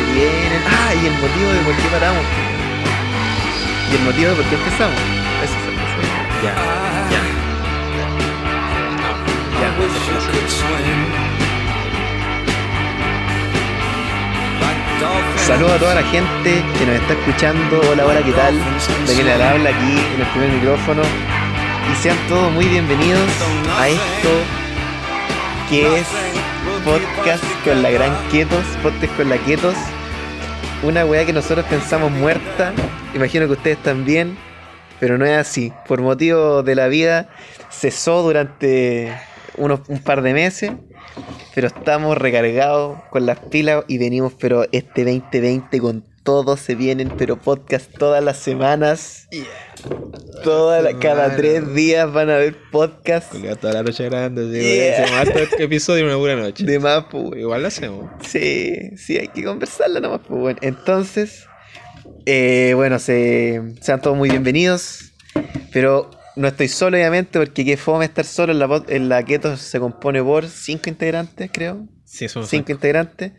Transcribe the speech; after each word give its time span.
se 0.00 0.12
vienen. 0.12 0.62
Ah, 0.66 0.94
y 0.94 1.06
el 1.06 1.12
motivo 1.12 1.50
de 1.52 1.60
por 1.60 1.74
qué 1.74 1.88
paramos. 1.88 2.24
Y 3.90 3.96
el 3.96 4.02
motivo 4.02 4.30
de 4.30 4.36
por 4.36 4.44
qué 4.46 4.54
empezamos. 4.54 5.00
Eso 5.44 5.54
es 5.54 5.64
eso. 5.66 6.00
Ya, 6.44 6.54
ya. 7.10 7.20
Saludos 15.46 15.72
a 15.72 15.78
toda 15.78 15.94
la 15.96 16.02
gente 16.02 16.62
que 16.78 16.86
nos 16.86 16.94
está 16.96 17.14
escuchando. 17.14 17.80
Hola, 17.90 18.06
hola, 18.06 18.22
¿qué 18.22 18.32
tal? 18.32 18.54
De 19.06 19.16
que 19.16 19.24
le 19.24 19.32
habla 19.32 19.70
aquí 19.70 19.98
en 20.14 20.20
el 20.20 20.26
primer 20.28 20.50
micrófono. 20.50 21.02
Y 21.90 22.02
sean 22.02 22.16
todos 22.28 22.52
muy 22.52 22.66
bienvenidos 22.66 23.28
a 23.78 23.88
esto 23.88 24.30
que 25.68 25.98
es 25.98 26.06
podcast 26.84 27.44
con 27.64 27.82
la 27.82 27.90
gran 27.90 28.14
Quietos, 28.30 28.64
podcast 28.82 29.16
con 29.16 29.28
la 29.28 29.36
Quietos. 29.38 29.74
Una 30.82 31.04
weá 31.04 31.26
que 31.26 31.32
nosotros 31.32 31.66
pensamos 31.66 32.10
muerta. 32.10 32.72
Imagino 33.14 33.46
que 33.46 33.52
ustedes 33.52 33.82
también, 33.82 34.36
pero 34.98 35.18
no 35.18 35.24
es 35.26 35.36
así. 35.36 35.72
Por 35.86 36.00
motivo 36.00 36.62
de 36.62 36.74
la 36.74 36.88
vida, 36.88 37.28
cesó 37.70 38.22
durante 38.22 39.12
unos, 39.56 39.80
un 39.88 39.98
par 39.98 40.22
de 40.22 40.32
meses. 40.32 40.72
Pero 41.54 41.66
estamos 41.66 42.16
recargados 42.16 42.98
con 43.10 43.26
las 43.26 43.38
pilas 43.38 43.84
y 43.88 43.98
venimos, 43.98 44.32
pero 44.38 44.64
este 44.72 45.04
2020 45.04 45.80
con 45.80 46.04
todo 46.22 46.56
se 46.56 46.74
vienen, 46.74 47.10
pero 47.18 47.36
podcast 47.36 47.90
todas 47.96 48.22
las 48.22 48.38
semanas. 48.38 49.28
Toda 50.42 50.80
la- 50.80 50.98
cada 50.98 51.36
tres 51.36 51.74
días 51.74 52.10
van 52.12 52.30
a 52.30 52.36
haber 52.36 52.56
podcast 52.70 53.30
Culiao, 53.30 53.56
toda 53.56 53.74
la 53.74 53.82
noche 53.82 54.08
grande, 54.08 54.50
sí, 54.50 54.76
Yeah. 54.76 55.04
Hacemos 55.04 55.20
harto 55.20 55.62
episodio 55.62 56.00
en 56.00 56.06
una 56.06 56.16
pura 56.18 56.36
noche. 56.36 56.64
de 56.64 56.78
más, 56.78 57.04
pues. 57.10 57.24
Igual 57.36 57.62
lo 57.62 57.68
hacemos. 57.68 58.10
Sí, 58.26 58.96
sí, 58.96 59.18
hay 59.18 59.28
que 59.28 59.44
conversarla 59.44 60.00
nomás, 60.00 60.20
pues 60.26 60.40
bueno. 60.40 60.58
Entonces, 60.62 61.44
eh, 62.26 62.72
bueno, 62.74 62.98
se, 62.98 63.74
sean 63.80 64.00
todos 64.00 64.16
muy 64.16 64.30
bienvenidos. 64.30 65.12
Pero 65.72 66.10
no 66.36 66.48
estoy 66.48 66.68
solo, 66.68 66.96
obviamente, 66.96 67.38
porque 67.38 67.64
qué 67.64 67.76
fome 67.76 68.04
estar 68.06 68.24
solo. 68.24 68.52
En 68.52 68.58
la, 68.58 68.82
en 68.88 69.08
la 69.08 69.22
Keto 69.24 69.56
se 69.56 69.78
compone 69.78 70.22
por 70.22 70.48
cinco 70.48 70.88
integrantes, 70.88 71.50
creo. 71.52 71.86
Sí, 72.04 72.24
eso 72.24 72.44
Cinco 72.44 72.72
integrantes. 72.72 73.32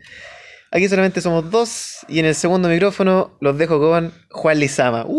Aquí 0.70 0.88
solamente 0.88 1.20
somos 1.20 1.50
dos. 1.50 1.98
Y 2.08 2.20
en 2.20 2.26
el 2.26 2.34
segundo 2.34 2.68
micrófono 2.68 3.36
los 3.40 3.58
dejo 3.58 3.78
con 3.78 4.12
Juan 4.30 4.58
Lizama. 4.60 5.04
¡Uh! 5.04 5.18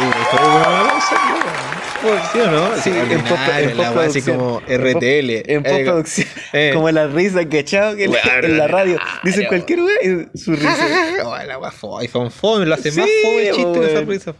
Eh, 0.00 0.10
eh, 0.10 0.26
cosa, 0.30 0.84
¿no? 0.84 2.28
¿Sí 2.32 2.38
o 2.38 2.50
no? 2.50 2.76
Sí, 2.76 2.90
en 2.90 2.98
ordinario, 3.00 3.28
post- 3.36 3.58
en 3.58 3.76
la 3.76 3.90
weá 3.92 4.06
así 4.06 4.20
postproducción. 4.20 4.36
como 4.38 4.60
RTL. 4.60 5.30
En 5.30 5.42
Eh, 5.48 5.60
postproducción. 5.64 6.28
eh. 6.52 6.70
Como 6.74 6.90
la 6.90 7.06
risa 7.08 7.44
que 7.46 7.58
echado 7.58 7.96
que 7.96 8.04
en, 8.04 8.56
la 8.56 8.68
radio. 8.68 8.98
Dicen 9.24 9.46
cualquier 9.46 9.80
wea 9.82 9.96
y 10.02 10.38
su 10.38 10.52
risa. 10.54 10.76
Oh, 11.24 11.36
la 11.36 11.70
fue, 11.72 12.04
y 12.04 12.08
fue 12.08 12.30
fome, 12.30 12.64
lo 12.66 12.74
hace 12.74 12.92
más 12.92 13.08
fome 13.22 13.48
el 13.48 13.54
chiste 13.54 13.80
de 13.80 13.92
esa 13.92 14.00
risa. 14.02 14.34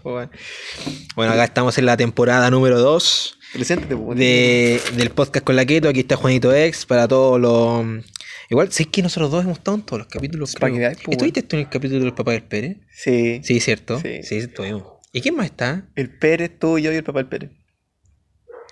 Bueno, 1.16 1.32
acá 1.32 1.44
estamos 1.44 1.76
en 1.78 1.86
la 1.86 1.96
temporada 1.96 2.48
número 2.50 2.78
2 2.78 3.38
Preséntate, 3.52 3.96
de, 4.14 4.80
del 4.94 5.10
podcast 5.10 5.44
con 5.44 5.56
la 5.56 5.64
Keto. 5.66 5.88
Aquí 5.88 6.00
está 6.00 6.16
Juanito 6.16 6.54
X 6.54 6.86
para 6.86 7.08
todos 7.08 7.40
los. 7.40 8.04
Igual, 8.50 8.70
sé 8.72 8.84
que 8.84 9.02
nosotros 9.02 9.30
dos 9.30 9.44
hemos 9.44 9.58
estado 9.58 9.76
en 9.78 9.82
todos 9.82 9.98
los 10.00 10.08
capítulos. 10.08 10.54
Que 10.54 10.60
pues, 10.60 10.98
¿Estuviste 11.08 11.42
tú 11.42 11.56
en 11.56 11.60
el 11.62 11.68
capítulo 11.68 12.04
del 12.04 12.14
papá 12.14 12.32
del 12.32 12.44
Pérez? 12.44 12.76
Sí. 12.92 13.40
Sí, 13.42 13.58
cierto. 13.60 14.00
Sí. 14.00 14.22
Sí, 14.22 14.36
estuvimos. 14.36 14.97
¿Y 15.18 15.20
quién 15.20 15.34
más 15.34 15.46
está? 15.46 15.84
El 15.96 16.16
Pérez, 16.16 16.60
tú, 16.60 16.78
yo 16.78 16.92
y 16.92 16.94
el 16.94 17.02
papá 17.02 17.18
del 17.18 17.28
Pérez. 17.28 17.50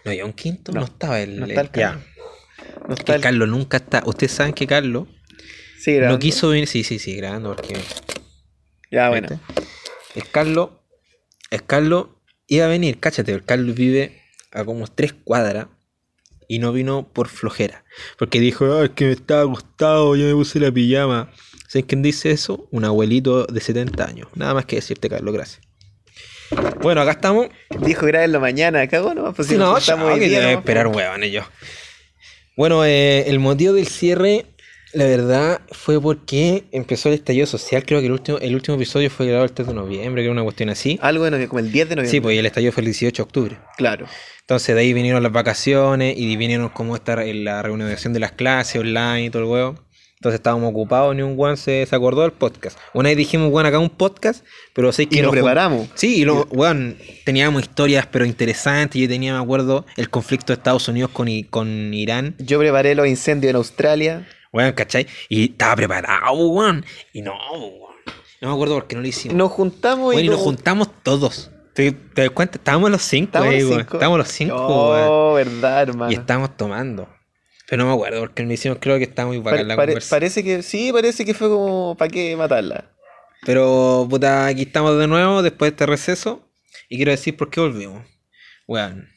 No 0.05 0.13
había 0.13 0.25
un 0.25 0.33
quinto, 0.33 0.71
no, 0.71 0.79
No, 0.79 0.87
estaba 0.87 1.21
el. 1.21 1.41
no 1.41 1.47
está 1.47 1.61
el 1.63 1.67
ya. 1.73 1.73
Carlos. 1.73 2.05
No 2.89 2.95
está 2.95 3.15
el... 3.17 3.21
Carlos 3.21 3.49
nunca 3.49 3.77
está. 3.79 4.05
Ustedes 4.07 4.31
saben 4.31 4.53
que 4.53 4.65
Carlos 4.65 5.09
Sí, 5.81 5.99
no 5.99 6.21
quiso 6.21 6.51
venir. 6.51 6.69
Sí, 6.69 6.85
sí, 6.85 7.01
sí, 7.01 7.17
grabando 7.17 7.56
porque. 7.56 7.77
Ya, 8.93 9.09
bueno. 9.09 9.27
¿viste? 9.29 9.45
El 10.15 10.31
Carlos. 10.31 10.71
El 11.51 11.65
Carlos 11.65 12.06
iba 12.47 12.67
a 12.67 12.69
venir, 12.69 13.01
cáchate. 13.01 13.33
El 13.33 13.45
Carlos 13.45 13.75
vive 13.75 14.23
a 14.53 14.65
como 14.65 14.87
tres 14.87 15.15
cuadras 15.15 15.67
y 16.47 16.61
no 16.61 16.73
vino 16.73 17.09
por 17.12 17.27
flojera. 17.27 17.85
Porque 18.21 18.39
dijo, 18.39 18.73
"Ah, 18.73 18.85
es 18.85 18.91
que 18.91 19.06
me 19.06 19.11
estaba 19.12 19.43
acostado, 19.43 20.15
yo 20.15 20.27
me 20.27 20.33
puse 20.35 20.61
la 20.61 20.71
pijama. 20.71 21.33
¿Sabes 21.67 21.87
quién 21.89 22.03
dice 22.03 22.31
eso? 22.31 22.69
Un 22.71 22.85
abuelito 22.85 23.47
de 23.47 23.61
70 23.61 24.06
años. 24.06 24.29
Nada 24.37 24.55
más 24.55 24.65
que 24.67 24.77
decirte, 24.77 25.09
Carlos, 25.09 25.35
gracias. 25.35 25.66
Bueno, 26.81 27.01
acá 27.01 27.12
estamos. 27.12 27.49
Dijo 27.81 28.07
grabarlo 28.07 28.41
mañana, 28.41 28.87
cagó 28.89 29.15
nomás. 29.15 29.34
Pues 29.34 29.49
si 29.49 29.57
no, 29.57 29.79
chao, 29.81 30.05
hoy 30.07 30.21
día, 30.21 30.41
nomás, 30.41 30.59
esperar, 30.59 30.87
huevón, 30.89 31.23
yo. 31.23 31.43
Bueno, 32.57 32.84
eh, 32.84 33.29
el 33.29 33.39
motivo 33.39 33.75
del 33.75 33.87
cierre, 33.87 34.47
la 34.93 35.05
verdad, 35.05 35.61
fue 35.73 36.01
porque 36.01 36.65
empezó 36.73 37.09
el 37.09 37.17
estallido 37.17 37.47
social. 37.47 37.85
Creo 37.85 38.01
que 38.01 38.06
el 38.06 38.12
último, 38.12 38.39
el 38.39 38.55
último 38.55 38.77
episodio 38.77 39.11
fue 39.11 39.27
grabado 39.27 39.45
el 39.45 39.53
3 39.53 39.69
de 39.69 39.75
noviembre, 39.75 40.23
que 40.23 40.27
era 40.27 40.33
una 40.33 40.43
cuestión 40.43 40.71
así. 40.71 40.99
Algo 41.03 41.25
de 41.25 41.33
noviembre, 41.33 41.49
como 41.49 41.59
el 41.61 41.73
10 41.73 41.89
de 41.91 41.97
noviembre. 41.97 42.11
Sí, 42.11 42.21
pues 42.21 42.35
y 42.35 42.39
el 42.39 42.47
estallido 42.47 42.73
fue 42.73 42.81
el 42.83 42.87
18 42.87 43.17
de 43.17 43.23
octubre. 43.23 43.59
Claro. 43.77 44.06
Entonces 44.41 44.75
de 44.75 44.81
ahí 44.81 44.93
vinieron 44.93 45.23
las 45.23 45.33
vacaciones 45.33 46.17
y 46.17 46.37
vinieron 46.37 46.69
como 46.69 46.95
esta 46.95 47.25
en 47.25 47.45
la 47.45 47.62
reunión 47.62 47.91
de 47.91 48.21
las 48.21 48.33
clases 48.33 48.81
online 48.81 49.25
y 49.25 49.31
todo 49.31 49.43
el 49.43 49.49
huevo. 49.49 49.86
Entonces 50.26 50.41
estábamos 50.41 50.70
ocupados, 50.70 51.14
ni 51.14 51.22
un 51.22 51.37
guan 51.37 51.56
se, 51.56 51.87
se 51.87 51.94
acordó 51.94 52.22
del 52.22 52.32
podcast. 52.32 52.76
Una 52.94 53.10
vez 53.10 53.16
dijimos, 53.16 53.48
weón, 53.53 53.64
acá 53.64 53.78
un 53.78 53.91
podcast, 53.91 54.44
pero 54.75 54.91
sé 54.91 55.06
que 55.06 55.19
Y 55.19 55.20
lo 55.20 55.26
nos 55.26 55.32
preparamos. 55.34 55.88
Sí, 55.94 56.16
y 56.22 56.25
lo, 56.25 56.47
weón, 56.50 56.97
teníamos 57.25 57.62
historias 57.62 58.09
pero 58.10 58.25
interesantes. 58.25 59.00
Yo 59.00 59.06
tenía, 59.06 59.34
me 59.34 59.41
acuerdo, 59.41 59.87
el 59.97 60.10
conflicto 60.10 60.47
de 60.53 60.54
Estados 60.54 60.88
Unidos 60.88 61.12
con, 61.12 61.28
con 61.48 61.94
Irán. 61.94 62.34
Yo 62.41 62.59
preparé 62.59 62.97
los 62.97 63.06
incendios 63.06 63.50
en 63.50 63.56
Australia. 63.56 64.26
Weón, 64.53 64.72
¿cachai? 64.72 65.06
Y 65.28 65.53
estaba 65.53 65.76
preparado, 65.76 66.34
weón. 66.34 66.84
Y 67.12 67.22
no, 67.22 67.34
weón. 67.53 67.94
No 68.41 68.48
me 68.48 68.54
acuerdo 68.54 68.75
por 68.75 68.88
qué 68.88 68.97
no 68.97 69.03
lo 69.03 69.06
hicimos. 69.08 69.37
Nos 69.37 69.53
juntamos 69.53 70.08
Weón, 70.08 70.25
y 70.25 70.26
nos 70.26 70.38
como- 70.38 70.44
juntamos 70.50 70.88
todos. 71.04 71.53
¿Te, 71.72 71.93
te 71.93 72.22
das 72.22 72.31
cuenta? 72.31 72.58
Estábamos 72.58 72.91
los 72.91 73.03
cinco, 73.03 73.26
Estábamos 73.26 73.54
los 73.54 73.64
weón. 73.64 73.78
cinco. 73.81 73.94
Estábamos 73.97 74.19
los 74.19 74.28
cinco, 74.28 74.56
Oh, 74.58 75.34
weón. 75.34 75.34
verdad, 75.37 75.82
hermano. 75.82 76.10
Y 76.10 76.14
estábamos 76.16 76.56
tomando. 76.56 77.08
Pero 77.69 77.82
no 77.82 77.88
me 77.88 77.94
acuerdo 77.94 78.21
porque 78.21 78.44
no 78.44 78.53
hicimos, 78.53 78.78
creo 78.81 78.97
que 78.99 79.04
está 79.04 79.27
muy 79.27 79.38
bacán 79.38 79.53
Pare- 79.59 79.65
la 79.65 79.77
pare- 79.77 79.99
parece 80.09 80.44
que 80.44 80.62
sí, 80.62 80.93
parece 80.93 81.25
que 81.25 81.34
fue 81.34 81.49
como 81.49 81.97
para 81.97 82.10
qué 82.10 82.37
matarla. 82.37 82.93
Pero, 83.44 84.06
puta, 84.09 84.47
aquí 84.47 84.62
estamos 84.62 84.99
de 84.99 85.06
nuevo 85.06 85.43
después 85.43 85.71
de 85.71 85.75
este 85.75 85.87
receso. 85.87 86.49
Y 86.88 86.97
quiero 86.97 87.10
decir 87.10 87.37
por 87.37 87.50
qué 87.50 87.60
volvimos. 87.60 88.05
Weón, 88.66 89.09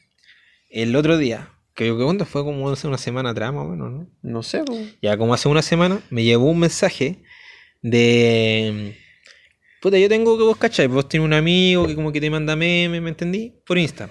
el 0.68 0.94
otro 0.96 1.16
día, 1.18 1.50
que 1.74 1.86
yo 1.86 1.96
que 2.16 2.24
fue 2.24 2.44
como 2.44 2.70
hace 2.70 2.86
una 2.88 2.98
semana 2.98 3.30
atrás, 3.30 3.52
más 3.52 3.64
o 3.64 3.68
menos, 3.68 3.90
¿no? 3.90 4.06
No 4.22 4.42
sé, 4.42 4.62
pues. 4.64 4.96
Ya 5.00 5.16
como 5.16 5.34
hace 5.34 5.48
una 5.48 5.62
semana 5.62 6.00
me 6.10 6.22
llegó 6.24 6.44
un 6.44 6.58
mensaje 6.58 7.22
de... 7.82 8.96
Puta, 9.80 9.98
yo 9.98 10.08
tengo 10.08 10.36
que 10.36 10.44
vos 10.44 10.56
cachai, 10.58 10.88
vos 10.88 11.08
tienes 11.08 11.24
un 11.24 11.32
amigo 11.32 11.86
que 11.86 11.94
como 11.94 12.12
que 12.12 12.20
te 12.20 12.28
manda 12.30 12.54
memes, 12.54 13.00
¿me 13.00 13.08
entendí? 13.08 13.54
Por 13.66 13.78
Insta. 13.78 14.10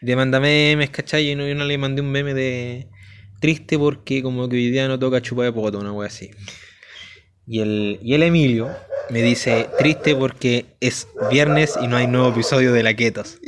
Y 0.00 0.06
te 0.06 0.14
manda 0.14 0.38
memes, 0.38 0.90
cachai, 0.90 1.30
y 1.30 1.34
no- 1.34 1.46
yo 1.46 1.54
no 1.54 1.64
le 1.64 1.76
mandé 1.78 2.02
un 2.02 2.10
meme 2.10 2.34
de... 2.34 2.86
Triste 3.40 3.78
porque 3.78 4.22
como 4.22 4.48
que 4.48 4.56
hoy 4.56 4.70
día 4.70 4.88
no 4.88 4.98
toca 4.98 5.22
chupar 5.22 5.46
de 5.46 5.52
poto, 5.52 5.78
una 5.78 5.92
wea 5.92 6.08
así. 6.08 6.30
Y 7.46 7.60
el, 7.60 7.98
y 8.02 8.14
el 8.14 8.22
Emilio 8.22 8.68
me 9.10 9.22
dice, 9.22 9.68
triste 9.78 10.14
porque 10.14 10.66
es 10.80 11.08
viernes 11.30 11.78
y 11.80 11.86
no 11.86 11.96
hay 11.96 12.06
nuevo 12.06 12.28
episodio 12.28 12.72
de 12.72 12.82
La 12.82 12.94
Ketos. 12.94 13.38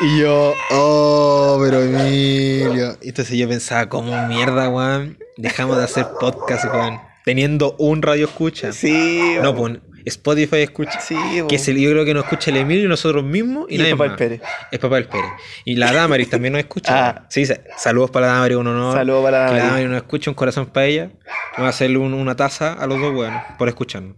Y 0.00 0.20
yo, 0.20 0.54
oh, 0.70 1.58
pero 1.62 1.82
Emilio. 1.82 2.96
Entonces 3.00 3.38
yo 3.38 3.48
pensaba, 3.48 3.88
¿cómo 3.88 4.26
mierda, 4.26 4.68
weón? 4.68 5.18
Dejamos 5.36 5.76
de 5.76 5.84
hacer 5.84 6.06
podcast, 6.18 6.64
weón. 6.64 6.98
Teniendo 7.24 7.76
un 7.78 8.02
radio 8.02 8.26
escucha. 8.26 8.72
Sí, 8.72 9.36
No, 9.40 9.54
pues 9.54 9.78
Spotify 10.04 10.58
escucha. 10.58 11.00
Sí, 11.00 11.16
Que 11.48 11.56
es 11.56 11.68
el, 11.68 11.78
yo 11.78 11.90
creo 11.90 12.04
que 12.04 12.14
nos 12.14 12.24
escucha 12.24 12.50
el 12.50 12.58
Emilio 12.58 12.84
y 12.84 12.88
nosotros 12.88 13.24
mismos 13.24 13.66
y, 13.70 13.74
Y 13.76 13.78
nadie 13.78 13.90
el 13.92 13.96
papá 13.96 14.10
más. 14.10 14.18
del 14.18 14.28
Pérez. 14.28 14.42
Es 14.70 14.78
papá 14.78 14.94
del 14.96 15.06
Pérez. 15.08 15.30
Y 15.64 15.76
la 15.76 15.92
Damaris 15.92 16.30
también 16.30 16.52
nos 16.52 16.60
escucha. 16.60 17.08
Ah. 17.08 17.26
Sí, 17.30 17.46
sa- 17.46 17.60
saludos 17.78 18.10
para 18.10 18.26
la 18.26 18.32
Damaris, 18.34 18.56
un 18.58 18.66
honor. 18.66 18.94
Saludos 18.96 19.24
para 19.24 19.38
la 19.40 19.46
Que 19.46 19.52
la 19.52 19.58
Damaris. 19.58 19.70
Damaris 19.72 19.88
nos 19.90 19.96
escucha, 20.02 20.30
un 20.30 20.34
corazón 20.34 20.66
para 20.66 20.86
ella. 20.86 21.10
Vamos 21.52 21.66
a 21.66 21.68
hacerle 21.70 21.98
un- 21.98 22.14
una 22.14 22.36
taza 22.36 22.72
a 22.74 22.86
los 22.86 23.00
dos, 23.00 23.14
weón, 23.14 23.34
por 23.58 23.68
escucharnos. 23.68 24.16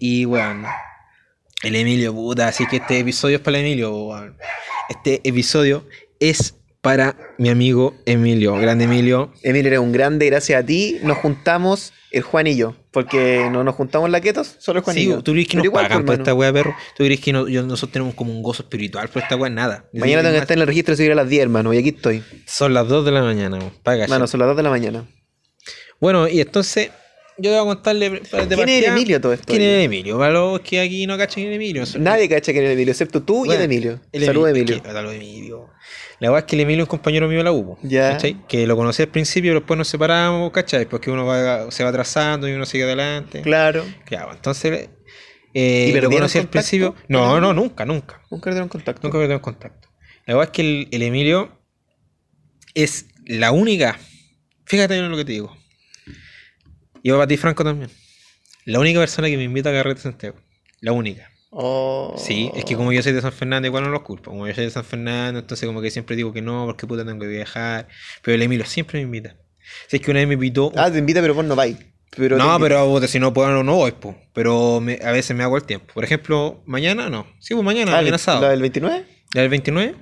Y, 0.00 0.24
weón, 0.26 0.64
el 1.62 1.76
Emilio, 1.76 2.12
puta, 2.12 2.48
así 2.48 2.66
que 2.66 2.76
este 2.76 2.98
episodio 2.98 3.36
es 3.36 3.42
para 3.42 3.58
el 3.58 3.64
Emilio, 3.64 3.90
weón. 3.94 4.36
Este 4.88 5.20
episodio 5.28 5.86
es 6.20 6.54
para 6.86 7.16
mi 7.38 7.48
amigo 7.48 7.94
Emilio, 8.06 8.54
grande 8.56 8.84
Emilio. 8.84 9.32
Emilio 9.42 9.68
eres 9.68 9.80
un 9.80 9.92
grande, 9.92 10.26
gracias 10.26 10.62
a 10.62 10.66
ti 10.66 10.98
nos 11.02 11.18
juntamos 11.18 11.92
el 12.10 12.22
Juan 12.22 12.46
y 12.46 12.56
yo. 12.56 12.74
Porque 12.90 13.48
no 13.50 13.62
nos 13.64 13.74
juntamos 13.74 14.08
la 14.08 14.20
Ketos, 14.22 14.56
solo 14.58 14.78
el 14.78 14.84
Juan 14.84 14.96
y 14.96 15.00
Sí, 15.00 15.06
yo. 15.08 15.22
tú 15.22 15.32
crees 15.32 15.46
que 15.48 15.50
Pero 15.52 15.58
nos 15.60 15.64
igual, 15.66 15.84
pagan 15.88 16.04
pues, 16.06 16.16
por 16.16 16.22
esta 16.22 16.34
weá, 16.34 16.52
perro. 16.52 16.74
Tú 16.96 17.04
crees 17.04 17.20
que 17.20 17.32
no- 17.32 17.46
yo- 17.48 17.62
nosotros 17.62 17.92
tenemos 17.92 18.14
como 18.14 18.32
un 18.32 18.42
gozo 18.42 18.62
espiritual 18.62 19.08
por 19.08 19.22
esta 19.22 19.36
weá, 19.36 19.50
nada. 19.50 19.84
Mañana 19.92 20.22
tengo 20.22 20.34
que 20.34 20.40
estar 20.40 20.56
en 20.56 20.62
el 20.62 20.66
registro 20.66 20.92
de 20.92 20.96
civil 20.96 21.12
a 21.12 21.16
las 21.16 21.28
10, 21.28 21.42
hermano, 21.42 21.74
y 21.74 21.78
aquí 21.78 21.90
estoy. 21.90 22.22
Son 22.46 22.72
las 22.72 22.88
2 22.88 23.04
de 23.04 23.12
la 23.12 23.22
mañana, 23.22 23.58
paga. 23.82 24.06
Mano, 24.06 24.26
son 24.26 24.40
las 24.40 24.48
2 24.48 24.56
de 24.56 24.62
la 24.62 24.70
mañana. 24.70 25.04
Bueno, 26.00 26.28
y 26.28 26.40
entonces 26.40 26.90
yo 27.38 27.50
debo 27.52 27.66
contarle. 27.66 28.08
de 28.10 28.20
¿Quién 28.20 28.68
es 28.68 28.86
Emilio 28.88 29.20
todo 29.20 29.32
esto? 29.34 29.44
¿Quién 29.46 29.60
es 29.62 29.84
Emilio? 29.84 30.18
Para 30.18 30.32
los 30.32 30.60
que 30.60 30.80
aquí 30.80 31.06
no 31.06 31.18
cachan 31.18 31.34
quién 31.42 31.48
es 31.50 31.56
Emilio. 31.56 31.84
Nadie 31.98 32.28
cacha 32.30 32.52
quién 32.52 32.64
es 32.64 32.70
Emilio, 32.72 32.92
excepto 32.92 33.22
tú 33.22 33.44
y 33.44 33.50
el 33.50 33.60
Emilio. 33.60 34.00
el 34.12 34.22
Emilio. 34.22 34.46
Emilio. 34.46 34.82
Saludos, 34.84 35.14
Emilio. 35.14 35.70
La 36.18 36.30
verdad 36.30 36.44
es 36.46 36.50
que 36.50 36.56
el 36.56 36.60
Emilio 36.62 36.84
es 36.84 36.86
un 36.86 36.90
compañero 36.90 37.28
mío 37.28 37.38
de 37.38 37.44
la 37.44 37.52
U. 37.52 37.76
Ya. 37.82 38.12
¿cachai? 38.12 38.36
Que 38.48 38.66
lo 38.66 38.76
conocí 38.76 39.02
al 39.02 39.08
principio, 39.08 39.50
pero 39.50 39.60
después 39.60 39.78
nos 39.78 39.88
separamos, 39.88 40.50
¿cachai? 40.50 40.86
Porque 40.86 41.10
uno 41.10 41.26
va, 41.26 41.70
se 41.70 41.82
va 41.82 41.90
atrasando 41.90 42.48
y 42.48 42.52
uno 42.52 42.64
sigue 42.64 42.84
adelante. 42.84 43.42
Claro. 43.42 43.84
Claro, 44.04 44.32
entonces. 44.32 44.88
Eh, 45.52 45.86
¿Y 45.88 45.92
lo 45.92 46.00
perdieron 46.00 46.18
conocí 46.18 46.38
al 46.38 46.48
principio. 46.48 46.94
No, 47.08 47.40
no, 47.40 47.52
nunca, 47.52 47.84
nunca. 47.84 48.22
Nunca 48.30 48.50
tuvieron 48.50 48.68
contacto. 48.68 49.02
Nunca 49.02 49.18
perdimos 49.18 49.42
contacto. 49.42 49.88
La 50.26 50.34
verdad 50.34 50.50
es 50.50 50.54
que 50.54 50.62
el, 50.62 50.88
el 50.90 51.02
Emilio 51.02 51.60
es 52.74 53.06
la 53.26 53.52
única. 53.52 53.98
Fíjate 54.64 54.96
en 54.96 55.10
lo 55.10 55.16
que 55.16 55.24
te 55.24 55.32
digo. 55.32 55.56
Y 57.02 57.10
para 57.10 57.26
ti, 57.26 57.36
Franco, 57.36 57.62
también. 57.62 57.90
La 58.64 58.80
única 58.80 58.98
persona 58.98 59.28
que 59.28 59.36
me 59.36 59.44
invita 59.44 59.70
a 59.70 59.72
Carrete 59.72 60.00
Santiago. 60.00 60.36
La 60.80 60.92
única. 60.92 61.30
Oh. 61.58 62.14
Sí, 62.18 62.50
es 62.54 62.66
que 62.66 62.76
como 62.76 62.92
yo 62.92 63.02
soy 63.02 63.12
de 63.12 63.22
San 63.22 63.32
Fernando, 63.32 63.66
igual 63.66 63.82
no 63.84 63.88
los 63.90 64.02
culpo. 64.02 64.30
Como 64.30 64.46
yo 64.46 64.54
soy 64.54 64.64
de 64.64 64.70
San 64.70 64.84
Fernando, 64.84 65.40
entonces 65.40 65.66
como 65.66 65.80
que 65.80 65.90
siempre 65.90 66.14
digo 66.14 66.30
que 66.32 66.42
no, 66.42 66.66
porque 66.66 66.86
puta 66.86 67.02
tengo 67.04 67.18
que 67.18 67.26
viajar. 67.28 67.88
Pero 68.22 68.34
el 68.34 68.42
Emilio 68.42 68.66
siempre 68.66 68.98
me 68.98 69.04
invita. 69.04 69.36
Si 69.88 69.96
es 69.96 70.02
que 70.02 70.10
una 70.10 70.20
vez 70.20 70.28
me 70.28 70.34
invitó. 70.34 70.70
Ah, 70.76 70.90
te 70.90 70.98
invita, 70.98 71.22
pero 71.22 71.34
vos 71.34 71.44
no 71.46 71.56
vais. 71.56 71.78
Pero 72.14 72.36
no, 72.36 72.58
pero 72.60 73.00
si 73.08 73.18
no 73.18 73.32
puedo, 73.32 73.62
no 73.64 73.74
voy, 73.74 73.92
po. 73.92 74.14
Pero 74.34 74.80
me- 74.80 74.98
a 75.02 75.12
veces 75.12 75.34
me 75.36 75.44
hago 75.44 75.56
el 75.56 75.64
tiempo. 75.64 75.94
Por 75.94 76.04
ejemplo, 76.04 76.62
mañana 76.66 77.08
no. 77.08 77.26
Sí, 77.40 77.54
pues 77.54 77.64
mañana, 77.64 77.92
Ah, 77.92 77.96
mañana 77.96 78.10
¿la 78.12 78.18
sábado. 78.18 78.48
del 78.50 78.60
29? 78.60 79.04
La 79.34 79.40
del 79.40 79.50
29, 79.50 79.94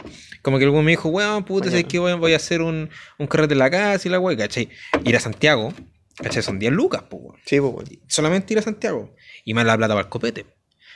como 0.43 0.59
que 0.59 0.65
luego 0.65 0.83
me 0.83 0.91
dijo, 0.93 1.09
weón, 1.09 1.45
puta, 1.45 1.67
Mañana. 1.67 1.79
sé 1.83 1.85
que 1.89 1.99
voy, 1.99 2.13
voy 2.15 2.33
a 2.33 2.37
hacer 2.37 2.63
un, 2.63 2.91
un 3.19 3.27
carrete 3.29 3.55
en 3.55 3.59
la 3.61 3.71
casa 3.71 4.07
y 4.07 4.11
la 4.11 4.19
weón, 4.21 4.39
¿cachai? 4.39 4.69
Ir 5.05 5.17
a 5.17 5.21
Santiago, 5.21 5.73
¿cachai? 6.17 6.43
Son 6.43 6.59
10 6.59 6.73
lucas, 6.73 7.03
pues, 7.09 7.23
weón. 7.23 7.37
Sí, 7.47 7.59
pues 7.61 7.73
bueno. 7.73 7.91
Solamente 8.09 8.53
ir 8.53 8.59
a 8.59 8.63
Santiago. 8.63 9.15
Y 9.45 9.55
más 9.55 9.65
la 9.65 9.77
plata 9.77 9.95
para 9.95 10.05
el 10.05 10.11
copete. 10.11 10.47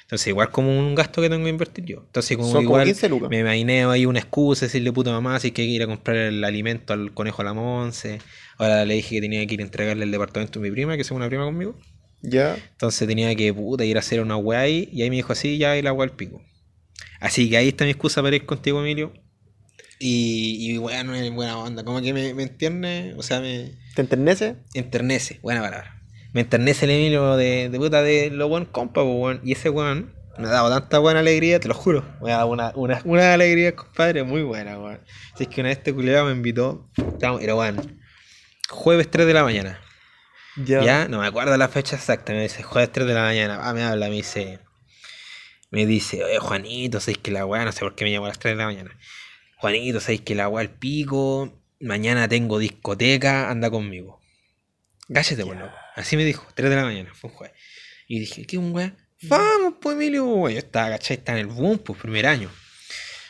Entonces, 0.09 0.29
igual 0.29 0.51
como 0.51 0.71
un 0.79 0.95
gasto 0.95 1.21
que 1.21 1.29
tengo 1.29 1.45
que 1.45 1.51
invertir 1.51 1.85
yo. 1.85 1.99
Entonces, 2.07 2.35
como 2.39 2.49
Son 2.51 2.65
como 2.65 2.81
igual 2.81 2.87
15 2.87 3.09
lucas. 3.11 3.29
me 3.29 3.41
imaginé 3.41 3.85
ahí 3.85 4.07
una 4.07 4.19
excusa, 4.21 4.65
decirle 4.65 4.91
puta 4.91 5.11
mamá, 5.11 5.39
si 5.39 5.49
es 5.49 5.53
que 5.53 5.61
hay 5.63 5.69
que 5.69 5.75
ir 5.75 5.83
a 5.83 5.87
comprar 5.87 6.17
el 6.17 6.43
alimento 6.45 6.95
al 6.95 7.13
conejo 7.13 7.43
a 7.43 7.45
la 7.45 7.53
Monse. 7.53 8.19
Ahora 8.57 8.87
le 8.87 8.95
dije 8.95 9.17
que 9.17 9.21
tenía 9.21 9.47
que 9.47 9.53
ir 9.55 9.61
a 9.61 9.65
entregarle 9.65 10.05
el 10.05 10.11
departamento 10.11 10.61
a 10.61 10.63
mi 10.63 10.71
prima, 10.71 10.97
que 10.97 11.03
es 11.03 11.11
una 11.11 11.29
prima 11.29 11.45
conmigo. 11.45 11.77
Ya. 12.23 12.57
Entonces 12.73 13.07
tenía 13.07 13.35
que 13.35 13.53
puta, 13.53 13.85
ir 13.85 13.97
a 13.97 14.01
hacer 14.01 14.21
una 14.23 14.37
weá 14.39 14.61
ahí. 14.61 14.89
Y 14.93 15.03
ahí 15.03 15.11
me 15.11 15.17
dijo 15.17 15.33
así, 15.35 15.59
ya 15.59 15.77
y 15.77 15.83
la 15.83 15.93
weá 15.93 16.09
al 16.09 16.17
pico. 16.17 16.41
Así 17.21 17.51
que 17.51 17.59
ahí 17.59 17.69
está 17.69 17.85
mi 17.85 17.91
excusa 17.91 18.23
para 18.23 18.35
ir 18.35 18.47
contigo, 18.47 18.81
Emilio. 18.81 19.13
Y, 20.01 20.71
y 20.73 20.79
bueno, 20.79 21.15
es 21.15 21.31
buena 21.33 21.59
onda. 21.59 21.85
Como 21.85 22.01
que 22.01 22.15
me, 22.15 22.33
me 22.33 22.45
entiende, 22.45 23.15
o 23.19 23.23
sea, 23.23 23.41
me 23.41 23.73
¿Te 23.95 24.01
enternece? 24.03 24.57
enternece, 24.73 25.39
buena 25.43 25.61
palabra. 25.61 25.98
Me 26.33 26.43
enternece 26.43 26.85
el 26.85 26.93
Emilio 26.93 27.37
de, 27.37 27.69
de 27.69 27.79
puta 27.79 28.03
de 28.03 28.31
lo 28.31 28.49
buen 28.49 28.65
compa, 28.65 29.03
pues, 29.03 29.17
weón. 29.17 29.41
Y 29.45 29.53
ese 29.53 29.71
weón 29.71 30.15
me 30.39 30.47
ha 30.47 30.51
dado 30.51 30.71
tanta 30.71 30.99
buena 30.99 31.21
alegría, 31.21 31.59
te 31.59 31.69
lo 31.69 31.75
juro. 31.75 32.05
Me 32.23 32.33
ha 32.33 32.39
dado 32.39 32.49
una, 32.49 32.73
una, 32.75 33.01
una 33.05 33.35
alegría, 33.35 33.75
compadre, 33.75 34.23
muy 34.23 34.43
buena, 34.43 34.79
weón. 34.79 35.01
Si 35.37 35.45
es 35.45 35.49
que 35.49 35.61
una 35.61 35.69
vez 35.71 35.79
este 35.79 35.93
culiado 35.93 36.27
me 36.27 36.33
invitó, 36.33 36.89
era 37.41 37.55
weón, 37.55 38.01
jueves 38.69 39.11
3 39.11 39.27
de 39.27 39.35
la 39.35 39.43
mañana. 39.43 39.81
Ya. 40.57 40.83
Ya, 40.83 41.09
no 41.09 41.21
me 41.21 41.27
acuerdo 41.27 41.57
la 41.57 41.69
fecha 41.69 41.97
exacta, 41.97 42.33
me 42.33 42.43
dice 42.43 42.63
jueves 42.63 42.91
3 42.93 43.07
de 43.07 43.15
la 43.15 43.23
mañana, 43.23 43.61
ah, 43.63 43.73
me 43.73 43.83
habla, 43.83 44.09
me 44.09 44.17
dice, 44.17 44.59
me 45.71 45.87
dice, 45.87 46.25
oye 46.25 46.39
Juanito, 46.39 46.99
sabéis 46.99 47.19
que 47.19 47.31
la 47.31 47.47
weá, 47.47 47.65
no 47.65 47.71
sé 47.71 47.81
por 47.81 47.95
qué 47.95 48.05
me 48.05 48.11
llamó 48.11 48.27
a 48.27 48.31
las 48.31 48.39
3 48.39 48.55
de 48.55 48.59
la 48.59 48.67
mañana. 48.67 48.99
Juanito, 49.59 50.01
sabéis 50.01 50.23
que 50.23 50.35
la 50.35 50.49
weá 50.49 50.63
al 50.63 50.71
pico, 50.71 51.53
mañana 51.81 52.29
tengo 52.29 52.59
discoteca, 52.59 53.51
anda 53.51 53.71
conmigo. 53.71 54.21
Cállate, 55.13 55.45
por 55.45 55.57
loco. 55.57 55.75
Así 55.99 56.17
me 56.17 56.25
dijo, 56.25 56.47
3 56.55 56.71
de 56.71 56.77
la 56.77 56.85
mañana, 56.85 57.13
fue 57.15 57.31
un 57.31 57.37
jueves. 57.37 57.57
Y 58.07 58.21
dije, 58.21 58.47
¿qué 58.47 58.57
un 58.57 58.73
weá? 58.75 58.95
Vamos, 59.23 59.75
pues 59.81 59.97
Emilio, 59.97 60.25
weón. 60.27 60.53
Yo 60.53 60.59
estaba, 60.59 60.91
¿cachai? 60.91 61.17
Estaba 61.17 61.39
en 61.41 61.49
el 61.49 61.53
boom, 61.53 61.79
pues, 61.79 61.99
primer 61.99 62.27
año. 62.27 62.51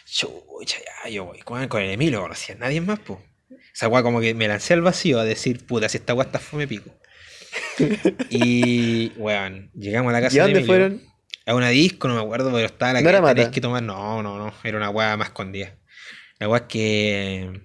Chucha, 0.05 0.79
ya, 1.05 1.11
yo 1.11 1.25
voy 1.25 1.41
con, 1.41 1.67
con 1.69 1.83
el 1.83 1.91
Emilio, 1.91 2.19
no 2.19 2.23
conocía 2.25 2.55
a 2.55 2.59
nadie 2.59 2.81
más, 2.81 2.99
pues. 3.01 3.19
Esa 3.75 3.89
weá 3.89 4.03
como 4.03 4.21
que 4.21 4.35
me 4.35 4.49
lancé 4.49 4.75
al 4.75 4.83
vacío 4.83 5.19
a 5.19 5.25
decir, 5.25 5.65
puta, 5.67 5.89
si 5.89 5.97
esta 5.99 6.15
weá 6.15 6.27
está 6.27 6.39
fome 6.39 6.67
pico. 6.69 6.91
y, 8.31 9.13
weón, 9.17 9.71
llegamos 9.75 10.11
a 10.11 10.13
la 10.13 10.21
casa 10.21 10.37
¿Y 10.37 10.39
a 10.41 10.43
de 10.47 10.49
dónde 10.53 10.59
Emilio. 10.61 10.67
fueron? 10.67 11.03
A 11.47 11.55
una 11.55 11.69
disco, 11.71 12.09
no 12.09 12.15
me 12.17 12.21
acuerdo, 12.21 12.53
pero 12.53 12.67
estaba 12.67 12.93
la 12.93 13.01
¿No 13.01 13.05
que 13.05 13.09
era 13.11 13.23
Mata? 13.23 13.51
que 13.51 13.61
tomar. 13.63 13.83
No, 13.83 14.23
no, 14.23 14.37
no. 14.39 14.53
Era 14.63 14.77
una 14.77 14.91
weá 14.91 15.17
más 15.17 15.29
escondida. 15.29 15.79
La 16.39 16.49
weá 16.49 16.61
es 16.61 16.67
que 16.69 17.63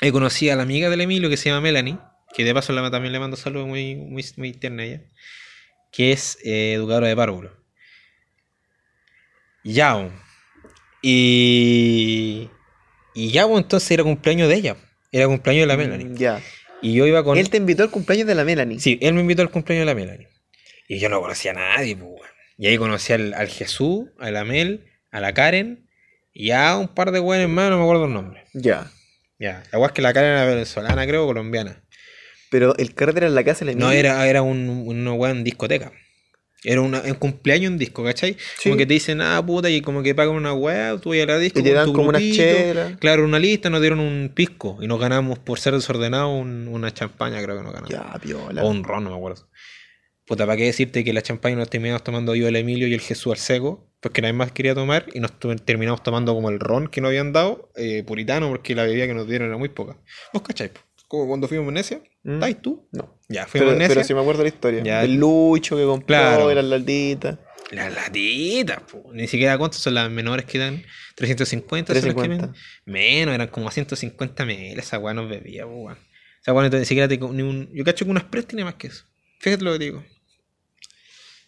he 0.00 0.12
conocido 0.12 0.52
a 0.52 0.56
la 0.56 0.62
amiga 0.62 0.88
del 0.88 1.00
Emilio 1.00 1.28
que 1.28 1.36
se 1.36 1.48
llama 1.48 1.60
Melanie, 1.60 1.98
que 2.34 2.44
de 2.44 2.54
paso 2.54 2.74
también 2.90 3.12
le 3.12 3.18
mando 3.18 3.36
saludos 3.36 3.66
muy, 3.66 3.96
muy, 3.96 4.24
muy 4.36 4.52
tierna 4.52 4.84
ella, 4.84 5.02
que 5.92 6.12
es 6.12 6.38
eh, 6.44 6.74
educadora 6.74 7.08
de 7.08 7.16
párvulo. 7.16 7.52
Ya, 9.64 9.94
bo. 9.94 10.12
y. 11.02 12.50
Y 13.14 13.30
ya, 13.32 13.46
bo, 13.46 13.58
entonces 13.58 13.90
era 13.90 14.04
cumpleaños 14.04 14.48
de 14.48 14.54
ella. 14.54 14.76
Era 15.10 15.26
cumpleaños 15.26 15.62
de 15.62 15.66
la 15.66 15.76
Melanie. 15.76 16.06
Mm, 16.06 16.16
Ya. 16.16 16.40
Y 16.80 16.94
yo 16.94 17.06
iba 17.06 17.24
con. 17.24 17.36
Él 17.36 17.50
te 17.50 17.56
invitó 17.56 17.82
al 17.82 17.90
cumpleaños 17.90 18.26
de 18.28 18.34
la 18.34 18.44
Melanie. 18.44 18.78
Sí, 18.78 18.98
él 19.02 19.14
me 19.14 19.20
invitó 19.22 19.42
al 19.42 19.50
cumpleaños 19.50 19.82
de 19.82 19.86
la 19.86 19.94
Melanie. 19.94 20.28
Y 20.86 20.98
yo 21.00 21.08
no 21.08 21.20
conocía 21.20 21.50
a 21.50 21.54
nadie, 21.54 21.96
pues. 21.96 22.22
Y 22.56 22.66
ahí 22.66 22.78
conocí 22.78 23.12
al, 23.12 23.34
al 23.34 23.48
Jesús, 23.48 24.06
a 24.18 24.30
la 24.30 24.44
Mel, 24.44 24.86
a 25.10 25.20
la 25.20 25.32
Karen 25.34 25.88
y 26.32 26.50
a 26.52 26.76
un 26.76 26.88
par 26.88 27.10
de 27.10 27.20
weones 27.20 27.48
más, 27.48 27.70
no 27.70 27.78
me 27.78 27.82
acuerdo 27.82 28.04
el 28.04 28.12
nombre. 28.12 28.44
Ya. 28.54 28.90
Ya, 29.40 29.62
la 29.72 29.86
es 29.86 29.92
que 29.92 30.02
la 30.02 30.12
Karen 30.12 30.30
era 30.32 30.44
venezolana, 30.44 31.06
creo, 31.06 31.26
colombiana. 31.26 31.82
Pero 32.50 32.76
el 32.78 32.94
carrete 32.94 33.18
era 33.18 33.26
en 33.28 33.34
la 33.34 33.44
casa 33.44 33.64
de 33.64 33.74
la 33.74 33.78
No, 33.78 33.90
era, 33.92 34.26
era 34.28 34.42
un, 34.42 34.68
una 34.86 35.12
weá 35.12 35.30
en 35.32 35.44
discoteca. 35.44 35.92
Era 36.64 36.80
una, 36.80 37.02
un 37.02 37.14
cumpleaños 37.14 37.70
en 37.70 37.78
disco, 37.78 38.02
¿cachai? 38.02 38.32
Sí. 38.56 38.64
Como 38.70 38.76
que 38.76 38.84
te 38.86 38.94
dicen, 38.94 39.20
ah, 39.20 39.40
puta, 39.46 39.70
y 39.70 39.80
como 39.80 40.02
que 40.02 40.12
pagan 40.14 40.34
una 40.34 40.52
weá, 40.54 40.98
tú 40.98 41.10
vas 41.10 41.20
a 41.20 41.26
la 41.26 41.38
disco. 41.38 41.60
Y 41.60 41.62
te 41.62 41.72
dan 41.72 41.92
como 41.92 42.08
grupito. 42.08 42.34
chelas. 42.34 42.96
Claro, 42.98 43.24
una 43.24 43.38
lista, 43.38 43.70
nos 43.70 43.80
dieron 43.80 44.00
un 44.00 44.32
pisco 44.34 44.76
y 44.80 44.88
nos 44.88 44.98
ganamos 44.98 45.38
por 45.38 45.60
ser 45.60 45.74
desordenado 45.74 46.30
un- 46.30 46.66
una 46.66 46.92
champaña, 46.92 47.40
creo 47.42 47.56
que 47.58 47.62
nos 47.62 47.72
ganamos. 47.72 47.90
Ya, 47.90 48.18
piola. 48.20 48.64
O 48.64 48.68
un 48.70 48.82
ron, 48.82 49.04
no 49.04 49.10
me 49.10 49.16
acuerdo. 49.16 49.48
Puta, 50.26 50.46
¿para 50.46 50.56
qué 50.56 50.64
decirte 50.64 51.04
que 51.04 51.12
la 51.12 51.22
champaña 51.22 51.54
nos 51.56 51.70
terminamos 51.70 52.02
tomando 52.02 52.34
yo, 52.34 52.48
el 52.48 52.56
Emilio 52.56 52.88
y 52.88 52.92
el 52.94 53.00
Jesús 53.00 53.32
al 53.32 53.38
seco? 53.38 53.88
Porque 54.00 54.20
nadie 54.20 54.32
más 54.34 54.50
quería 54.52 54.74
tomar 54.74 55.06
y 55.14 55.20
nos 55.20 55.32
terminamos 55.64 56.02
tomando 56.02 56.34
como 56.34 56.50
el 56.50 56.58
ron 56.60 56.88
que 56.88 57.00
nos 57.00 57.08
habían 57.10 57.32
dado, 57.32 57.70
eh, 57.76 58.02
puritano, 58.04 58.48
porque 58.48 58.74
la 58.74 58.82
bebida 58.84 59.06
que 59.06 59.14
nos 59.14 59.28
dieron 59.28 59.48
era 59.48 59.56
muy 59.58 59.68
poca. 59.68 59.96
¿Vos 60.32 60.42
cacháis? 60.42 60.70
po? 60.72 60.80
Como 61.08 61.26
cuando 61.26 61.48
fuimos 61.48 61.64
a 61.64 61.68
Venecia. 61.68 62.00
Mm. 62.22 62.34
¿Estáis 62.34 62.62
tú? 62.62 62.88
No. 62.92 63.18
Ya, 63.28 63.46
fuimos 63.46 63.52
Pero, 63.52 63.70
a 63.70 63.72
Venecia. 63.72 63.94
pero 63.94 64.06
sí 64.06 64.14
me 64.14 64.20
acuerdo 64.20 64.42
la 64.42 64.48
historia. 64.48 64.82
Ya. 64.84 65.02
El 65.04 65.16
lucho 65.16 65.76
que 65.76 65.84
compró, 65.84 66.06
Claro. 66.06 66.50
eran 66.50 66.68
las 66.70 66.80
lalditas. 66.80 67.38
Las 67.70 67.92
latitas, 67.92 68.80
po. 68.90 69.10
Ni 69.12 69.26
siquiera 69.26 69.58
cuántas 69.58 69.80
son 69.80 69.94
las 69.94 70.10
menores 70.10 70.46
que 70.46 70.58
dan. 70.58 70.82
350, 71.16 71.92
son 71.92 71.96
las 71.96 72.04
que 72.04 72.14
350. 72.14 72.46
venden? 72.46 72.62
Menos, 72.86 73.34
eran 73.34 73.48
como 73.48 73.70
150 73.70 74.44
ml. 74.44 74.78
Esa 74.78 74.98
weá 74.98 75.12
nos 75.14 75.28
bebía, 75.28 75.66
weón. 75.66 75.98
Esa 76.40 76.52
weá 76.54 76.68
ni 76.68 76.84
siquiera 76.86 77.08
te, 77.08 77.18
ni 77.18 77.42
un. 77.42 77.68
Yo 77.74 77.84
cacho 77.84 78.04
que 78.04 78.10
unas 78.10 78.22
Express 78.22 78.46
tiene 78.46 78.64
más 78.64 78.74
que 78.76 78.86
eso. 78.86 79.04
Fíjate 79.40 79.64
lo 79.64 79.72
que 79.72 79.78
te 79.80 79.84
digo. 79.86 80.04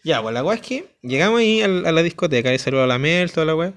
Ya, 0.03 0.21
pues 0.21 0.33
la 0.33 0.43
weá 0.43 0.55
es 0.55 0.61
que 0.61 0.85
llegamos 1.01 1.39
ahí 1.39 1.61
a, 1.61 1.67
la 1.67 2.03
discoteca, 2.03 2.53
y 2.53 2.57
saludo 2.59 2.83
a 2.83 2.87
la 2.87 2.97
Mel, 2.97 3.31
toda 3.31 3.45
la 3.45 3.55
weá. 3.55 3.73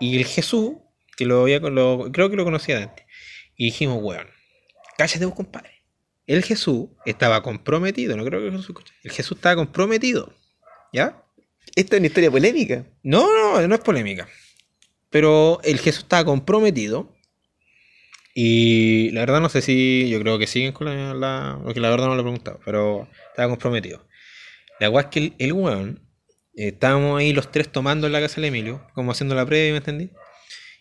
Y 0.00 0.16
el 0.16 0.24
Jesús, 0.24 0.72
que 1.16 1.26
lo 1.26 1.42
había 1.42 1.60
con- 1.60 1.74
lo, 1.74 2.10
creo 2.12 2.30
que 2.30 2.36
lo 2.36 2.44
conocía 2.44 2.76
de 2.78 2.82
antes. 2.84 3.04
Y 3.56 3.66
dijimos, 3.66 3.98
weón, 4.02 4.26
cállate 4.98 5.24
vos, 5.24 5.34
compadre. 5.34 5.70
El 6.26 6.42
Jesús 6.42 6.88
estaba 7.06 7.42
comprometido, 7.42 8.14
no 8.16 8.24
creo 8.24 8.40
que 8.40 8.50
Jesús 8.50 8.68
escuche. 8.68 8.92
El 9.02 9.12
Jesús 9.12 9.38
estaba 9.38 9.56
comprometido. 9.56 10.34
¿Ya? 10.92 11.24
Esta 11.74 11.96
es 11.96 12.00
una 12.00 12.06
historia 12.08 12.30
polémica. 12.30 12.84
No, 13.02 13.26
no, 13.34 13.66
no 13.66 13.74
es 13.74 13.80
polémica. 13.80 14.28
Pero 15.10 15.60
el 15.64 15.78
Jesús 15.78 16.02
estaba 16.02 16.24
comprometido. 16.26 17.16
Y 18.34 19.10
la 19.12 19.20
verdad 19.20 19.40
no 19.40 19.48
sé 19.48 19.62
si. 19.62 20.08
Yo 20.10 20.20
creo 20.20 20.38
que 20.38 20.46
siguen 20.46 20.72
con 20.72 20.86
la. 20.86 21.14
la 21.14 21.60
porque 21.64 21.80
la 21.80 21.90
verdad 21.90 22.06
no 22.08 22.14
lo 22.14 22.20
he 22.20 22.24
preguntado. 22.24 22.60
Pero 22.64 23.08
estaba 23.30 23.48
comprometido. 23.48 24.06
La 24.80 24.90
weá 24.90 25.04
es 25.04 25.08
que 25.10 25.18
el, 25.20 25.34
el 25.38 25.52
weón. 25.54 26.00
eh, 26.54 26.68
estábamos 26.68 27.18
ahí 27.18 27.32
los 27.32 27.50
tres 27.50 27.70
tomando 27.72 28.06
en 28.06 28.12
la 28.12 28.20
casa 28.20 28.36
del 28.36 28.46
Emilio. 28.46 28.86
Como 28.94 29.12
haciendo 29.12 29.34
la 29.34 29.46
previa, 29.46 29.72
¿me 29.72 29.78
entendí? 29.78 30.10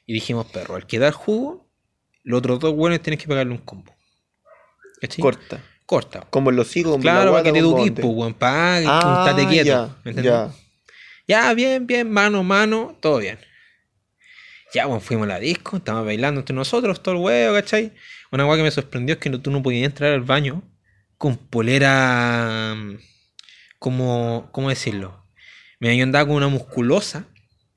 Y 0.05 0.13
dijimos, 0.13 0.47
perro, 0.47 0.75
al 0.75 0.86
que 0.88 1.00
da 1.00 1.07
el 1.07 1.13
jugo. 1.13 1.69
Los 2.24 2.39
otros 2.39 2.59
dos 2.59 2.74
weones 2.75 3.01
tienes 3.01 3.21
que 3.21 3.27
pagarle 3.27 3.53
un 3.53 3.59
combo. 3.59 3.96
¿Cachai? 5.01 5.21
Corta. 5.21 5.63
Corta. 5.85 6.21
Como 6.29 6.49
en 6.49 6.55
los 6.57 6.67
como 6.91 6.99
Claro, 6.99 7.25
la 7.25 7.31
para 7.31 7.43
que 7.43 7.51
te 7.53 7.61
con 7.61 7.71
pues, 8.01 8.13
weón. 8.15 8.35
Ah, 8.41 9.23
estate 9.25 9.47
quieto. 9.47 9.97
ya, 10.05 10.21
ya. 10.21 10.51
Ya, 11.27 11.53
bien, 11.53 11.87
bien, 11.87 12.09
mano, 12.09 12.43
mano, 12.43 12.97
todo 13.01 13.17
bien. 13.19 13.37
Ya, 14.73 14.85
bueno, 14.85 14.99
fuimos 14.99 15.25
a 15.25 15.27
la 15.29 15.39
disco, 15.39 15.77
estábamos 15.77 16.05
bailando 16.07 16.41
entre 16.41 16.55
nosotros, 16.55 17.01
todo 17.01 17.15
el 17.15 17.21
huevo, 17.21 17.53
¿cachai? 17.55 17.93
Una 18.31 18.43
cosa 18.45 18.57
que 18.57 18.63
me 18.63 18.71
sorprendió 18.71 19.13
es 19.13 19.19
que 19.19 19.29
no- 19.29 19.39
tú 19.41 19.49
no 19.51 19.63
podías 19.63 19.85
entrar 19.85 20.11
al 20.13 20.21
baño 20.21 20.61
con 21.17 21.37
polera. 21.37 22.73
mm, 22.75 22.97
como. 23.79 24.49
¿Cómo 24.51 24.69
decirlo? 24.69 25.25
Me 25.79 25.95
yo 25.95 26.03
andaba 26.03 26.25
con 26.27 26.35
una 26.35 26.47
musculosa, 26.49 27.27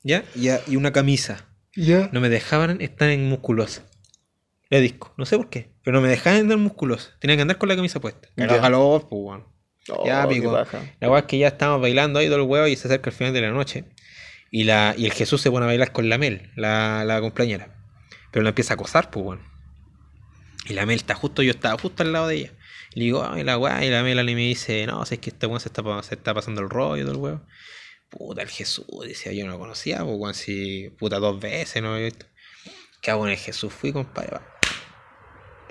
¿ya? 0.03 0.23
Y, 0.35 0.49
y 0.67 0.75
una 0.75 0.91
camisa. 0.91 1.47
Ya. 1.75 2.09
No 2.11 2.19
me 2.19 2.29
dejaban 2.29 2.81
estar 2.81 3.09
en 3.09 3.29
musculosa. 3.29 3.83
La 4.69 4.79
disco, 4.79 5.13
no 5.17 5.25
sé 5.25 5.37
por 5.37 5.49
qué, 5.49 5.70
pero 5.83 5.95
no 5.95 6.01
me 6.01 6.09
dejaban 6.09 6.41
andar 6.41 6.57
musculosa. 6.57 7.11
Tenía 7.19 7.35
que 7.35 7.41
andar 7.41 7.57
con 7.57 7.69
la 7.69 7.75
camisa 7.75 7.99
puesta. 7.99 8.29
Ya. 8.35 8.45
Era 8.45 8.61
calor, 8.61 9.07
pues, 9.09 9.21
weón. 9.21 9.45
Oh, 9.89 10.05
ya, 10.05 10.27
qué 10.27 10.35
pico. 10.35 10.57
La 10.99 11.09
weá 11.09 11.21
es 11.21 11.25
que 11.25 11.37
ya 11.37 11.47
estamos 11.47 11.81
bailando 11.81 12.19
ahí 12.19 12.27
todo 12.27 12.37
el 12.37 12.43
huevo 12.43 12.67
y 12.67 12.75
se 12.75 12.87
acerca 12.87 13.09
el 13.09 13.15
final 13.15 13.33
de 13.33 13.41
la 13.41 13.49
noche. 13.49 13.85
Y, 14.51 14.65
la, 14.65 14.93
y 14.97 15.05
el 15.05 15.13
Jesús 15.13 15.41
se 15.41 15.49
pone 15.49 15.65
a 15.65 15.67
bailar 15.67 15.91
con 15.91 16.09
la 16.09 16.17
Mel, 16.17 16.51
la, 16.55 17.03
la 17.05 17.19
compañera. 17.21 17.75
Pero 18.31 18.43
la 18.43 18.49
empieza 18.49 18.73
a 18.73 18.75
acosar, 18.75 19.09
pues, 19.09 19.25
weón. 19.25 19.41
Y 20.67 20.73
la 20.73 20.85
Mel 20.85 20.97
está 20.97 21.15
justo, 21.15 21.41
yo 21.41 21.51
estaba 21.51 21.79
justo 21.79 22.03
al 22.03 22.13
lado 22.13 22.27
de 22.27 22.35
ella. 22.35 22.51
Y 22.93 22.99
le 22.99 23.05
digo, 23.05 23.27
ay, 23.27 23.43
la 23.43 23.57
weá, 23.57 23.83
y 23.83 23.89
la 23.89 24.03
Mel 24.03 24.23
me 24.23 24.35
dice, 24.35 24.85
no, 24.85 25.05
si 25.05 25.15
es 25.15 25.21
que 25.21 25.31
este 25.31 25.47
weón 25.47 25.59
se 25.59 25.69
está, 25.69 25.81
se 26.03 26.15
está 26.15 26.33
pasando 26.33 26.61
el 26.61 26.69
rollo 26.69 27.03
todo 27.03 27.15
el 27.15 27.19
huevo. 27.19 27.41
Puta, 28.09 28.41
el 28.41 28.49
Jesús, 28.49 28.85
decía, 29.05 29.31
yo 29.31 29.45
no 29.45 29.53
lo 29.53 29.59
conocía, 29.59 30.03
pues, 30.03 30.15
weón, 30.17 30.33
si, 30.35 30.89
puta, 30.99 31.17
dos 31.17 31.39
veces, 31.39 31.81
¿no? 31.81 31.95
¿Qué 33.01 33.09
hago 33.09 33.25
en 33.25 33.31
el 33.31 33.37
Jesús? 33.37 33.73
Fui, 33.73 33.91
compadre, 33.91 34.31
va. 34.33 34.50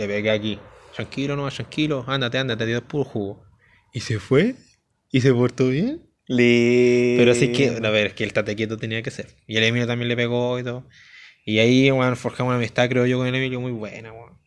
Le 0.01 0.09
pegué 0.09 0.31
aquí. 0.31 0.59
Tranquilo, 0.95 1.37
no, 1.37 1.47
tranquilo, 1.51 2.05
ándate, 2.07 2.39
ándate, 2.39 2.65
te 2.65 2.73
doy 2.73 2.81
puro 2.81 3.05
jugo. 3.05 3.45
Y 3.93 4.01
se 4.01 4.19
fue, 4.19 4.55
y 5.13 5.21
se 5.21 5.31
portó 5.35 5.69
bien. 5.69 6.07
Le... 6.27 7.17
Pero 7.19 7.33
así 7.33 7.53
que, 7.53 7.69
a 7.69 7.91
ver, 7.91 8.07
es 8.07 8.15
que 8.15 8.25
el 8.25 8.33
tate 8.33 8.57
quieto 8.57 8.79
tenía 8.79 9.03
que 9.03 9.11
ser. 9.11 9.27
Y 9.47 9.59
el 9.59 9.65
Emilio 9.65 9.87
también 9.87 10.09
le 10.09 10.17
pegó 10.17 10.59
y 10.59 10.65
todo. 10.65 10.89
Y 11.45 11.59
ahí, 11.59 11.91
weón, 11.91 12.17
forjamos 12.17 12.53
una 12.53 12.57
amistad, 12.57 12.89
creo 12.89 13.05
yo, 13.05 13.19
con 13.19 13.27
el 13.27 13.35
Emilio 13.35 13.61
muy 13.61 13.73
buena, 13.73 14.11
weón. 14.11 14.39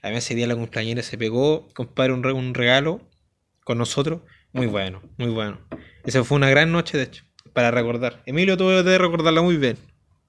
A 0.00 0.08
mí 0.08 0.16
ese 0.16 0.34
día 0.34 0.46
la 0.46 0.56
cumpleañera 0.56 1.02
se 1.02 1.18
pegó, 1.18 1.68
compadre, 1.74 2.14
un, 2.14 2.22
re- 2.22 2.32
un 2.32 2.54
regalo 2.54 3.06
con 3.62 3.76
nosotros. 3.76 4.22
Muy 4.52 4.66
bueno, 4.66 5.02
muy 5.18 5.28
bueno. 5.28 5.60
Esa 6.06 6.24
fue 6.24 6.36
una 6.36 6.48
gran 6.48 6.72
noche, 6.72 6.96
de 6.96 7.04
hecho, 7.04 7.24
para 7.52 7.70
recordar. 7.70 8.22
Emilio, 8.24 8.56
tú 8.56 8.70
debes 8.70 8.86
de 8.86 8.96
recordarla 8.96 9.42
muy 9.42 9.58
bien. 9.58 9.76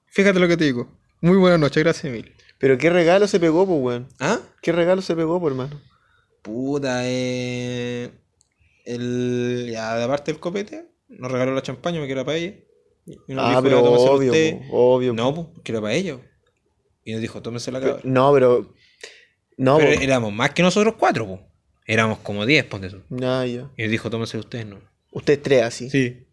Fíjate 0.06 0.38
lo 0.38 0.48
que 0.48 0.58
te 0.58 0.64
digo. 0.64 0.98
Muy 1.22 1.38
buena 1.38 1.56
noche, 1.56 1.80
gracias, 1.80 2.04
Emilio. 2.04 2.32
Pero 2.58 2.78
qué 2.78 2.90
regalo 2.90 3.26
se 3.28 3.38
pegó, 3.40 3.66
pues, 3.66 3.80
weón. 3.80 4.08
¿Ah? 4.18 4.40
¿Qué 4.62 4.72
regalo 4.72 5.02
se 5.02 5.14
pegó, 5.14 5.40
pues, 5.40 5.52
hermano? 5.52 5.80
Puta, 6.42 7.00
eh. 7.04 8.10
El. 8.84 9.68
Ya, 9.72 10.02
aparte 10.04 10.32
del 10.32 10.40
copete, 10.40 10.86
nos 11.08 11.30
regaló 11.30 11.54
la 11.54 11.62
champaña, 11.62 12.00
me 12.00 12.06
queda 12.06 12.24
para 12.24 12.38
ella. 12.38 12.54
Y 13.28 13.34
nos 13.34 13.44
ah, 13.44 13.48
dijo, 13.50 13.62
pero 13.62 13.78
"Ya, 13.78 13.84
tómeselo 13.84 14.12
obvio, 14.12 14.30
usted". 14.32 14.58
obvio. 14.70 15.12
No, 15.12 15.34
pues, 15.34 15.46
que 15.62 15.72
era 15.72 15.80
para 15.80 15.94
ellos. 15.94 16.20
Y 17.04 17.12
nos 17.12 17.20
dijo, 17.20 17.40
tómense 17.42 17.70
la 17.70 17.80
cabra. 17.80 18.00
no, 18.02 18.32
pero... 18.32 18.74
No, 19.58 19.78
Pero 19.78 19.94
po. 19.96 20.02
éramos 20.02 20.32
más 20.34 20.50
que 20.50 20.62
nosotros 20.62 20.96
cuatro, 20.98 21.26
pues. 21.26 21.40
Éramos 21.86 22.18
como 22.18 22.44
diez, 22.44 22.64
ponte 22.64 22.90
tú. 22.90 23.02
Ah, 23.22 23.46
ya. 23.46 23.70
Y 23.76 23.82
nos 23.82 23.90
dijo, 23.90 24.10
tómense 24.10 24.36
ustedes, 24.36 24.66
no. 24.66 24.80
Ustedes 25.12 25.40
tres 25.40 25.62
así. 25.62 25.88
Sí. 25.88 26.25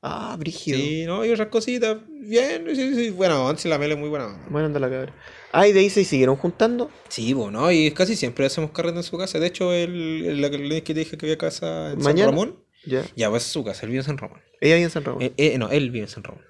Ah, 0.00 0.36
brígido. 0.38 0.78
Sí, 0.78 1.04
no, 1.06 1.24
y 1.24 1.30
otras 1.30 1.48
cositas. 1.48 1.98
Bien, 2.08 2.64
sí, 2.74 2.94
sí, 2.94 3.10
buena 3.10 3.40
onda, 3.40 3.60
si 3.60 3.68
la 3.68 3.78
mele 3.78 3.94
es 3.94 4.00
muy 4.00 4.08
buena. 4.08 4.46
Bueno, 4.48 4.66
anda 4.66 4.78
la 4.78 4.88
cabra. 4.88 5.12
Ah, 5.50 5.66
y 5.66 5.72
de 5.72 5.80
ahí 5.80 5.90
se 5.90 6.04
siguieron 6.04 6.36
juntando. 6.36 6.90
Sí, 7.08 7.34
pues, 7.34 7.50
¿no? 7.50 7.72
Y 7.72 7.90
casi 7.90 8.14
siempre 8.14 8.46
hacemos 8.46 8.70
carrete 8.70 8.98
en 8.98 9.02
su 9.02 9.18
casa. 9.18 9.38
De 9.40 9.46
hecho, 9.48 9.72
el, 9.72 10.24
el, 10.44 10.82
que 10.82 10.94
te 10.94 11.00
dije 11.00 11.16
que 11.16 11.26
había 11.26 11.38
casa 11.38 11.92
en 11.92 11.98
Mañana. 11.98 12.30
San 12.30 12.30
Ramón. 12.30 12.64
Ya. 12.84 13.04
Ya, 13.16 13.28
pues 13.30 13.44
es 13.44 13.50
su 13.50 13.64
casa, 13.64 13.82
él 13.86 13.88
vive 13.90 14.00
en 14.00 14.06
San 14.06 14.18
Ramón. 14.18 14.40
Ella 14.60 14.74
vive 14.74 14.84
en 14.84 14.90
San 14.90 15.04
Ramón. 15.04 15.22
Eh, 15.22 15.32
eh, 15.36 15.58
no, 15.58 15.68
él 15.70 15.90
vive 15.90 16.04
en 16.04 16.10
San 16.10 16.22
Ramón. 16.22 16.44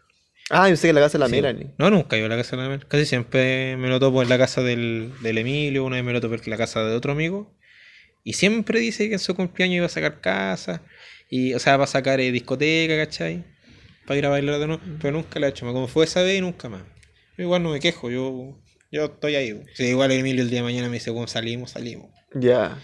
ah, 0.51 0.65
yo 0.67 0.73
pensé 0.73 0.89
que 0.89 0.93
la 0.93 1.01
casa 1.01 1.17
de 1.17 1.21
la 1.21 1.27
Sí. 1.29 1.33
Melanie. 1.33 1.71
No, 1.79 1.91
nunca 1.91 2.17
iba 2.19 2.27
a 2.27 2.29
la 2.29 2.37
casa 2.37 2.57
de 2.57 2.63
la 2.63 2.69
Mel. 2.69 2.87
Casi 2.87 3.07
siempre 3.07 3.77
me 3.79 3.89
lo 3.89 3.99
topo 3.99 4.23
en 4.23 4.29
la 4.29 4.37
casa 4.37 4.63
del, 4.63 5.13
del 5.23 5.39
Emilio, 5.39 5.85
una 5.85 5.97
vez 5.97 6.05
me 6.05 6.13
lo 6.13 6.21
topo 6.21 6.35
en 6.35 6.41
la 6.51 6.57
casa 6.59 6.85
de 6.85 6.95
otro 6.95 7.13
amigo. 7.13 7.55
Y 8.25 8.35
siempre 8.35 8.79
dice 8.81 9.09
que 9.09 9.15
en 9.15 9.21
su 9.21 9.35
cumpleaños 9.35 9.77
iba 9.77 9.87
a 9.87 9.89
sacar 9.89 10.21
casa, 10.21 10.83
y, 11.29 11.55
o 11.55 11.59
sea, 11.59 11.77
va 11.77 11.85
a 11.85 11.89
sacar 11.89 12.21
eh, 12.21 12.33
discoteca, 12.33 12.97
¿cachai? 12.97 13.45
Para 14.07 14.19
ir 14.19 14.27
a 14.27 14.31
bailar 14.31 14.59
de 14.59 14.67
nuevo. 14.67 14.83
Pero 15.01 15.13
nunca 15.13 15.39
lo 15.39 15.47
ha 15.47 15.49
hecho. 15.51 15.67
Como 15.67 15.89
fue 15.89 16.05
esa 16.05 16.23
vez 16.23 16.39
y 16.39 16.41
nunca 16.41 16.69
más. 16.69 16.83
Yo 17.37 17.45
igual 17.45 17.63
no 17.63 17.71
me 17.71 17.81
quejo, 17.81 18.11
yo, 18.11 18.59
yo 18.91 19.05
estoy 19.05 19.37
ahí. 19.37 19.63
Sí, 19.75 19.85
igual 19.85 20.11
Emilio 20.11 20.43
el 20.43 20.51
día 20.51 20.61
de 20.61 20.65
mañana 20.65 20.89
me 20.89 20.95
dice, 20.95 21.11
bueno, 21.11 21.29
salimos, 21.29 21.73
salimos. 21.73 22.11
Ya. 22.35 22.79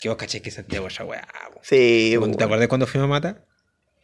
Que 0.00 0.08
vos 0.08 0.16
cachai 0.16 0.40
que 0.40 0.50
Santiago 0.50 0.86
esa 0.86 1.04
weá. 1.04 1.26
Sí, 1.62 2.10
¿Te 2.12 2.18
bueno. 2.18 2.36
acuerdas 2.40 2.68
cuando 2.68 2.86
fuimos 2.86 3.06
a 3.06 3.08
Mata? 3.08 3.44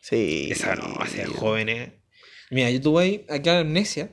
Sí. 0.00 0.48
Esa 0.50 0.74
no, 0.74 0.96
hace 1.00 1.24
jóvenes. 1.24 1.92
Mira, 2.50 2.70
yo 2.70 2.80
tuve 2.80 3.02
ahí, 3.02 3.26
aquí 3.30 3.48
a 3.48 3.60
Amnesia, 3.60 4.10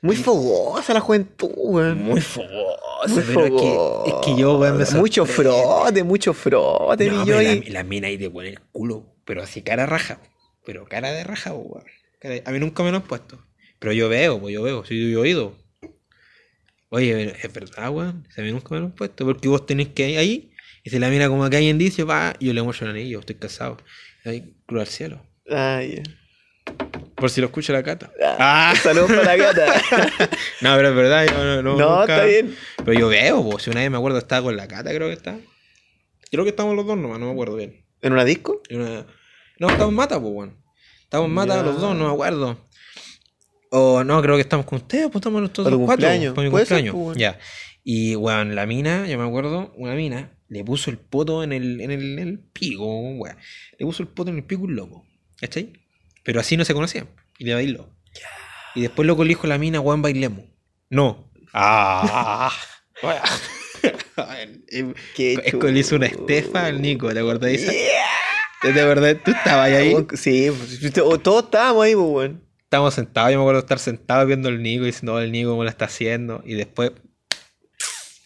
Muy 0.00 0.16
fogosa 0.16 0.94
la 0.94 1.00
juventud, 1.00 1.50
weón. 1.56 2.02
Muy 2.02 2.20
fogoso, 2.20 3.08
Muy 3.08 3.22
pero 3.26 3.44
es 3.46 3.50
que, 3.62 4.10
es 4.10 4.14
que 4.24 4.40
yo, 4.40 4.58
weón, 4.58 4.78
me 4.78 4.84
Mucho 4.98 5.26
frote, 5.26 6.02
mucho 6.02 6.32
frote, 6.34 7.06
No, 7.06 7.20
mi 7.20 7.24
pero 7.26 7.38
Joy. 7.38 7.60
la, 7.66 7.70
la 7.72 7.84
mina 7.84 8.08
ahí 8.08 8.18
te 8.18 8.30
pone 8.30 8.48
el 8.50 8.60
culo, 8.72 9.14
pero 9.24 9.42
así 9.42 9.62
cara 9.62 9.86
raja. 9.86 10.18
Pero 10.64 10.86
cara 10.86 11.12
de 11.12 11.24
raja, 11.24 11.52
weón. 11.52 11.84
De- 12.22 12.42
A 12.46 12.50
mí 12.52 12.58
nunca 12.58 12.82
me 12.82 12.90
lo 12.90 12.96
han 12.98 13.02
puesto. 13.02 13.44
Pero 13.78 13.92
yo 13.92 14.08
veo, 14.08 14.40
pues 14.40 14.54
yo 14.54 14.62
veo, 14.62 14.84
si 14.84 14.98
yo 15.12 15.18
he 15.18 15.22
oído. 15.22 15.56
Oye, 16.88 17.34
es 17.42 17.52
verdad, 17.52 17.90
weón. 17.90 18.28
A 18.36 18.40
mí 18.42 18.52
nunca 18.52 18.68
me 18.74 18.80
lo 18.80 18.86
han 18.86 18.92
puesto. 18.92 19.24
Porque 19.24 19.48
vos 19.48 19.66
tenés 19.66 19.88
que 19.88 20.10
ir 20.10 20.18
ahí, 20.18 20.52
y 20.84 20.90
si 20.90 20.98
la 20.98 21.08
mina 21.08 21.28
como 21.28 21.48
que 21.50 21.56
hay 21.56 21.68
indicio, 21.68 22.06
va, 22.06 22.34
y 22.38 22.46
yo 22.46 22.52
le 22.52 22.62
muestro 22.62 22.86
el 22.88 22.92
anillo, 22.96 23.20
estoy 23.20 23.36
casado. 23.36 23.78
Ahí, 24.24 24.54
cruz 24.66 24.80
al 24.82 24.86
cielo. 24.88 25.22
Ay, 25.48 26.02
Por 27.22 27.30
si 27.30 27.40
lo 27.40 27.46
escucha 27.46 27.72
la 27.72 27.84
cata. 27.84 28.10
ah. 28.40 28.74
Saludos 28.82 29.08
para 29.12 29.22
la 29.22 29.36
gata. 29.36 29.80
No, 30.60 30.74
pero 30.74 30.88
es 30.88 30.94
verdad, 30.96 31.24
yo 31.24 31.32
no, 31.34 31.62
no, 31.62 31.62
no, 31.62 31.98
nunca- 32.00 32.14
está 32.14 32.24
bien. 32.24 32.56
Pero 32.78 32.98
yo 32.98 33.06
veo, 33.06 33.58
si 33.60 33.70
una 33.70 33.78
vez 33.78 33.90
me 33.92 33.96
acuerdo 33.96 34.18
estaba 34.18 34.42
con 34.42 34.56
la 34.56 34.66
cata, 34.66 34.90
creo 34.92 35.06
que 35.06 35.12
está. 35.14 35.38
Creo 36.32 36.42
que 36.42 36.50
estábamos 36.50 36.74
los 36.76 36.84
dos 36.84 36.96
nomás, 36.98 37.20
no 37.20 37.26
me 37.26 37.32
acuerdo 37.32 37.54
bien. 37.54 37.84
¿En 38.00 38.12
una 38.12 38.24
disco? 38.24 38.60
Y 38.68 38.74
una- 38.74 39.06
No, 39.60 39.68
estamos 39.70 39.90
en 39.90 39.94
mata, 39.94 40.20
pues, 40.20 40.32
weón. 40.34 40.56
Estamos 41.04 41.28
en 41.28 41.34
mata 41.34 41.54
Ya. 41.58 41.62
los 41.62 41.80
dos, 41.80 41.94
no 41.94 42.08
me 42.08 42.12
acuerdo. 42.12 42.58
O 43.70 44.02
no, 44.02 44.20
creo 44.20 44.34
que 44.34 44.40
estamos 44.42 44.66
con 44.66 44.78
ustedes, 44.78 45.04
pues 45.06 45.20
estamos 45.20 45.40
nosotros 45.42 45.66
cuatro. 45.66 45.86
cumpleaños. 45.86 46.36
Mi 46.36 46.50
Puede 46.50 46.66
ser, 46.66 46.78
cumpleaños. 46.90 46.94
pues. 47.06 47.18
Ya. 47.18 47.38
Y, 47.84 48.16
weón, 48.16 48.56
la 48.56 48.66
mina, 48.66 49.06
yo 49.06 49.16
me 49.16 49.24
acuerdo, 49.28 49.72
una 49.76 49.94
mina 49.94 50.32
le 50.48 50.64
puso 50.64 50.90
el 50.90 50.98
poto 50.98 51.44
en 51.44 51.52
el, 51.52 51.80
en 51.80 51.92
el, 51.92 52.18
en 52.18 52.28
el 52.28 52.38
pico, 52.40 52.84
weón. 52.84 53.36
Le 53.78 53.86
puso 53.86 54.02
el 54.02 54.08
poto 54.08 54.30
en 54.32 54.38
el 54.38 54.44
pico 54.44 54.62
un 54.64 54.74
loco. 54.74 55.06
¿Cachai? 55.40 55.72
Pero 56.22 56.40
así 56.40 56.56
no 56.56 56.64
se 56.64 56.74
conocían. 56.74 57.08
Y 57.38 57.44
le 57.44 57.54
bailó. 57.54 57.88
Y 58.74 58.82
después 58.82 59.06
loco 59.06 59.24
le 59.24 59.28
dijo 59.28 59.46
a 59.46 59.48
la 59.48 59.58
mina, 59.58 59.80
weón, 59.80 60.02
bailemos. 60.02 60.44
No. 60.90 61.30
Ah. 61.52 62.52
Qué 65.14 65.34
Es 65.44 65.54
que 65.54 65.72
le 65.72 65.80
hizo 65.80 65.96
una 65.96 66.06
estefa 66.06 66.66
al 66.66 66.80
Nico, 66.80 67.12
¿te 67.12 67.20
acordás? 67.20 67.52
Yeah. 67.52 68.72
¿De 68.72 68.84
verdad? 68.84 69.16
¿Tú 69.24 69.32
estabas 69.32 69.70
ahí? 69.72 69.94
Sí, 70.14 70.50
pues, 70.56 70.98
o- 70.98 71.18
todos 71.18 71.44
estábamos 71.44 71.84
ahí, 71.84 71.94
pues, 71.94 72.06
weón. 72.06 72.44
Estábamos 72.62 72.94
sentados, 72.94 73.32
yo 73.32 73.38
me 73.38 73.42
acuerdo 73.42 73.60
de 73.60 73.64
estar 73.64 73.78
sentado 73.78 74.24
viendo 74.26 74.48
al 74.48 74.62
Nico 74.62 74.84
y 74.84 74.86
diciendo, 74.86 75.14
"Oh, 75.14 75.18
el 75.20 75.30
Nico 75.32 75.50
cómo 75.50 75.64
lo 75.64 75.68
está 75.68 75.86
haciendo. 75.86 76.42
Y 76.46 76.54
después 76.54 76.92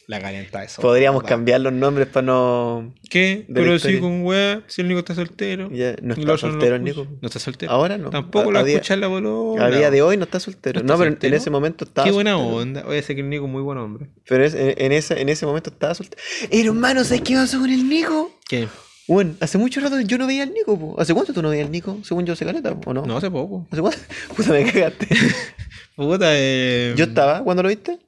la 0.07 0.21
calienta 0.21 0.63
eso. 0.63 0.81
Podríamos 0.83 1.25
Va. 1.25 1.29
cambiar 1.29 1.61
los 1.61 1.73
nombres 1.73 2.07
para 2.07 2.27
no. 2.27 2.95
¿Qué? 3.11 3.45
Pero 3.53 3.79
sí 3.79 3.99
con 3.99 4.25
weá, 4.25 4.63
si 4.69 4.83
el 4.83 4.89
Nico 4.89 5.01
está 5.01 5.15
soltero. 5.15 5.69
Ya, 5.73 5.97
no 6.03 6.15
está 6.15 6.39
soltero 6.39 6.77
el 6.77 6.85
Nico. 6.85 7.07
No 7.21 7.27
está 7.27 7.39
soltero. 7.41 7.73
Ahora 7.73 7.99
no. 7.99 8.11
Tampoco 8.11 8.51
A- 8.51 8.53
lo 8.53 8.59
a 8.59 8.61
va 8.61 8.61
a 8.61 8.65
día- 8.65 8.77
escuchar 8.77 8.99
la 8.99 9.09
bolola. 9.09 9.65
A 9.65 9.71
día 9.71 9.91
de 9.91 10.03
hoy 10.03 10.17
no 10.17 10.25
está 10.25 10.39
soltero. 10.39 10.83
¿No 10.83 10.97
pero 10.97 11.17
en 11.21 11.35
ese 11.35 11.51
momento 11.51 11.85
estaba. 11.85 12.05
Qué 12.07 12.13
buena 12.13 12.33
soltero. 12.35 12.57
onda. 12.57 12.85
Oye, 12.87 13.03
sé 13.03 13.15
que 13.15 13.21
el 13.23 13.29
Nico 13.31 13.47
es 13.47 13.51
muy 13.51 13.63
buen 13.63 13.79
hombre. 13.79 14.07
Pero 14.29 14.45
es- 14.45 14.55
en, 14.55 14.75
en 14.77 14.93
ese, 14.93 15.21
en 15.21 15.29
ese 15.29 15.45
momento 15.47 15.71
estaba 15.71 15.95
soltero. 15.95 16.23
Hermano, 16.51 17.03
¿sabes 17.05 17.23
qué 17.23 17.35
pasó 17.35 17.59
con 17.59 17.71
el 17.71 17.89
Nico? 17.89 18.31
¿Qué? 18.49 18.69
Bueno, 19.09 19.35
hace 19.41 19.57
mucho 19.59 19.81
rato 19.81 20.01
yo 20.01 20.19
no 20.19 20.27
veía 20.27 20.43
al 20.43 20.53
Nico, 20.53 20.79
po. 20.79 21.01
¿Hace 21.01 21.15
cuánto 21.15 21.33
tú 21.33 21.41
no 21.43 21.49
veías 21.51 21.67
al 21.67 21.73
Nico? 21.73 21.99
Según 22.03 22.27
yo, 22.27 22.33
hace 22.33 22.45
caleta, 22.45 22.77
¿o 22.87 22.93
no? 22.95 23.07
No, 23.07 23.17
hace 23.17 23.31
poco. 23.31 23.67
¿Hace 23.71 23.81
cuánto? 23.81 23.99
Puta, 24.37 24.51
me 24.51 24.65
cagaste. 24.65 25.07
Puta, 25.97 26.27
eh... 26.33 26.93
¿Yo 26.97 27.05
estaba 27.05 27.43
cuando 27.43 27.63
lo 27.63 27.69
viste? 27.69 27.99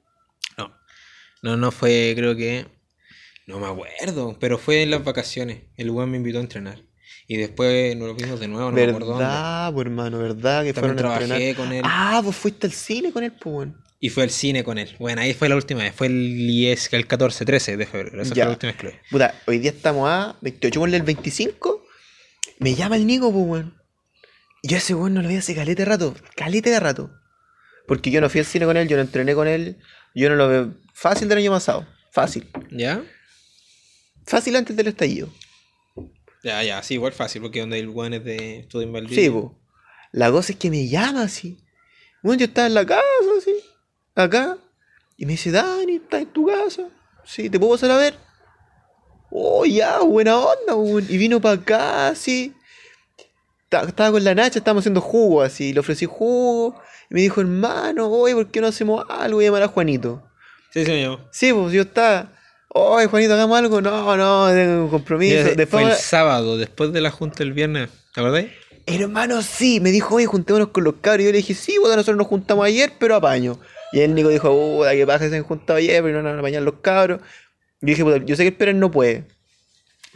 No. 1.41 1.57
No, 1.57 1.71
fue, 1.71 2.13
creo 2.15 2.35
que. 2.35 2.65
No 3.47 3.59
me 3.59 3.65
acuerdo, 3.67 4.37
pero 4.39 4.57
fue 4.57 4.83
en 4.83 4.91
las 4.91 5.03
vacaciones. 5.03 5.63
El 5.75 5.89
weón 5.89 6.11
me 6.11 6.17
invitó 6.17 6.37
a 6.37 6.41
entrenar. 6.41 6.83
Y 7.27 7.37
después 7.37 7.95
nos 7.95 8.07
lo 8.07 8.15
vimos 8.15 8.39
de 8.39 8.47
nuevo, 8.47 8.69
no 8.69 8.75
me 8.75 8.83
acuerdo 8.83 9.07
dónde. 9.07 9.23
verdad, 9.23 9.73
pues 9.73 9.85
hermano, 9.85 10.17
verdad 10.19 10.63
que 10.63 10.73
También 10.73 10.95
fueron 10.95 11.11
a 11.11 11.13
entrenar. 11.15 11.37
trabajé 11.37 11.55
con 11.55 11.73
él. 11.73 11.81
Ah, 11.85 12.21
pues 12.23 12.35
fuiste 12.35 12.67
al 12.67 12.73
cine 12.73 13.11
con 13.11 13.23
él, 13.23 13.31
pues. 13.39 13.69
Y 13.99 14.09
fue 14.09 14.23
al 14.23 14.29
cine 14.29 14.63
con 14.63 14.77
él. 14.77 14.95
Bueno, 14.99 15.21
ahí 15.21 15.33
fue 15.33 15.49
la 15.49 15.55
última 15.55 15.81
vez. 15.83 15.93
Fue 15.93 16.07
el 16.07 16.35
10, 16.47 16.93
el 16.93 17.05
14, 17.07 17.45
13 17.45 17.77
de 17.77 17.85
febrero. 17.85 18.21
Esa 18.21 18.33
Ya. 18.33 18.43
fue 18.43 18.45
la 18.45 18.51
última 18.53 18.71
vez 18.71 18.81
que 18.81 18.87
vi. 18.87 18.93
Puta, 19.11 19.35
hoy 19.45 19.57
día 19.59 19.71
estamos 19.71 20.09
a 20.09 20.37
28 20.41 20.79
con 20.79 20.93
el 20.93 21.01
25. 21.03 21.83
Me 22.59 22.73
llama 22.75 22.95
el 22.95 23.05
Nico, 23.05 23.31
pues, 23.31 23.45
weón. 23.45 23.75
Y 24.61 24.69
yo 24.69 24.75
a 24.75 24.79
ese 24.79 24.95
weón 24.95 25.13
no 25.13 25.21
lo 25.21 25.27
veía 25.27 25.39
hace 25.39 25.53
calete 25.55 25.81
de 25.83 25.85
rato. 25.85 26.15
Calete 26.35 26.69
de 26.69 26.79
rato. 26.79 27.11
Porque 27.87 28.09
yo 28.11 28.21
no 28.21 28.29
fui 28.29 28.39
al 28.39 28.45
cine 28.45 28.65
con 28.65 28.77
él, 28.77 28.87
yo 28.87 28.95
no 28.97 29.01
entrené 29.01 29.33
con 29.35 29.47
él. 29.47 29.77
Yo 30.15 30.29
no 30.29 30.35
lo 30.35 30.47
veo. 30.47 30.73
Fácil 31.01 31.27
del 31.29 31.37
año 31.37 31.51
pasado. 31.51 31.85
Fácil. 32.11 32.49
¿Ya? 32.71 33.01
Fácil 34.25 34.55
antes 34.55 34.75
del 34.75 34.87
estallido. 34.87 35.29
Ya, 36.43 36.63
ya, 36.63 36.81
sí, 36.83 36.95
igual 36.95 37.13
fácil, 37.13 37.41
porque 37.41 37.59
donde 37.61 37.79
el 37.79 37.89
weón 37.89 38.13
es 38.13 38.23
de 38.23 38.59
estudio 38.59 38.87
en 38.87 38.93
Valdivia. 38.93 39.23
Sí, 39.23 39.29
po. 39.29 39.57
La 40.11 40.31
cosa 40.31 40.53
es 40.53 40.57
que 40.59 40.69
me 40.69 40.87
llama 40.87 41.23
así. 41.23 41.57
Bueno, 42.23 42.39
yo 42.39 42.45
estaba 42.45 42.67
en 42.67 42.73
la 42.73 42.85
casa, 42.85 43.01
así. 43.37 43.53
Acá. 44.15 44.57
Y 45.17 45.25
me 45.25 45.33
dice, 45.33 45.51
Dani, 45.51 45.95
¿estás 45.95 46.21
en 46.21 46.27
tu 46.33 46.45
casa? 46.47 46.89
Sí, 47.25 47.49
¿te 47.49 47.59
puedo 47.59 47.73
pasar 47.73 47.91
a 47.91 47.97
ver? 47.97 48.15
Oh, 49.31 49.65
ya, 49.65 49.99
buena 49.99 50.37
onda, 50.37 50.75
weón. 50.75 51.05
Y 51.09 51.17
vino 51.17 51.39
para 51.41 51.55
acá, 51.55 52.07
así. 52.09 52.53
Ta- 53.69 53.83
Estaba 53.83 54.11
con 54.11 54.23
la 54.23 54.33
Nacha, 54.33 54.59
estábamos 54.59 54.81
haciendo 54.81 55.01
jugo, 55.01 55.41
así. 55.41 55.73
Le 55.73 55.79
ofrecí 55.81 56.05
jugo. 56.05 56.81
Y 57.09 57.13
me 57.15 57.21
dijo, 57.21 57.41
hermano, 57.41 58.09
oye, 58.09 58.33
¿por 58.33 58.49
qué 58.49 58.61
no 58.61 58.67
hacemos 58.67 59.05
algo? 59.09 59.37
Voy 59.37 59.45
a 59.45 59.47
llamar 59.49 59.63
a 59.63 59.67
Juanito. 59.67 60.23
Sí, 60.71 60.85
sí, 60.85 60.91
me. 60.91 61.17
Sí, 61.31 61.53
pues 61.53 61.73
yo 61.73 61.81
estaba. 61.81 62.31
Oye, 62.69 63.07
Juanito, 63.07 63.33
hagamos 63.33 63.57
algo. 63.57 63.81
No, 63.81 64.15
no, 64.15 64.47
tengo 64.49 64.83
un 64.83 64.89
compromiso. 64.89 65.37
Mira, 65.37 65.55
Después, 65.55 65.83
fue 65.83 65.91
el 65.91 65.97
sábado, 65.97 66.57
después 66.57 66.93
de 66.93 67.01
la 67.01 67.11
junta 67.11 67.43
el 67.43 67.53
viernes. 67.53 67.89
¿Te 68.13 68.21
acordáis? 68.21 68.51
hermano, 68.85 69.41
sí, 69.43 69.79
me 69.79 69.91
dijo, 69.91 70.15
oye, 70.15 70.25
juntémonos 70.25 70.69
con 70.69 70.83
los 70.83 70.95
cabros. 71.01 71.21
Y 71.21 71.25
yo 71.25 71.31
le 71.31 71.37
dije, 71.37 71.53
sí, 71.53 71.77
bueno, 71.77 71.95
nosotros 71.95 72.17
nos 72.17 72.27
juntamos 72.27 72.65
ayer, 72.65 72.93
pero 72.99 73.15
apaño. 73.15 73.59
Y 73.91 73.99
el 74.01 74.15
Nico 74.15 74.29
dijo, 74.29 74.49
puta, 74.49 74.91
que 74.91 75.05
paja 75.05 75.29
se 75.29 75.35
han 75.35 75.43
juntado 75.43 75.77
ayer, 75.77 76.01
pero 76.03 76.21
no 76.21 76.29
van 76.29 76.37
a 76.37 76.39
apañar 76.39 76.63
los 76.63 76.75
cabros. 76.81 77.19
Yo 77.81 77.87
dije, 77.87 78.03
puta, 78.03 78.17
yo 78.17 78.35
sé 78.35 78.43
que 78.43 78.49
el 78.49 78.55
Pérez 78.55 78.75
no 78.75 78.91
puede. 78.91 79.25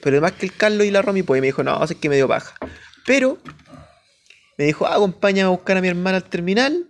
Pero 0.01 0.15
además 0.15 0.33
que 0.33 0.45
el 0.45 0.53
Carlos 0.53 0.85
y 0.85 0.91
la 0.91 1.01
Romy 1.01 1.23
puede. 1.23 1.39
Y 1.39 1.41
me 1.41 1.47
dijo, 1.47 1.63
no, 1.63 1.85
sé 1.87 1.95
que 1.95 2.09
me 2.09 2.15
dio 2.15 2.27
paja. 2.27 2.55
Pero 3.05 3.37
me 4.57 4.65
dijo, 4.65 4.85
ah, 4.85 4.95
acompáñame 4.95 5.47
a 5.47 5.49
buscar 5.49 5.77
a 5.77 5.81
mi 5.81 5.87
hermana 5.87 6.17
al 6.17 6.23
terminal. 6.23 6.87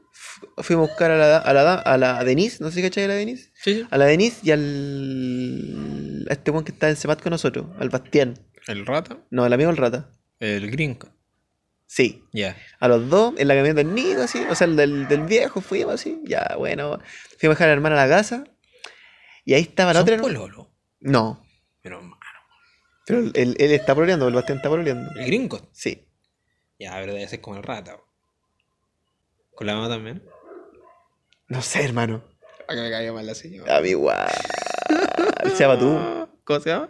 Fu- 0.56 0.64
Fuimos 0.64 0.88
a 0.88 0.92
buscar 0.92 1.12
a 1.12 1.18
la, 1.18 1.38
a 1.38 1.54
la, 1.54 1.74
a 1.76 1.98
la 1.98 2.24
Denise, 2.24 2.64
no 2.64 2.70
sé 2.70 2.76
si 2.78 2.82
cachai 2.82 3.06
a 3.06 3.08
la 3.08 3.14
Denise. 3.16 3.52
Sí, 3.56 3.76
sí. 3.76 3.88
A 3.90 3.98
la 3.98 4.06
Denise 4.06 4.40
y 4.44 4.52
al. 4.52 6.26
a 6.30 6.34
este 6.34 6.52
weón 6.52 6.64
que 6.66 6.72
está 6.72 6.90
en 6.90 6.96
Semat 6.96 7.22
con 7.22 7.32
nosotros, 7.32 7.66
al 7.80 7.90
Bastián. 7.90 8.34
El 8.68 8.86
rata, 8.86 9.18
No, 9.30 9.46
el 9.46 9.54
amigo 9.54 9.70
del 9.70 9.78
rata. 9.78 10.10
el 10.40 10.70
gringo. 10.72 11.10
Sí. 11.86 12.24
Ya. 12.34 12.56
A 12.80 12.88
los 12.88 13.10
dos, 13.10 13.34
en 13.38 13.48
la 13.48 13.54
camioneta 13.56 13.84
del 13.84 13.94
Nico, 13.94 14.22
así, 14.22 14.40
o 14.50 14.56
sea, 14.56 14.66
el 14.66 14.76
del, 14.76 15.08
del 15.08 15.22
viejo, 15.24 15.62
fuimos 15.62 15.94
así, 15.96 16.22
ya, 16.24 16.56
bueno. 16.58 17.00
Fuimos 17.38 17.56
a 17.56 17.60
dejar 17.60 17.66
a 17.66 17.68
la 17.68 17.74
hermana 17.74 18.02
a 18.02 18.08
la 18.08 18.16
casa. 18.16 18.44
Y 19.46 19.54
ahí 19.54 19.62
estaba 19.62 19.94
la 19.94 20.00
Son 20.00 20.10
otra. 20.10 20.22
pololo. 20.22 20.72
No, 21.02 21.46
Pero 21.82 21.98
hermano. 21.98 22.18
pero 23.06 23.20
él, 23.20 23.56
él 23.60 23.72
está 23.74 23.94
pololeando, 23.94 24.28
el 24.28 24.34
Bastián 24.34 24.58
está 24.58 24.70
pololeando. 24.70 25.12
El 25.20 25.26
gringo. 25.28 25.70
Sí. 25.74 26.08
Ya, 26.80 26.94
pero 27.00 27.14
debe 27.14 27.28
ser 27.28 27.42
como 27.42 27.58
el 27.58 27.64
rata. 27.64 27.98
Con 29.54 29.68
la 29.68 29.76
mamá 29.76 29.90
también. 29.90 30.24
No 31.48 31.62
sé, 31.62 31.84
hermano. 31.84 32.24
A 32.68 32.74
que 32.74 32.82
me 32.82 32.90
caiga 32.90 33.14
mal 33.14 33.26
la 33.26 33.36
señora. 33.36 33.78
A 33.78 33.82
mí 33.82 33.90
igual. 33.90 34.30
Se 35.56 35.64
llama 35.64 35.78
tú. 35.80 36.28
¿Cómo 36.44 36.60
se 36.60 36.70
llama? 36.70 36.90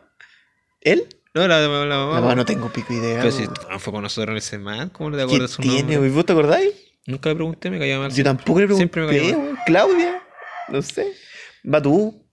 ¿Él? 0.81 1.07
No, 1.33 1.47
la, 1.47 1.59
la, 1.59 1.67
la 1.85 1.97
mamá. 1.97 2.15
La 2.15 2.21
mamá 2.21 2.35
no 2.35 2.45
tengo 2.45 2.71
pico 2.71 2.93
idea. 2.93 3.19
Pero 3.19 3.31
si 3.31 3.45
ah, 3.69 3.79
fue 3.79 3.91
con 3.91 4.03
nosotros 4.03 4.31
en 4.31 4.37
ese 4.37 4.59
man, 4.59 4.89
¿cómo 4.89 5.09
no 5.09 5.17
te 5.17 5.21
¿Qué 5.21 5.25
acuerdas 5.25 5.51
su 5.51 5.61
tiene, 5.61 5.79
nombre? 5.79 5.97
güey? 5.97 6.09
¿Vos 6.11 6.25
te 6.25 6.33
acordáis? 6.33 6.73
Nunca 7.05 7.29
le 7.29 7.35
pregunté, 7.35 7.69
me 7.69 7.79
caía 7.79 7.99
mal. 7.99 8.11
Yo 8.11 8.23
tampoco 8.23 8.61
le 8.61 8.73
Siempre 8.75 9.01
me 9.01 9.07
pregunté, 9.07 9.33
cayó 9.33 9.43
mal. 9.43 9.63
Claudia. 9.65 10.23
No 10.69 10.81
sé. 10.81 11.13
Va 11.71 11.81
tú. 11.81 12.23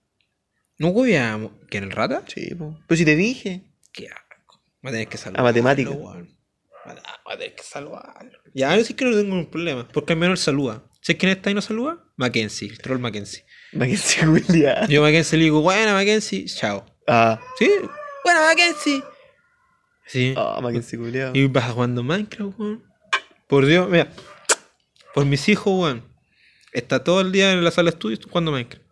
¿No 0.79 0.89
hueveamos? 0.89 1.53
¿Quién 1.69 1.85
el 1.85 1.91
rata? 1.91 2.23
Sí, 2.27 2.55
po. 2.55 2.79
Pero 2.87 2.99
si 2.99 3.05
te 3.05 3.17
dije. 3.17 3.65
Qué 3.93 4.09
asco. 4.09 4.63
Va 4.85 4.91
a 4.91 4.93
tener 4.93 5.09
que 5.09 5.17
salvarlo. 5.19 5.41
A 5.41 5.51
matemática. 5.51 5.91
Va 5.91 7.35
a 7.35 7.37
tener 7.39 7.55
que 7.55 7.63
salvarlo. 7.63 8.39
Ya, 8.55 8.77
yo 8.77 8.85
sí 8.85 8.95
que 8.95 9.05
no 9.05 9.17
tengo 9.17 9.35
un 9.35 9.51
problema. 9.51 9.89
Porque 9.89 10.13
al 10.13 10.19
menos 10.19 10.41
saluda. 10.41 10.85
¿Sabes 11.01 11.19
quién 11.19 11.33
está 11.33 11.51
y 11.51 11.55
no 11.55 11.63
saluda? 11.63 12.05
Mackenzie, 12.17 12.69
el 12.69 12.79
troll 12.79 12.99
Mackenzie. 12.99 13.45
Mackenzie 13.73 14.27
William. 14.29 14.87
Yo 14.89 15.01
a 15.01 15.07
Mackenzie 15.07 15.39
le 15.39 15.45
digo, 15.45 15.63
buena 15.63 15.95
Mackenzie, 15.95 16.45
chao. 16.45 16.85
Ah. 17.07 17.41
¿Sí? 17.59 17.71
Buena 18.23 18.41
Mackenzie. 18.43 19.03
Sí. 20.07 20.35
Ah, 20.37 20.61
Mackenzie 20.63 20.99
William. 20.99 21.35
Y 21.35 21.47
vas 21.47 21.73
jugando 21.73 22.03
Minecraft, 22.03 22.59
weón. 22.59 22.85
Por 23.47 23.67
Dios, 23.67 23.89
mira. 23.89 24.13
Por 25.15 25.25
mis 25.25 25.49
hijos, 25.49 25.73
weón. 25.73 26.05
Está 26.73 27.03
todo 27.03 27.23
el 27.23 27.33
día 27.33 27.53
en 27.53 27.65
la 27.65 27.71
sala 27.71 27.91
de 27.91 27.97
estudios 27.97 28.21
jugando 28.25 28.53
Minecraft. 28.53 28.85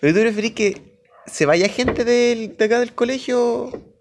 ¿Pero 0.00 0.14
tú 0.14 0.20
preferís 0.20 0.52
que 0.52 1.00
se 1.26 1.46
vaya 1.46 1.68
gente 1.68 2.04
del, 2.04 2.56
de 2.56 2.64
acá 2.64 2.80
del 2.80 2.94
colegio 2.94 3.93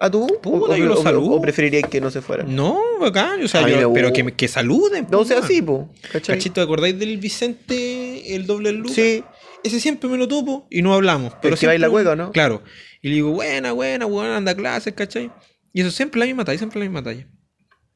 a 0.00 0.10
tu? 0.10 0.26
Puta, 0.40 0.72
o, 0.72 0.76
yo 0.76 0.86
los 0.86 1.00
o- 1.00 1.02
saludo. 1.02 1.30
o 1.32 1.40
preferirías 1.40 1.88
que 1.90 2.00
no 2.00 2.10
se 2.10 2.20
fuera? 2.22 2.44
No, 2.44 2.78
bacán. 3.00 3.42
O 3.42 3.48
sea, 3.48 3.68
yo- 3.68 3.92
pero 3.92 4.12
que, 4.12 4.22
me- 4.24 4.32
que 4.34 4.46
saluden. 4.48 5.06
No, 5.10 5.20
o 5.20 5.24
sea, 5.24 5.38
weón. 5.38 5.48
sí, 5.48 5.62
po. 5.62 5.88
¿Cachai? 6.12 6.36
Cachito, 6.36 6.54
¿te 6.54 6.60
acordáis 6.62 6.98
del 6.98 7.16
Vicente, 7.18 8.34
el 8.34 8.46
doble 8.46 8.72
Lucas? 8.72 8.94
Sí. 8.94 9.24
Ese 9.64 9.80
siempre 9.80 10.08
me 10.08 10.16
lo 10.16 10.28
topo 10.28 10.66
y 10.70 10.82
no 10.82 10.94
hablamos. 10.94 11.32
Pero 11.42 11.56
que 11.56 11.66
baila 11.66 11.90
hueco, 11.90 12.14
¿no? 12.14 12.30
Claro. 12.32 12.62
Y 13.02 13.08
le 13.08 13.14
digo, 13.16 13.30
buena, 13.32 13.72
buena, 13.72 14.06
buena, 14.06 14.36
anda 14.36 14.52
a 14.52 14.56
clases, 14.56 14.94
¿cachai? 14.94 15.30
Y 15.72 15.80
eso 15.80 15.90
siempre 15.90 16.20
la 16.20 16.26
misma 16.26 16.44
talla, 16.44 16.58
siempre 16.58 16.78
la 16.80 16.84
misma 16.86 17.02
talla. 17.02 17.26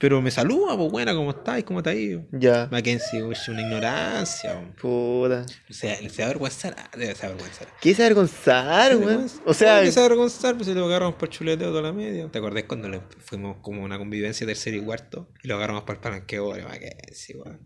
Pero 0.02 0.20
me 0.20 0.32
saluda, 0.32 0.76
pues 0.76 0.90
buena, 0.90 1.14
¿cómo 1.14 1.30
estáis? 1.30 1.62
¿Cómo 1.62 1.80
te 1.80 1.94
ido? 1.94 2.24
Ya. 2.32 2.66
Mackenzie, 2.72 3.22
es 3.30 3.48
una 3.48 3.60
ignorancia. 3.60 4.54
weón. 4.54 4.72
Puta. 4.72 5.46
O 5.70 5.72
sea, 5.72 5.96
se 6.10 6.24
avergüenzar, 6.24 6.74
debe 6.98 7.14
se 7.14 7.24
avergüenzar. 7.24 7.68
¿Qué 7.80 7.94
se 7.94 8.02
avergonzar, 8.02 8.96
weón? 8.96 9.28
O 9.46 9.54
sea, 9.54 9.80
que 9.80 9.92
se 9.92 10.00
avergonzar, 10.00 10.56
pues 10.56 10.66
si 10.66 10.74
lo 10.74 10.86
agarramos 10.86 11.14
por 11.14 11.28
chuleteo 11.28 11.68
toda 11.68 11.82
la 11.82 11.92
media. 11.92 12.26
¿Te 12.26 12.38
acordás 12.38 12.64
cuando 12.64 12.88
le 12.88 13.00
fuimos 13.20 13.58
como 13.62 13.84
una 13.84 13.96
convivencia 13.96 14.44
tercero 14.44 14.76
y 14.76 14.80
cuarto? 14.80 15.28
Y 15.40 15.46
lo 15.46 15.54
agarramos 15.54 15.84
para 15.84 15.98
el 15.98 16.00
palanqueo, 16.00 16.46
pobre 16.46 16.64
Mackenzie, 16.64 17.36
weón. 17.36 17.60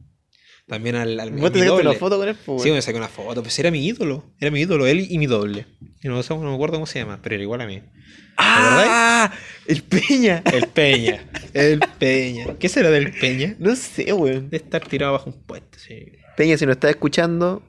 También 0.66 0.96
al, 0.96 1.18
al 1.18 1.30
vos 1.30 1.52
te 1.52 1.60
mi 1.60 1.64
sacaste 1.64 1.88
una 1.88 1.98
foto 1.98 2.18
con 2.18 2.28
él, 2.28 2.34
po, 2.34 2.58
Sí, 2.58 2.70
me 2.70 2.82
saqué 2.82 2.98
una 2.98 3.08
foto, 3.08 3.42
pues 3.42 3.58
era 3.58 3.70
mi 3.70 3.86
ídolo. 3.86 4.34
Era 4.38 4.50
mi 4.50 4.60
ídolo, 4.60 4.86
él 4.86 5.06
y 5.08 5.16
mi 5.16 5.24
doble. 5.26 5.68
Y 6.02 6.08
no, 6.08 6.20
no 6.20 6.40
me 6.42 6.54
acuerdo 6.54 6.74
cómo 6.74 6.86
se 6.86 6.98
llama, 6.98 7.18
pero 7.22 7.36
era 7.36 7.42
igual 7.42 7.62
a 7.62 7.66
mí. 7.66 7.82
¡Ah! 8.36 9.32
El 9.68 9.82
Peña. 9.82 10.42
El 10.52 10.68
Peña. 10.68 11.24
El 11.52 11.80
Peña. 11.98 12.56
¿Qué 12.58 12.68
será 12.68 12.90
del 12.90 13.12
Peña? 13.12 13.56
No 13.58 13.74
sé, 13.74 14.12
weón. 14.12 14.50
De 14.50 14.58
estar 14.58 14.86
tirado 14.86 15.12
bajo 15.12 15.30
un 15.30 15.42
puente, 15.42 15.78
sí. 15.78 16.12
Peña, 16.36 16.56
si 16.56 16.66
nos 16.66 16.76
estás 16.76 16.90
escuchando, 16.90 17.62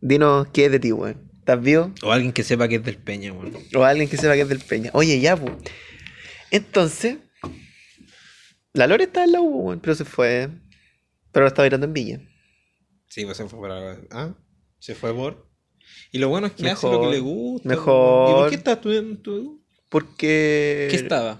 dinos 0.00 0.48
qué 0.52 0.66
es 0.66 0.72
de 0.72 0.78
ti, 0.78 0.92
weón. 0.92 1.28
¿Estás 1.38 1.60
vivo? 1.62 1.92
O 2.02 2.12
alguien 2.12 2.32
que 2.32 2.42
sepa 2.44 2.68
que 2.68 2.76
es 2.76 2.84
del 2.84 2.98
Peña, 2.98 3.32
weón. 3.32 3.56
O 3.74 3.84
alguien 3.84 4.08
que 4.08 4.16
sepa 4.16 4.34
que 4.34 4.42
es 4.42 4.48
del 4.48 4.60
Peña. 4.60 4.90
Oye, 4.92 5.18
ya, 5.20 5.36
pues. 5.36 5.54
Entonces, 6.50 7.16
la 8.72 8.86
Lore 8.86 9.04
está 9.04 9.24
en 9.24 9.32
la 9.32 9.40
U, 9.40 9.66
weón, 9.66 9.80
pero 9.80 9.94
se 9.94 10.04
fue. 10.04 10.48
Pero 11.32 11.44
ahora 11.44 11.48
está 11.48 11.62
bailando 11.62 11.86
en 11.86 11.92
Villa. 11.92 12.20
Sí, 13.08 13.24
pues 13.24 13.36
se 13.36 13.48
fue 13.48 13.60
para. 13.60 13.98
¿Ah? 14.10 14.34
Se 14.78 14.94
fue 14.94 15.14
por. 15.14 15.48
Y 16.12 16.18
lo 16.18 16.28
bueno 16.28 16.46
es 16.46 16.52
que 16.52 16.68
hace 16.68 16.86
lo 16.86 17.00
que 17.00 17.08
le 17.08 17.20
gusta. 17.20 17.68
mejor. 17.68 18.30
¿Y 18.30 18.32
por 18.34 18.50
qué 18.50 18.56
está 18.56 18.72
estudiando 18.72 19.18
tú? 19.20 19.64
Porque. 19.88 20.88
¿Qué 20.90 20.96
estaba? 20.96 21.38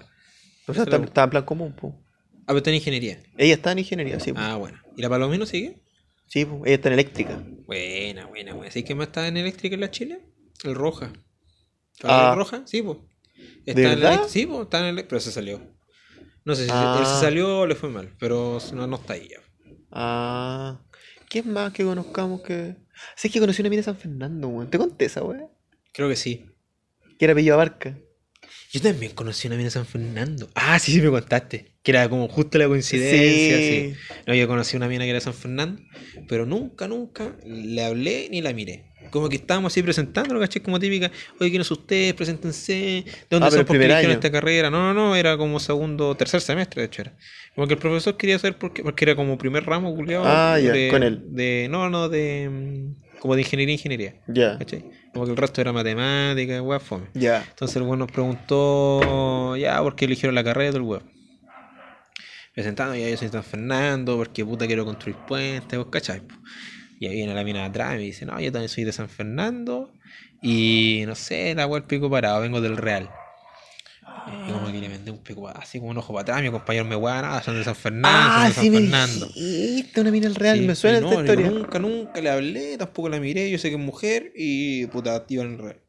O 0.67 0.73
sea, 0.73 0.85
lo- 0.85 1.03
estaba 1.03 1.23
en 1.25 1.29
plan 1.31 1.43
común, 1.45 1.75
pues. 1.79 1.93
Ah, 2.41 2.43
pero 2.47 2.57
está 2.57 2.69
en 2.71 2.77
ingeniería. 2.77 3.21
Ella 3.37 3.53
está 3.53 3.71
en 3.71 3.79
ingeniería, 3.79 4.19
sí. 4.19 4.33
po. 4.33 4.39
Ah, 4.39 4.55
bueno. 4.55 4.79
¿Y 4.97 5.01
la 5.01 5.09
Palomino 5.09 5.45
sigue? 5.45 5.81
Sí, 6.27 6.45
po, 6.45 6.61
ella 6.65 6.75
está 6.75 6.89
en 6.89 6.93
eléctrica. 6.93 7.43
Buena, 7.65 8.25
buena, 8.27 8.53
buena. 8.53 8.71
¿Sí 8.71 8.83
que 8.83 8.95
más 8.95 9.07
está 9.07 9.27
en 9.27 9.37
eléctrica 9.37 9.75
en 9.75 9.81
la 9.81 9.91
Chile? 9.91 10.21
El 10.63 10.75
Roja. 10.75 11.11
Ah. 12.03 12.29
¿El 12.31 12.37
Roja? 12.37 12.63
Sí, 12.65 12.81
pues. 12.81 12.97
¿De 13.65 13.71
Está 13.71 13.81
en 13.93 13.99
verdad? 13.99 14.21
Sí, 14.27 14.45
pues, 14.45 14.61
está 14.61 14.87
en 14.87 14.95
elec- 14.95 15.05
pero 15.07 15.19
se 15.21 15.31
salió. 15.31 15.61
No 16.45 16.55
sé 16.55 16.65
si 16.65 16.71
Ah. 16.73 16.97
él 16.99 17.05
se 17.05 17.19
salió 17.19 17.59
o 17.59 17.67
le 17.67 17.75
fue 17.75 17.89
mal, 17.89 18.15
pero 18.19 18.59
no, 18.73 18.87
no 18.87 18.95
está 18.97 19.13
ahí 19.13 19.27
ya. 19.29 19.37
Ah. 19.91 20.81
¿Quién 21.29 21.51
más 21.53 21.71
que 21.73 21.83
conozcamos 21.83 22.41
que.? 22.41 22.75
Sé 23.15 23.29
que 23.29 23.39
conocí 23.39 23.61
una 23.61 23.69
mina 23.69 23.81
en 23.81 23.85
San 23.85 23.95
Fernando, 23.97 24.47
weón. 24.47 24.69
¿Te 24.69 24.77
conté 24.77 25.05
esa, 25.05 25.23
weón? 25.23 25.47
Creo 25.93 26.09
que 26.09 26.15
sí. 26.15 26.45
Que 27.17 27.25
era 27.25 27.33
apellido 27.33 27.53
Abarca. 27.55 27.97
Yo 28.71 28.81
también 28.81 29.13
conocí 29.13 29.47
una 29.47 29.55
mina 29.55 29.67
en 29.67 29.71
San 29.71 29.85
Fernando. 29.85 30.47
Ah, 30.53 30.77
sí, 30.77 30.91
sí, 30.91 31.01
me 31.01 31.09
contaste. 31.09 31.73
Que 31.81 31.91
era 31.91 32.07
como 32.07 32.27
justo 32.27 32.57
la 32.59 32.67
coincidencia. 32.67 33.57
Sí. 33.57 33.95
Sí. 33.95 34.19
No, 34.27 34.35
yo 34.35 34.47
conocí 34.47 34.77
una 34.77 34.87
mina 34.87 35.03
que 35.05 35.09
era 35.09 35.17
de 35.17 35.21
San 35.25 35.33
Fernando, 35.33 35.81
pero 36.27 36.45
nunca, 36.45 36.87
nunca 36.87 37.35
le 37.45 37.83
hablé 37.83 38.27
ni 38.29 38.41
la 38.41 38.53
miré. 38.53 38.85
Como 39.09 39.27
que 39.27 39.37
estábamos 39.37 39.73
así 39.73 39.81
presentando, 39.81 40.39
¿caché? 40.39 40.61
Como 40.61 40.77
típica, 40.79 41.09
oye, 41.39 41.49
¿quiénes 41.49 41.71
ustedes? 41.71 42.13
Preséntense. 42.13 42.73
¿De 42.73 43.05
dónde 43.31 43.47
Ah, 43.47 43.51
son? 43.51 43.65
¿Por 43.65 43.79
qué 43.79 43.85
eligieron 43.85 44.11
esta 44.11 44.29
carrera? 44.31 44.69
No, 44.69 44.93
no, 44.93 44.93
no, 44.93 45.15
era 45.15 45.35
como 45.35 45.59
segundo, 45.59 46.13
tercer 46.15 46.41
semestre, 46.41 46.83
de 46.83 46.85
hecho 46.87 47.01
era. 47.01 47.17
Como 47.55 47.65
que 47.67 47.73
el 47.73 47.79
profesor 47.79 48.17
quería 48.17 48.37
saber 48.37 48.59
por 48.59 48.71
qué, 48.71 48.83
porque 48.83 49.05
era 49.05 49.15
como 49.15 49.35
primer 49.39 49.65
ramo, 49.65 49.95
culiado. 49.95 50.25
Ah, 50.27 50.59
ya, 50.59 50.73
de- 50.73 50.89
con 50.91 51.01
él. 51.01 51.23
De, 51.29 51.67
no, 51.71 51.89
no, 51.89 52.07
de. 52.07 52.91
Como 53.19 53.35
de 53.35 53.41
ingeniería, 53.41 53.73
ingeniería. 53.73 54.15
Ya. 54.27 54.57
¿Cachai? 54.57 54.85
Como 55.13 55.25
que 55.25 55.31
el 55.31 55.37
resto 55.37 55.61
era 55.61 55.73
matemática, 55.73 56.61
weá, 56.61 56.79
fome. 56.79 57.07
Ya. 57.13 57.45
Entonces 57.49 57.75
el 57.77 57.83
weón 57.83 57.99
nos 57.99 58.11
preguntó 58.11 59.55
ya 59.57 59.81
por 59.81 59.95
qué 59.95 60.05
eligieron 60.05 60.35
la 60.35 60.43
carrera 60.43 60.71
del 60.71 60.83
weón. 60.83 61.11
Presentando, 62.53 62.95
ya 62.95 63.09
yo 63.09 63.17
soy 63.17 63.29
San 63.29 63.43
Fernando, 63.43 64.17
porque 64.17 64.43
puta 64.45 64.67
quiero 64.67 64.85
construir 64.85 65.17
puentes, 65.27 65.77
vos 65.77 65.87
cachai. 65.89 66.21
Y 66.99 67.07
ahí 67.07 67.15
viene 67.15 67.33
la 67.33 67.43
mina 67.43 67.59
de 67.59 67.65
atrás 67.65 67.93
y 67.95 67.97
me 67.97 68.03
dice, 68.03 68.25
no, 68.25 68.39
yo 68.39 68.51
también 68.51 68.69
soy 68.69 68.83
de 68.83 68.91
San 68.91 69.09
Fernando. 69.09 69.93
Y 70.41 71.03
no 71.05 71.15
sé, 71.15 71.53
la 71.55 71.67
weá 71.67 71.79
el 71.79 71.85
pico 71.85 72.09
parado, 72.09 72.41
vengo 72.41 72.61
del 72.61 72.77
Real. 72.77 73.09
Y 74.47 74.51
como 74.51 74.67
que 74.71 74.79
le 74.79 74.87
vendé 74.87 75.11
un 75.11 75.17
pico 75.23 75.47
así 75.47 75.79
como 75.79 75.91
un 75.91 75.97
ojo 75.97 76.13
para 76.13 76.21
atrás, 76.21 76.41
mi 76.43 76.51
compañero 76.51 76.85
me 76.85 76.95
weá, 76.95 77.21
nada, 77.21 77.41
son 77.41 77.55
de 77.57 77.63
San 77.63 77.75
Fernando, 77.75 78.09
Ah, 78.11 78.33
son 78.35 78.47
de 78.47 78.53
San 78.53 78.63
sí 78.63 78.69
me 78.69 78.77
Fernando. 78.79 79.27
dijiste 79.27 80.01
una 80.01 80.11
mina 80.11 80.27
al 80.27 80.35
real. 80.35 80.59
Sí, 80.59 80.65
me 80.67 80.75
suena 80.75 80.99
no, 80.99 81.09
esta 81.09 81.21
historia. 81.21 81.49
Nunca, 81.49 81.79
nunca 81.79 82.21
le 82.21 82.29
hablé, 82.29 82.77
tampoco 82.77 83.09
la 83.09 83.19
miré, 83.19 83.49
yo 83.49 83.57
sé 83.57 83.69
que 83.69 83.75
es 83.75 83.81
mujer 83.81 84.31
y 84.35 84.85
puta, 84.87 85.25
iba 85.29 85.43
en 85.43 85.53
el 85.53 85.57
Real. 85.57 85.79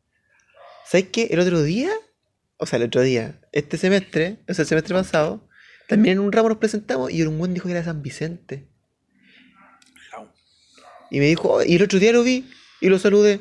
¿Sabes 0.87 1.09
qué? 1.12 1.29
El 1.31 1.40
otro 1.40 1.62
día, 1.62 1.90
o 2.57 2.66
sea, 2.66 2.79
el 2.79 2.85
otro 2.85 3.03
día, 3.03 3.40
este 3.53 3.76
semestre, 3.76 4.38
o 4.48 4.55
sea, 4.55 4.62
el 4.62 4.68
semestre 4.68 4.94
pasado, 4.94 5.46
también 5.88 6.14
en 6.18 6.24
un 6.24 6.33
ramo 6.33 6.48
nos 6.48 6.59
presentamos 6.59 7.11
y 7.12 7.22
un 7.22 7.38
buen 7.38 7.53
dijo 7.55 7.66
que 7.66 7.72
era 7.72 7.85
San 7.85 8.03
Vicente. 8.03 8.66
Y 11.11 11.18
me 11.18 11.26
dijo, 11.26 11.48
"Oh", 11.55 11.62
y 11.62 11.74
el 11.74 11.83
otro 11.83 11.98
día 11.98 12.12
lo 12.12 12.22
vi 12.22 12.48
y 12.81 12.88
lo 12.88 12.98
saludé. 12.98 13.40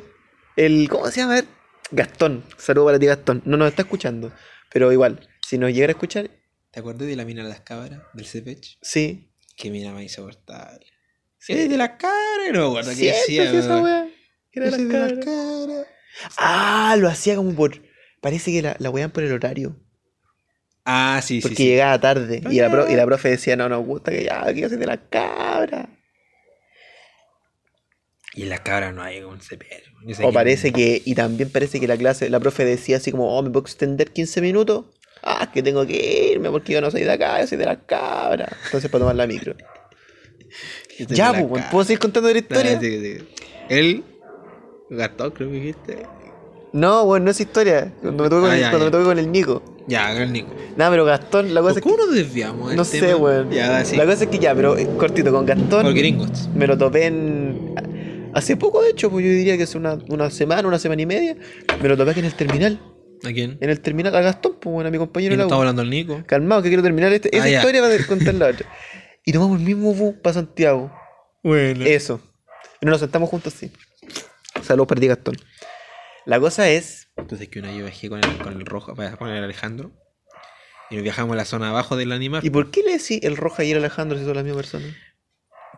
El, 0.56 0.90
¿cómo 0.90 1.06
se 1.12 1.22
llama? 1.22 1.34
A 1.34 1.36
ver, 1.36 1.46
Gastón. 1.92 2.44
Saludo 2.58 2.86
para 2.86 3.00
ti, 3.00 3.06
Gastón. 3.06 3.42
No 3.46 3.58
nos 3.58 3.70
está 3.70 3.84
escuchando, 3.84 4.32
pero 4.72 4.92
igual, 4.92 5.28
si 5.46 5.58
nos 5.58 5.72
llegara 5.74 5.92
a 5.92 5.96
escuchar, 5.96 6.30
¿Te 6.72 6.80
acuerdas 6.82 7.08
de 7.08 7.16
la 7.16 7.26
mina 7.26 7.42
de 7.44 7.50
las 7.50 7.62
cabras, 7.62 8.02
del 8.14 8.26
Cepech? 8.26 8.78
sí. 8.82 9.26
Qué 9.58 9.70
mina 9.72 9.92
más 9.92 10.04
insoportable. 10.04 10.86
Sí. 11.38 11.52
¿Es 11.54 11.70
de 11.70 11.76
las 11.78 11.90
cabras? 11.90 12.52
No 12.54 12.60
me 12.62 12.68
acuerdo 12.80 12.92
qué 12.92 13.14
sí, 13.14 13.38
esa 13.40 13.82
wea. 13.82 14.08
Era 14.54 14.66
de 14.66 14.72
las 14.72 14.80
las 14.80 14.92
cabras. 15.10 15.26
cabras. 15.26 15.88
Ah, 16.38 16.96
lo 16.98 17.10
hacía 17.10 17.36
como 17.36 17.54
por. 17.54 17.82
Parece 18.22 18.52
que 18.54 18.62
la, 18.62 18.76
la 18.80 18.90
wean 18.90 19.12
por 19.12 19.24
el 19.24 19.34
horario. 19.34 19.76
Ah, 20.86 21.20
sí, 21.24 21.42
Porque 21.42 21.58
sí. 21.58 21.64
sí. 21.64 21.70
llegaba 21.70 22.00
tarde. 22.00 22.42
Y 22.50 22.60
la, 22.60 22.72
pro- 22.72 22.90
y 22.90 22.96
la 22.96 23.06
profe 23.06 23.30
decía, 23.30 23.56
no, 23.58 23.68
nos 23.68 23.86
gusta 23.86 24.12
que 24.12 24.24
ya, 24.24 24.46
que 24.54 24.70
soy 24.70 24.78
de 24.78 24.86
la 24.86 25.10
cabra. 25.10 25.90
Y 28.40 28.44
en 28.44 28.50
la 28.52 28.60
cabra 28.60 28.94
no 28.94 29.02
hay 29.02 29.22
un 29.22 29.42
sé 29.42 29.60
O 30.24 30.32
parece 30.32 30.72
que, 30.72 31.02
y 31.04 31.14
también 31.14 31.50
parece 31.50 31.78
que 31.82 31.90
la 31.90 31.98
clase, 31.98 32.30
la 32.30 32.40
profe 32.40 32.64
decía 32.64 32.96
así 32.96 33.12
como, 33.12 33.38
oh, 33.38 33.44
¿me 33.44 33.50
puedo 33.50 33.66
extender 33.66 34.12
15 34.12 34.40
minutos? 34.40 34.86
Ah, 35.22 35.40
es 35.42 35.50
que 35.50 35.62
tengo 35.62 35.86
que 35.86 36.32
irme 36.32 36.50
porque 36.50 36.72
yo 36.72 36.80
no 36.80 36.90
soy 36.90 37.02
de 37.02 37.12
acá, 37.12 37.42
yo 37.42 37.48
soy 37.48 37.58
de 37.58 37.66
la 37.66 37.82
cabra. 37.82 38.48
Entonces 38.64 38.90
para 38.90 39.02
tomar 39.02 39.18
la 39.18 39.28
micro. 39.28 39.56
ya, 41.10 41.34
pues. 41.34 41.66
¿puedo 41.66 41.84
seguir 41.84 42.00
contando 42.00 42.32
la 42.32 42.38
historia? 42.38 42.78
Ah, 42.78 42.80
sí, 42.80 43.02
sí. 43.02 43.28
Él, 43.68 44.06
Gastón, 44.90 45.32
creo 45.32 45.50
que 45.50 45.56
dijiste. 45.56 46.06
No, 46.72 47.04
bueno, 47.04 47.26
no 47.26 47.32
es 47.32 47.42
historia. 47.42 47.92
Cuando 48.02 48.24
me 48.24 48.30
toqué 48.30 48.42
con, 48.42 48.52
Ah, 48.52 48.56
el, 48.56 48.62
ya, 48.62 49.04
con 49.04 49.20
el 49.20 49.32
Nico. 49.34 49.62
Ya, 49.86 50.14
el 50.14 50.32
Nico. 50.32 50.54
Nada, 50.78 50.92
pero 50.92 51.04
Gastón, 51.04 51.54
la 51.54 51.60
cosa 51.60 51.80
es 51.80 51.82
¿Cómo 51.82 51.98
que. 51.98 52.04
nos 52.04 52.16
desviamos? 52.16 52.74
No 52.74 52.86
sé, 52.86 53.14
weón. 53.16 53.54
La 53.54 53.84
cosa 54.06 54.24
es 54.24 54.28
que 54.28 54.40
ya, 54.40 54.56
pero 54.56 54.78
eh, 54.78 54.88
cortito, 54.98 55.30
con 55.34 55.46
Gastón. 55.46 55.84
Por 55.84 55.94
gringos. 55.94 56.48
Me 56.56 56.68
lo 56.68 56.78
topé 56.78 57.08
en. 57.08 57.99
Hace 58.34 58.56
poco, 58.58 58.82
de 58.82 58.92
hecho, 58.92 59.10
pues 59.10 59.26
yo 59.26 59.32
diría 59.32 59.58
que 59.58 59.64
hace 59.64 59.78
una, 59.78 59.98
una 60.10 60.30
semana, 60.30 60.68
una 60.68 60.80
semana 60.80 61.02
y 61.02 61.06
media. 61.06 61.36
Me 61.82 61.90
lo 61.90 61.98
topé 61.98 62.12
aquí 62.12 62.20
en 62.20 62.26
el 62.28 62.34
terminal. 62.36 62.80
¿A 63.24 63.34
quién? 63.34 63.58
En 63.60 63.70
el 63.70 63.82
terminal, 63.82 64.16
a 64.16 64.22
Gastón, 64.22 64.58
pues 64.62 64.72
bueno, 64.74 64.88
a 64.88 64.92
mi 64.92 64.96
¿Y 64.96 65.00
compañero 65.00 65.34
no 65.34 65.38
la 65.40 65.44
estaba 65.44 65.62
hablando 65.62 65.82
el 65.82 65.90
Nico? 65.90 66.24
Calmado, 66.26 66.62
que 66.62 66.70
quiero 66.70 66.84
terminar 66.84 67.12
este- 67.12 67.36
esa 67.36 67.46
Ah, 67.46 67.50
ya. 67.50 67.58
historia 67.58 67.82
para 67.82 68.06
contar 68.08 68.34
la 68.36 68.48
otra. 68.48 68.70
Y 69.26 69.34
tomamos 69.34 69.60
el 69.60 69.66
mismo 69.66 69.94
bus 69.94 70.16
para 70.24 70.36
Santiago. 70.36 70.92
Bueno. 71.44 71.86
Eso. 71.86 72.22
Y 72.82 72.86
nos 72.86 73.00
sentamos 73.02 73.30
juntos 73.30 73.54
así. 73.56 73.72
Saludos 74.62 74.88
para 74.88 75.02
ti, 75.02 75.08
Gastón. 75.08 75.36
La 76.26 76.40
cosa 76.40 76.70
es. 76.70 77.10
Entonces 77.18 77.50
que 77.50 77.60
una 77.60 77.72
yo 77.74 77.80
viajé 77.84 78.08
con 78.10 78.24
el, 78.24 78.38
con 78.38 78.54
el 78.54 78.66
rojo, 78.66 78.96
para- 78.96 79.18
con 79.18 79.30
el 79.30 79.44
Alejandro. 79.44 79.92
Y 80.90 80.96
nos 80.96 81.04
viajamos 81.04 81.34
a 81.34 81.38
la 81.38 81.46
zona 81.46 81.70
abajo 81.70 81.98
del 81.98 82.12
animal. 82.12 82.44
¿Y 82.46 82.50
por 82.50 82.72
qué 82.72 82.82
le 82.84 82.94
decís 82.94 83.20
el 83.24 83.36
Roja 83.38 83.64
y 83.64 83.72
el 83.72 83.78
Alejandro 83.78 84.18
si 84.18 84.24
son 84.26 84.36
las 84.36 84.44
mismas 84.44 84.64
personas? 84.64 84.96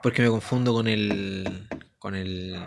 Porque 0.03 0.21
me 0.21 0.29
confundo 0.29 0.73
con 0.73 0.87
el. 0.87 1.67
Con 2.01 2.15
el. 2.15 2.57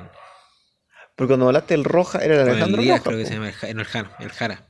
Porque 1.16 1.28
cuando 1.32 1.46
hablaste 1.48 1.74
del 1.74 1.82
Roja 1.82 2.20
era 2.20 2.34
el 2.34 2.48
Alejandro 2.48 2.80
el 2.80 2.86
Díaz, 2.86 2.98
Roja. 2.98 3.10
creo 3.10 3.18
que 3.18 3.24
po. 3.24 3.28
se 3.28 3.34
llama 3.34 3.48
el, 3.68 3.74
no, 3.74 3.82
el 3.82 3.86
Jano, 3.88 4.10
el 4.20 4.28
Jara. 4.30 4.68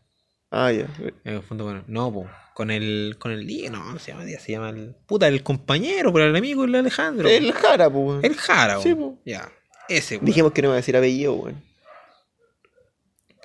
Ah, 0.50 0.72
ya. 0.72 0.86
Confundo 1.34 1.64
con. 1.64 1.84
No, 1.86 2.10
po. 2.10 2.26
Con 2.54 2.70
el. 2.70 3.16
Con 3.18 3.32
el 3.32 3.46
Díaz, 3.46 3.70
no, 3.70 3.92
no 3.92 3.98
se 3.98 4.12
llama 4.12 4.24
Díaz, 4.24 4.42
se 4.42 4.52
llama 4.52 4.70
el. 4.70 4.94
Puta, 5.06 5.28
el 5.28 5.42
compañero, 5.42 6.12
pero 6.14 6.24
el 6.24 6.34
amigo, 6.34 6.64
el 6.64 6.74
Alejandro. 6.74 7.28
El 7.28 7.52
Jara, 7.52 7.90
pues. 7.90 8.24
El 8.24 8.34
Jara, 8.36 8.80
Sí, 8.80 8.94
po. 8.94 9.16
po. 9.16 9.22
Ya. 9.26 9.52
Ese, 9.88 10.18
po. 10.18 10.24
Dijimos 10.24 10.52
que 10.52 10.62
no 10.62 10.68
iba 10.68 10.74
a 10.74 10.76
decir 10.76 10.96
apellido, 10.96 11.34
weón. 11.34 11.62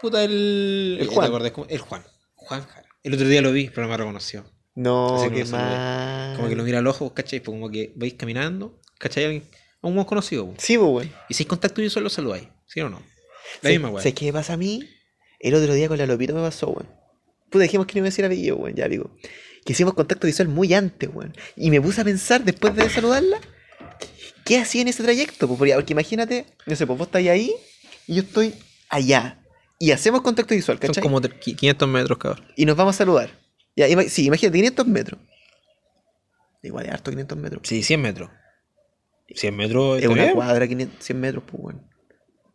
Puta, 0.02 0.24
el. 0.24 0.98
El 1.02 1.10
¿te 1.10 1.14
Juan. 1.16 1.28
acordás 1.28 1.52
cómo? 1.52 1.68
El 1.70 1.80
Juan. 1.80 2.04
Juan 2.36 2.64
Jara. 2.66 2.88
El 3.04 3.14
otro 3.14 3.28
día 3.28 3.42
lo 3.42 3.52
vi, 3.52 3.70
pero 3.70 3.84
no 3.84 3.90
me 3.90 3.98
reconoció. 3.98 4.46
No, 4.76 5.16
Así 5.18 5.30
que 5.30 5.36
qué 5.36 5.40
no 5.42 5.46
saludé. 5.48 5.76
mal. 5.76 6.36
Como 6.38 6.48
que 6.50 6.56
lo 6.56 6.64
mira 6.64 6.80
al 6.80 6.88
ojo, 6.88 7.14
¿cachai? 7.14 7.40
Pues 7.42 7.54
como 7.54 7.70
que 7.70 7.92
vais 7.96 8.14
caminando, 8.14 8.80
¿cachai? 8.98 9.44
A 9.82 9.88
un 9.88 9.96
buen 9.96 10.06
conocido, 10.06 10.46
po. 10.48 10.54
Sí, 10.58 10.78
pues, 10.78 10.90
weón. 10.90 11.12
Y 11.30 11.34
si 11.34 11.44
hay 11.44 11.48
contacto 11.48 11.82
yo 11.82 11.90
solo 11.90 12.10
saludáis, 12.10 12.48
¿sí 12.68 12.82
o 12.82 12.90
no? 12.90 12.98
La 13.00 13.04
¿Sabes- 13.62 13.76
misma, 13.78 13.90
weón. 13.90 14.02
¿Sabes 14.02 14.14
qué 14.16 14.26
me 14.26 14.34
pasa 14.34 14.54
a 14.54 14.58
mí? 14.58 14.88
El 15.40 15.56
otro 15.56 15.74
día 15.74 15.88
con 15.88 15.98
la 15.98 16.06
Lopito 16.06 16.34
me 16.36 16.42
pasó, 16.42 16.68
weón. 16.70 16.88
Puta, 17.50 17.64
dijimos 17.64 17.88
que 17.88 17.94
no 17.94 18.00
iba 18.00 18.06
a 18.08 18.10
decir 18.12 18.26
apellido, 18.26 18.58
weón. 18.58 18.76
Ya 18.76 18.88
digo. 18.88 19.10
Que 19.66 19.74
hicimos 19.74 19.94
contacto 19.94 20.28
visual 20.28 20.48
muy 20.50 20.74
antes, 20.74 21.10
weón. 21.14 21.36
Y 21.56 21.70
me 21.70 21.80
puse 21.82 22.02
a 22.02 22.04
pensar, 22.04 22.44
después 22.44 22.76
de 22.76 22.90
saludarla, 22.90 23.40
¿qué 24.46 24.58
hacía 24.60 24.82
en 24.82 24.90
ese 24.90 25.04
trayecto? 25.04 25.48
Pues, 25.48 25.58
porque, 25.58 25.74
porque 25.76 25.94
imagínate, 25.94 26.46
no 26.66 26.76
sé, 26.76 26.86
pues 26.86 26.98
vos 27.00 27.08
estáis 27.08 27.30
ahí 27.30 27.54
y 28.08 28.16
yo 28.16 28.22
estoy 28.24 28.54
allá. 28.90 29.42
Y 29.80 29.92
hacemos 29.92 30.22
contacto 30.22 30.54
visual, 30.56 30.78
Son 30.78 30.88
¿cachai? 30.88 31.02
como 31.02 31.22
tre- 31.22 31.40
qui- 31.40 31.56
500 31.56 31.88
metros, 31.88 32.18
cabrón. 32.18 32.46
Y 32.58 32.66
nos 32.66 32.76
vamos 32.76 32.96
a 32.96 32.98
saludar. 32.98 33.32
Ya, 33.78 33.88
ima- 33.88 34.08
sí, 34.10 34.26
imagínate, 34.26 34.58
500 34.58 34.88
metros. 34.88 35.22
Igual 36.62 36.86
es 36.88 36.92
harto 36.92 37.12
500 37.12 37.38
metros. 37.38 37.62
Sí, 37.64 37.82
100 37.84 38.02
metros. 38.02 38.30
100 39.36 39.56
metros 39.56 40.00
Es 40.02 40.08
una 40.08 40.24
bien. 40.24 40.34
cuadra, 40.36 40.68
500, 40.68 41.04
100 41.06 41.20
metros, 41.20 41.44
pues, 41.50 41.64
weón. 41.64 41.82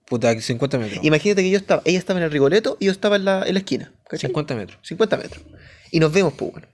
Puta, 0.07 0.39
50 0.39 0.79
metros. 0.79 1.05
Imagínate 1.05 1.43
que 1.43 1.51
yo 1.51 1.57
estaba, 1.57 1.81
ella 1.85 1.99
estaba 1.99 2.19
en 2.21 2.25
el 2.25 2.31
Rigoleto 2.31 2.77
y 2.79 2.87
yo 2.87 2.93
estaba 2.93 3.17
en 3.17 3.25
la, 3.25 3.43
en 3.47 3.55
la 3.55 3.61
esquina, 3.61 3.93
¿cachai? 4.09 4.29
50 4.29 4.55
metros. 4.55 4.79
50 4.83 5.17
metros. 5.17 5.43
Y 5.91 5.99
nos 6.01 6.13
vemos, 6.13 6.35
pues, 6.35 6.53
bueno. 6.53 6.69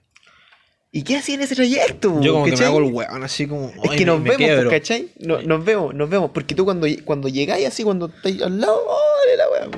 ¿Y 0.93 1.03
qué 1.03 1.15
hacía 1.15 1.35
en 1.35 1.41
ese 1.41 1.55
trayecto, 1.55 2.19
Yo 2.21 2.33
como 2.33 2.43
que 2.45 2.51
me 2.51 2.57
¿cachai? 2.57 2.67
hago 2.67 2.79
el 2.79 2.93
weón, 2.93 3.23
así 3.23 3.47
como. 3.47 3.71
Es 3.83 3.91
que 3.91 3.99
me- 3.99 4.05
nos 4.05 4.19
me 4.19 4.23
vemos, 4.31 4.37
pues, 4.37 4.37
quiebro. 4.37 4.69
¿cachai? 4.69 5.09
No- 5.19 5.41
nos 5.41 5.63
vemos, 5.63 5.95
nos 5.95 6.09
vemos. 6.09 6.31
Porque 6.33 6.53
tú 6.53 6.65
cuando, 6.65 6.85
cuando 7.05 7.29
llegáis 7.29 7.65
así, 7.65 7.83
cuando 7.83 8.07
estáis 8.07 8.41
al 8.41 8.59
lado, 8.59 8.83
¡ole 8.85 9.37
la 9.37 9.49
weá! 9.49 9.77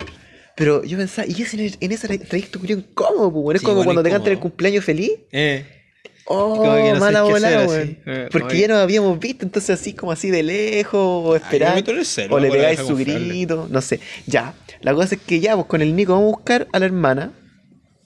Pero 0.56 0.84
yo 0.84 0.98
pensaba, 0.98 1.28
¿y 1.28 1.40
ese 1.40 1.58
en, 1.58 1.66
el- 1.66 1.78
en 1.80 1.92
ese 1.92 2.08
tra- 2.10 2.28
trayecto 2.28 2.60
culiao 2.60 2.80
incómodo, 2.80 3.32
pues, 3.32 3.44
weón? 3.44 3.56
Es 3.56 3.62
Sí, 3.62 3.66
como 3.66 3.74
igual 3.82 3.86
cuando 3.86 4.04
te 4.04 4.10
cantan 4.10 4.34
el 4.34 4.40
cumpleaños 4.40 4.84
feliz. 4.84 5.12
Eh. 5.32 5.83
Oh, 6.26 6.56
Como 6.58 6.76
que 6.76 6.94
no 6.94 7.00
mala 7.00 7.26
weón. 7.26 7.44
así. 7.44 8.00
Eh, 8.06 8.30
Porque 8.32 8.58
ya 8.58 8.68
nos 8.70 8.78
habíamos 8.78 9.20
visto, 9.20 9.44
entonces 9.46 9.80
así 9.80 9.94
como 9.94 10.12
así 10.14 10.30
de 10.32 10.42
lejos, 10.44 10.94
o 11.02 11.36
esperar. 11.36 11.84
o 12.30 12.40
le 12.40 12.50
pegáis 12.50 12.80
su 12.80 12.96
grito, 12.96 13.68
no 13.70 13.82
sé. 13.82 14.00
Ya, 14.26 14.54
la 14.82 14.94
cosa 14.94 15.16
es 15.16 15.22
que 15.22 15.40
ya, 15.42 15.56
pues 15.56 15.68
con 15.68 15.82
el 15.82 15.96
Nico 15.96 16.14
vamos 16.14 16.28
a 16.34 16.36
buscar 16.38 16.68
a 16.72 16.80
la 16.80 16.86
hermana 16.86 17.34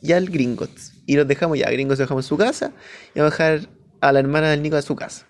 y 0.02 0.14
al 0.14 0.28
Gringotts. 0.30 0.94
Y 1.06 1.16
los 1.16 1.28
dejamos 1.28 1.58
ya, 1.60 1.70
Gringotts 1.70 2.00
lo 2.00 2.06
dejamos 2.06 2.26
en 2.26 2.30
su 2.30 2.38
casa 2.38 2.72
y 3.14 3.20
vamos 3.20 3.40
a 3.40 3.44
dejar 3.52 3.70
a 4.02 4.12
la 4.12 4.20
hermana 4.20 4.50
del 4.50 4.62
Nico 4.64 4.76
a 4.78 4.82
su 4.82 4.96
casa. 4.96 5.28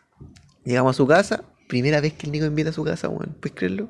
Llegamos 0.63 0.95
a 0.95 0.97
su 0.97 1.05
casa, 1.07 1.43
primera 1.67 1.99
vez 2.01 2.13
que 2.13 2.25
el 2.27 2.31
Nico 2.31 2.45
invita 2.45 2.69
a 2.69 2.73
su 2.73 2.83
casa, 2.85 3.09
weón. 3.09 3.35
¿Puedes 3.39 3.55
creerlo? 3.57 3.89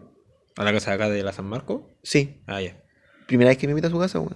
¿A 0.55 0.63
la 0.63 0.73
casa 0.73 0.89
de 0.91 0.95
acá 0.95 1.09
de 1.09 1.21
la 1.23 1.33
San 1.33 1.45
Marco? 1.45 1.87
Sí, 2.01 2.41
Ah, 2.47 2.61
ya. 2.61 2.75
primera 3.27 3.49
vez 3.49 3.57
que 3.59 3.67
me 3.67 3.71
invita 3.71 3.89
a 3.89 3.91
su 3.91 3.99
casa, 3.99 4.19
weón. 4.19 4.35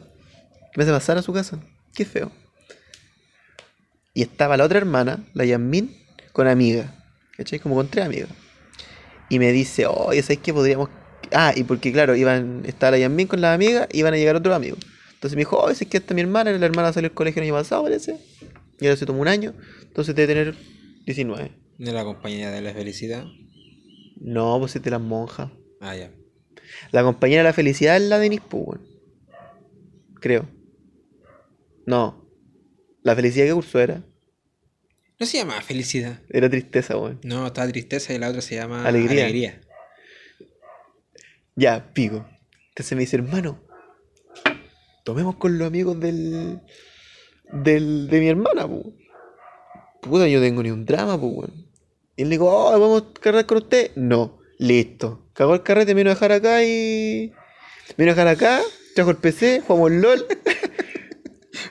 Me 0.76 0.84
hace 0.84 0.92
pasar 0.92 1.18
a 1.18 1.22
su 1.24 1.34
casa. 1.34 1.60
Qué 1.96 2.06
feo. 2.06 2.32
Y 4.14 4.22
estaba 4.22 4.58
la 4.58 4.66
otra 4.66 4.78
hermana, 4.78 5.24
la 5.34 5.46
Yasmin, 5.46 5.96
con 6.34 6.48
amiga. 6.48 6.94
¿Cachai? 7.38 7.60
Como 7.60 7.76
con 7.76 7.88
tres 7.88 8.06
amigas. 8.06 8.30
Y 9.30 9.40
me 9.40 9.52
dice, 9.52 9.86
oye, 9.88 10.22
¿sabes 10.22 10.40
qué 10.40 10.54
podríamos...? 10.54 10.90
Ah, 11.32 11.54
y 11.56 11.64
porque 11.64 11.94
claro, 11.94 12.16
iban, 12.16 12.64
estaba 12.66 12.92
la 12.92 12.98
Yasmin 12.98 13.28
con 13.28 13.40
las 13.40 13.56
amigas 13.56 13.88
y 13.92 14.00
iban 14.00 14.14
a 14.14 14.18
llegar 14.18 14.36
otros 14.36 14.54
amigos. 14.54 14.80
Entonces 15.14 15.36
me 15.36 15.42
dijo, 15.42 15.58
oye, 15.58 15.76
¿sabes 15.76 15.88
que 15.88 15.98
esta 15.98 16.14
es 16.14 16.16
mi 16.16 16.22
hermana? 16.22 16.52
La 16.52 16.66
hermana 16.66 16.92
salió 16.92 17.10
del 17.10 17.16
colegio 17.16 17.42
el 17.42 17.48
año 17.48 17.56
pasado, 17.56 17.84
parece. 17.84 18.18
Y 18.80 18.88
ahora 18.88 18.98
se 18.98 19.06
tomó 19.06 19.22
un 19.22 19.28
año. 19.28 19.54
Entonces 19.84 20.16
debe 20.16 20.34
tener 20.34 20.56
19. 21.06 21.52
De 21.78 21.92
la 21.94 22.04
compañía 22.04 22.52
de 22.52 22.62
la 22.62 22.74
felicidad. 22.74 23.26
No, 24.20 24.60
pues 24.60 24.76
es 24.76 24.84
de 24.84 24.92
las 24.92 25.02
monjas. 25.02 25.50
Ah, 25.80 25.96
ya. 25.96 26.12
La 26.92 27.04
compañera 27.04 27.44
de 27.44 27.50
la 27.50 27.54
felicidad 27.54 27.98
es 27.98 28.04
la 28.04 28.20
Denise, 28.20 28.44
pues, 28.50 28.64
weón. 28.66 28.82
Creo. 30.20 30.48
No. 31.86 32.21
La 33.04 33.16
felicidad 33.16 33.46
que 33.46 33.54
cursó 33.54 33.80
era. 33.80 34.04
No 35.20 35.26
se 35.26 35.38
llama 35.38 35.62
felicidad. 35.62 36.20
Era 36.30 36.50
tristeza, 36.50 36.98
weón. 36.98 37.20
No, 37.24 37.46
está 37.48 37.68
tristeza 37.68 38.14
y 38.14 38.18
la 38.18 38.30
otra 38.30 38.42
se 38.42 38.56
llama 38.56 38.86
Alegría. 38.88 39.26
alegría. 39.26 39.62
Ya, 41.56 41.94
pico. 41.94 42.26
Entonces 42.70 42.96
me 42.96 43.02
dice, 43.02 43.18
hermano, 43.18 43.62
tomemos 45.04 45.36
con 45.36 45.58
los 45.58 45.68
amigos 45.68 46.00
del. 46.00 46.60
del 47.52 48.08
de 48.08 48.20
mi 48.20 48.28
hermana, 48.28 48.68
pues. 48.68 48.86
Puta, 50.02 50.28
yo 50.28 50.42
tengo 50.42 50.64
ni 50.64 50.72
un 50.72 50.86
drama, 50.86 51.20
pues, 51.20 51.34
weón. 51.34 51.68
Y 52.16 52.24
él 52.24 52.30
le 52.30 52.34
digo, 52.34 52.50
oh, 52.50 52.72
¿vamos 52.80 53.04
a 53.04 53.20
cargar 53.20 53.46
con 53.46 53.58
usted? 53.60 53.92
No, 53.96 54.40
listo. 54.58 55.30
Cagó 55.34 55.54
el 55.54 55.64
carrete, 55.64 55.94
me 55.94 56.02
vino 56.02 56.12
a 56.12 56.14
dejar 56.16 56.32
acá 56.32 56.64
y. 56.64 57.32
Me 57.98 58.06
vino 58.06 58.12
a 58.12 58.16
dejar 58.16 58.28
acá, 58.28 58.62
trajo 58.96 59.12
el 59.12 59.18
PC, 59.18 59.62
jugamos 59.66 59.92
LOL. 59.92 60.26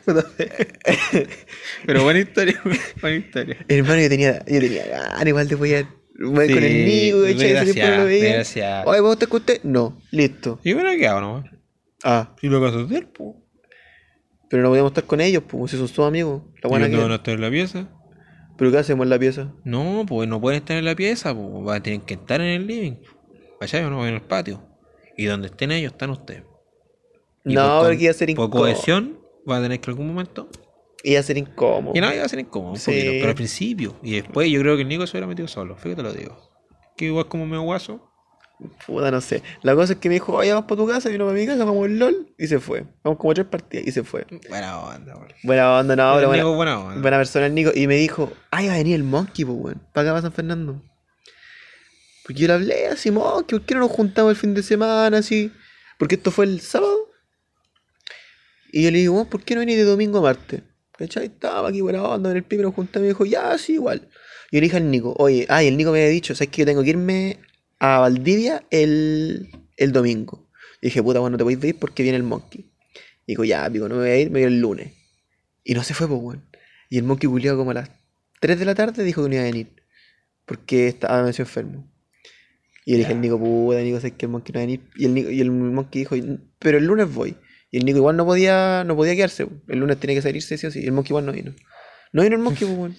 Pero 1.86 2.02
buena 2.02 2.20
historia, 2.20 2.60
buena 3.00 3.16
historia. 3.16 3.56
Hermano, 3.68 4.00
yo 4.02 4.08
tenía, 4.08 4.38
yo 4.46 4.60
tenía 4.60 4.86
ganas 4.86 5.26
igual 5.26 5.48
con 5.48 5.58
Sí, 6.46 6.52
el 6.52 6.84
Nico, 6.86 7.22
¿cachai? 7.22 7.52
Ese 7.52 7.72
tiempo 7.74 7.90
no 7.92 7.96
lo 7.98 8.04
veía. 8.04 8.34
gracias. 8.34 8.86
Oye, 8.86 8.96
¿vamos 9.00 9.10
a 9.10 9.12
estar 9.14 9.28
con 9.28 9.40
usted? 9.40 9.60
No, 9.62 9.98
listo. 10.10 10.60
Y 10.62 10.74
bueno, 10.74 10.90
¿qué 10.98 11.06
hago 11.06 11.20
nomás? 11.20 11.44
Ah, 12.04 12.34
¿Y 12.42 12.48
lo 12.48 12.60
vas 12.60 12.74
a 12.74 12.80
hacer, 12.80 13.10
po? 13.12 13.36
pero 14.50 14.64
no 14.64 14.68
podíamos 14.70 14.90
estar 14.90 15.04
con 15.04 15.20
ellos, 15.20 15.44
pues 15.46 15.70
si 15.70 15.76
son 15.78 15.86
sus 15.86 16.04
amigos. 16.04 16.42
La 16.62 16.68
buena 16.68 16.88
¿Y 16.88 16.90
que. 16.90 16.96
no 16.96 17.04
a 17.06 17.14
estar 17.14 17.34
en 17.34 17.40
la 17.40 17.50
pieza? 17.50 17.88
¿Pero 18.58 18.72
qué 18.72 18.78
hacemos 18.78 19.04
en 19.04 19.10
la 19.10 19.18
pieza? 19.18 19.54
No, 19.64 20.04
pues 20.08 20.28
no 20.28 20.40
pueden 20.40 20.58
estar 20.58 20.76
en 20.76 20.84
la 20.84 20.96
pieza, 20.96 21.32
pues 21.34 21.64
van 21.64 21.76
a 21.76 21.82
tener 21.82 22.00
que 22.00 22.14
estar 22.14 22.40
en 22.40 22.48
el 22.48 22.66
living. 22.66 22.96
¿Cachai 23.60 23.84
o 23.84 23.90
no? 23.90 24.06
En 24.08 24.14
el 24.14 24.22
patio. 24.22 24.60
Y 25.16 25.26
donde 25.26 25.46
estén 25.46 25.70
ellos, 25.70 25.92
están 25.92 26.10
ustedes. 26.10 26.42
Y 27.44 27.54
no, 27.54 27.62
por 27.62 27.68
pero 27.82 27.88
con- 27.90 27.96
que 27.98 28.02
iba 28.04 28.10
a 28.10 28.14
ser 28.14 28.26
Por 28.26 28.30
incómodo. 28.46 28.58
cohesión, 28.62 29.19
va 29.50 29.58
a 29.58 29.62
tener 29.62 29.80
que 29.80 29.90
en 29.90 29.92
algún 29.94 30.08
momento. 30.08 30.48
Iba 31.02 31.20
a 31.20 31.22
ser 31.22 31.38
incómodo. 31.38 31.92
Y 31.96 32.00
no, 32.00 32.12
iba 32.12 32.24
a 32.24 32.28
ser 32.28 32.38
incómodo, 32.40 32.72
un 32.72 32.78
Sí. 32.78 32.90
poquito, 32.90 33.10
pero 33.12 33.28
al 33.28 33.34
principio. 33.34 33.96
Y 34.02 34.12
después 34.20 34.50
yo 34.50 34.60
creo 34.60 34.76
que 34.76 34.82
el 34.82 34.88
Nico 34.88 35.06
se 35.06 35.12
hubiera 35.12 35.26
metido 35.26 35.48
solo, 35.48 35.76
fíjate 35.76 36.02
lo 36.02 36.12
digo. 36.12 36.38
Que 36.96 37.06
igual 37.06 37.26
como 37.28 37.46
medio 37.46 37.62
guaso. 37.62 38.06
Puta, 38.86 39.10
no 39.10 39.22
sé. 39.22 39.42
La 39.62 39.74
cosa 39.74 39.94
es 39.94 39.98
que 39.98 40.10
me 40.10 40.16
dijo, 40.16 40.34
oye, 40.34 40.52
vamos 40.52 40.66
para 40.68 40.78
tu 40.82 40.86
casa, 40.86 41.08
vino 41.08 41.24
para 41.24 41.38
mi 41.38 41.46
casa, 41.46 41.64
vamos 41.64 41.86
al 41.86 41.98
LOL. 41.98 42.34
Y 42.38 42.46
se 42.46 42.60
fue. 42.60 42.84
Vamos 43.02 43.18
como 43.18 43.32
tres 43.32 43.46
partidas 43.46 43.86
y 43.86 43.90
se 43.92 44.04
fue. 44.04 44.26
Buena 44.50 44.78
onda, 44.80 45.16
weón. 45.16 45.28
Buena 45.42 45.78
onda, 45.78 45.96
no, 45.96 46.14
pero 46.16 46.28
buena, 46.28 46.42
Nico 46.42 46.54
buena 46.54 46.78
onda. 46.78 47.00
buena 47.00 47.16
persona 47.16 47.46
el 47.46 47.54
Nico. 47.54 47.70
Y 47.74 47.86
me 47.86 47.94
dijo, 47.96 48.30
ay, 48.50 48.66
va 48.68 48.74
a 48.74 48.76
venir 48.76 48.96
el 48.96 49.04
Monkey, 49.04 49.46
pues, 49.46 49.56
weón. 49.58 49.82
Para 49.94 50.08
acá, 50.08 50.12
para 50.12 50.22
San 50.22 50.32
Fernando. 50.32 50.82
Porque 52.24 52.42
yo 52.42 52.48
le 52.48 52.52
hablé 52.52 52.86
así, 52.88 53.10
Monkey, 53.10 53.58
¿por 53.58 53.66
qué 53.66 53.74
no 53.74 53.80
nos 53.80 53.90
juntamos 53.92 54.30
el 54.32 54.36
fin 54.36 54.52
de 54.52 54.62
semana 54.62 55.16
así? 55.16 55.50
Porque 55.98 56.16
esto 56.16 56.30
fue 56.30 56.44
el 56.44 56.60
sábado. 56.60 57.09
Y 58.72 58.84
yo 58.84 58.90
le 58.90 58.98
digo, 58.98 59.28
¿por 59.28 59.42
qué 59.42 59.54
no 59.54 59.60
venís 59.60 59.76
de 59.76 59.84
domingo 59.84 60.18
a 60.18 60.22
martes? 60.22 60.62
¿Cachai? 60.96 61.26
Estaba 61.26 61.68
aquí 61.68 61.80
buena 61.80 62.02
onda 62.02 62.30
en 62.30 62.36
el 62.36 62.42
pie, 62.42 62.58
pero 62.58 62.72
juntame 62.72 63.06
y 63.06 63.08
me 63.08 63.14
dijo, 63.14 63.24
ya, 63.26 63.56
sí, 63.58 63.74
igual. 63.74 64.08
Y 64.50 64.56
yo 64.56 64.60
le 64.60 64.66
dije 64.66 64.76
al 64.76 64.90
Nico, 64.90 65.14
oye, 65.18 65.46
ay, 65.48 65.68
el 65.68 65.76
Nico 65.76 65.92
me 65.92 65.98
había 66.00 66.10
dicho, 66.10 66.34
¿sabes 66.34 66.50
que 66.50 66.60
yo 66.60 66.66
tengo 66.66 66.82
que 66.82 66.90
irme 66.90 67.38
a 67.78 68.00
Valdivia 68.00 68.64
el, 68.70 69.50
el 69.76 69.92
domingo? 69.92 70.50
Y 70.80 70.86
dije, 70.88 71.02
puta, 71.02 71.20
bueno, 71.20 71.32
no 71.32 71.38
te 71.38 71.44
podéis 71.44 71.64
ir 71.64 71.78
porque 71.78 72.02
viene 72.02 72.16
el 72.16 72.22
Monkey. 72.22 72.70
Y 73.26 73.32
dijo, 73.32 73.44
ya, 73.44 73.68
pico, 73.70 73.88
no 73.88 73.96
me 73.96 74.02
voy 74.02 74.10
a 74.10 74.18
ir, 74.18 74.30
me 74.30 74.40
voy 74.40 74.52
el 74.52 74.60
lunes. 74.60 74.92
Y 75.64 75.74
no 75.74 75.82
se 75.82 75.94
fue, 75.94 76.08
pues, 76.08 76.20
weón. 76.20 76.44
Y 76.88 76.98
el 76.98 77.04
Monkey 77.04 77.28
culiado 77.28 77.56
como 77.56 77.70
a 77.70 77.74
las 77.74 77.90
3 78.40 78.58
de 78.58 78.64
la 78.64 78.74
tarde 78.74 79.04
dijo 79.04 79.22
que 79.22 79.28
no 79.28 79.34
iba 79.36 79.44
a 79.44 79.46
venir. 79.46 79.68
Porque 80.44 80.88
estaba 80.88 81.22
medio 81.22 81.42
enfermo. 81.42 81.90
Y 82.84 82.92
yo 82.92 82.96
le 82.96 82.98
dije 82.98 83.12
al 83.12 83.20
Nico, 83.20 83.38
puta, 83.38 83.80
Nico, 83.80 84.00
sé 84.00 84.12
que 84.12 84.26
el 84.26 84.32
Monkey 84.32 84.52
no 84.52 84.58
va 84.58 84.62
a 84.62 84.66
venir. 84.66 84.80
Y 84.96 85.04
el, 85.04 85.14
Nico, 85.14 85.30
y 85.30 85.40
el 85.40 85.50
Monkey 85.50 86.00
dijo, 86.00 86.16
pero 86.58 86.78
el 86.78 86.84
lunes 86.84 87.12
voy. 87.12 87.36
Y 87.70 87.78
el 87.78 87.84
Nico 87.84 87.98
igual 87.98 88.16
no 88.16 88.26
podía, 88.26 88.84
no 88.84 88.96
podía 88.96 89.14
quedarse. 89.14 89.46
El 89.68 89.78
lunes 89.78 89.98
tenía 89.98 90.16
que 90.16 90.22
salirse, 90.22 90.58
sí 90.58 90.66
o 90.66 90.70
sí. 90.70 90.80
Y 90.80 90.86
el 90.86 90.92
Monkey 90.92 91.10
igual 91.10 91.26
no 91.26 91.32
vino. 91.32 91.52
No 92.12 92.22
vino 92.22 92.34
el 92.36 92.42
Monkey, 92.42 92.66
pues, 92.66 92.78
weón. 92.78 92.96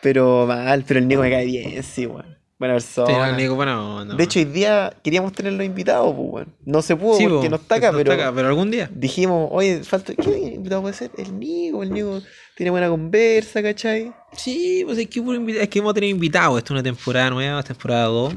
Pero 0.00 0.46
mal, 0.46 0.84
pero 0.86 1.00
el 1.00 1.08
Nico 1.08 1.22
me 1.22 1.30
cae 1.30 1.46
bien, 1.46 1.82
sí, 1.82 2.06
weón. 2.06 2.36
Buena 2.58 2.74
persona. 2.74 3.36
Nico, 3.36 3.54
bueno, 3.54 4.04
no. 4.04 4.16
De 4.16 4.24
hecho, 4.24 4.40
hoy 4.40 4.46
día 4.46 4.92
queríamos 5.04 5.32
tenerlo 5.32 5.62
invitado, 5.62 6.12
pues, 6.14 6.28
weón. 6.32 6.54
No 6.64 6.82
se 6.82 6.96
pudo 6.96 7.16
Sí, 7.16 7.28
porque 7.28 7.46
po, 7.46 7.50
no 7.50 7.56
está 7.56 7.76
acá, 7.76 7.92
no 7.92 7.98
pero 7.98 8.12
acá, 8.12 8.32
pero 8.34 8.48
algún 8.48 8.72
día. 8.72 8.90
dijimos, 8.92 9.48
oye, 9.52 9.84
falta. 9.84 10.12
¿Qué 10.12 10.30
invitado 10.30 10.82
puede 10.82 10.94
ser? 10.94 11.12
El 11.16 11.38
Nico, 11.38 11.84
el 11.84 11.92
Nico 11.92 12.20
tiene 12.56 12.70
buena 12.70 12.88
conversa, 12.88 13.62
¿cachai? 13.62 14.12
Sí, 14.32 14.82
pues 14.84 14.98
es 14.98 15.06
que, 15.06 15.20
es 15.60 15.68
que 15.68 15.80
a 15.80 15.94
tener 15.94 16.10
invitados. 16.10 16.58
Esta 16.58 16.68
es 16.68 16.70
una 16.72 16.82
temporada 16.82 17.30
nueva, 17.30 17.62
temporada 17.62 18.06
2. 18.06 18.34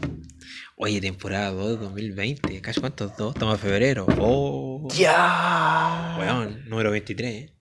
Oye, 0.84 1.00
temporada 1.00 1.52
2 1.52 1.70
de 1.70 1.78
2020. 1.78 2.60
¿Casi 2.60 2.80
cuántos 2.80 3.16
dos? 3.16 3.36
Estamos 3.36 3.54
en 3.54 3.60
febrero. 3.60 4.08
Oh, 4.18 4.88
¡Ya! 4.98 6.16
weón, 6.18 6.68
número 6.68 6.90
23. 6.90 7.52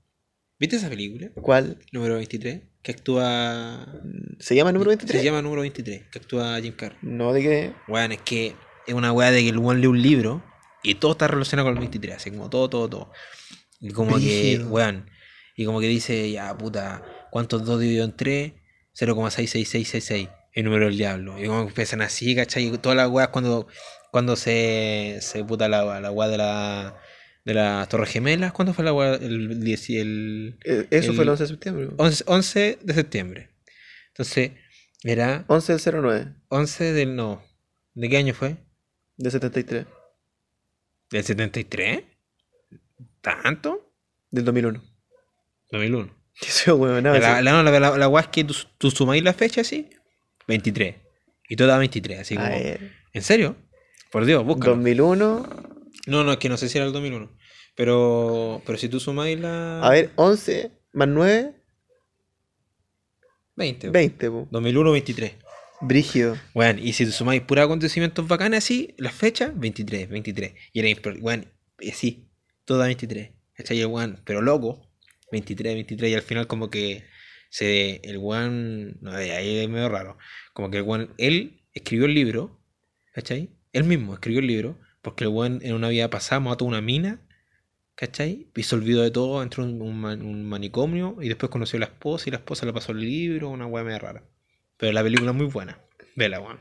¿Viste 0.59 0.77
esa 0.77 0.89
película? 0.89 1.31
¿Cuál? 1.35 1.77
Número 1.93 2.15
23. 2.15 2.63
Que 2.81 2.93
actúa. 2.93 3.87
¿Se 4.39 4.55
llama 4.55 4.73
número 4.73 4.89
23? 4.89 5.21
Se 5.21 5.23
llama 5.23 5.43
número 5.43 5.61
23. 5.61 6.05
Que 6.11 6.19
actúa 6.19 6.59
Jim 6.63 6.73
Carrey. 6.73 6.99
No, 7.03 7.35
de 7.35 7.43
qué. 7.43 7.75
Weón, 7.89 8.13
es 8.13 8.23
que 8.23 8.57
es 8.87 8.95
una 8.95 9.13
weá 9.13 9.31
de 9.31 9.43
que 9.43 9.51
el 9.51 9.59
weón 9.59 9.83
lee 9.83 9.89
un 9.89 10.01
libro 10.01 10.43
y 10.83 10.95
todo 10.95 11.13
está 11.13 11.29
relacionado 11.29 11.69
con 11.69 11.75
el 11.75 11.81
23, 11.81 12.17
así 12.17 12.31
como 12.31 12.49
todo, 12.49 12.71
todo, 12.71 12.89
todo. 12.89 13.13
Y 13.81 13.91
como 13.91 14.17
que, 14.17 14.65
weón, 14.67 15.11
y 15.57 15.67
como 15.67 15.81
que 15.81 15.89
dice, 15.89 16.31
ya 16.31 16.57
puta, 16.57 17.03
¿cuántos 17.31 17.67
2 17.67 17.81
dividido 17.81 18.07
en 18.07 18.17
3? 18.17 18.55
0,66666, 18.95 20.31
el 20.53 20.65
número 20.65 20.87
del 20.87 20.97
diablo. 20.97 21.39
Y 21.43 21.47
como 21.47 21.63
empiezan 21.63 22.03
así, 22.03 22.35
¿cachai? 22.35 22.67
Y 22.67 22.79
todas 22.79 22.97
las 22.97 23.09
weas 23.09 23.29
cuando, 23.29 23.67
cuando 24.11 24.37
se, 24.37 25.19
se 25.21 25.45
puta 25.45 25.69
la, 25.69 26.01
la 26.01 26.11
weá 26.11 26.29
de 26.29 26.39
la 26.39 26.97
de 27.45 27.55
las 27.55 27.89
Torres 27.89 28.11
Gemelas, 28.11 28.53
¿cuándo 28.53 28.75
fue 28.75 28.85
la 28.85 28.93
weá? 28.93 29.15
El, 29.15 29.61
10 29.65 29.91
el 29.91 30.59
Eh, 30.65 30.87
Eso 30.91 31.11
El- 31.11 31.15
fue 31.17 31.25
el 31.25 31.31
11 31.31 31.43
de 31.45 31.49
septiembre. 31.49 31.89
11, 31.97 32.25
11 32.27 32.79
de 32.83 32.95
septiembre. 32.95 33.51
Entonces, 34.09 34.53
era 35.03 35.45
11 35.49 35.73
del 35.79 36.03
09, 36.03 36.35
11 36.49 36.93
del 36.93 37.17
no. 37.17 37.43
¿De 37.95 38.09
qué 38.09 38.19
año 38.19 38.35
fue? 38.35 38.57
de 39.17 39.31
73. 39.31 39.87
¿Del 41.11 41.25
73? 41.25 42.03
¿Tanto? 43.21 43.93
Del 44.31 44.45
2001. 44.45 44.83
2001. 45.73 46.15
Eso, 46.43 46.77
weón, 46.77 47.03
no, 47.03 47.13
la, 47.19 47.43
la, 47.43 47.63
la, 47.63 47.81
la, 47.81 47.99
la 47.99 48.09
weá 48.09 48.23
es 48.23 48.29
que 48.29 48.45
tú, 48.45 48.55
tú 48.79 48.91
sumáis 48.91 49.23
la 49.23 49.35
fecha 49.35 49.61
así, 49.61 49.91
23. 50.51 50.97
Y 51.49 51.57
todo 51.57 51.69
da 51.69 51.79
23, 51.79 52.21
así 52.21 52.37
como. 52.37 52.49
¿En 52.49 53.23
serio? 53.23 53.57
Por 54.11 54.25
Dios, 54.27 54.45
búscalo. 54.45 54.77
2001. 54.77 55.49
No, 56.07 56.25
no, 56.25 56.33
es 56.33 56.39
que 56.39 56.49
no 56.49 56.57
sé 56.57 56.69
si 56.69 56.79
era 56.79 56.87
el 56.87 56.93
2001. 56.93 57.31
Pero, 57.77 58.63
pero 58.67 58.79
si 58.79 58.89
tú 58.89 59.01
sumáis 59.01 59.39
la. 59.39 59.81
A 59.81 59.91
ver, 59.91 60.11
11 60.17 60.71
más 60.93 61.09
9, 61.09 61.55
20. 63.57 63.91
20, 63.91 64.31
po. 64.31 64.49
2001, 64.51 64.93
23. 64.93 65.33
Brígido. 65.83 66.37
Bueno, 66.53 66.81
y 66.83 66.93
si 66.93 67.07
tú 67.07 67.13
sumáis 67.13 67.43
puros 67.43 67.65
acontecimientos 67.65 68.27
bacanes 68.29 68.65
así, 68.65 68.95
las 68.99 69.15
fechas, 69.15 69.53
23, 69.59 70.09
23. 70.09 70.53
Y 70.73 70.81
era, 70.81 71.01
bueno, 71.21 71.45
y 71.79 71.91
así, 71.91 72.29
todo 72.65 72.79
da 72.79 72.87
23. 72.87 73.31
¿Cachai? 73.55 73.81
El 73.81 73.87
weón, 73.87 74.21
pero 74.25 74.43
loco, 74.43 74.91
23, 75.33 75.75
23. 75.75 76.11
Y 76.11 76.15
al 76.15 76.23
final, 76.23 76.47
como 76.47 76.71
que 76.71 77.05
se. 77.51 78.01
El 78.05 78.17
weón. 78.19 78.97
No, 79.03 79.13
ahí 79.13 79.59
es 79.59 79.69
medio 79.69 79.91
raro. 79.91 80.17
Como 80.55 80.71
que 80.71 80.79
el 80.79 80.85
weón, 80.85 81.13
él 81.19 81.63
escribió 81.75 82.07
el 82.07 82.15
libro, 82.15 82.59
¿cachai? 83.13 83.51
Él 83.75 83.85
mismo 83.85 84.15
escribió 84.15 84.41
el 84.41 84.47
libro, 84.47 84.79
porque 85.03 85.25
el 85.25 85.29
weón 85.31 85.61
en 85.63 85.75
una 85.75 85.91
vida 85.91 86.09
pasada 86.11 86.41
mató 86.41 86.65
una 86.65 86.81
mina, 86.81 87.21
¿cachai? 87.95 88.49
Y 88.57 88.63
se 88.63 88.75
olvidó 88.75 89.03
de 89.03 89.11
todo, 89.11 89.43
entró 89.43 89.65
en 89.65 89.81
un, 89.83 90.01
man- 90.01 90.23
un 90.23 90.49
manicomio 90.49 91.17
y 91.21 91.29
después 91.29 91.51
conoció 91.51 91.77
a 91.77 91.81
la 91.81 91.87
esposa 91.87 92.29
y 92.29 92.33
la 92.33 92.39
esposa 92.39 92.65
le 92.67 92.73
pasó 92.73 92.93
el 92.93 93.01
libro, 93.01 93.51
una 93.51 93.67
weá 93.67 93.85
medio 93.85 93.99
rara. 93.99 94.25
Pero 94.77 94.93
la 94.93 95.03
película 95.03 95.31
es 95.31 95.37
muy 95.37 95.47
buena. 95.47 95.79
Vela, 96.17 96.41
weón. 96.41 96.59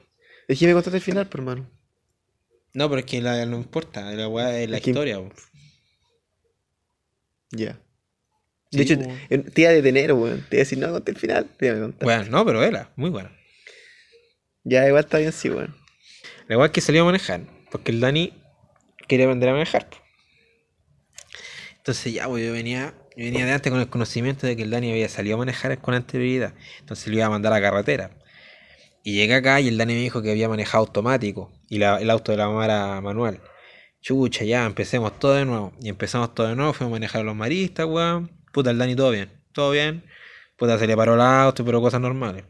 Es 0.47 0.59
que 0.59 0.67
me 0.67 0.73
contaste 0.73 0.97
el 0.97 1.03
final, 1.03 1.27
por 1.29 1.39
hermano. 1.41 1.69
No, 2.73 2.87
pero 2.89 2.99
es 2.99 3.05
que 3.05 3.21
la, 3.21 3.45
no 3.47 3.57
importa, 3.57 4.11
la 4.13 4.27
weá 4.27 4.59
es 4.59 4.69
la 4.69 4.77
Es 4.77 4.83
que- 4.83 4.91
historia. 4.91 5.17
weón. 5.19 5.33
Ya. 7.51 7.81
De 8.71 8.83
hecho, 8.83 8.95
weón. 8.95 9.43
te 9.51 9.61
iba 9.61 9.69
a 9.71 9.73
detener, 9.73 10.13
weón. 10.13 10.45
Te 10.49 10.57
iba 10.57 10.61
a 10.61 10.65
decir, 10.65 10.77
no, 10.77 10.91
conté 10.91 11.11
el 11.11 11.17
final. 11.17 11.47
Weón, 12.01 12.29
no, 12.29 12.45
pero 12.45 12.59
vela, 12.59 12.91
muy 12.95 13.09
buena. 13.09 13.31
Ya, 14.63 14.87
igual 14.87 15.03
está 15.03 15.17
bien, 15.17 15.31
sí, 15.31 15.49
weón. 15.49 15.75
La 16.47 16.63
es 16.65 16.71
que 16.71 16.81
salió 16.81 17.03
a 17.03 17.05
manejar, 17.05 17.41
porque 17.71 17.91
el 17.91 17.99
Dani 17.99 18.33
quería 19.07 19.25
aprender 19.25 19.49
a 19.49 19.53
manejar. 19.53 19.87
Entonces 21.77 22.13
ya, 22.13 22.27
pues 22.27 22.45
yo 22.45 22.51
venía, 22.53 22.93
yo 23.15 23.25
venía 23.25 23.45
de 23.45 23.51
antes 23.51 23.71
con 23.71 23.79
el 23.81 23.89
conocimiento 23.89 24.45
de 24.45 24.55
que 24.55 24.63
el 24.63 24.69
Dani 24.69 24.91
había 24.91 25.09
salido 25.09 25.35
a 25.35 25.39
manejar 25.39 25.77
con 25.79 25.93
anterioridad. 25.93 26.53
Entonces 26.79 27.07
lo 27.07 27.15
iba 27.15 27.25
a 27.25 27.29
mandar 27.29 27.53
a 27.53 27.61
carretera. 27.61 28.11
Y 29.03 29.13
llegué 29.15 29.35
acá 29.35 29.61
y 29.61 29.67
el 29.69 29.77
Dani 29.77 29.93
me 29.93 30.01
dijo 30.01 30.21
que 30.21 30.31
había 30.31 30.49
manejado 30.49 30.83
automático 30.85 31.51
y 31.69 31.77
la- 31.79 31.97
el 31.97 32.09
auto 32.09 32.31
de 32.31 32.37
la 32.37 32.47
mamá 32.47 32.65
era 32.65 33.01
manual. 33.01 33.39
Chucha, 34.01 34.43
ya, 34.43 34.65
empecemos 34.65 35.17
todo 35.19 35.33
de 35.33 35.45
nuevo. 35.45 35.73
Y 35.81 35.89
empezamos 35.89 36.33
todo 36.35 36.47
de 36.47 36.55
nuevo, 36.55 36.73
fuimos 36.73 36.91
a 36.91 36.95
manejar 36.95 37.21
a 37.21 37.23
los 37.23 37.35
maristas, 37.35 37.85
weón. 37.85 38.31
Puta, 38.51 38.71
el 38.71 38.77
Dani 38.77 38.95
todo 38.95 39.11
bien, 39.11 39.31
todo 39.53 39.71
bien. 39.71 40.03
Puta, 40.57 40.77
se 40.77 40.87
le 40.87 40.95
paró 40.97 41.15
el 41.15 41.21
auto, 41.21 41.63
pero 41.65 41.81
cosas 41.81 42.01
normales. 42.01 42.45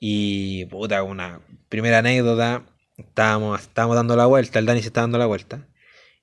Y 0.00 0.64
puta, 0.66 1.02
una 1.02 1.40
primera 1.68 1.98
anécdota, 1.98 2.64
estábamos, 2.98 3.60
estábamos 3.60 3.96
dando 3.96 4.16
la 4.16 4.26
vuelta, 4.26 4.58
el 4.58 4.66
Dani 4.66 4.80
se 4.80 4.88
estaba 4.88 5.04
dando 5.04 5.18
la 5.18 5.26
vuelta. 5.26 5.66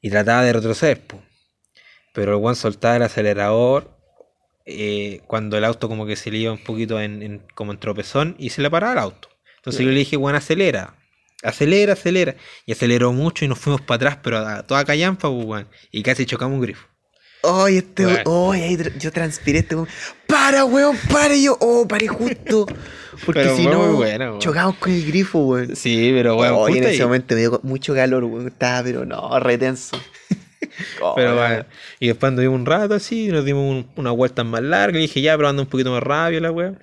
Y 0.01 0.09
trataba 0.09 0.43
de 0.43 0.53
retroceder, 0.53 1.01
po. 1.01 1.21
Pero 2.13 2.33
el 2.33 2.39
Juan 2.39 2.55
soltaba 2.55 2.97
el 2.97 3.03
acelerador 3.03 3.97
eh, 4.65 5.21
cuando 5.27 5.57
el 5.57 5.65
auto 5.65 5.87
como 5.87 6.05
que 6.05 6.15
se 6.15 6.31
le 6.31 6.39
iba 6.39 6.51
un 6.51 6.63
poquito 6.63 6.99
en, 6.99 7.45
como 7.55 7.71
en 7.71 7.79
tropezón 7.79 8.35
y 8.37 8.49
se 8.49 8.61
le 8.61 8.69
paraba 8.69 8.93
el 8.93 8.99
auto. 8.99 9.29
Entonces 9.57 9.85
yo 9.85 9.91
le 9.91 9.99
dije, 9.99 10.17
Juan, 10.17 10.35
acelera. 10.35 10.95
Acelera, 11.43 11.93
acelera. 11.93 12.35
Y 12.65 12.73
aceleró 12.73 13.13
mucho 13.13 13.45
y 13.45 13.47
nos 13.47 13.59
fuimos 13.59 13.81
para 13.81 13.95
atrás, 13.95 14.19
pero 14.23 14.37
a 14.39 14.63
toda 14.63 14.85
callampa, 14.85 15.29
pues. 15.29 15.65
Y 15.91 16.03
casi 16.03 16.25
chocamos 16.25 16.55
un 16.55 16.61
grifo. 16.61 16.87
Ay, 17.43 17.77
este 17.77 18.05
Weón. 18.05 18.21
weón. 18.25 18.55
Ahí 18.55 18.75
tra- 18.77 18.97
yo 18.97 19.11
transpiré 19.11 19.59
este 19.59 19.75
weón. 19.75 19.87
Para, 20.27 20.65
weón, 20.65 20.97
para. 21.11 21.35
Y 21.35 21.43
yo, 21.45 21.57
oh, 21.61 21.87
paré 21.87 22.07
justo. 22.07 22.65
Porque 23.25 23.41
Pero 23.41 23.55
si 23.55 23.65
no, 23.67 23.97
weón. 23.97 24.39
chocamos 24.39 24.75
con 24.75 24.91
el 24.91 25.05
grifo, 25.05 25.39
weón. 25.39 25.75
Sí, 25.75 26.11
pero 26.13 26.35
weón, 26.37 26.53
Oh, 26.57 26.67
en 26.67 26.77
ese 26.83 26.87
ahí. 26.89 27.01
momento 27.01 27.35
me 27.35 27.41
dio 27.41 27.59
mucho 27.63 27.93
calor, 27.93 28.23
weón. 28.25 28.47
Estaba, 28.47 28.83
pero 28.83 29.05
no, 29.05 29.39
retenso. 29.39 29.97
Oh, 31.01 31.13
Pero 31.15 31.35
weón. 31.35 31.47
bueno, 31.49 31.65
y 31.99 32.07
después 32.07 32.27
anduvimos 32.29 32.59
un 32.59 32.65
rato 32.65 32.93
así, 32.93 33.27
nos 33.27 33.43
dimos 33.45 33.63
un- 33.63 33.87
una 33.95 34.11
vuelta 34.11 34.43
más 34.43 34.61
larga, 34.61 34.97
y 34.99 35.03
dije 35.03 35.21
ya, 35.21 35.35
pero 35.35 35.49
anda 35.49 35.61
un 35.63 35.67
poquito 35.69 35.91
más 35.91 36.03
rápido 36.03 36.41
la 36.41 36.51
weá. 36.51 36.73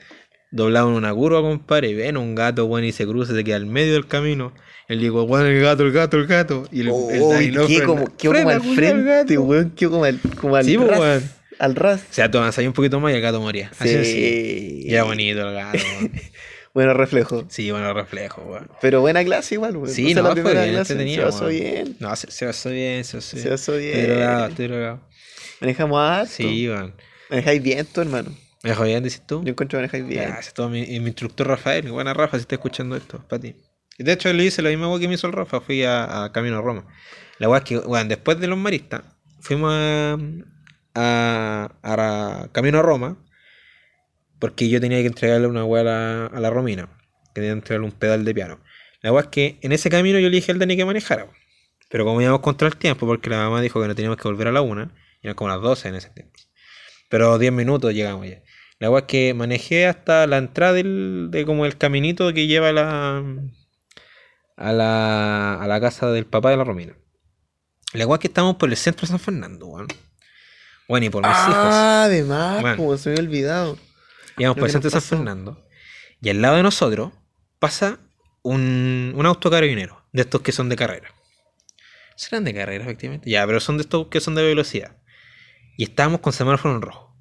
Doblamos 0.50 0.92
en 0.92 0.96
una 0.98 1.12
curva, 1.12 1.42
compadre, 1.42 1.88
y 1.90 1.94
ven 1.94 2.16
un 2.16 2.34
gato, 2.34 2.64
weón, 2.66 2.84
y 2.84 2.92
se 2.92 3.06
cruza, 3.06 3.34
se 3.34 3.44
queda 3.44 3.56
al 3.56 3.66
medio 3.66 3.92
del 3.94 4.06
camino. 4.06 4.52
Él 4.88 5.00
dijo, 5.00 5.24
weón, 5.24 5.46
el 5.46 5.60
gato, 5.60 5.82
el 5.82 5.92
gato, 5.92 6.16
el 6.16 6.26
gato. 6.26 6.68
Y 6.70 6.80
el, 6.82 6.86
el 6.86 6.92
Oh, 6.92 7.32
Dani 7.32 7.46
y 7.46 7.50
no 7.50 7.66
qué 7.66 7.82
como, 7.82 8.04
qué 8.16 8.28
como 8.28 8.48
al 8.48 8.62
el 8.62 8.74
frente, 8.76 9.38
weón. 9.38 9.70
Qué 9.76 9.88
como 9.88 10.04
al, 10.04 10.20
como 10.40 10.56
al 10.56 10.64
Sí, 10.64 10.76
pues, 10.76 10.88
ras. 10.88 11.00
weón. 11.00 11.30
Al 11.58 11.74
ras. 11.74 12.00
O 12.02 12.12
sea, 12.12 12.26
avanzas 12.26 12.64
un 12.64 12.72
poquito 12.72 13.00
más 13.00 13.12
y 13.12 13.16
el 13.16 13.22
gato 13.22 13.40
moría. 13.40 13.70
Así 13.78 13.88
Sí. 13.88 13.96
así. 13.96 14.80
Y 14.84 14.92
era 14.94 15.02
bonito 15.04 15.48
el 15.48 15.54
gato, 15.54 15.78
weón. 16.00 16.12
Bueno, 16.74 16.92
reflejo. 16.92 17.46
Sí, 17.48 17.70
bueno, 17.70 17.94
reflejo, 17.94 18.42
weón. 18.42 18.68
Pero 18.82 19.00
buena 19.00 19.24
clase 19.24 19.54
igual, 19.54 19.76
weón. 19.78 19.88
Sí, 19.88 20.12
no, 20.14 20.20
la 20.20 20.32
fue 20.32 20.42
primera 20.42 20.62
bien 20.62 20.74
clase. 20.74 20.94
Se 20.94 21.20
weón. 21.22 21.48
bien. 21.50 21.96
No, 22.00 22.14
se, 22.14 22.30
se 22.30 22.44
basó 22.44 22.68
bien, 22.68 23.02
se 23.02 23.16
basó 23.16 23.34
bien. 23.36 23.42
Se 23.44 23.50
basó 23.50 23.74
Estoy 23.78 24.02
drogado, 24.02 24.36
bien. 24.40 24.50
estoy 24.50 24.66
drogado. 24.68 25.00
Manejamos 25.62 25.98
harto. 25.98 26.32
Sí, 26.32 26.68
weón. 26.68 26.94
Manejáis 27.30 27.62
bien 27.62 27.86
tú, 27.90 28.02
hermano. 28.02 28.30
¿Me 28.66 28.70
dejó 28.70 28.82
bien, 28.82 29.04
dices 29.04 29.24
tú? 29.24 29.44
Yo 29.44 29.50
encuentro 29.50 29.78
que 29.78 29.82
manejáis 29.82 30.04
bien. 30.08 30.24
Gracias, 30.24 30.52
todo 30.52 30.68
mi, 30.68 30.82
y 30.82 30.98
mi 30.98 31.06
instructor 31.06 31.46
Rafael. 31.46 31.88
Buena 31.92 32.12
Rafa, 32.14 32.36
si 32.36 32.40
está 32.40 32.56
escuchando 32.56 32.96
esto, 32.96 33.24
para 33.28 33.40
ti. 33.40 33.54
Y 33.96 34.02
de 34.02 34.12
hecho, 34.12 34.32
le 34.32 34.42
hice 34.42 34.60
la 34.60 34.70
misma 34.70 34.88
weá 34.88 34.98
que 34.98 35.06
me 35.06 35.14
hizo 35.14 35.28
el 35.28 35.34
Rafa. 35.34 35.60
Fui 35.60 35.84
a, 35.84 36.24
a 36.24 36.32
Camino 36.32 36.58
a 36.58 36.62
Roma. 36.62 36.84
La 37.38 37.48
weá 37.48 37.58
es 37.58 37.64
que, 37.64 37.78
bueno, 37.78 38.08
después 38.08 38.40
de 38.40 38.48
los 38.48 38.58
maristas, 38.58 39.02
fuimos 39.38 39.72
a, 39.72 40.18
a, 40.96 42.48
Camino 42.50 42.80
a 42.80 42.82
Roma. 42.82 43.24
Porque 44.40 44.68
yo 44.68 44.80
tenía 44.80 44.98
que 44.98 45.06
entregarle 45.06 45.46
una 45.46 45.64
weá 45.64 45.82
a 45.82 45.84
la, 45.84 46.26
a 46.26 46.40
la 46.40 46.50
Romina. 46.50 46.88
Tenía 47.34 47.50
que 47.50 47.58
entregarle 47.58 47.86
un 47.86 47.92
pedal 47.92 48.24
de 48.24 48.34
piano. 48.34 48.58
La 49.00 49.12
weá 49.12 49.22
es 49.22 49.28
que 49.28 49.60
en 49.62 49.70
ese 49.70 49.90
camino 49.90 50.18
yo 50.18 50.28
le 50.28 50.34
dije 50.34 50.50
al 50.50 50.58
Dani 50.58 50.76
que 50.76 50.84
manejara. 50.84 51.28
Pero 51.88 52.04
como 52.04 52.20
íbamos 52.20 52.40
contra 52.40 52.66
el 52.66 52.76
tiempo, 52.76 53.06
porque 53.06 53.30
la 53.30 53.36
mamá 53.36 53.60
dijo 53.60 53.80
que 53.80 53.86
no 53.86 53.94
teníamos 53.94 54.18
que 54.18 54.26
volver 54.26 54.48
a 54.48 54.52
la 54.52 54.60
una, 54.60 54.92
y 55.22 55.28
eran 55.28 55.36
como 55.36 55.50
las 55.50 55.60
12 55.60 55.88
en 55.88 55.94
ese 55.94 56.10
tiempo. 56.10 56.36
Pero 57.08 57.38
10 57.38 57.52
minutos 57.52 57.94
llegamos 57.94 58.26
ya. 58.26 58.42
La 58.78 58.90
weá 58.90 59.00
es 59.00 59.06
que 59.06 59.32
manejé 59.34 59.86
hasta 59.86 60.26
la 60.26 60.36
entrada 60.38 60.74
del, 60.74 61.28
de 61.30 61.46
como 61.46 61.64
el 61.66 61.78
caminito 61.78 62.32
que 62.32 62.46
lleva 62.46 62.68
a 62.68 62.72
la, 62.72 63.24
a 64.56 64.72
la, 64.72 65.54
a 65.62 65.66
la 65.66 65.80
casa 65.80 66.10
del 66.10 66.26
papá 66.26 66.50
de 66.50 66.56
la 66.58 66.64
Romina. 66.64 66.94
La 67.92 68.06
weá 68.06 68.16
es 68.16 68.20
que 68.20 68.26
estamos 68.28 68.56
por 68.56 68.68
el 68.68 68.76
centro 68.76 69.02
de 69.02 69.08
San 69.08 69.18
Fernando, 69.20 69.66
weón. 69.66 69.88
Bueno, 70.88 71.06
y 71.06 71.10
por 71.10 71.22
mis 71.22 71.30
hijos. 71.32 71.54
Ah, 71.56 72.02
además, 72.04 72.60
Bueno. 72.60 72.76
como 72.76 72.96
se 72.96 73.08
me 73.10 73.14
había 73.16 73.28
olvidado. 73.28 73.78
Íbamos 74.38 74.56
por 74.58 74.66
el 74.66 74.72
centro 74.72 74.90
de 74.90 75.00
San. 75.00 75.18
Fernando. 75.18 75.66
Y 76.20 76.28
al 76.28 76.42
lado 76.42 76.56
de 76.56 76.62
nosotros 76.62 77.12
pasa 77.58 77.98
un, 78.42 79.12
un 79.16 79.26
auto 79.26 79.50
carabinero, 79.50 80.04
de 80.12 80.22
estos 80.22 80.42
que 80.42 80.52
son 80.52 80.68
de 80.68 80.76
carrera. 80.76 81.08
Serán 82.14 82.44
de 82.44 82.54
carrera, 82.54 82.84
efectivamente. 82.84 83.28
Ya, 83.30 83.46
pero 83.46 83.58
son 83.60 83.78
de 83.78 83.82
estos 83.82 84.08
que 84.08 84.20
son 84.20 84.34
de 84.34 84.42
velocidad. 84.44 84.96
Y 85.76 85.84
estábamos 85.84 86.20
con 86.20 86.32
semáforo 86.32 86.74
en 86.74 86.82
rojo. 86.82 87.15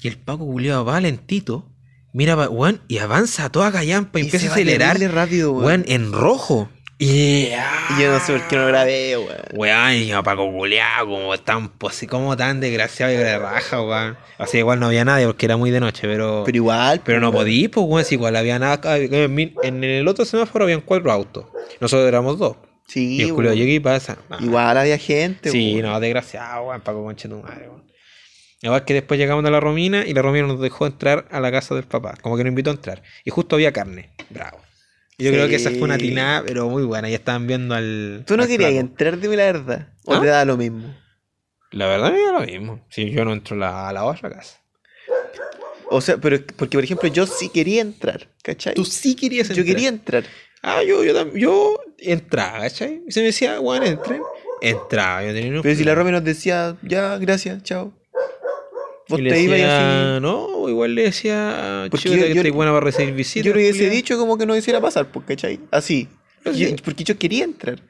Y 0.00 0.08
el 0.08 0.16
Paco 0.18 0.44
Juliado 0.44 0.84
va 0.84 1.00
lentito, 1.00 1.66
mira, 2.12 2.36
weón, 2.48 2.80
y 2.88 2.98
avanza 2.98 3.46
a 3.46 3.50
toda 3.50 3.72
callampa 3.72 4.18
y, 4.18 4.22
Y 4.22 4.24
empieza 4.26 4.48
a 4.48 4.52
acelerar, 4.52 4.98
rápido, 5.12 5.52
weón. 5.52 5.64
weón, 5.64 5.84
en 5.88 6.12
rojo. 6.12 6.68
Y, 7.00 7.46
Y 7.46 8.00
yo 8.00 8.10
no 8.10 8.18
sé 8.18 8.32
por 8.32 8.48
qué 8.48 8.56
no 8.56 8.66
grabé, 8.66 9.16
weón. 9.16 9.36
Weón, 9.54 9.92
y 9.94 10.10
a 10.12 10.22
Paco 10.22 10.50
Culeado, 10.50 11.06
como 11.06 11.38
tan, 11.38 11.78
posi- 11.78 12.08
como 12.08 12.36
tan 12.36 12.58
desgraciado 12.60 13.12
y 13.12 13.16
de 13.16 13.38
raja, 13.38 13.80
weón. 13.82 14.16
Así 14.36 14.58
igual 14.58 14.80
no 14.80 14.86
había 14.86 15.04
nadie 15.04 15.26
porque 15.26 15.46
era 15.46 15.56
muy 15.56 15.70
de 15.70 15.78
noche, 15.80 16.02
pero. 16.08 16.42
Pero 16.44 16.56
igual. 16.56 17.00
Pero 17.04 17.20
no 17.20 17.30
pues, 17.30 17.42
podí, 17.42 17.68
pues, 17.68 17.86
weón, 17.88 18.04
si 18.04 18.16
igual 18.16 18.34
había 18.34 18.58
nada. 18.58 18.80
En 18.96 19.84
el 19.84 20.08
otro 20.08 20.24
semáforo 20.24 20.64
habían 20.64 20.80
cuatro 20.80 21.12
autos. 21.12 21.44
Nosotros 21.80 22.08
éramos 22.08 22.36
dos. 22.38 22.56
Sí, 22.86 23.16
y 23.16 23.22
el 23.22 23.32
weón. 23.32 23.54
llega 23.54 23.70
y 23.72 23.80
pasa. 23.80 24.16
Igual 24.40 24.76
había 24.78 24.98
gente, 24.98 25.50
Sí, 25.50 25.74
weón. 25.74 25.86
no, 25.92 26.00
desgraciado, 26.00 26.64
weón, 26.68 26.80
Paco 26.80 27.04
conche 27.04 27.28
tu 27.28 27.40
madre, 27.40 27.68
weón. 27.68 27.82
Igual 28.60 28.84
que 28.84 28.94
después 28.94 29.18
llegamos 29.20 29.44
a 29.44 29.50
la 29.50 29.60
Romina 29.60 30.04
y 30.06 30.14
la 30.14 30.22
Romina 30.22 30.46
nos 30.48 30.60
dejó 30.60 30.86
entrar 30.86 31.28
a 31.30 31.40
la 31.40 31.52
casa 31.52 31.74
del 31.74 31.84
papá. 31.84 32.14
Como 32.20 32.36
que 32.36 32.42
nos 32.44 32.50
invitó 32.50 32.70
a 32.70 32.74
entrar. 32.74 33.02
Y 33.24 33.30
justo 33.30 33.54
había 33.56 33.72
carne. 33.72 34.10
Bravo. 34.30 34.58
Y 35.16 35.24
yo 35.24 35.30
creo 35.32 35.48
que 35.48 35.56
esa 35.56 35.70
fue 35.70 35.82
una 35.82 35.98
tinada, 35.98 36.42
pero 36.46 36.68
muy 36.68 36.82
buena. 36.84 37.08
Ya 37.08 37.16
estaban 37.16 37.46
viendo 37.46 37.74
al. 37.74 38.24
Tú 38.26 38.36
no 38.36 38.42
al 38.44 38.48
querías 38.48 38.70
flaco. 38.70 38.80
entrar, 38.86 39.18
dime 39.20 39.36
la 39.36 39.44
verdad. 39.44 39.88
O 40.06 40.14
¿Ah? 40.14 40.20
te 40.20 40.26
da 40.26 40.44
lo 40.44 40.56
mismo. 40.56 40.94
La 41.70 41.86
verdad 41.86 42.12
me 42.12 42.20
da 42.20 42.32
lo 42.32 42.40
mismo. 42.40 42.84
Si 42.90 43.10
yo 43.10 43.24
no 43.24 43.32
entro 43.32 43.56
a 43.56 43.58
la, 43.58 43.88
a 43.88 43.92
la 43.92 44.04
otra 44.04 44.30
casa. 44.30 44.58
O 45.90 46.00
sea, 46.00 46.18
pero 46.18 46.38
porque 46.56 46.76
por 46.76 46.84
ejemplo 46.84 47.08
yo 47.08 47.26
sí 47.26 47.48
quería 47.48 47.80
entrar, 47.80 48.28
¿cachai? 48.42 48.74
Tú 48.74 48.84
sí 48.84 49.14
querías 49.14 49.48
Yo 49.48 49.64
quería 49.64 49.88
entrar. 49.88 50.24
Ah, 50.62 50.82
yo, 50.82 51.02
yo, 51.04 51.14
tam- 51.14 51.32
yo 51.38 51.80
entraba, 51.98 52.60
¿cachai? 52.60 53.02
Y 53.06 53.12
se 53.12 53.20
me 53.20 53.26
decía, 53.26 53.58
bueno, 53.58 53.86
entren. 53.86 54.20
Entraba, 54.60 55.22
yo 55.24 55.32
tenía 55.32 55.52
un 55.52 55.62
Pero 55.62 55.74
si 55.76 55.84
la 55.84 55.94
Romy 55.94 56.10
nos 56.10 56.24
decía, 56.24 56.76
ya, 56.82 57.16
gracias, 57.18 57.62
chao. 57.62 57.92
Vos 59.08 59.20
Y 59.20 59.24
te 59.28 59.40
ibas 59.40 59.60
así. 59.62 60.20
no, 60.20 60.68
igual 60.68 60.94
le 60.94 61.02
decía, 61.04 61.86
Porque 61.90 62.08
yo- 62.08 62.14
que 62.14 62.20
yo- 62.28 62.34
estoy 62.36 62.50
buena 62.50 62.72
para 62.72 62.84
recibir 62.84 63.14
visitas. 63.14 63.46
Yo 63.46 63.54
le 63.54 63.60
hubiese 63.62 63.88
dicho 63.88 64.18
como 64.18 64.36
que 64.36 64.44
no 64.46 64.54
hiciera 64.56 64.80
pasar, 64.80 65.06
pues, 65.10 65.24
¿cachai? 65.26 65.60
Así. 65.70 66.08
Pero 66.42 66.54
Yo- 66.56 66.68
sí. 66.68 66.76
porque 66.84 67.04
yo 67.04 67.18
quería 67.18 67.44
entrar. 67.44 67.80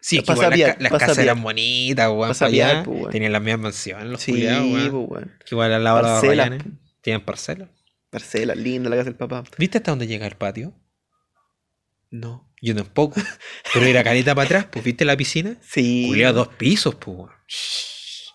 Sí, 0.00 0.20
que 0.22 0.32
igual 0.32 0.58
las, 0.80 0.92
casas 0.92 1.16
eran 1.18 1.42
bonitas, 1.42 2.10
weón. 2.10 2.32
Allá. 2.38 2.82
pues, 2.84 2.98
weón. 3.00 3.10
Tenían 3.12 3.32
las 3.32 3.40
mismas 3.42 3.60
mansiones, 3.62 4.06
los 4.08 4.20
Sí, 4.20 4.32
culiados, 4.32 4.66
pues, 4.68 4.90
weón. 4.92 5.32
Que 5.46 5.54
igual 5.54 5.72
al 5.72 5.84
lado 5.84 5.96
de 5.98 6.02
los 6.02 6.10
Parcelas, 6.20 6.48
pues. 6.50 6.74
Tienen 7.00 7.24
parcelas. 7.24 7.68
Parcela, 8.10 8.54
linda 8.54 8.90
la 8.90 8.96
casa 8.96 9.04
del 9.10 9.16
papá. 9.16 9.44
¿Viste 9.56 9.78
hasta 9.78 9.90
dónde 9.92 10.06
llega 10.06 10.26
el 10.26 10.36
patio? 10.36 10.74
No. 12.10 12.50
Yo 12.60 12.74
tampoco. 12.74 13.20
Pero 13.72 13.86
era 13.86 14.02
caleta 14.04 14.34
para 14.34 14.46
atrás, 14.46 14.66
pues, 14.70 14.84
¿viste 14.84 15.04
la 15.04 15.16
piscina? 15.16 15.56
Sí. 15.62 16.04
Culiao, 16.08 16.32
dos 16.32 16.48
pisos, 16.48 16.94
pues, 16.96 17.16
weón. 17.16 17.30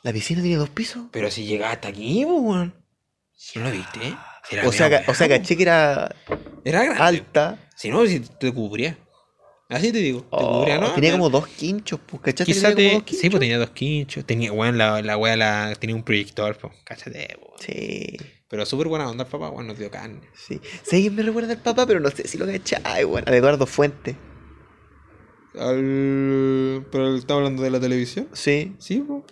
¿La 0.04 0.14
piscina 0.14 0.42
tiene 0.42 0.58
dos 0.58 0.70
pisos? 0.70 1.04
Pero 1.12 1.30
si 1.30 1.46
llegaba 1.46 1.74
hasta 1.74 1.90
aquí, 1.90 2.24
weón. 2.26 2.74
¿No 3.56 3.64
lo 3.64 3.72
viste? 3.72 4.16
Era 4.52 4.68
O 4.68 4.72
sea, 4.72 5.04
o 5.08 5.14
sea, 5.14 5.28
caché 5.30 5.56
que 5.56 5.64
era. 5.64 6.16
Era 6.64 6.84
grande. 6.84 7.02
alta. 7.04 7.70
Si 7.76 7.90
no, 7.90 8.06
si 8.06 8.20
te 8.20 8.52
cubría. 8.54 8.98
Así 9.70 9.92
te 9.92 10.00
digo. 10.00 10.22
Te 10.22 10.28
Oh, 10.32 10.60
cubría, 10.60 10.78
¿no? 10.80 10.94
tenía 10.94 11.12
Pero 11.12 11.18
como 11.24 11.30
dos 11.30 11.48
quinchos, 11.48 12.00
pues, 12.06 12.22
¿cachaste? 12.24 12.52
Quizá 12.52 12.74
tenía 12.74 12.76
como 12.76 12.76
te... 12.90 12.94
dos 12.96 13.04
quinchos? 13.04 13.22
Sí, 13.22 13.30
pues 13.30 13.40
tenía 13.40 13.58
dos 13.60 13.70
quinchos. 13.70 14.26
Tenía, 14.26 14.52
weón, 14.52 14.78
la, 14.78 15.02
la 15.02 15.18
weá 15.18 15.36
la... 15.36 15.76
tenía 15.80 15.96
un 15.96 16.04
proyector, 16.04 16.58
pues. 16.58 16.74
Cáchate, 16.84 17.38
weón. 17.40 17.54
Sí, 17.60 18.18
Pero 18.50 18.66
súper 18.66 18.88
buena 18.88 19.08
onda 19.10 19.26
el 19.26 19.30
papá, 19.30 19.50
weón, 19.50 19.68
nos 19.68 19.78
dio 19.78 19.92
carne. 19.92 20.22
sí. 20.34 20.60
Sí, 20.84 21.10
me 21.10 21.22
recuerda 21.24 21.52
al 21.54 21.60
papá, 21.62 21.86
pero 21.86 22.00
no 22.00 22.10
sé 22.10 22.28
si 22.28 22.38
lo 22.38 22.46
cachai, 22.48 23.04
weón. 23.06 23.26
A 23.28 23.36
Eduardo 23.36 23.66
Fuente. 23.68 24.16
Al... 25.58 26.86
¿Pero 26.92 27.16
estamos 27.16 27.40
hablando 27.42 27.64
de 27.64 27.70
la 27.72 27.80
televisión? 27.80 28.28
Sí, 28.34 28.76
Sí, 28.80 29.04
pues. 29.08 29.24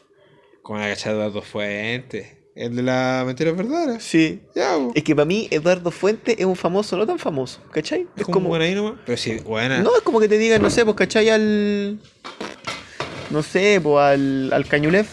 Como 0.68 0.80
la 0.80 0.90
cachada 0.90 1.16
de 1.16 1.22
Eduardo 1.22 1.42
Fuentes. 1.42 2.28
El 2.54 2.76
de 2.76 2.82
la 2.84 3.24
mentira 3.26 3.54
verdadera. 3.54 4.02
sí. 4.02 4.42
Ya. 4.54 4.76
Es 4.96 5.04
que 5.04 5.16
para 5.16 5.26
mí 5.26 5.48
Eduardo 5.50 5.92
Fuente 5.92 6.36
es 6.38 6.46
un 6.46 6.58
famoso, 6.58 6.98
no 6.98 7.08
tan 7.08 7.18
famoso, 7.20 7.62
¿cachai? 7.72 8.06
Es 8.18 8.26
como 8.26 8.54
ahí 8.56 8.76
nomás. 8.76 8.96
Pero 9.06 9.18
sí, 9.18 9.36
buena. 9.46 9.80
No, 9.80 9.96
es 9.96 10.02
como 10.02 10.20
que 10.20 10.28
te 10.28 10.38
digan, 10.38 10.62
no 10.62 10.70
sé, 10.70 10.84
pues, 10.84 10.98
¿cachai? 10.98 11.30
Al. 11.30 12.00
No 13.30 13.44
sé, 13.44 13.80
pues 13.82 13.96
al, 14.04 14.52
al 14.52 14.66
Cañulef. 14.66 15.08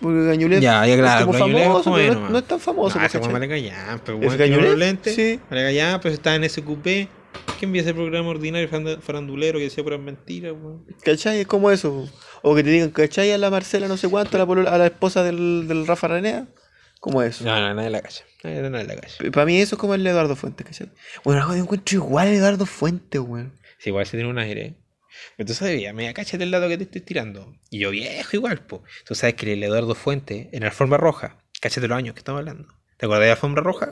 Porque 0.00 0.30
Cañulef 0.30 0.60
Ya, 0.62 0.86
ya, 0.86 0.96
claro, 0.96 1.20
es 1.20 1.26
como 1.26 1.38
Cañulef 1.38 1.64
famoso, 1.66 1.84
como 1.84 1.96
pero 1.96 2.14
no, 2.30 2.38
es 2.38 2.44
tan 2.44 2.60
famoso. 2.60 2.98
No, 2.98 3.48
callar, 3.48 4.00
pero 4.02 4.18
¿Es 4.22 4.38
bueno, 4.38 4.60
los 4.62 4.78
lentes. 4.78 5.14
Sí. 5.14 5.38
Callar, 5.50 6.00
pues 6.00 6.14
está 6.14 6.34
en 6.36 6.44
ese 6.44 6.62
coupé. 6.64 7.08
¿Quién 7.58 7.72
vio 7.72 7.82
ese 7.82 7.92
programa 7.92 8.30
ordinario 8.30 8.66
farand- 8.70 9.00
farandulero 9.00 9.58
que 9.58 9.64
decía 9.64 9.84
puras 9.84 10.00
mentiras, 10.00 10.52
weón? 10.52 10.84
¿Cachai? 11.02 11.40
Es 11.40 11.46
como 11.46 11.70
eso. 11.70 12.08
O 12.42 12.54
que 12.54 12.62
te 12.64 12.70
digan, 12.70 12.90
¿cachai? 12.90 13.32
A 13.32 13.38
la 13.38 13.50
Marcela 13.50 13.88
no 13.88 13.96
sé 13.96 14.08
cuánto, 14.08 14.36
a 14.36 14.40
la, 14.40 14.46
polola- 14.46 14.70
a 14.70 14.78
la 14.78 14.86
esposa 14.86 15.22
del, 15.22 15.66
del 15.68 15.86
Rafa 15.86 16.08
Ranea. 16.08 16.46
Como 17.00 17.22
eso. 17.22 17.44
No, 17.44 17.58
no, 17.58 17.74
nadie 17.74 17.90
la 17.90 18.00
cacha. 18.02 18.24
Nadie, 18.44 18.60
nadie 18.68 18.86
la 18.86 18.96
cacha. 18.96 19.16
Para 19.32 19.46
mí 19.46 19.58
eso 19.58 19.74
es 19.76 19.78
como 19.80 19.94
el 19.94 20.06
Eduardo 20.06 20.36
Fuentes, 20.36 20.66
¿cachai? 20.66 20.90
Bueno, 21.24 21.40
algo 21.40 21.54
de 21.54 21.60
encuentro 21.60 21.96
igual 21.96 22.28
a 22.28 22.32
Eduardo 22.32 22.66
Fuentes, 22.66 23.20
weón. 23.20 23.52
Sí, 23.78 23.88
igual 23.90 24.04
se 24.06 24.16
tiene 24.18 24.28
un 24.28 24.38
aire. 24.38 24.74
Pero 25.36 25.46
tú 25.48 25.54
sabes, 25.54 25.80
ya, 25.80 25.92
mira, 25.94 26.12
cáchate 26.12 26.44
el 26.44 26.50
dato 26.50 26.68
que 26.68 26.76
te 26.76 26.84
estoy 26.84 27.00
tirando. 27.00 27.54
Y 27.70 27.78
yo 27.80 27.90
viejo 27.90 28.36
igual, 28.36 28.58
po. 28.66 28.82
Tú 29.06 29.14
sabes 29.14 29.34
que 29.34 29.52
el 29.52 29.62
Eduardo 29.62 29.94
Fuente, 29.94 30.50
en 30.52 30.60
la 30.60 30.66
alfombra 30.68 30.98
roja, 30.98 31.38
cáchate 31.60 31.88
los 31.88 31.96
años 31.96 32.14
que 32.14 32.20
estamos 32.20 32.40
hablando. 32.40 32.68
¿Te 32.98 33.06
acordás 33.06 33.20
de 33.22 33.26
la 33.28 33.32
alfombra 33.32 33.62
roja? 33.62 33.90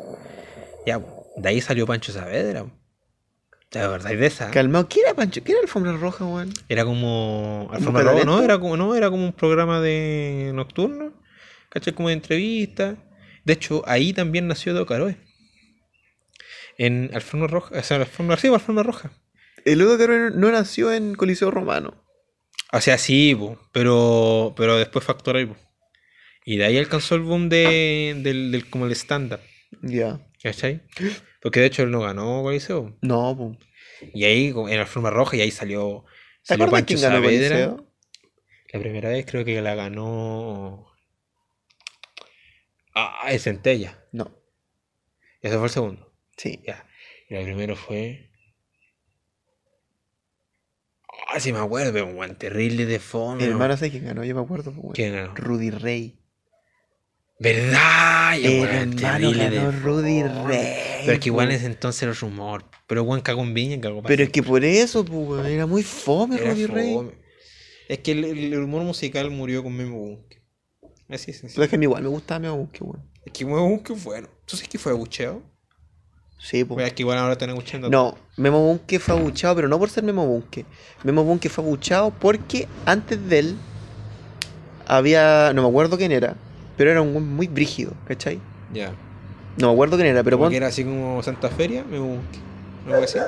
Ya, 0.86 0.98
po. 1.00 1.26
de 1.36 1.48
ahí 1.48 1.60
salió 1.62 1.86
Pancho 1.86 2.12
Saavedra. 2.12 2.64
po. 2.64 2.70
¿Te 3.70 3.80
acordáis 3.80 4.18
de 4.18 4.26
esa? 4.26 4.50
Calmado, 4.50 4.88
¿qué 4.88 5.00
era 5.00 5.14
Pancho? 5.14 5.42
¿Qué 5.44 5.52
era 5.52 5.60
Alfombra 5.60 5.92
Roja, 5.92 6.24
weón? 6.24 6.52
Era 6.68 6.84
como. 6.84 7.68
Alfombra 7.72 8.02
roja, 8.02 8.24
no, 8.24 8.42
era 8.42 8.58
como, 8.58 8.76
no, 8.78 8.94
era 8.94 9.10
como 9.10 9.24
un 9.24 9.32
programa 9.32 9.80
de 9.80 10.52
nocturno. 10.54 11.12
¿Cachai? 11.68 11.92
Como 11.94 12.08
de 12.08 12.14
entrevista. 12.14 12.96
De 13.44 13.52
hecho, 13.52 13.82
ahí 13.86 14.12
también 14.14 14.48
nació 14.48 14.72
Do 14.72 14.86
Caroe. 14.86 15.18
En 16.78 17.10
Alfombra 17.12 17.48
Roja, 17.48 17.78
o 17.78 17.82
sea, 17.82 17.96
Alfombra, 17.98 18.36
sí, 18.36 18.48
Alfombra 18.48 18.84
Roja. 18.84 19.10
El 19.64 19.80
Edo 19.80 19.98
Caro 19.98 20.30
no 20.30 20.50
nació 20.50 20.92
en 20.92 21.14
Coliseo 21.14 21.50
Romano. 21.50 21.94
O 22.72 22.80
sea, 22.80 22.96
sí, 22.98 23.34
po, 23.34 23.58
pero, 23.72 24.54
pero 24.56 24.76
después 24.78 25.04
fue 25.04 25.14
actor 25.14 25.36
ahí, 25.36 25.46
po. 25.46 25.56
Y 26.44 26.56
de 26.56 26.64
ahí 26.64 26.78
alcanzó 26.78 27.16
el 27.16 27.22
boom 27.22 27.48
de, 27.48 28.14
del, 28.22 28.50
del- 28.52 28.70
como 28.70 28.86
el 28.86 28.92
stand-up, 28.92 29.40
Ya. 29.82 30.20
¿cachai? 30.42 30.82
Porque 31.40 31.60
de 31.60 31.66
hecho 31.66 31.82
él 31.82 31.90
no 31.90 32.00
ganó 32.00 32.42
Coliseo. 32.42 32.96
No, 33.02 33.36
pues. 33.36 33.58
Y 34.14 34.24
ahí, 34.24 34.48
en 34.48 34.78
la 34.78 34.86
forma 34.86 35.10
roja, 35.10 35.36
y 35.36 35.40
ahí 35.40 35.50
salió, 35.50 36.04
¿Te 36.42 36.54
salió 36.54 36.70
Pancho 36.70 36.86
quién 36.86 37.00
ganó 37.00 37.16
Saavedra. 37.16 37.48
Coliseo? 37.48 37.88
La 38.72 38.80
primera 38.80 39.08
vez 39.10 39.26
creo 39.26 39.44
que 39.44 39.60
la 39.62 39.74
ganó... 39.74 40.86
Ah, 42.94 43.28
es 43.30 43.44
Centella. 43.44 44.04
No. 44.12 44.36
Ese 45.40 45.56
fue 45.56 45.64
el 45.64 45.70
segundo. 45.70 46.12
Sí. 46.36 46.60
Ya. 46.66 46.86
Y 47.28 47.36
el 47.36 47.44
primero 47.44 47.76
fue... 47.76 48.30
Ah, 51.28 51.40
sí 51.40 51.52
me 51.52 51.58
acuerdo, 51.58 52.04
un 52.06 52.14
guan 52.14 52.36
terrible 52.36 52.86
de 52.86 52.98
fondo. 52.98 53.44
Mi 53.44 53.50
hermano 53.50 53.76
sé 53.76 53.90
quién 53.90 54.04
ganó, 54.04 54.24
yo 54.24 54.34
me 54.34 54.40
acuerdo. 54.40 54.72
¿Quién 54.94 55.14
ganó? 55.14 55.34
Rudy 55.34 55.70
Rey. 55.70 56.18
¿Verdad? 57.38 58.36
El 58.36 58.64
hermano 58.64 59.30
ganó 59.32 59.32
de 59.32 59.72
Rudy. 59.72 60.22
Rey. 60.22 60.87
Pero 61.00 61.12
es 61.12 61.20
que 61.20 61.28
igual 61.28 61.48
en 61.48 61.56
ese 61.56 61.66
entonces 61.66 62.02
era 62.02 62.12
rumor. 62.12 62.64
Pero 62.86 63.04
Juan 63.04 63.20
cagó 63.20 63.42
en 63.42 63.54
Viña, 63.54 63.80
cagó 63.80 64.02
Pero 64.02 64.22
es 64.22 64.30
que 64.30 64.42
por 64.42 64.64
eso, 64.64 65.04
pues, 65.04 65.46
era 65.46 65.66
muy 65.66 65.82
fome 65.82 66.36
Era 66.36 66.54
Rey. 66.54 66.98
Es 67.88 67.98
que 68.00 68.12
el, 68.12 68.24
el 68.24 68.62
humor 68.62 68.82
musical 68.82 69.30
murió 69.30 69.62
con 69.62 69.74
Memo 69.76 69.98
Bunke. 69.98 70.42
Así 71.08 71.30
es 71.30 71.40
Pero 71.40 71.64
es 71.64 71.70
que 71.70 71.76
a 71.76 71.78
mí 71.78 71.84
igual 71.84 72.02
me 72.02 72.08
gustaba 72.08 72.38
mi 72.38 72.48
Bunke, 72.48 72.84
weón. 72.84 73.02
Es 73.24 73.32
que 73.32 73.44
Memo 73.44 73.66
Bunke 73.66 73.94
es 73.94 74.04
bueno. 74.04 74.28
¿Tú 74.44 74.56
sabes 74.56 74.68
que 74.68 74.78
fue 74.78 74.92
abucheado? 74.92 75.42
Sí, 76.38 76.64
Pues 76.64 76.86
es 76.86 76.92
que 76.92 77.02
igual 77.02 77.18
ahora 77.18 77.32
están 77.32 77.50
escuchando. 77.50 77.90
No, 77.90 78.16
Memo 78.36 78.62
Bunke 78.62 78.98
fue 78.98 79.14
abuchado, 79.14 79.56
pero 79.56 79.68
no 79.68 79.78
por 79.78 79.90
ser 79.90 80.04
Memo 80.04 80.26
Bunke. 80.26 80.64
Memo 81.02 81.24
Bunke 81.24 81.48
fue 81.48 81.64
abuchado 81.64 82.10
porque 82.10 82.68
antes 82.86 83.28
de 83.28 83.38
él 83.40 83.56
había. 84.86 85.52
No 85.52 85.62
me 85.62 85.68
acuerdo 85.68 85.96
quién 85.98 86.12
era, 86.12 86.36
pero 86.76 86.90
era 86.90 87.02
un 87.02 87.34
muy 87.34 87.48
brígido, 87.48 87.92
¿cachai? 88.06 88.40
Ya. 88.72 88.94
No 89.56 89.68
me 89.68 89.72
acuerdo 89.72 89.96
quién 89.96 90.08
era, 90.08 90.22
pero 90.22 90.36
Como 90.36 90.46
pon- 90.46 90.50
que 90.50 90.56
era 90.56 90.68
así 90.68 90.84
como 90.84 91.22
Santa 91.22 91.48
Feria, 91.48 91.82
Bunke. 91.82 92.38
¿No 92.86 92.92
puede 92.92 93.08
ser? 93.08 93.24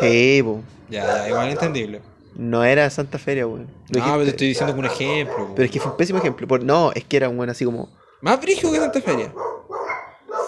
Sí, 0.00 0.40
pues. 0.44 0.56
Ya, 0.88 1.04
ya, 1.06 1.28
igual 1.28 1.48
entendible. 1.50 2.00
No 2.36 2.64
era 2.64 2.88
Santa 2.90 3.18
Feria, 3.18 3.46
weón. 3.46 3.68
Lo 3.90 4.00
No, 4.00 4.12
pero 4.12 4.24
te 4.24 4.30
estoy 4.30 4.48
diciendo 4.48 4.72
como 4.74 4.86
un 4.86 4.92
ejemplo. 4.92 5.48
po. 5.48 5.54
Pero 5.54 5.66
es 5.66 5.70
que 5.70 5.80
fue 5.80 5.90
un 5.92 5.96
pésimo 5.96 6.18
ejemplo. 6.18 6.58
No, 6.58 6.92
es 6.92 7.04
que 7.04 7.16
era 7.16 7.28
un 7.28 7.38
weón 7.38 7.50
así 7.50 7.64
como. 7.64 7.88
Más 8.20 8.40
brígido 8.40 8.72
que 8.72 8.78
Santa 8.78 9.00
Feria. 9.00 9.32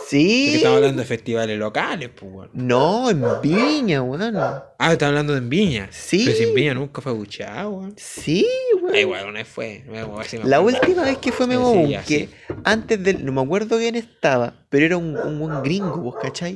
Porque 0.09 0.18
Sí. 0.24 0.54
estamos 0.57 0.76
hablando 0.76 1.02
de 1.02 1.07
festivales 1.09 1.59
locales, 1.59 2.11
pues, 2.14 2.32
weón. 2.32 2.50
No, 2.52 3.11
en 3.11 3.24
Viña, 3.42 4.02
weón. 4.02 4.36
Ah, 4.36 4.92
estamos 4.92 5.11
hablando 5.11 5.32
de 5.32 5.38
en 5.40 5.48
Viña. 5.48 5.88
Sí. 5.90 6.22
Pero 6.24 6.36
si 6.36 6.44
en 6.44 6.54
Viña 6.54 6.74
nunca 6.74 7.02
fue 7.02 7.12
buchado, 7.12 7.70
weón. 7.70 7.94
Sí, 7.96 8.46
weón. 8.80 8.94
Igual, 8.94 9.24
una 9.24 9.38
vez 9.40 9.48
fue. 9.48 9.82
Me 9.88 10.04
voy 10.04 10.24
a 10.24 10.38
me 10.42 10.48
La 10.48 10.59
acuerdo. 10.59 10.78
última 10.80 11.02
vez 11.02 11.18
que 11.18 11.32
fue 11.32 11.46
Memo 11.48 11.72
sí, 11.72 11.96
que 12.07 12.18
sí. 12.26 12.30
antes 12.64 13.02
del. 13.02 13.24
No 13.24 13.32
me 13.32 13.40
acuerdo 13.42 13.78
quién 13.78 13.96
estaba, 13.96 14.54
pero 14.68 14.86
era 14.86 14.96
un, 14.96 15.16
un 15.18 15.40
buen 15.40 15.62
gringo, 15.64 15.96
¿vos 15.96 16.14
cachai? 16.22 16.54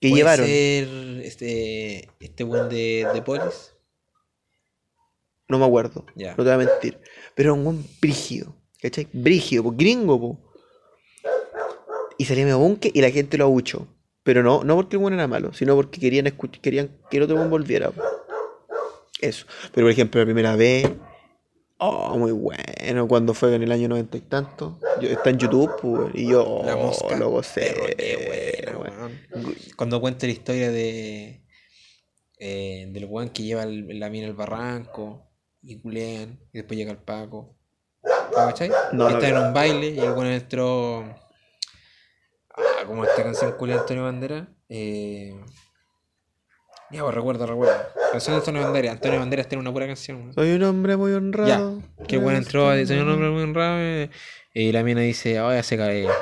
Que 0.00 0.08
Puede 0.08 0.14
llevaron. 0.14 0.46
ser 0.46 0.88
este, 1.22 2.08
este 2.20 2.44
buen 2.44 2.68
de, 2.70 3.06
de 3.12 3.22
Polis. 3.22 3.74
No 5.48 5.58
me 5.58 5.66
acuerdo. 5.66 6.06
Ya. 6.16 6.30
No 6.30 6.36
te 6.36 6.42
voy 6.44 6.52
a 6.52 6.56
mentir. 6.58 6.98
Pero 7.34 7.48
era 7.50 7.52
un 7.52 7.64
buen 7.64 7.86
brígido. 8.00 8.56
¿Cachai? 8.80 9.06
Brígido, 9.12 9.62
po, 9.64 9.72
gringo, 9.72 10.18
po. 10.18 10.43
Y 12.18 12.24
salía 12.26 12.44
Memo 12.46 12.58
Boom 12.58 12.76
que- 12.76 12.90
y 12.94 13.00
la 13.00 13.10
gente 13.10 13.36
lo 13.38 13.44
abuchó. 13.44 13.86
Pero 14.22 14.42
no, 14.42 14.64
no 14.64 14.76
porque 14.76 14.96
el 14.96 15.00
buen 15.02 15.14
era 15.14 15.26
malo, 15.28 15.52
sino 15.52 15.74
porque 15.74 16.00
querían, 16.00 16.32
querían 16.62 16.90
que 17.10 17.16
el 17.18 17.24
otro 17.24 17.36
buen 17.36 17.50
volviera. 17.50 17.92
Eso. 19.20 19.46
Pero 19.72 19.84
por 19.86 19.90
ejemplo, 19.92 20.20
la 20.20 20.24
primera 20.24 20.56
vez. 20.56 20.90
Oh, 21.78 22.16
muy 22.16 22.32
bueno. 22.32 23.06
Cuando 23.08 23.34
fue 23.34 23.54
en 23.54 23.62
el 23.62 23.72
año 23.72 23.88
noventa 23.88 24.16
y 24.16 24.20
tanto. 24.20 24.78
Yo, 25.00 25.08
está 25.08 25.30
en 25.30 25.38
YouTube, 25.38 25.70
pues, 25.82 26.14
y 26.14 26.28
yo 26.30 26.42
oh, 26.46 26.64
La 26.64 26.76
mosca. 26.76 27.16
lo 27.16 27.30
gocé. 27.30 27.74
Weón. 28.78 29.20
weón. 29.32 29.54
Cuando 29.76 30.00
cuenta 30.00 30.26
la 30.26 30.32
historia 30.32 30.70
de 30.70 31.42
eh, 32.38 32.88
del 32.90 33.04
weón 33.06 33.28
que 33.30 33.42
lleva 33.42 33.64
el- 33.64 33.98
la 33.98 34.08
mina 34.08 34.26
al 34.26 34.34
barranco 34.34 35.30
y 35.62 35.80
culean 35.80 36.38
y 36.52 36.58
después 36.58 36.78
llega 36.78 36.92
el 36.92 36.98
Paco. 36.98 37.56
¿Lo 38.02 38.36
cachai? 38.36 38.68
No, 38.92 39.08
no 39.08 39.08
está 39.10 39.28
en 39.28 39.36
un 39.38 39.52
baile 39.52 39.88
y 39.90 39.98
el 39.98 40.10
weón 40.12 40.26
entró. 40.26 41.04
Como 42.86 43.04
esta 43.04 43.22
canción 43.22 43.52
culea 43.52 43.76
de 43.76 43.80
Antonio 43.82 44.04
Bandera. 44.04 44.48
Eh... 44.68 45.34
Ya, 46.90 47.02
pues 47.02 47.14
recuerdo, 47.14 47.46
recuerdo. 47.46 47.74
Canción 48.12 48.34
de 48.34 48.38
Antonio 48.38 48.62
Banderas. 48.62 48.92
Antonio 48.92 49.18
Banderas 49.18 49.48
tiene 49.48 49.60
una 49.60 49.72
pura 49.72 49.86
canción. 49.86 50.18
weón. 50.18 50.34
Soy 50.34 50.52
un 50.52 50.62
hombre 50.62 50.96
muy 50.96 51.12
honrado. 51.12 51.82
Que 52.06 52.16
el 52.16 52.22
weón 52.22 52.36
entró 52.36 52.72
diseñar 52.72 53.04
un 53.04 53.12
hombre 53.12 53.30
muy 53.30 53.42
honrado 53.42 53.78
eh, 53.80 54.10
y 54.52 54.70
la 54.70 54.84
mina 54.84 55.00
dice, 55.00 55.40
oye, 55.40 55.58
hace 55.58 55.76
calor. 55.76 56.12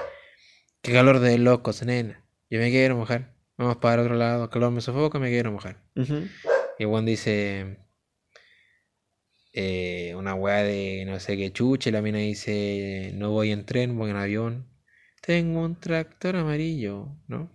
Qué 0.81 0.93
calor 0.93 1.21
de 1.21 1.37
locos, 1.39 1.83
nena. 1.85 2.25
Yo 2.49 2.59
me 2.59 2.71
quiero 2.71 2.97
mojar. 2.97 3.35
Vamos 3.59 3.77
para 3.77 4.03
otro 4.03 4.15
lado. 4.15 4.45
El 4.45 4.51
calor 4.51 4.71
me 4.71 4.81
sofoca, 4.81 5.19
me 5.19 5.29
quiero 5.29 5.53
mojar. 5.53 5.83
Ujú. 5.95 6.27
Y 6.79 6.85
el 6.85 6.87
weón 6.87 7.05
dice 7.05 7.79
eh, 9.53 10.15
una 10.17 10.35
weá 10.35 10.63
de 10.63 11.05
no 11.07 11.21
sé 11.21 11.37
qué 11.37 11.53
chuche. 11.53 11.93
La 11.93 12.01
mina 12.01 12.19
dice, 12.19 13.13
no 13.15 13.31
voy 13.31 13.53
en 13.53 13.67
tren, 13.67 13.99
voy 13.99 14.11
en 14.11 14.17
avión. 14.17 14.72
Tengo 15.23 15.61
un 15.62 15.79
tractor 15.79 16.37
amarillo, 16.37 17.09
¿no? 17.29 17.49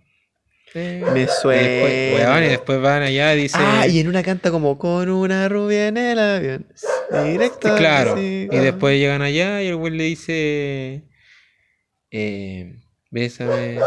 Me 0.74 0.98
y 0.98 1.00
después, 1.00 1.30
suena. 1.40 2.30
weón, 2.30 2.44
y 2.44 2.48
después 2.48 2.80
van 2.80 3.02
allá 3.02 3.34
y 3.34 3.42
dice... 3.42 3.56
Ah, 3.58 3.86
y 3.86 4.00
en 4.00 4.08
una 4.08 4.22
canta 4.22 4.50
como 4.50 4.78
con 4.78 5.08
una 5.08 5.48
rubia 5.48 5.88
en 5.88 5.96
el 5.96 6.18
avión. 6.18 6.66
Directo. 7.24 7.74
Claro. 7.76 8.20
Y 8.20 8.48
ah. 8.52 8.60
después 8.60 8.98
llegan 8.98 9.22
allá 9.22 9.62
y 9.62 9.68
el 9.68 9.76
güey 9.76 9.92
le 9.94 10.04
dice. 10.04 11.04
Eh, 12.10 12.76
bésame. 13.10 13.78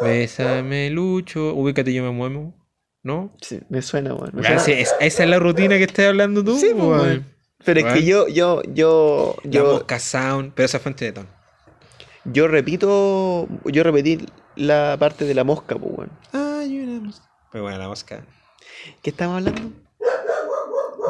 Bésame, 0.00 0.90
Lucho. 0.90 1.54
Ubícate, 1.54 1.92
yo 1.92 2.02
me 2.02 2.10
muevo. 2.10 2.54
¿No? 3.02 3.34
Sí, 3.40 3.60
me 3.70 3.80
suena, 3.80 4.12
weón. 4.14 4.32
me 4.34 4.42
Weón, 4.42 4.60
suena. 4.60 4.80
ese- 4.80 4.80
es- 4.82 4.94
esa 5.00 5.24
es 5.24 5.30
la 5.30 5.38
rutina 5.38 5.78
que 5.78 5.84
estás 5.84 6.06
hablando 6.06 6.44
tú, 6.44 6.58
Sí, 6.58 6.68
pues, 6.72 6.84
weón. 6.84 7.26
Pero 7.64 7.80
es 7.80 7.92
que 7.94 8.04
yo, 8.04 8.28
yo, 8.28 8.62
yo, 8.74 9.34
La 9.44 9.50
yo, 9.50 9.64
mosca 9.72 9.98
sound. 9.98 10.52
Pero 10.54 10.66
esa 10.66 10.78
fuente 10.78 11.06
de 11.06 11.12
ton. 11.12 11.37
Yo 12.32 12.48
repito, 12.48 13.46
yo 13.64 13.82
repetí 13.82 14.24
la 14.56 14.96
parte 14.98 15.24
de 15.24 15.34
la 15.34 15.44
mosca, 15.44 15.76
pues, 15.76 15.92
weón. 15.96 16.10
Ay, 16.32 16.80
una 16.80 17.00
mosca. 17.00 17.28
Pues 17.52 17.62
bueno, 17.62 17.78
la 17.78 17.88
mosca. 17.88 18.24
¿Qué 19.02 19.10
estamos 19.10 19.36
hablando? 19.38 19.72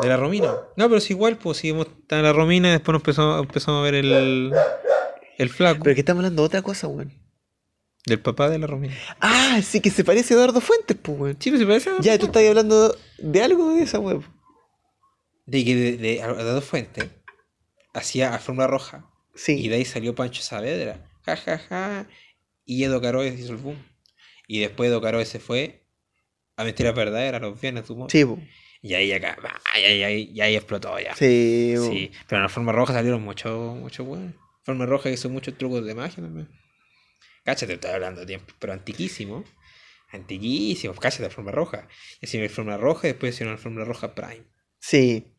De 0.02 0.08
la 0.08 0.16
Romina. 0.16 0.54
No, 0.76 0.86
pero 0.86 0.98
es 0.98 1.10
igual, 1.10 1.36
pues 1.36 1.58
seguimos 1.58 1.88
en 2.08 2.22
la 2.22 2.32
Romina 2.32 2.68
y 2.68 2.72
después 2.72 2.92
nos 2.92 3.00
empezamos, 3.00 3.40
empezamos 3.40 3.80
a 3.80 3.82
ver 3.82 3.94
el. 3.96 4.52
El 5.38 5.48
flaco. 5.50 5.80
Pero 5.84 5.94
que 5.94 6.00
estamos 6.00 6.20
hablando 6.20 6.42
de 6.42 6.46
otra 6.46 6.62
cosa, 6.62 6.86
weón. 6.88 7.12
Del 8.06 8.20
papá 8.20 8.48
de 8.48 8.58
la 8.58 8.66
Romina. 8.66 8.94
Ah, 9.20 9.60
sí 9.62 9.80
que 9.80 9.90
se 9.90 10.04
parece 10.04 10.34
a 10.34 10.36
Eduardo 10.36 10.60
Fuentes, 10.60 10.96
pues, 11.00 11.18
weón. 11.18 11.36
Sí, 11.40 11.50
pues 11.50 11.60
se 11.60 11.66
parece. 11.66 11.90
a- 11.90 11.98
Ya, 12.00 12.18
tú 12.18 12.26
estás 12.26 12.44
hablando 12.46 12.96
de 13.18 13.42
algo 13.42 13.74
de 13.74 13.82
esa 13.82 13.98
weón. 13.98 14.24
De 15.46 15.64
que 15.64 15.74
de, 15.74 15.96
de, 15.96 16.22
de 16.22 16.44
dos 16.44 16.64
fuentes 16.64 17.06
hacía 17.94 18.34
alfombra 18.34 18.66
roja. 18.66 19.04
Y 19.34 19.38
Sí. 19.38 19.68
de 19.68 19.76
ahí 19.76 19.84
salió 19.84 20.14
Pancho 20.14 20.42
Saavedra. 20.42 21.07
Ja, 21.36 21.36
ja, 21.36 21.58
ja. 21.58 22.06
Y 22.64 22.84
Edo 22.84 23.02
Caroe 23.02 23.28
hizo 23.28 23.52
el 23.52 23.58
boom. 23.58 23.76
Y 24.46 24.60
después 24.60 24.88
Edo 24.88 25.02
Caroe 25.02 25.26
se 25.26 25.40
fue 25.40 25.84
a 26.56 26.64
Mentiras 26.64 26.94
Verdaderas 26.94 27.40
los 27.42 27.60
viernes, 27.60 27.86
supongo. 27.86 28.08
Sí, 28.08 28.24
po. 28.24 28.40
Y 28.80 28.94
ahí 28.94 29.12
acá, 29.12 29.36
y 29.76 29.84
ahí, 29.84 30.02
ahí, 30.02 30.30
y 30.32 30.40
ahí 30.40 30.56
explotó 30.56 30.98
ya. 30.98 31.14
Sí, 31.14 31.74
po. 31.76 31.90
Sí, 31.90 32.12
pero 32.26 32.38
en 32.38 32.42
la 32.44 32.48
forma 32.48 32.72
roja 32.72 32.94
salieron 32.94 33.22
muchos 33.22 33.76
mucho 33.76 34.04
buenos. 34.04 34.34
Forma 34.62 34.86
roja 34.86 35.10
hizo 35.10 35.28
muchos 35.28 35.58
trucos 35.58 35.84
de 35.84 35.94
magia 35.94 36.22
también. 36.22 36.48
Cáchate, 37.44 37.74
estoy 37.74 37.90
hablando 37.90 38.20
de 38.20 38.26
tiempo, 38.26 38.54
pero 38.58 38.72
antiquísimo. 38.72 39.44
Antiquísimo, 40.10 40.94
cáchate 40.94 41.24
la 41.24 41.30
forma 41.30 41.52
roja. 41.52 41.88
Y 42.20 42.26
así 42.26 42.38
la 42.38 42.48
forma 42.48 42.76
roja 42.78 43.08
y 43.08 43.12
después 43.12 43.34
hicieron 43.34 43.54
la 43.54 43.60
forma 43.60 43.84
roja 43.84 44.14
Prime. 44.14 44.44
Sí. 44.78 45.34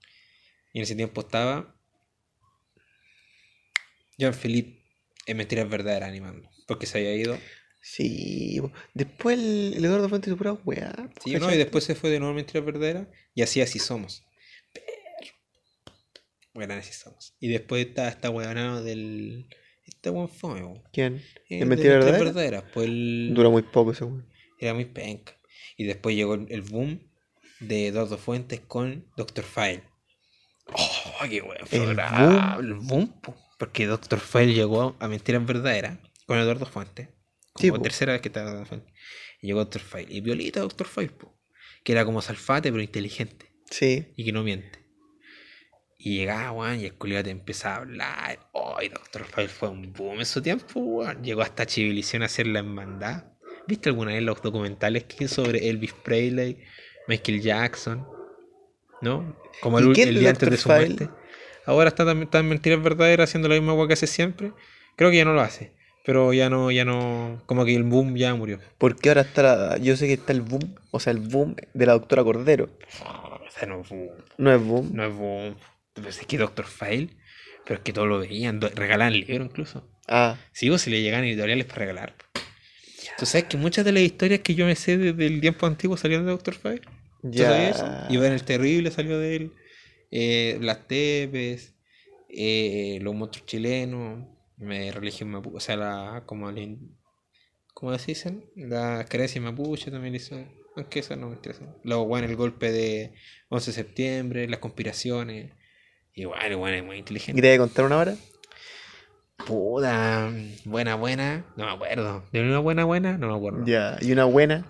Y 0.73 0.79
en 0.79 0.83
ese 0.83 0.95
tiempo 0.95 1.21
estaba 1.21 1.75
John 4.19 4.33
Philip 5.19 5.29
en 5.29 5.37
Mentiras 5.37 5.69
Verdaderas 5.69 6.09
animando. 6.09 6.49
Porque 6.67 6.85
se 6.85 6.97
había 6.99 7.15
ido. 7.15 7.37
Sí. 7.81 8.61
Después 8.93 9.37
el, 9.39 9.73
el 9.77 9.85
Eduardo 9.85 10.09
Fuentes 10.09 10.33
pura 10.35 10.53
weá. 10.53 10.93
Sí, 11.23 11.35
no, 11.35 11.53
y 11.53 11.57
después 11.57 11.83
se 11.83 11.95
fue 11.95 12.09
de 12.09 12.19
nuevo 12.19 12.33
Mentiras 12.33 12.65
Verdaderas. 12.65 13.07
Y 13.33 13.41
así 13.41 13.61
así 13.61 13.79
somos. 13.79 14.23
Pero. 14.73 14.85
Bueno, 16.53 16.73
así 16.73 16.91
somos. 16.93 17.35
Y 17.39 17.47
después 17.47 17.85
está 17.85 18.07
esta 18.09 18.29
weonado 18.29 18.83
del. 18.83 19.47
Este 19.85 20.09
weón. 20.09 20.83
¿Quién? 20.93 21.15
Eh, 21.49 21.59
¿En 21.61 21.67
Mentiras 21.67 21.93
de 22.05 22.11
Verdaderas? 22.11 22.19
Verdaderas. 22.33 22.63
Pues 22.73 22.87
el- 22.87 23.31
Dura 23.33 23.49
muy 23.49 23.61
poco 23.63 23.91
ese 23.91 24.03
weón. 24.03 24.27
era 24.59 24.73
muy 24.73 24.85
penca. 24.85 25.35
Y 25.77 25.85
después 25.85 26.15
llegó 26.15 26.33
el, 26.35 26.47
el 26.49 26.61
boom 26.61 27.09
de 27.61 27.87
Eduardo 27.87 28.17
Fuentes 28.17 28.59
con 28.61 29.05
Doctor 29.15 29.45
File. 29.45 29.83
¡Oh, 30.67 31.23
qué 31.29 31.41
weón! 31.41 31.57
El 31.61 31.67
programa! 31.67 32.57
El 32.59 32.73
boom, 32.75 33.21
po. 33.21 33.35
Porque 33.59 33.85
Doctor 33.85 34.19
File 34.19 34.53
llegó 34.53 34.95
a 34.99 35.07
Mentiras 35.07 35.45
Verdaderas 35.45 35.99
con 36.25 36.39
Eduardo 36.39 36.65
Fuentes. 36.65 37.09
Como 37.53 37.75
Sí, 37.75 37.81
tercera 37.83 38.13
vez 38.13 38.21
que 38.21 38.29
estaba 38.29 38.47
Eduardo 38.49 38.65
Fuentes. 38.65 38.93
Y 39.41 39.47
llegó 39.47 39.59
Doctor 39.59 39.81
File. 39.81 40.07
Y 40.09 40.21
violita 40.21 40.61
Doctor 40.61 40.87
File, 40.87 41.09
po. 41.09 41.37
Que 41.83 41.91
era 41.91 42.05
como 42.05 42.21
Salfate, 42.21 42.71
pero 42.71 42.81
inteligente. 42.81 43.53
Sí. 43.69 44.13
Y 44.15 44.25
que 44.25 44.31
no 44.31 44.41
miente. 44.43 44.79
Y 45.97 46.15
llegaba, 46.17 46.51
weón, 46.53 46.79
y 46.79 46.85
el 46.85 46.93
culiao 46.93 47.21
te 47.23 47.29
empezaba 47.29 47.75
a 47.75 47.77
hablar. 47.79 48.39
¡Ay, 48.77 48.87
Doctor 48.89 49.25
File 49.25 49.49
fue 49.49 49.67
un 49.69 49.91
boom 49.91 50.19
en 50.19 50.25
su 50.25 50.41
tiempo, 50.41 50.79
weón! 50.79 51.21
Llegó 51.21 51.41
hasta 51.41 51.65
Chivilición 51.65 52.21
a 52.23 52.27
hacer 52.27 52.47
la 52.47 52.59
hermandad. 52.59 53.25
¿Viste 53.67 53.89
alguna 53.89 54.13
vez 54.13 54.23
los 54.23 54.41
documentales 54.41 55.03
que 55.03 55.25
hizo 55.25 55.43
sobre 55.43 55.67
Elvis 55.69 55.91
Presley, 55.93 56.63
Michael 57.09 57.41
Jackson? 57.41 58.07
¿No? 59.01 59.37
Como 59.61 59.79
el, 59.79 59.85
¿Y 59.85 59.87
ul- 59.89 59.93
quién 59.95 60.07
el 60.09 60.19
día 60.19 60.29
antes 60.29 60.49
de 60.49 60.57
su 60.57 60.69
muerte. 60.69 61.09
Ahora 61.69 61.89
está 61.89 62.09
está 62.11 62.39
en 62.39 62.49
Mentiras 62.49 62.81
Verdaderas 62.81 63.29
haciendo 63.29 63.47
la 63.49 63.55
misma 63.55 63.73
weá 63.73 63.87
que 63.87 63.93
hace 63.93 64.07
siempre. 64.07 64.51
Creo 64.95 65.11
que 65.11 65.17
ya 65.17 65.25
no 65.25 65.33
lo 65.33 65.41
hace. 65.41 65.73
Pero 66.05 66.33
ya 66.33 66.49
no, 66.49 66.71
ya 66.71 66.85
no. 66.85 67.41
Como 67.45 67.65
que 67.65 67.75
el 67.75 67.83
boom 67.83 68.15
ya 68.15 68.33
murió. 68.35 68.59
Porque 68.77 69.09
ahora 69.09 69.21
está 69.21 69.41
la- 69.43 69.77
Yo 69.77 69.95
sé 69.95 70.07
que 70.07 70.13
está 70.13 70.33
el 70.33 70.41
boom. 70.41 70.75
O 70.91 70.99
sea, 70.99 71.11
el 71.11 71.19
boom 71.19 71.55
de 71.73 71.85
la 71.85 71.93
doctora 71.93 72.23
Cordero. 72.23 72.69
O 73.05 73.51
sea, 73.51 73.67
no 73.67 73.81
es 73.81 73.89
boom. 73.89 74.09
No 74.37 74.53
es 74.53 74.61
boom. 74.63 74.89
No 74.93 75.05
es 75.05 75.13
boom. 75.13 75.55
Pero 75.93 76.09
es 76.09 76.19
que 76.25 76.37
Doctor 76.37 76.65
File. 76.65 77.09
Pero 77.65 77.75
es 77.75 77.81
que 77.81 77.93
todos 77.93 78.07
lo 78.07 78.19
veían. 78.19 78.59
do- 78.59 78.69
Regalaban 78.73 79.13
libros 79.13 79.47
incluso. 79.49 79.87
Ah, 80.07 80.37
Sí, 80.51 80.69
vos 80.69 80.81
si 80.81 80.89
le 80.89 81.01
llegan 81.01 81.23
editoriales 81.23 81.65
para 81.65 81.79
regalar. 81.79 82.15
Tú 83.17 83.25
sabes 83.25 83.45
que 83.47 83.57
muchas 83.57 83.83
de 83.85 83.91
las 83.91 84.01
historias 84.01 84.39
que 84.39 84.55
yo 84.55 84.65
me 84.65 84.75
sé 84.75 84.97
desde 84.97 85.25
el 85.27 85.41
tiempo 85.41 85.67
antiguo 85.67 85.97
salieron 85.97 86.25
de 86.25 86.31
Doctor 86.31 86.55
Fire. 86.55 86.81
¿Tú 87.21 87.37
sabías 87.37 87.75
eso? 87.75 87.85
ya. 87.85 88.07
Iván 88.09 88.31
el 88.31 88.43
Terrible 88.43 88.89
salió 88.91 89.19
de 89.19 89.35
él. 89.35 89.51
Eh, 90.11 90.57
Las 90.61 90.87
Tepes. 90.87 91.75
eh, 92.29 92.99
los 93.01 93.15
monstruos 93.15 93.45
chilenos. 93.45 94.25
Me, 94.57 94.91
religión 94.91 95.29
mapuche. 95.29 95.57
O 95.57 95.59
sea, 95.59 95.77
la. 95.77 96.23
Como 96.25 96.51
¿Cómo 97.73 97.97
se 97.97 98.07
dicen? 98.07 98.45
La 98.55 99.05
creencia 99.07 99.39
mapuche 99.41 99.89
también 99.91 100.15
hizo. 100.15 100.35
Aunque 100.75 100.99
eso 100.99 101.15
no 101.15 101.27
me 101.29 101.35
interesa. 101.35 101.65
Luego, 101.83 102.05
bueno, 102.05 102.27
el 102.27 102.35
golpe 102.35 102.71
de 102.71 103.13
11 103.49 103.71
de 103.71 103.75
septiembre, 103.75 104.47
las 104.47 104.59
conspiraciones. 104.59 105.51
Igual, 106.13 106.55
bueno, 106.57 106.77
es 106.77 106.83
muy 106.83 106.97
inteligente. 106.97 107.41
¿Quería 107.41 107.57
contar 107.57 107.85
una 107.85 107.97
hora? 107.97 108.15
Puta, 109.45 110.31
buena, 110.65 110.95
buena, 110.95 111.45
no 111.55 111.65
me 111.65 111.71
acuerdo. 111.71 112.23
¿De 112.31 112.41
una 112.41 112.59
buena, 112.59 112.83
buena? 112.83 113.17
No 113.17 113.29
me 113.29 113.35
acuerdo. 113.35 113.65
Ya. 113.65 113.97
Y 114.01 114.11
una 114.11 114.25
buena. 114.25 114.65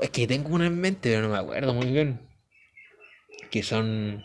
Es 0.00 0.10
que 0.10 0.26
tengo 0.26 0.54
una 0.54 0.66
en 0.66 0.80
mente, 0.80 1.10
pero 1.10 1.22
no 1.22 1.30
me 1.30 1.38
acuerdo 1.38 1.74
muy 1.74 1.86
bien. 1.90 2.20
que 3.50 3.62
son. 3.62 4.22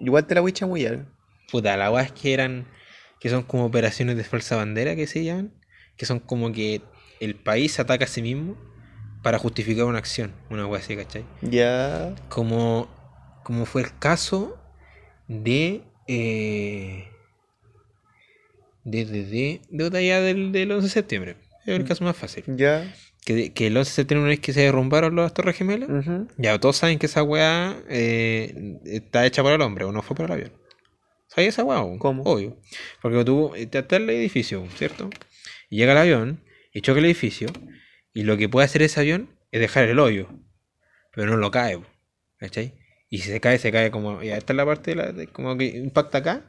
Igual 0.00 0.26
te 0.26 0.34
la 0.34 0.40
voy 0.40 0.50
a 0.50 0.54
chamullar. 0.54 1.06
Puta, 1.50 1.76
la 1.76 1.90
weá 1.90 2.04
es 2.04 2.12
que 2.12 2.34
eran. 2.34 2.66
Que 3.20 3.30
son 3.30 3.42
como 3.42 3.64
operaciones 3.64 4.16
de 4.16 4.24
falsa 4.24 4.56
bandera 4.56 4.94
que 4.96 5.06
se 5.06 5.24
llaman. 5.24 5.52
Que 5.96 6.06
son 6.06 6.20
como 6.20 6.52
que 6.52 6.82
el 7.20 7.34
país 7.34 7.78
ataca 7.80 8.04
a 8.04 8.08
sí 8.08 8.20
mismo 8.22 8.56
para 9.22 9.38
justificar 9.38 9.84
una 9.86 9.98
acción. 9.98 10.32
Una 10.50 10.66
weá 10.66 10.80
así, 10.80 10.96
¿cachai? 10.96 11.24
Ya. 11.42 12.14
Como, 12.28 12.88
como 13.42 13.64
fue 13.64 13.82
el 13.82 13.98
caso 13.98 14.58
de. 15.28 15.82
Eh, 16.08 17.08
de, 18.84 19.04
de, 19.04 19.24
de, 19.24 19.60
de 19.68 19.84
otra 19.84 20.00
ya 20.00 20.20
del, 20.20 20.52
del 20.52 20.70
11 20.70 20.84
de 20.84 20.90
septiembre. 20.90 21.36
Es 21.62 21.74
el 21.74 21.84
caso 21.84 22.04
más 22.04 22.16
fácil. 22.16 22.44
Ya. 22.46 22.94
Que, 23.26 23.52
que 23.52 23.66
el 23.66 23.76
11 23.76 23.90
de 23.90 23.94
septiembre, 23.96 24.22
una 24.22 24.28
vez 24.30 24.38
que 24.40 24.52
se 24.52 24.60
derrumbaron 24.60 25.16
las 25.16 25.34
Torres 25.34 25.56
Gemelas, 25.56 25.88
ya 26.38 26.60
todos 26.60 26.76
saben 26.76 26.98
que 27.00 27.06
esa 27.06 27.24
weá 27.24 27.76
eh, 27.88 28.78
está 28.84 29.26
hecha 29.26 29.42
por 29.42 29.52
el 29.52 29.60
hombre 29.62 29.84
o 29.84 29.90
no 29.90 30.00
fue 30.02 30.16
por 30.16 30.26
el 30.26 30.32
avión. 30.32 30.52
¿Sabes 31.26 31.48
esa 31.48 31.64
weá? 31.64 31.82
¿Cómo? 31.98 32.22
Obvio. 32.22 32.56
Porque 33.02 33.24
tú 33.24 33.52
eh, 33.56 33.66
te 33.66 33.80
está 33.80 33.96
el 33.96 34.08
edificio, 34.10 34.64
¿cierto? 34.76 35.10
Y 35.68 35.78
llega 35.78 35.90
el 35.90 35.98
avión 35.98 36.40
y 36.72 36.82
choca 36.82 37.00
el 37.00 37.04
edificio. 37.06 37.48
Y 38.14 38.22
lo 38.22 38.36
que 38.36 38.48
puede 38.48 38.64
hacer 38.66 38.82
ese 38.82 39.00
avión 39.00 39.28
es 39.50 39.60
dejar 39.60 39.88
el 39.88 39.98
hoyo. 39.98 40.28
Pero 41.12 41.28
no 41.28 41.36
lo 41.36 41.50
cae. 41.50 41.80
¿Cachai? 42.38 42.74
Y 43.10 43.18
si 43.18 43.30
se 43.30 43.40
cae, 43.40 43.58
se 43.58 43.72
cae 43.72 43.90
como. 43.90 44.22
Ya, 44.22 44.36
esta 44.36 44.52
es 44.52 44.56
la 44.56 44.64
parte 44.64 44.92
de 44.92 44.96
la. 44.96 45.10
de- 45.12 45.26
como 45.26 45.56
que 45.58 45.64
impacta 45.64 46.18
acá. 46.18 46.46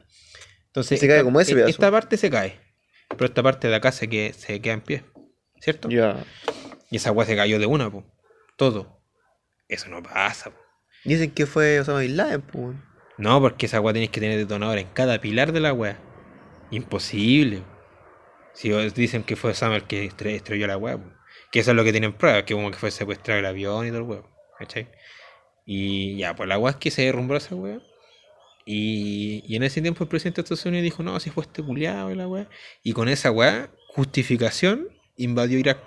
Entonces. 0.66 1.00
Se 1.00 1.08
cae 1.08 1.24
como 1.24 1.40
ese 1.40 1.52
e- 1.52 1.54
pedazo. 1.56 1.70
Esta 1.70 1.90
parte 1.90 2.16
se 2.16 2.30
cae. 2.30 2.60
Pero 3.08 3.24
esta 3.26 3.42
parte 3.42 3.66
de 3.66 3.74
acá 3.74 3.90
se, 3.90 4.08
que, 4.08 4.32
se 4.32 4.60
queda 4.60 4.74
en 4.74 4.80
pie. 4.80 5.02
¿Cierto? 5.60 5.88
Ya. 5.88 6.24
Y 6.90 6.96
esa 6.96 7.12
weá 7.12 7.26
se 7.26 7.36
cayó 7.36 7.58
de 7.58 7.66
una, 7.66 7.90
po. 7.90 8.04
Todo. 8.56 9.00
Eso 9.68 9.88
no 9.88 10.02
pasa, 10.02 10.50
po. 10.50 10.58
Dicen 11.04 11.30
que 11.30 11.46
fue 11.46 11.80
Osama 11.80 12.00
Bin 12.00 12.16
Laden, 12.16 12.42
pues. 12.42 12.76
No, 13.18 13.40
porque 13.40 13.66
esa 13.66 13.80
weá 13.80 13.92
tienes 13.92 14.10
que 14.10 14.20
tener 14.20 14.38
detonador 14.38 14.78
en 14.78 14.88
cada 14.88 15.20
pilar 15.20 15.52
de 15.52 15.60
la 15.60 15.72
weá. 15.72 15.98
Imposible. 16.70 17.62
Si 18.54 18.70
dicen 18.70 19.22
que 19.22 19.36
fue 19.36 19.54
Sam 19.54 19.72
el 19.72 19.84
que 19.84 20.08
estre- 20.08 20.34
estrelló 20.34 20.66
la 20.66 20.76
weá, 20.76 20.96
po. 20.98 21.04
que 21.52 21.60
eso 21.60 21.70
es 21.70 21.76
lo 21.76 21.84
que 21.84 21.92
tienen 21.92 22.12
pruebas, 22.12 22.42
que 22.44 22.54
como 22.54 22.70
que 22.70 22.76
fue 22.78 22.90
secuestrado 22.90 23.38
el 23.40 23.46
avión 23.46 23.86
y 23.86 23.90
todo 23.90 23.98
el 23.98 24.04
weá. 24.04 24.22
¿Cachai? 24.58 24.88
Y 25.64 26.16
ya, 26.16 26.34
pues 26.34 26.48
la 26.48 26.58
weá 26.58 26.72
es 26.72 26.76
que 26.78 26.90
se 26.90 27.02
derrumbó 27.02 27.36
esa 27.36 27.54
weá. 27.54 27.80
Y, 28.64 29.42
y 29.46 29.56
en 29.56 29.62
ese 29.62 29.80
tiempo 29.80 30.04
el 30.04 30.08
presidente 30.10 30.42
de 30.42 30.44
Estados 30.44 30.66
Unidos 30.66 30.82
dijo, 30.82 31.02
no, 31.02 31.18
si 31.20 31.30
fue 31.30 31.44
este 31.44 31.62
culiado 31.62 32.10
y 32.10 32.14
la 32.16 32.26
weá. 32.28 32.48
Y 32.82 32.92
con 32.92 33.08
esa 33.08 33.30
weá, 33.30 33.70
justificación, 33.88 34.88
invadió 35.16 35.58
Irak. 35.58 35.78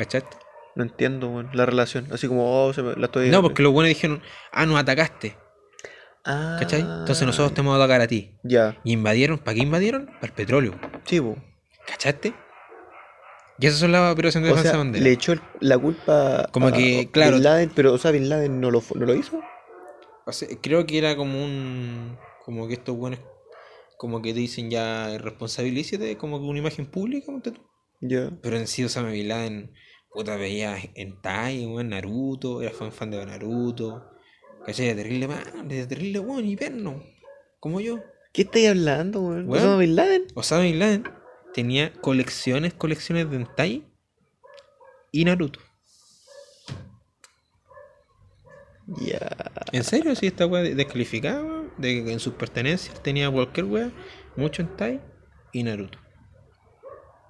¿Cachaste? 0.00 0.36
No 0.76 0.84
entiendo, 0.84 1.28
weón, 1.28 1.50
la 1.52 1.66
relación. 1.66 2.06
Así 2.10 2.26
como, 2.26 2.64
oh, 2.66 2.72
se 2.72 2.82
me- 2.82 2.94
la 2.96 3.06
estoy. 3.06 3.28
No, 3.28 3.42
porque 3.42 3.62
los 3.62 3.70
buenos 3.72 3.88
dijeron, 3.90 4.22
ah, 4.50 4.64
nos 4.64 4.78
atacaste. 4.80 5.36
Ah, 6.24 6.56
¿Cachai? 6.58 6.80
Entonces 6.80 7.26
nosotros 7.26 7.52
te 7.52 7.60
vamos 7.60 7.74
a 7.74 7.76
atacar 7.84 8.00
a 8.00 8.06
ti. 8.06 8.34
Ya. 8.42 8.78
Y 8.84 8.92
invadieron, 8.92 9.38
¿para 9.38 9.54
qué 9.56 9.62
invadieron? 9.62 10.06
Para 10.06 10.26
el 10.28 10.32
petróleo. 10.32 10.74
Sí, 11.04 11.20
po. 11.20 11.36
¿Cachaste? 11.86 12.32
Y 13.58 13.66
esas 13.66 13.80
son 13.80 13.92
las 13.92 14.10
operaciones 14.10 14.46
de 14.48 14.52
O 14.52 14.56
defensa 14.56 14.70
sea, 14.72 14.78
bandera. 14.78 15.04
le 15.04 15.12
echó 15.12 15.32
el- 15.32 15.42
la 15.60 15.76
culpa 15.76 16.48
Como 16.50 16.68
a 16.68 16.72
que, 16.72 17.10
claro. 17.12 17.34
Bin 17.34 17.42
Laden, 17.44 17.70
pero, 17.74 17.92
o 17.92 17.98
sea, 17.98 18.10
Bin 18.10 18.28
Laden 18.30 18.58
no 18.60 18.70
lo, 18.70 18.82
no 18.94 19.04
lo 19.06 19.14
hizo. 19.14 19.38
O 20.26 20.32
sea, 20.32 20.48
creo 20.62 20.86
que 20.86 20.96
era 20.98 21.14
como 21.16 21.44
un. 21.44 22.16
Como 22.44 22.66
que 22.68 22.74
estos 22.74 22.96
buenos. 22.96 23.20
Como 23.98 24.22
que 24.22 24.32
dicen 24.32 24.70
ya 24.70 25.18
responsabilízate, 25.18 26.16
como 26.16 26.38
que 26.38 26.46
una 26.46 26.58
imagen 26.60 26.86
pública, 26.86 27.32
tú. 27.44 27.52
Ya. 28.00 28.30
Pero 28.42 28.56
en 28.56 28.66
sí 28.66 28.82
Osama 28.82 29.10
Bin 29.10 29.28
Laden, 29.28 29.74
puta, 30.12 30.36
veía 30.36 30.76
en 30.94 31.20
Tai, 31.20 31.66
weón, 31.66 31.90
Naruto, 31.90 32.62
era 32.62 32.72
fan, 32.72 32.92
fan 32.92 33.10
de 33.10 33.24
Naruto. 33.24 34.10
¿Cachai? 34.66 34.86
Era 34.88 34.96
terrible, 35.02 35.28
man, 35.28 35.70
era 35.70 35.88
terrible, 35.88 36.18
weón, 36.20 36.44
hiperno. 36.46 37.02
Como 37.60 37.80
yo. 37.80 38.00
¿Qué 38.32 38.42
estáis 38.42 38.68
hablando, 38.68 39.20
weón? 39.22 39.48
Weón. 39.48 39.62
¿Osama 39.64 39.76
Bin 39.78 39.96
Laden? 39.96 40.26
Osama 40.34 40.62
Bin 40.62 40.78
Laden 40.78 41.04
tenía 41.54 41.92
colecciones, 41.94 42.74
colecciones 42.74 43.28
de 43.30 43.36
hentai 43.36 43.84
y 45.12 45.24
Naruto. 45.24 45.60
Ya. 48.86 49.28
¿En 49.72 49.84
serio? 49.84 50.14
Sí, 50.16 50.26
esta 50.26 50.46
weá 50.46 50.62
de- 50.62 50.74
descalificada, 50.74 51.42
weón, 51.42 51.70
De 51.78 52.04
que 52.04 52.12
en 52.12 52.20
sus 52.20 52.34
pertenencias 52.34 53.00
tenía 53.02 53.30
cualquier 53.30 53.66
weá, 53.66 53.90
mucho 54.36 54.62
hentai 54.62 55.00
y 55.52 55.62
Naruto. 55.62 55.98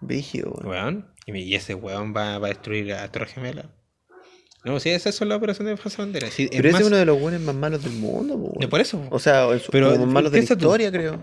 Brígido, 0.01 0.51
weón. 0.53 0.67
Weón. 0.69 1.10
Y, 1.27 1.55
ese 1.55 1.75
weón 1.75 2.15
va, 2.17 2.39
va 2.39 2.47
a 2.47 2.51
destruir 2.51 2.93
a 2.95 3.11
Torre 3.11 3.27
Gemela. 3.27 3.71
No, 4.65 4.79
sí, 4.79 4.91
esas 4.91 5.15
son 5.15 5.29
las 5.31 5.39
operaciones 5.39 5.77
de 5.77 5.83
falsa 5.83 6.03
bandera. 6.03 6.29
Sí, 6.31 6.49
Pero 6.51 6.69
ese 6.69 6.73
más- 6.73 6.81
es 6.83 6.87
uno 6.89 6.97
de 6.99 7.05
los 7.07 7.19
buenos 7.19 7.41
más 7.41 7.55
malos 7.55 7.83
del 7.83 7.93
mundo, 7.95 8.35
po, 8.35 8.51
weón. 8.59 8.69
Por 8.71 8.81
eso. 8.81 9.03
O 9.11 9.19
sea, 9.19 9.49
en 9.51 9.61
su- 9.61 9.71
Pero, 9.73 9.97
más 9.97 10.07
malos 10.07 10.33
de 10.33 10.41
la 10.43 10.47
tú. 10.47 10.53
historia, 10.55 10.91
creo. 10.93 11.19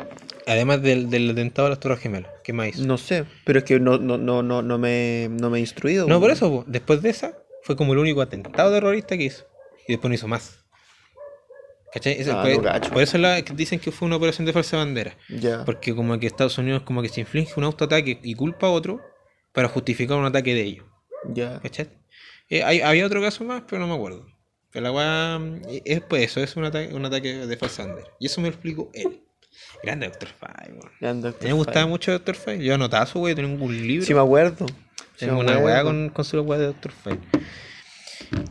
Además 0.47 0.81
del, 0.81 1.09
del 1.09 1.29
atentado 1.31 1.67
a 1.67 1.69
las 1.69 1.79
Torres 1.79 1.99
Gemelas. 1.99 2.31
¿Qué 2.43 2.53
más 2.53 2.69
hizo? 2.69 2.85
No 2.85 2.97
sé, 2.97 3.25
pero 3.45 3.59
es 3.59 3.65
que 3.65 3.79
no, 3.79 3.97
no, 3.99 4.17
no, 4.17 4.41
no, 4.41 4.61
no, 4.63 4.77
me, 4.79 5.27
no 5.29 5.49
me 5.51 5.57
he 5.59 5.61
instruido. 5.61 6.07
No, 6.07 6.19
por 6.19 6.31
eso, 6.31 6.49
po, 6.49 6.63
después 6.67 7.01
de 7.03 7.09
esa, 7.09 7.37
fue 7.63 7.75
como 7.75 7.93
el 7.93 7.99
único 7.99 8.21
atentado 8.21 8.71
terrorista 8.73 9.17
que 9.17 9.25
hizo. 9.25 9.45
Y 9.87 9.93
después 9.93 10.09
no 10.09 10.15
hizo 10.15 10.27
más. 10.27 10.63
¿Cachai? 11.93 12.13
Ese- 12.19 12.31
Ah, 12.31 12.43
por, 12.43 12.93
no 12.93 12.99
eso 13.01 13.17
la, 13.17 13.41
dicen 13.41 13.79
que 13.79 13.91
fue 13.91 14.07
una 14.07 14.15
operación 14.17 14.45
de 14.45 14.53
falsa 14.53 14.77
bandera. 14.77 15.15
Ya. 15.29 15.63
Porque 15.63 15.93
como 15.95 16.17
que 16.19 16.27
Estados 16.27 16.57
Unidos 16.57 16.81
como 16.83 17.01
que 17.01 17.09
se 17.09 17.21
inflige 17.21 17.53
un 17.57 17.63
autoataque 17.65 18.19
y 18.23 18.33
culpa 18.35 18.67
a 18.67 18.71
otro 18.71 19.01
para 19.51 19.67
justificar 19.67 20.17
un 20.17 20.25
ataque 20.25 20.53
de 20.53 20.61
ellos. 20.61 20.85
Ya. 21.33 21.59
¿Cachai? 21.61 21.89
Eh, 22.49 22.63
hay- 22.63 22.81
había 22.81 23.05
otro 23.05 23.21
caso 23.21 23.43
más, 23.43 23.63
pero 23.67 23.79
no 23.81 23.87
me 23.87 23.95
acuerdo. 23.95 24.25
Pero 24.71 24.83
la 24.83 24.91
weá 24.91 25.39
mm, 25.39 25.61
es 25.85 26.01
pues 26.01 26.23
eso, 26.23 26.41
es 26.41 26.55
un 26.55 26.65
ataque, 26.65 26.93
un 26.93 27.05
ataque 27.05 27.45
de 27.47 27.57
falsa 27.57 27.85
bandera. 27.85 28.09
Y 28.19 28.27
eso 28.27 28.41
me 28.41 28.47
lo 28.49 28.53
explicó 28.53 28.89
él. 28.93 29.23
Grande 29.83 30.07
Doctor 30.07 30.29
File, 30.29 30.73
mí 30.73 31.21
Dr. 31.21 31.43
me 31.43 31.53
gustaba 31.53 31.85
mucho 31.87 32.11
Doctor 32.11 32.35
File. 32.35 32.63
Yo 32.63 32.73
anotaba 32.75 33.05
su 33.05 33.19
weá, 33.19 33.35
tengo 33.35 33.63
un 33.63 33.87
libro. 33.87 34.05
Sí, 34.05 34.13
me 34.13 34.19
acuerdo. 34.21 34.65
Tengo 35.17 35.39
una 35.39 35.57
weá 35.57 35.83
con, 35.83 36.09
con 36.09 36.25
su 36.25 36.39
weá 36.41 36.59
de 36.59 36.65
Doctor 36.67 36.91
File. 36.91 37.19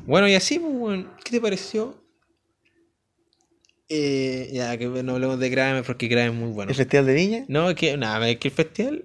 Bueno, 0.04 0.28
y 0.28 0.34
así, 0.34 0.58
pues, 0.58 0.72
weón. 0.74 1.10
¿Qué 1.24 1.30
te 1.32 1.40
pareció? 1.40 2.02
Eh, 3.88 4.50
ya, 4.52 4.76
que 4.76 4.86
no 4.88 5.12
hablemos 5.14 5.38
de 5.38 5.50
Kramer 5.50 5.84
porque 5.84 6.08
Kramer 6.08 6.30
es 6.30 6.34
muy 6.34 6.50
bueno. 6.50 6.70
¿El 6.70 6.76
Festival 6.76 7.06
de 7.06 7.14
Viña? 7.14 7.44
No, 7.48 7.70
es 7.70 7.76
que 7.76 7.96
nada, 7.96 8.28
es 8.28 8.38
que 8.38 8.48
el 8.48 8.54
festival. 8.54 9.04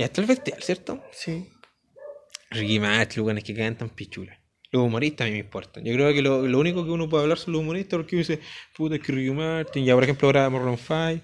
Ya 0.00 0.06
está 0.06 0.22
el 0.22 0.28
festival, 0.28 0.62
¿cierto? 0.62 1.04
Sí. 1.12 1.46
Ricky 2.50 2.80
Martin, 2.80 3.18
los 3.18 3.24
buenos 3.24 3.44
que 3.44 3.54
cantan 3.54 3.90
pichula. 3.90 4.40
Los 4.70 4.84
humoristas 4.84 5.26
a 5.26 5.28
mí 5.28 5.32
me 5.32 5.40
importan. 5.40 5.84
Yo 5.84 5.92
creo 5.92 6.10
que 6.14 6.22
lo, 6.22 6.48
lo 6.48 6.58
único 6.58 6.86
que 6.86 6.90
uno 6.90 7.06
puede 7.06 7.24
hablar 7.24 7.36
son 7.36 7.52
los 7.52 7.60
humoristas 7.60 7.98
porque 7.98 8.16
uno 8.16 8.20
dice, 8.20 8.40
puta, 8.74 8.94
es 8.94 9.02
que 9.02 9.12
Ricky 9.12 9.30
Martin, 9.30 9.84
ya 9.84 9.94
por 9.94 10.04
ejemplo 10.04 10.28
ahora 10.28 10.48
Morron 10.48 10.78
Five, 10.78 11.20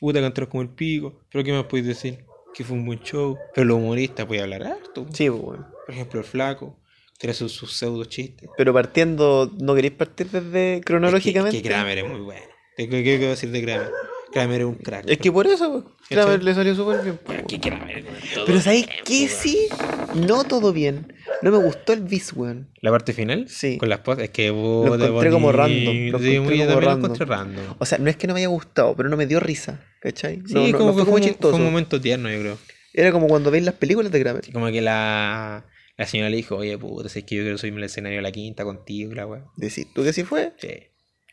puta, 0.00 0.20
cantaron 0.20 0.50
como 0.50 0.62
el 0.64 0.70
pico. 0.70 1.20
Pero 1.30 1.44
¿qué 1.44 1.52
más 1.52 1.66
podéis 1.66 1.86
decir? 1.86 2.24
Que 2.52 2.64
fue 2.64 2.76
un 2.76 2.84
buen 2.84 2.98
show. 2.98 3.38
Pero 3.54 3.64
los 3.64 3.76
humoristas 3.76 4.26
pueden 4.26 4.42
hablar 4.42 4.64
harto. 4.64 5.06
Sí, 5.12 5.30
pues, 5.30 5.40
weón. 5.40 5.66
Por 5.86 5.94
ejemplo, 5.94 6.18
el 6.18 6.26
flaco, 6.26 6.80
tiene 7.20 7.32
sus, 7.32 7.52
sus 7.52 7.74
pseudo 7.74 8.06
chistes. 8.06 8.50
Pero 8.56 8.74
partiendo, 8.74 9.52
¿no 9.60 9.72
queréis 9.76 9.94
partir 9.94 10.28
desde 10.28 10.80
cronológicamente? 10.84 11.58
Es 11.58 11.62
que, 11.62 11.68
es 11.68 11.74
que 11.74 11.78
Kramer 11.78 11.98
es 11.98 12.08
muy 12.08 12.22
bueno. 12.22 12.46
¿Qué, 12.76 12.88
qué, 12.88 13.04
qué 13.04 13.18
quiero 13.18 13.30
decir 13.30 13.52
de 13.52 13.62
Kramer? 13.62 13.92
Kramer 14.40 14.60
es 14.60 14.66
un 14.66 14.74
crack. 14.74 15.08
Es 15.08 15.18
que 15.18 15.32
por 15.32 15.46
eso, 15.46 15.94
Kramer 16.08 16.42
le 16.44 16.54
salió 16.54 16.74
súper 16.74 17.02
bien. 17.02 17.18
Pero 17.26 17.46
que 17.46 17.58
Kramer 17.60 18.04
Pero 18.46 18.60
¿sabéis 18.60 18.86
qué? 19.04 19.18
weón. 19.26 19.28
Sí, 19.30 19.68
no 20.14 20.44
todo 20.44 20.72
bien. 20.72 21.12
No 21.42 21.50
me 21.50 21.58
gustó 21.58 21.92
el 21.92 22.02
bis, 22.02 22.32
weón. 22.34 22.68
La 22.82 22.90
parte 22.90 23.12
final, 23.12 23.48
Sí. 23.48 23.78
con 23.78 23.88
las 23.88 24.00
postas, 24.00 24.24
es 24.24 24.30
que 24.30 24.48
Lo 24.48 24.94
encontré 24.94 25.30
como 25.30 25.52
random, 25.52 26.10
lo 26.10 26.18
sí, 26.18 26.34
encontré 26.34 26.34
yo 26.34 26.40
como 26.42 26.50
también 26.50 26.68
random. 26.68 26.84
lo 26.84 26.92
encontré 26.92 27.24
random. 27.26 27.64
O 27.78 27.84
sea, 27.86 27.98
no 27.98 28.10
es 28.10 28.16
que 28.16 28.26
no 28.26 28.34
me 28.34 28.40
haya 28.40 28.48
gustado, 28.48 28.94
pero 28.96 29.08
no 29.08 29.16
me 29.16 29.26
dio 29.26 29.40
risa, 29.40 29.84
¿cachai? 30.00 30.42
Sí, 30.46 30.54
no, 30.54 30.66
no- 30.68 30.78
como 30.78 30.86
no 30.90 30.94
fue 30.94 31.04
como 31.04 31.04
fue, 31.04 31.12
un- 31.14 31.22
fue 31.22 31.28
chistoso. 31.30 31.56
un 31.56 31.64
momento 31.64 32.00
tierno, 32.00 32.30
yo 32.30 32.40
creo. 32.40 32.58
Era 32.94 33.12
como 33.12 33.26
cuando 33.28 33.50
veis 33.50 33.64
las 33.64 33.74
películas 33.74 34.10
de 34.12 34.20
Kramer. 34.22 34.52
Como 34.52 34.66
que 34.70 34.80
la, 34.80 35.66
la 35.98 36.06
señora 36.06 36.30
le 36.30 36.36
dijo, 36.36 36.56
oye, 36.56 36.76
puta, 36.78 37.08
si 37.08 37.18
es 37.20 37.24
que 37.24 37.36
yo 37.36 37.42
quiero 37.42 37.58
subirme 37.58 37.78
al 37.78 37.84
escenario 37.84 38.18
de 38.18 38.22
la 38.22 38.32
quinta 38.32 38.64
contigo, 38.64 39.12
la 39.14 39.26
weá. 39.26 39.44
Decís, 39.56 39.86
¿tú 39.94 40.02
que 40.02 40.12
sí 40.12 40.22
fue? 40.24 40.52
Sí. 40.58 40.68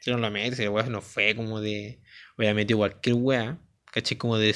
Si 0.01 0.11
no 0.11 0.17
lo 0.17 0.29
metes, 0.31 0.59
weá 0.69 0.83
no 0.87 1.01
fue 1.01 1.33
como 1.35 1.61
de. 1.61 1.99
Metido 2.37 2.77
cualquier 2.79 3.15
weá, 3.15 3.57
¿cachai? 3.91 4.17
Como 4.17 4.37
de, 4.37 4.55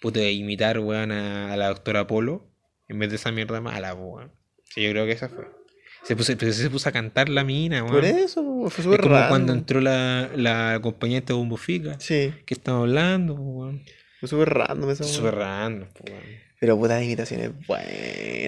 puta, 0.00 0.20
de 0.20 0.32
imitar, 0.32 0.78
weón, 0.78 1.12
a, 1.12 1.52
a 1.52 1.56
la 1.56 1.68
doctora 1.68 2.06
Polo, 2.06 2.50
en 2.88 2.98
vez 2.98 3.10
de 3.10 3.16
esa 3.16 3.30
mierda 3.30 3.60
mala, 3.60 3.94
weón. 3.94 4.32
Sí, 4.64 4.82
yo 4.82 4.90
creo 4.90 5.06
que 5.06 5.12
esa 5.12 5.28
fue. 5.28 5.44
Se 6.02 6.16
puso, 6.16 6.32
se 6.34 6.70
puso 6.70 6.88
a 6.88 6.92
cantar 6.92 7.28
la 7.28 7.44
mina, 7.44 7.82
weón. 7.82 7.94
Por 7.96 8.04
eso, 8.06 8.42
fue 8.42 8.68
Es 8.68 8.84
súper 8.84 9.00
como 9.00 9.16
raro. 9.16 9.28
cuando 9.28 9.52
entró 9.52 9.80
la, 9.82 10.30
la 10.34 10.78
compañía 10.82 11.20
de 11.20 11.34
Bombo 11.34 11.56
Fica. 11.58 12.00
Sí, 12.00 12.32
¿Qué 12.46 12.54
estamos 12.54 12.82
hablando, 12.88 13.34
weón? 13.34 13.82
fue 14.18 14.28
súper 14.28 14.50
random 14.50 14.90
esa 14.90 15.04
Súper 15.04 15.34
weón. 15.34 15.44
random, 15.44 15.88
po, 15.92 16.04
weón. 16.10 16.22
Pero 16.58 16.78
puta 16.78 17.02
imitación 17.02 17.40
es 17.40 17.66
buena. 17.66 17.84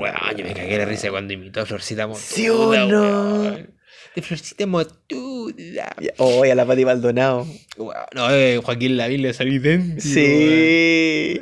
Weón, 0.02 0.36
yo 0.36 0.44
me 0.44 0.54
cagué 0.54 0.78
la 0.78 0.84
risa 0.86 1.10
cuando 1.10 1.32
imitó 1.34 1.60
a 1.60 1.66
Florcita 1.66 2.06
Motuda. 2.06 2.22
¿Sí 2.22 2.48
o 2.48 2.74
no? 2.86 3.40
weón. 3.42 3.74
De 4.16 4.22
Florcita 4.22 4.66
Motuda. 4.66 4.96
Ya, 5.50 5.94
Oh, 6.18 6.44
y 6.44 6.50
a 6.50 6.54
la 6.54 6.64
Pati 6.66 6.84
Maldonado. 6.84 7.46
No, 8.14 8.30
eh, 8.30 8.60
Joaquín 8.62 8.96
Lavín 8.96 9.22
le 9.22 9.32
salí 9.34 9.56
idéntico. 9.56 10.00
Sí. 10.00 11.40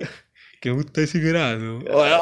Que 0.60 0.68
me 0.70 0.76
gusta 0.76 1.00
ese 1.02 1.18
grado. 1.20 1.78
Weón, 1.78 2.20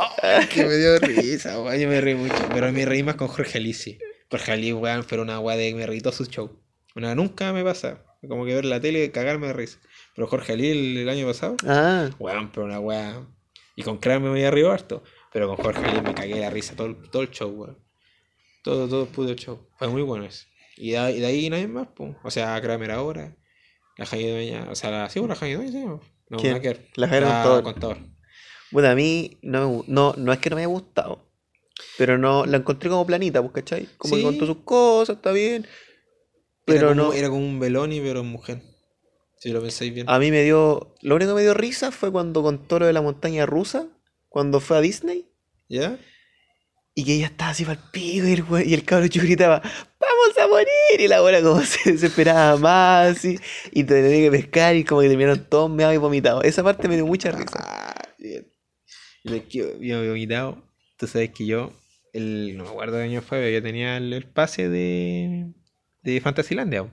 que 0.52 0.64
me 0.64 0.76
dio 0.76 0.98
risa, 1.00 1.60
weón. 1.60 1.78
Yo 1.80 1.88
me 1.88 2.00
reí 2.00 2.14
mucho. 2.14 2.34
Pero 2.52 2.70
me 2.72 2.84
reí 2.84 3.02
más 3.02 3.16
con 3.16 3.28
Jorge 3.28 3.58
Alici. 3.58 3.98
Jorge 4.30 4.52
Alici, 4.52 4.72
weón, 4.72 5.02
fue 5.04 5.18
una 5.20 5.40
weá 5.40 5.56
de 5.56 5.70
que 5.70 5.74
me 5.74 5.86
reí 5.86 6.00
todo 6.00 6.12
su 6.12 6.24
show. 6.26 6.50
Una, 6.94 7.14
nunca 7.14 7.52
me 7.52 7.64
pasa. 7.64 8.04
Como 8.26 8.44
que 8.44 8.54
ver 8.54 8.64
la 8.64 8.80
tele 8.80 9.04
y 9.04 9.08
cagarme 9.10 9.48
de 9.48 9.52
risa. 9.54 9.78
Pero 10.14 10.26
Jorge 10.26 10.52
Ali 10.52 10.68
el, 10.70 10.96
el 10.98 11.08
año 11.08 11.26
pasado, 11.28 11.56
Ah, 11.64 12.10
weón, 12.18 12.50
pero 12.52 12.66
una 12.66 12.80
weá. 12.80 13.24
Y 13.76 13.82
con 13.82 13.98
Kramer 13.98 14.22
me 14.22 14.30
voy 14.30 14.42
arriba 14.42 14.72
harto. 14.74 15.02
Pero 15.32 15.46
con 15.46 15.56
Jorge 15.64 15.84
Ali 15.84 16.00
me 16.00 16.14
cagué 16.14 16.34
de 16.40 16.50
risa 16.50 16.74
todo, 16.74 16.88
el- 16.88 17.10
todo 17.10 17.22
el 17.22 17.30
show, 17.30 17.48
weón. 17.50 17.78
Todo, 18.62 18.88
todo 18.88 19.02
el 19.02 19.08
puto 19.08 19.34
show. 19.34 19.68
Fue 19.78 19.86
muy 19.88 20.02
bueno 20.02 20.24
eso. 20.24 20.46
Y 20.78 20.90
de, 20.92 21.12
y 21.12 21.20
de 21.20 21.26
ahí 21.26 21.50
nadie 21.50 21.68
más, 21.68 21.88
pues. 21.94 22.14
O 22.22 22.30
sea, 22.30 22.60
Kramer 22.60 22.90
ahora. 22.92 23.36
La 23.96 24.06
Jaime 24.06 24.30
Doña. 24.30 24.70
O 24.70 24.74
sea, 24.74 24.90
la, 24.90 25.10
sí, 25.10 25.18
pues, 25.18 25.28
la 25.28 25.34
Jaime 25.36 25.56
Doña, 25.56 25.70
sí. 25.72 25.84
pues. 25.86 26.00
No, 26.30 26.38
¿Quién? 26.38 26.62
ver. 26.62 26.86
La 26.94 27.08
Jaime 27.08 27.26
Contador. 27.26 27.62
contador. 27.64 27.98
bueno, 28.70 28.88
a 28.90 28.94
mí 28.94 29.38
no, 29.42 29.84
no, 29.86 30.14
no 30.16 30.32
es 30.32 30.38
que 30.38 30.50
no 30.50 30.56
me 30.56 30.62
haya 30.62 30.68
gustado. 30.68 31.26
Pero 31.96 32.18
no, 32.18 32.44
la 32.46 32.56
encontré 32.58 32.90
como 32.90 33.06
planita, 33.06 33.40
pues, 33.40 33.52
¿cachai? 33.52 33.88
Como 33.98 34.14
Sí. 34.14 34.20
que 34.20 34.26
contó 34.26 34.46
sus 34.46 34.58
cosas, 34.64 35.16
está 35.16 35.32
bien. 35.32 35.66
Pero 36.64 36.78
era 36.78 36.88
como, 36.88 37.02
no. 37.08 37.12
Era 37.14 37.28
como 37.28 37.40
un 37.40 37.58
Beloni, 37.60 38.00
pero 38.00 38.20
en 38.20 38.26
mujer. 38.26 38.62
Si 39.38 39.50
lo 39.50 39.60
pensáis 39.62 39.94
bien. 39.94 40.08
A 40.10 40.18
mí 40.18 40.30
me 40.30 40.42
dio. 40.42 40.94
Lo 41.00 41.14
único 41.14 41.30
que 41.30 41.36
me 41.36 41.42
dio 41.42 41.54
risa 41.54 41.90
fue 41.92 42.10
cuando 42.12 42.42
contó 42.42 42.78
lo 42.78 42.86
de 42.86 42.92
la 42.92 43.00
montaña 43.02 43.46
rusa, 43.46 43.86
cuando 44.28 44.60
fue 44.60 44.76
a 44.76 44.80
Disney. 44.80 45.28
¿Ya? 45.68 45.98
Y 46.98 47.04
que 47.04 47.14
ella 47.14 47.26
estaba 47.26 47.52
así 47.52 47.64
para 47.64 47.78
el 47.80 47.90
pico 47.92 48.26
y 48.26 48.32
el, 48.32 48.68
y 48.68 48.74
el 48.74 48.82
cabrón 48.84 49.08
chico 49.08 49.24
gritaba, 49.24 49.62
¡Vamos 49.62 50.36
a 50.42 50.48
morir! 50.48 50.66
Y 50.98 51.06
la 51.06 51.18
abuela 51.18 51.40
como 51.42 51.60
se 51.62 51.92
desesperaba 51.92 52.56
más 52.56 53.24
y, 53.24 53.38
y 53.70 53.84
tenía 53.84 54.18
que 54.28 54.30
pescar 54.32 54.74
y 54.74 54.82
como 54.82 55.02
que 55.02 55.08
terminaron 55.08 55.44
todos 55.48 55.70
meados 55.70 55.94
y 55.94 55.98
vomitados. 55.98 56.44
Esa 56.44 56.64
parte 56.64 56.88
me 56.88 56.96
dio 56.96 57.06
mucha 57.06 57.30
risa. 57.30 57.56
Ah, 57.60 57.94
bien. 58.18 58.48
Y 59.22 59.28
lo 59.28 59.48
que 59.48 59.58
yo 59.80 59.98
había 59.98 60.14
quitado. 60.14 60.64
Tú 60.96 61.06
sabes 61.06 61.30
que 61.30 61.46
yo, 61.46 61.72
el, 62.12 62.56
no 62.56 62.64
me 62.64 62.70
acuerdo 62.70 62.96
qué 62.96 63.04
año 63.04 63.22
fue, 63.22 63.38
pero 63.38 63.50
yo 63.50 63.62
tenía 63.62 63.96
el, 63.96 64.12
el 64.12 64.24
pase 64.24 64.68
de, 64.68 65.52
de 66.02 66.20
Fantasylandia. 66.20 66.92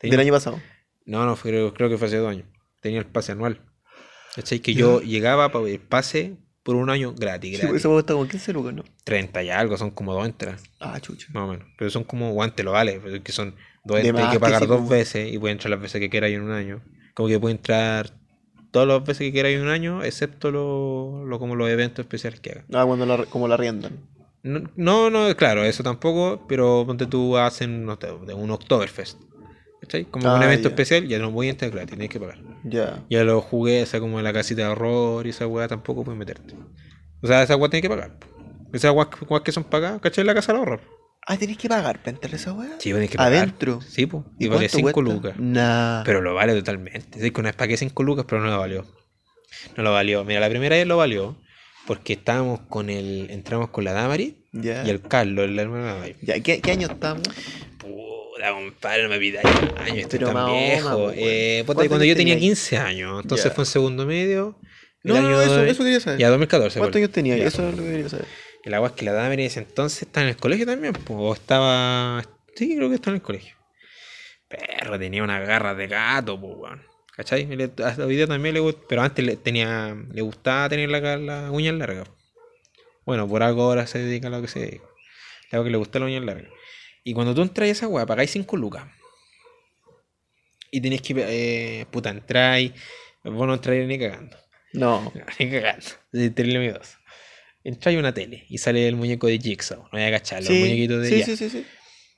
Tenía- 0.00 0.16
Del 0.16 0.26
año 0.26 0.32
pasado. 0.32 0.60
No, 1.04 1.24
no, 1.26 1.36
fue- 1.36 1.52
creo, 1.52 1.72
creo 1.74 1.88
que 1.88 1.96
fue 1.96 2.08
hace 2.08 2.16
dos 2.16 2.30
años. 2.32 2.46
Tenía 2.80 2.98
el 2.98 3.06
pase 3.06 3.30
anual. 3.30 3.60
¿Cachai? 4.34 4.58
Que 4.58 4.74
yo 4.74 5.00
llegaba 5.00 5.52
para 5.52 5.68
el 5.68 5.78
pase 5.78 6.38
por 6.66 6.74
un 6.76 6.90
año 6.90 7.14
gratis, 7.16 7.52
Sí, 7.52 7.62
gratis. 7.62 7.76
eso 7.80 7.90
gusta 7.90 8.12
como 8.12 8.26
15 8.28 8.52
lucas, 8.52 8.74
¿no? 8.74 8.82
30 9.04 9.42
y 9.42 9.48
algo, 9.50 9.78
son 9.78 9.90
como 9.92 10.12
dos 10.12 10.26
entradas, 10.26 10.62
Ah, 10.80 10.98
chucha. 11.00 11.28
más 11.32 11.44
o 11.44 11.52
menos. 11.52 11.66
Pero 11.78 11.90
son 11.90 12.04
como 12.04 12.32
guantes, 12.32 12.64
lo 12.64 12.72
vale, 12.72 13.00
pero 13.02 13.16
es 13.16 13.22
que 13.22 13.32
son 13.32 13.54
dos 13.84 13.98
entradas, 14.00 14.22
hay 14.24 14.28
que 14.30 14.36
que 14.36 14.40
pagar 14.40 14.62
sí, 14.62 14.66
dos 14.68 14.78
pues. 14.80 14.90
veces 14.90 15.32
y 15.32 15.38
puede 15.38 15.52
entrar 15.52 15.70
las 15.70 15.80
veces 15.80 16.00
que 16.00 16.10
quiera 16.10 16.26
en 16.28 16.42
un 16.42 16.50
año. 16.50 16.82
Como 17.14 17.28
que 17.28 17.38
puede 17.40 17.54
entrar 17.54 18.10
todas 18.72 18.88
las 18.88 19.00
veces 19.04 19.18
que 19.28 19.32
quiera 19.32 19.48
en 19.48 19.62
un 19.62 19.68
año, 19.68 20.02
excepto 20.02 20.50
lo, 20.50 21.24
lo- 21.24 21.38
como 21.38 21.54
los 21.54 21.70
eventos 21.70 22.02
especiales 22.04 22.40
que 22.40 22.50
hagan. 22.50 22.64
Ah, 22.74 22.84
cuando 22.84 23.06
la, 23.06 23.24
como 23.26 23.48
la 23.48 23.56
riendan. 23.56 23.92
No, 24.42 24.60
no, 24.76 25.10
no, 25.10 25.36
claro, 25.36 25.64
eso 25.64 25.82
tampoco, 25.82 26.44
pero 26.48 26.84
ponte 26.86 27.06
tú 27.06 27.36
hacen 27.36 27.84
no 27.84 27.96
sé, 28.00 28.08
de 28.26 28.34
un 28.34 28.50
Oktoberfest. 28.50 29.18
¿Cachai? 29.80 30.04
Como 30.06 30.26
un 30.34 30.40
Ah, 30.42 30.44
evento 30.44 30.68
ya. 30.68 30.74
especial, 30.74 31.06
ya 31.06 31.18
no 31.18 31.30
voy 31.30 31.48
a 31.48 31.50
entrar 31.50 31.70
gratis, 31.70 31.90
tienes 31.90 32.08
que 32.08 32.18
pagar. 32.20 32.38
Ya. 32.64 33.04
Ya 33.10 33.24
lo 33.24 33.40
jugué, 33.40 33.82
esa 33.82 34.00
como 34.00 34.18
en 34.18 34.24
la 34.24 34.32
casita 34.32 34.62
de 34.62 34.68
horror 34.68 35.26
y 35.26 35.30
esa 35.30 35.46
weá 35.46 35.68
tampoco 35.68 36.02
puedes 36.04 36.18
meterte. 36.18 36.54
O 37.22 37.26
sea, 37.26 37.42
esa 37.42 37.56
weá 37.56 37.68
tienes 37.70 37.82
que 37.82 37.94
pagar. 37.94 38.16
Esas 38.72 38.92
weas, 38.92 39.08
weas 39.28 39.42
que 39.42 39.52
son 39.52 39.64
pagadas, 39.64 40.00
¿cachai? 40.00 40.24
La 40.24 40.34
casa 40.34 40.52
de 40.52 40.58
horror. 40.60 40.80
Ah, 41.28 41.36
tenés 41.36 41.58
que 41.58 41.68
pagar 41.68 41.98
para 41.98 42.10
entrar 42.12 42.32
a 42.32 42.36
esa 42.36 42.52
weá. 42.52 42.70
Sí, 42.78 42.90
tienes 42.90 43.10
que 43.10 43.16
pagar. 43.16 43.32
Adentro. 43.34 43.80
Sí, 43.82 44.06
pues. 44.06 44.24
Y 44.38 44.46
vale 44.48 44.68
cuánto 44.68 44.76
5 44.76 44.92
cuesta? 44.92 45.12
lucas. 45.12 45.34
Nah. 45.38 46.02
Pero 46.04 46.20
lo 46.20 46.34
vale 46.34 46.54
totalmente. 46.54 47.24
Es 47.24 47.32
que 47.32 47.40
una 47.40 47.48
vez 47.50 47.56
pagué 47.56 47.76
5 47.76 48.02
lucas, 48.02 48.24
pero 48.28 48.40
no 48.42 48.48
lo 48.50 48.58
valió. 48.58 48.84
No 49.76 49.82
lo 49.82 49.92
valió. 49.92 50.24
Mira, 50.24 50.40
la 50.40 50.48
primera 50.48 50.76
vez 50.76 50.86
lo 50.86 50.96
valió. 50.96 51.36
Porque 51.86 52.14
estábamos 52.14 52.60
con 52.68 52.90
el. 52.90 53.28
Entramos 53.30 53.70
con 53.70 53.84
la 53.84 53.92
Damari 53.92 54.44
Ya. 54.52 54.84
y 54.84 54.90
el 54.90 55.00
Carlos, 55.02 55.44
el 55.46 55.58
hermano 55.58 55.84
de 55.84 55.90
Damari. 55.92 56.16
Ya, 56.22 56.40
¿qué, 56.40 56.60
qué 56.60 56.70
año 56.72 56.86
estamos? 56.88 57.22
Puta, 58.36 58.52
compadre, 58.52 59.02
no 59.04 59.08
me 59.08 59.18
pidáis 59.18 59.46
años, 59.78 59.96
estoy 59.98 60.18
Pero 60.18 60.26
tan 60.26 60.34
Mahoma, 60.34 60.58
viejo. 60.60 60.90
po, 60.90 61.10
Eh, 61.12 61.14
weón. 61.16 61.66
puta, 61.66 61.74
¿Cuántos 61.76 61.88
cuando 61.88 62.04
yo 62.04 62.16
tenía 62.16 62.34
tenías? 62.34 62.38
15 62.56 62.76
años, 62.76 63.22
entonces 63.22 63.52
fue 63.52 63.62
en 63.62 63.66
segundo 63.66 64.04
medio. 64.06 64.58
el 65.04 65.12
No, 65.14 65.22
no, 65.22 65.40
eso, 65.40 65.56
de- 65.62 65.70
eso 65.70 65.82
quería 65.84 66.00
saber. 66.00 66.18
Ya, 66.20 66.28
2014. 66.28 66.78
¿Cuántos 66.78 66.98
años 66.98 67.10
tenía? 67.12 67.36
Ya. 67.36 67.46
Eso 67.46 67.66
es 67.68 67.76
lo 67.76 67.82
que 67.82 67.90
quería 67.90 68.08
saber. 68.08 68.26
El 68.64 68.74
agua 68.74 68.88
es 68.88 68.94
que 68.94 69.04
la 69.04 69.12
dama 69.12 69.32
en 69.34 69.40
ese 69.40 69.60
entonces 69.60 70.02
está 70.02 70.20
en 70.22 70.28
el 70.28 70.36
colegio 70.36 70.66
también, 70.66 70.92
pues, 70.92 71.18
o 71.18 71.32
estaba. 71.32 72.22
Sí, 72.56 72.74
creo 72.76 72.88
que 72.88 72.96
está 72.96 73.10
en 73.10 73.16
el 73.16 73.22
colegio. 73.22 73.54
Perro, 74.48 74.98
tenía 74.98 75.22
una 75.22 75.38
garra 75.40 75.74
de 75.74 75.86
gato, 75.86 76.38
pues, 76.40 76.52
weón. 76.56 76.82
¿Cachai? 77.16 77.46
Le- 77.46 77.70
Hasta 77.84 78.04
hoy 78.04 78.16
día 78.16 78.26
también 78.26 78.52
le 78.54 78.60
gusta, 78.60 78.82
pero 78.88 79.02
antes 79.02 79.24
le, 79.24 79.36
tenía, 79.36 79.96
le 80.12 80.20
gustaba 80.22 80.68
tener 80.68 80.90
la, 80.90 81.16
la 81.16 81.50
uñas 81.50 81.74
largas. 81.74 82.08
Bueno, 83.06 83.26
por 83.28 83.42
algo 83.42 83.62
ahora 83.62 83.86
se 83.86 84.00
dedica 84.00 84.26
a 84.26 84.30
lo 84.30 84.42
que 84.42 84.48
se 84.48 84.58
dedica. 84.60 84.84
Le 85.50 85.56
hago 85.56 85.64
que 85.64 85.70
le 85.70 85.76
gusta 85.78 85.98
la 86.00 86.06
uñas 86.06 86.24
largas. 86.24 86.50
Y 87.06 87.14
cuando 87.14 87.36
tú 87.36 87.42
entras 87.42 87.68
a 87.68 87.70
esa 87.70 87.86
weá, 87.86 88.04
pagáis 88.04 88.32
5 88.32 88.56
lucas. 88.56 88.84
Y 90.72 90.80
tenés 90.80 91.02
que, 91.02 91.14
eh, 91.16 91.86
puta, 91.88 92.10
entráis. 92.10 92.72
Vos 93.22 93.46
no 93.46 93.54
entráis 93.54 93.86
ni 93.86 93.96
cagando. 93.96 94.36
No. 94.72 95.12
Ni 95.38 95.48
cagando. 95.48 95.86
Es 96.12 96.34
terrible 96.34 96.58
miedoso. 96.58 96.98
Entra 97.62 97.92
y 97.92 97.96
una 97.96 98.12
tele 98.12 98.44
y 98.48 98.58
sale 98.58 98.88
el 98.88 98.96
muñeco 98.96 99.28
de 99.28 99.38
Jigsaw. 99.38 99.84
No 99.84 99.88
voy 99.92 100.02
a 100.02 100.10
cachar, 100.10 100.40
los 100.40 100.48
Sí, 100.48 100.58
muñequitos 100.58 101.00
de 101.00 101.08
sí, 101.08 101.22
sí, 101.22 101.36
sí, 101.36 101.48
sí. 101.48 101.66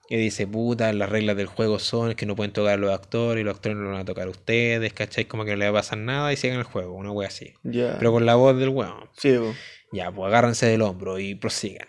Y 0.09 0.17
dice, 0.17 0.47
puta, 0.47 0.91
las 0.95 1.11
reglas 1.11 1.37
del 1.37 1.49
juego 1.49 1.79
son 1.79 2.15
que 2.15 2.25
no 2.25 2.35
pueden 2.35 2.55
tocar 2.55 2.79
los 2.79 2.91
actores 2.91 3.43
y 3.43 3.45
los 3.45 3.57
actores 3.57 3.77
no 3.77 3.85
lo 3.85 3.91
van 3.91 4.01
a 4.01 4.05
tocar 4.07 4.27
a 4.27 4.31
ustedes, 4.31 4.95
¿cachai? 4.95 5.27
Como 5.27 5.45
que 5.45 5.51
no 5.51 5.59
le 5.59 5.67
va 5.67 5.79
a 5.79 5.83
pasar 5.83 5.99
nada 5.99 6.33
y 6.33 6.37
sigan 6.37 6.57
el 6.57 6.65
juego, 6.65 6.95
una 6.95 7.13
wea 7.13 7.29
así. 7.29 7.53
Ya. 7.63 7.99
Pero 7.99 8.13
con 8.13 8.25
la 8.25 8.37
voz 8.37 8.59
del 8.59 8.71
weón. 8.71 9.11
Sí, 9.19 9.37
po. 9.37 9.55
Ya, 9.93 10.11
pues 10.11 10.29
agárrense 10.29 10.65
del 10.65 10.81
hombro 10.81 11.19
y 11.19 11.35
prosigan. 11.35 11.87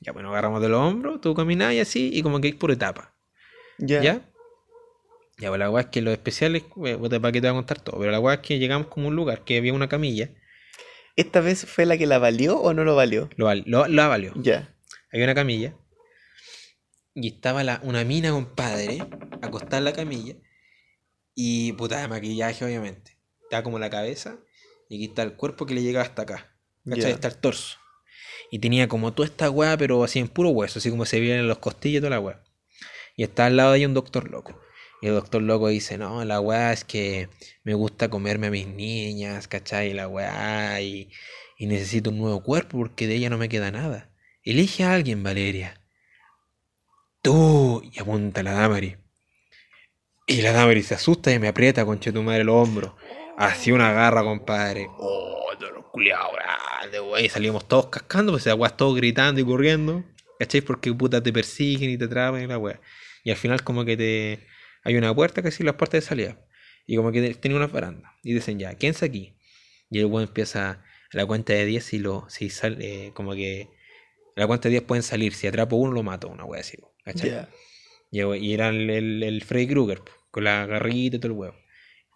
Ya, 0.00 0.12
pues 0.12 0.22
nos 0.22 0.32
agarramos 0.32 0.62
del 0.62 0.74
hombro, 0.74 1.20
tú 1.20 1.34
caminas 1.34 1.72
y 1.74 1.80
así, 1.80 2.10
y 2.12 2.22
como 2.22 2.40
que 2.40 2.48
hay 2.48 2.54
por 2.54 2.70
etapa. 2.70 3.14
Ya. 3.78 4.02
¿Ya? 4.02 4.30
Ya, 5.38 5.48
pues 5.48 5.58
la 5.58 5.70
weá 5.70 5.84
es 5.84 5.88
que 5.88 6.02
los 6.02 6.12
especiales, 6.12 6.64
eh, 6.84 6.96
para 6.98 7.32
que 7.32 7.40
te 7.40 7.48
voy 7.48 7.50
a 7.50 7.52
contar 7.52 7.80
todo, 7.80 7.98
pero 7.98 8.10
la 8.10 8.20
weá 8.20 8.34
es 8.36 8.40
que 8.40 8.58
llegamos 8.58 8.88
como 8.88 9.06
a 9.06 9.08
un 9.08 9.16
lugar 9.16 9.44
que 9.44 9.56
había 9.56 9.72
una 9.72 9.88
camilla, 9.88 10.30
¿Esta 11.16 11.40
vez 11.40 11.66
fue 11.66 11.84
la 11.84 11.98
que 11.98 12.06
la 12.06 12.18
valió 12.18 12.58
o 12.58 12.72
no 12.72 12.84
lo 12.84 12.96
valió? 12.96 13.28
lo, 13.36 13.54
lo, 13.54 13.86
la 13.88 14.08
valió. 14.08 14.32
Ya. 14.36 14.74
Había 15.12 15.26
una 15.26 15.34
camilla. 15.34 15.76
Y 17.14 17.28
estaba 17.28 17.64
la, 17.64 17.80
una 17.82 18.04
mina, 18.04 18.30
compadre, 18.30 19.06
acostada 19.42 19.78
en 19.78 19.84
la 19.84 19.92
camilla. 19.92 20.36
Y 21.34 21.72
puta 21.72 22.00
de 22.00 22.08
maquillaje, 22.08 22.64
obviamente. 22.64 23.18
Estaba 23.42 23.62
como 23.62 23.78
la 23.78 23.90
cabeza. 23.90 24.38
Y 24.88 24.96
aquí 24.96 25.04
está 25.06 25.22
el 25.22 25.34
cuerpo 25.34 25.66
que 25.66 25.74
le 25.74 25.82
llegaba 25.82 26.06
hasta 26.06 26.22
acá. 26.22 26.56
¿Cachai? 26.88 27.02
Ya. 27.02 27.08
Está 27.10 27.28
el 27.28 27.36
torso. 27.36 27.78
Y 28.50 28.58
tenía 28.58 28.88
como 28.88 29.12
toda 29.12 29.28
esta 29.28 29.50
weá, 29.50 29.76
pero 29.76 30.02
así 30.04 30.18
en 30.18 30.28
puro 30.28 30.50
hueso, 30.50 30.78
así 30.78 30.90
como 30.90 31.06
se 31.06 31.18
en 31.18 31.48
los 31.48 31.58
costillos 31.58 31.98
y 31.98 32.00
toda 32.00 32.10
la 32.10 32.20
weá. 32.20 32.42
Y 33.16 33.22
está 33.22 33.46
al 33.46 33.56
lado 33.56 33.72
de 33.72 33.76
ahí 33.76 33.86
un 33.86 33.94
doctor 33.94 34.30
loco. 34.30 34.60
Y 35.02 35.06
el 35.06 35.14
doctor 35.14 35.42
loco 35.42 35.68
dice, 35.68 35.98
no, 35.98 36.24
la 36.24 36.40
weá 36.40 36.72
es 36.72 36.84
que 36.84 37.28
me 37.64 37.74
gusta 37.74 38.10
comerme 38.10 38.48
a 38.48 38.50
mis 38.50 38.66
niñas, 38.66 39.48
¿cachai? 39.48 39.94
La 39.94 40.08
weá, 40.08 40.80
y, 40.82 41.10
y 41.56 41.66
necesito 41.66 42.10
un 42.10 42.18
nuevo 42.18 42.42
cuerpo 42.42 42.78
porque 42.78 43.06
de 43.06 43.14
ella 43.14 43.30
no 43.30 43.38
me 43.38 43.48
queda 43.48 43.70
nada. 43.70 44.10
Elige 44.42 44.84
a 44.84 44.94
alguien, 44.94 45.22
Valeria. 45.22 45.80
Tú, 47.22 47.82
y 47.92 48.00
apunta 48.00 48.42
la 48.42 48.52
Damari. 48.52 48.96
Y 50.26 50.42
la 50.42 50.52
Damari 50.52 50.82
se 50.82 50.94
asusta 50.94 51.32
y 51.32 51.38
me 51.38 51.48
aprieta, 51.48 51.84
conche 51.84 52.12
tu 52.12 52.22
madre, 52.22 52.42
el 52.42 52.48
hombro. 52.48 52.96
Así 53.36 53.72
una 53.72 53.92
garra, 53.92 54.22
compadre. 54.22 54.86
Oh, 54.98 55.49
culiados 55.90 56.30
grandes, 56.32 57.00
wey. 57.00 57.28
Salimos 57.28 57.66
todos 57.68 57.86
cascando, 57.86 58.32
pues 58.32 58.46
weá, 58.46 58.70
todos 58.70 58.96
gritando 58.96 59.40
y 59.40 59.44
corriendo. 59.44 60.04
¿Cachai? 60.38 60.62
Porque 60.62 60.92
puta 60.92 61.22
te 61.22 61.32
persiguen 61.32 61.90
y 61.90 61.98
te 61.98 62.06
atrapan 62.06 62.42
y 62.42 62.46
la 62.46 62.58
weá. 62.58 62.80
Y 63.24 63.30
al 63.30 63.36
final, 63.36 63.62
como 63.62 63.84
que 63.84 63.96
te. 63.96 64.46
Hay 64.82 64.96
una 64.96 65.14
puerta 65.14 65.42
que 65.42 65.50
sí, 65.50 65.62
las 65.62 65.74
puertas 65.74 66.02
de 66.02 66.08
salida. 66.08 66.38
Y 66.86 66.96
como 66.96 67.12
que 67.12 67.34
tenía 67.34 67.56
una 67.56 67.66
baranda. 67.66 68.14
Y 68.22 68.32
dicen 68.32 68.58
ya, 68.58 68.74
¿quién 68.74 68.90
está 68.90 69.06
aquí? 69.06 69.36
Y 69.90 69.98
el 69.98 70.06
weón 70.06 70.28
empieza 70.28 70.82
la 71.12 71.26
cuenta 71.26 71.52
de 71.52 71.66
10 71.66 71.84
si 71.84 71.98
lo. 71.98 72.26
Si 72.28 72.50
sale, 72.50 73.12
como 73.14 73.34
que. 73.34 73.68
La 74.36 74.46
cuenta 74.46 74.68
de 74.68 74.74
10 74.74 74.82
pueden 74.84 75.02
salir. 75.02 75.34
Si 75.34 75.46
atrapo 75.46 75.76
uno, 75.76 75.92
lo 75.92 76.02
mato. 76.02 76.28
Una 76.28 76.44
weá 76.44 76.60
así. 76.60 76.78
¿Cachai? 77.04 77.46
Y, 78.10 78.22
y 78.22 78.54
era 78.54 78.70
el, 78.70 78.88
el, 78.90 79.22
el 79.22 79.42
Freddy 79.42 79.68
Krueger, 79.68 80.02
con 80.30 80.44
la 80.44 80.66
garrita 80.66 81.16
y 81.16 81.18
todo 81.20 81.32
el 81.32 81.38
huevo. 81.38 81.59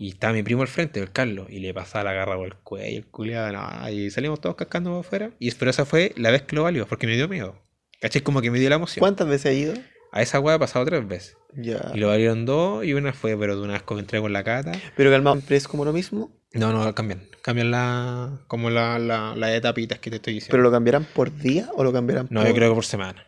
Y 0.05 0.11
estaba 0.11 0.35
mi 0.35 0.43
primo 0.43 0.61
al 0.61 0.69
frente, 0.69 1.01
el 1.01 1.11
Carlos, 1.13 1.47
y 1.49 1.61
le 1.61 1.73
pasaba 1.73 2.05
la 2.05 2.13
garra 2.13 2.37
por 2.37 2.47
el 2.47 2.57
cuello, 2.57 2.99
el 2.99 3.07
culiado, 3.07 3.51
no, 3.53 3.89
y 3.89 4.11
salimos 4.11 4.39
todos 4.39 4.55
cascando 4.55 4.91
para 4.91 5.01
afuera. 5.01 5.31
Y 5.39 5.51
pero 5.53 5.71
esa 5.71 5.87
fue 5.87 6.13
la 6.19 6.31
vez 6.31 6.43
que 6.43 6.55
lo 6.55 6.65
valió, 6.65 6.87
porque 6.87 7.07
me 7.07 7.17
dio 7.17 7.27
miedo. 7.27 7.55
¿Cachai? 8.03 8.21
Como 8.21 8.43
que 8.43 8.51
me 8.51 8.59
dio 8.59 8.69
la 8.69 8.75
emoción. 8.75 9.01
¿Cuántas 9.01 9.27
veces 9.27 9.47
ha 9.47 9.53
ido? 9.55 9.73
A 10.13 10.21
esa 10.21 10.41
hueá 10.41 10.57
he 10.57 10.59
pasado 10.59 10.85
tres 10.85 11.09
veces. 11.09 11.39
Ya. 11.55 11.91
Y 11.95 12.01
lo 12.01 12.09
valieron 12.09 12.45
dos, 12.45 12.85
y 12.85 12.93
una 12.93 13.15
fue, 13.15 13.35
pero 13.39 13.57
de 13.57 13.63
una 13.63 13.73
vez 13.73 13.83
que 13.83 13.95
entré 13.95 14.21
con 14.21 14.31
la 14.35 14.45
cata. 14.45 14.73
Pero 14.95 15.11
calmado, 15.11 15.37
siempre 15.37 15.57
es 15.57 15.67
como 15.67 15.87
lo 15.87 15.95
mismo. 15.95 16.39
No, 16.53 16.71
no, 16.71 16.95
cambian. 16.95 17.23
Cambian 17.41 17.71
la, 17.71 18.43
como 18.47 18.69
la, 18.69 18.99
la, 18.99 19.35
las 19.35 19.53
etapitas 19.53 20.01
que 20.01 20.11
te 20.11 20.17
estoy 20.17 20.35
diciendo. 20.35 20.53
¿Pero 20.53 20.65
lo 20.65 20.71
cambiarán 20.71 21.07
por 21.15 21.35
día 21.35 21.71
o 21.77 21.83
lo 21.83 21.95
cambiarán 21.95 22.27
no, 22.29 22.41
por...? 22.41 22.49
yo 22.51 22.55
creo 22.55 22.69
que 22.69 22.75
por 22.75 22.85
semana. 22.85 23.27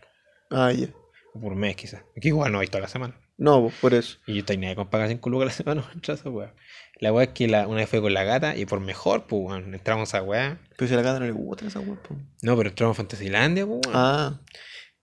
Ah, 0.50 0.70
ya. 0.72 0.88
O 1.32 1.40
por 1.40 1.54
mes, 1.54 1.74
quizás. 1.74 2.02
Que 2.20 2.28
igual 2.28 2.52
no 2.52 2.58
hay 2.58 2.66
toda 2.66 2.82
la 2.82 2.88
semana. 2.88 3.18
No, 3.38 3.62
pues, 3.62 3.74
por 3.80 3.94
eso. 3.94 4.18
Y 4.26 4.42
yo 4.42 4.44
ahí 4.48 4.74
con 4.74 4.88
pagar 4.88 5.08
5 5.08 5.30
lucas 5.30 5.44
a 5.44 5.46
la 5.46 5.52
semana 5.52 5.82
contra 5.92 6.14
esa 6.14 6.30
weá. 6.30 6.54
La 6.98 7.12
weá 7.12 7.24
es 7.24 7.30
que 7.30 7.48
la, 7.48 7.66
una 7.66 7.76
vez 7.76 7.88
fue 7.88 8.00
con 8.00 8.14
la 8.14 8.24
gata 8.24 8.56
y 8.56 8.64
por 8.64 8.80
mejor, 8.80 9.26
pues 9.26 9.42
weón, 9.42 9.74
entramos 9.74 10.14
a 10.14 10.22
weá. 10.22 10.58
Pero 10.76 10.88
si 10.88 10.94
a 10.94 10.96
la 10.96 11.02
gata 11.02 11.20
no 11.20 11.26
le 11.26 11.32
gusta 11.32 11.66
esa 11.66 11.80
weá, 11.80 12.00
po. 12.02 12.16
No, 12.42 12.56
pero 12.56 12.70
entramos 12.70 12.96
a 12.96 12.98
Fantasylandia, 12.98 13.66
pues 13.66 13.80
weón. 13.86 13.96
Ah, 13.96 14.40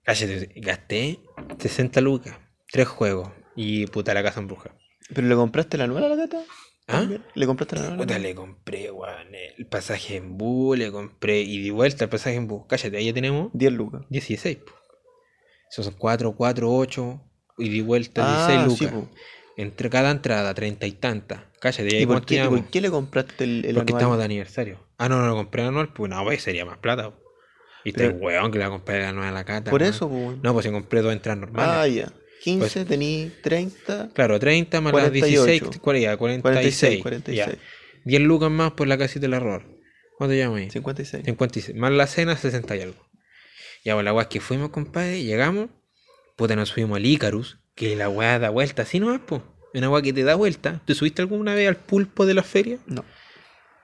Cállate, 0.02 0.52
gasté 0.56 1.20
60 1.58 2.00
lucas, 2.02 2.36
tres 2.70 2.88
juegos. 2.88 3.30
Y 3.56 3.86
puta 3.86 4.12
la 4.12 4.22
casa 4.22 4.40
embrujada. 4.40 4.76
¿Pero 5.14 5.26
le 5.28 5.34
compraste 5.34 5.78
la 5.78 5.86
nueva 5.86 6.06
a 6.06 6.10
la 6.10 6.16
gata? 6.16 6.42
¿Ah? 6.88 7.06
¿Le 7.34 7.46
compraste 7.46 7.76
la 7.76 7.82
nueva? 7.82 7.96
Puta, 7.98 8.18
le 8.18 8.34
compré, 8.34 8.90
weón, 8.90 9.34
el 9.56 9.66
pasaje 9.66 10.16
en 10.16 10.36
bus, 10.36 10.76
le 10.76 10.90
compré 10.90 11.40
y 11.40 11.62
de 11.62 11.70
vuelta 11.70 12.04
el 12.04 12.10
pasaje 12.10 12.36
en 12.36 12.48
bus. 12.48 12.64
Cállate, 12.68 12.96
ahí 12.96 13.06
ya 13.06 13.14
tenemos 13.14 13.50
10 13.54 13.72
lucas. 13.72 14.02
16, 14.10 14.56
po. 14.56 14.72
Esos 15.70 15.86
son 15.86 15.94
4, 15.94 16.34
4, 16.36 16.76
8 16.76 17.20
y 17.58 17.68
de 17.76 17.82
vuelta 17.82 18.22
Ah, 18.24 18.48
16 18.48 18.78
sí, 18.78 18.84
lucas. 18.86 19.00
po. 19.08 19.14
Entre 19.56 19.88
cada 19.90 20.10
entrada, 20.10 20.52
treinta 20.54 20.86
y 20.86 20.92
tantas. 20.92 21.40
Cállate, 21.60 21.88
¿y 21.92 21.96
ahí 21.96 22.02
¿Y 22.02 22.06
por 22.06 22.24
qué, 22.26 22.44
por 22.44 22.64
qué 22.66 22.80
le 22.80 22.90
compraste 22.90 23.44
el, 23.44 23.64
el 23.64 23.74
Porque 23.76 23.92
anual? 23.92 24.00
estamos 24.02 24.18
de 24.18 24.24
aniversario. 24.24 24.80
Ah, 24.98 25.08
no, 25.08 25.20
no 25.20 25.28
lo 25.28 25.34
compré 25.36 25.62
anual, 25.62 25.92
pues 25.92 26.10
no, 26.10 26.22
pues 26.24 26.42
sería 26.42 26.64
más 26.64 26.78
plata. 26.78 27.12
Y 27.84 27.90
este 27.90 28.10
Pero- 28.10 28.16
weón 28.18 28.50
que 28.50 28.58
la 28.58 28.68
compré 28.70 28.96
de 28.98 29.06
anual 29.06 29.28
a 29.28 29.32
la 29.32 29.44
cata. 29.44 29.70
Por 29.70 29.80
weón. 29.82 29.94
eso, 29.94 30.08
pues. 30.08 30.38
No, 30.42 30.52
pues 30.52 30.66
si 30.66 30.72
compré 30.72 31.02
dos 31.02 31.12
entradas 31.12 31.38
normales. 31.40 31.74
Ah, 31.76 31.86
ya. 31.86 32.12
15, 32.42 32.58
Pues- 32.80 32.88
tení 32.88 33.30
30, 33.42 34.10
Claro, 34.12 34.38
30 34.40 34.80
más 34.80 34.92
las 34.92 35.02
48. 35.04 35.44
16, 35.46 35.80
¿cuál 35.80 35.96
era? 35.96 36.16
46. 36.16 37.00
46, 37.00 37.02
46. 37.02 37.36
Ya. 37.38 37.58
10 38.04 38.20
lucas 38.22 38.50
más 38.50 38.72
por 38.72 38.86
la 38.88 38.98
casita 38.98 39.20
del 39.20 39.34
error. 39.34 39.62
¿Cuánto 40.18 40.34
llamas 40.34 40.60
ahí? 40.60 40.70
56. 40.70 41.24
56. 41.24 41.76
Más 41.76 41.92
la 41.92 42.06
cena, 42.06 42.36
60 42.36 42.76
y 42.76 42.80
algo. 42.82 43.06
Ya, 43.84 43.94
pues 43.94 44.04
la 44.04 44.12
weá 44.12 44.22
es 44.22 44.28
que 44.28 44.40
fuimos, 44.40 44.70
compadre, 44.70 45.22
llegamos. 45.22 45.68
Puta, 46.36 46.56
nos 46.56 46.70
subimos 46.70 46.96
al 46.96 47.06
Icarus, 47.06 47.58
que 47.74 47.96
la 47.96 48.08
weá 48.08 48.38
da 48.38 48.50
vuelta 48.50 48.82
así 48.82 48.98
nomás, 48.98 49.20
po. 49.20 49.42
Una 49.72 49.90
weá 49.90 50.02
que 50.02 50.12
te 50.12 50.24
da 50.24 50.34
vuelta. 50.34 50.80
¿Te 50.84 50.94
subiste 50.94 51.22
alguna 51.22 51.54
vez 51.54 51.68
al 51.68 51.76
pulpo 51.76 52.26
de 52.26 52.34
la 52.34 52.42
feria? 52.42 52.78
No. 52.86 53.04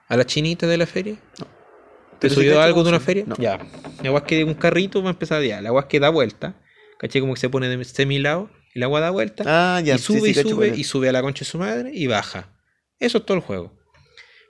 ¿A 0.08 0.16
la 0.16 0.24
chinita 0.26 0.66
de 0.66 0.76
la 0.76 0.86
feria? 0.86 1.16
¿Te 1.36 2.28
Pero 2.28 2.34
subió 2.34 2.60
algo 2.60 2.82
de 2.82 2.90
una 2.90 3.00
feria? 3.00 3.24
No. 3.26 3.36
Ya. 3.36 3.58
La 4.02 4.10
weá 4.10 4.20
es 4.20 4.26
que 4.26 4.44
un 4.44 4.54
carrito 4.54 5.02
va 5.02 5.10
a 5.10 5.12
empezar 5.12 5.38
a 5.38 5.40
día. 5.40 5.60
La 5.62 5.72
weá 5.72 5.82
es 5.82 5.88
que 5.88 6.00
da 6.00 6.10
vuelta. 6.10 6.54
¿Caché? 6.98 7.20
Como 7.20 7.34
que 7.34 7.40
se 7.40 7.48
pone 7.48 7.68
de 7.68 7.84
semilado 7.84 8.50
y 8.74 8.80
la 8.80 8.88
weá 8.88 9.00
da 9.00 9.10
vuelta. 9.10 9.44
Ah, 9.46 9.80
ya. 9.80 9.94
y 9.94 9.98
sube 9.98 10.20
sí, 10.20 10.34
sí, 10.34 10.40
y 10.40 10.50
sube 10.50 10.68
y 10.76 10.84
sube 10.84 11.08
a 11.08 11.12
la 11.12 11.22
concha 11.22 11.40
de 11.40 11.50
su 11.50 11.58
madre 11.58 11.90
y 11.92 12.06
baja. 12.06 12.52
Eso 12.98 13.18
es 13.18 13.24
todo 13.24 13.36
el 13.36 13.42
juego. 13.42 13.72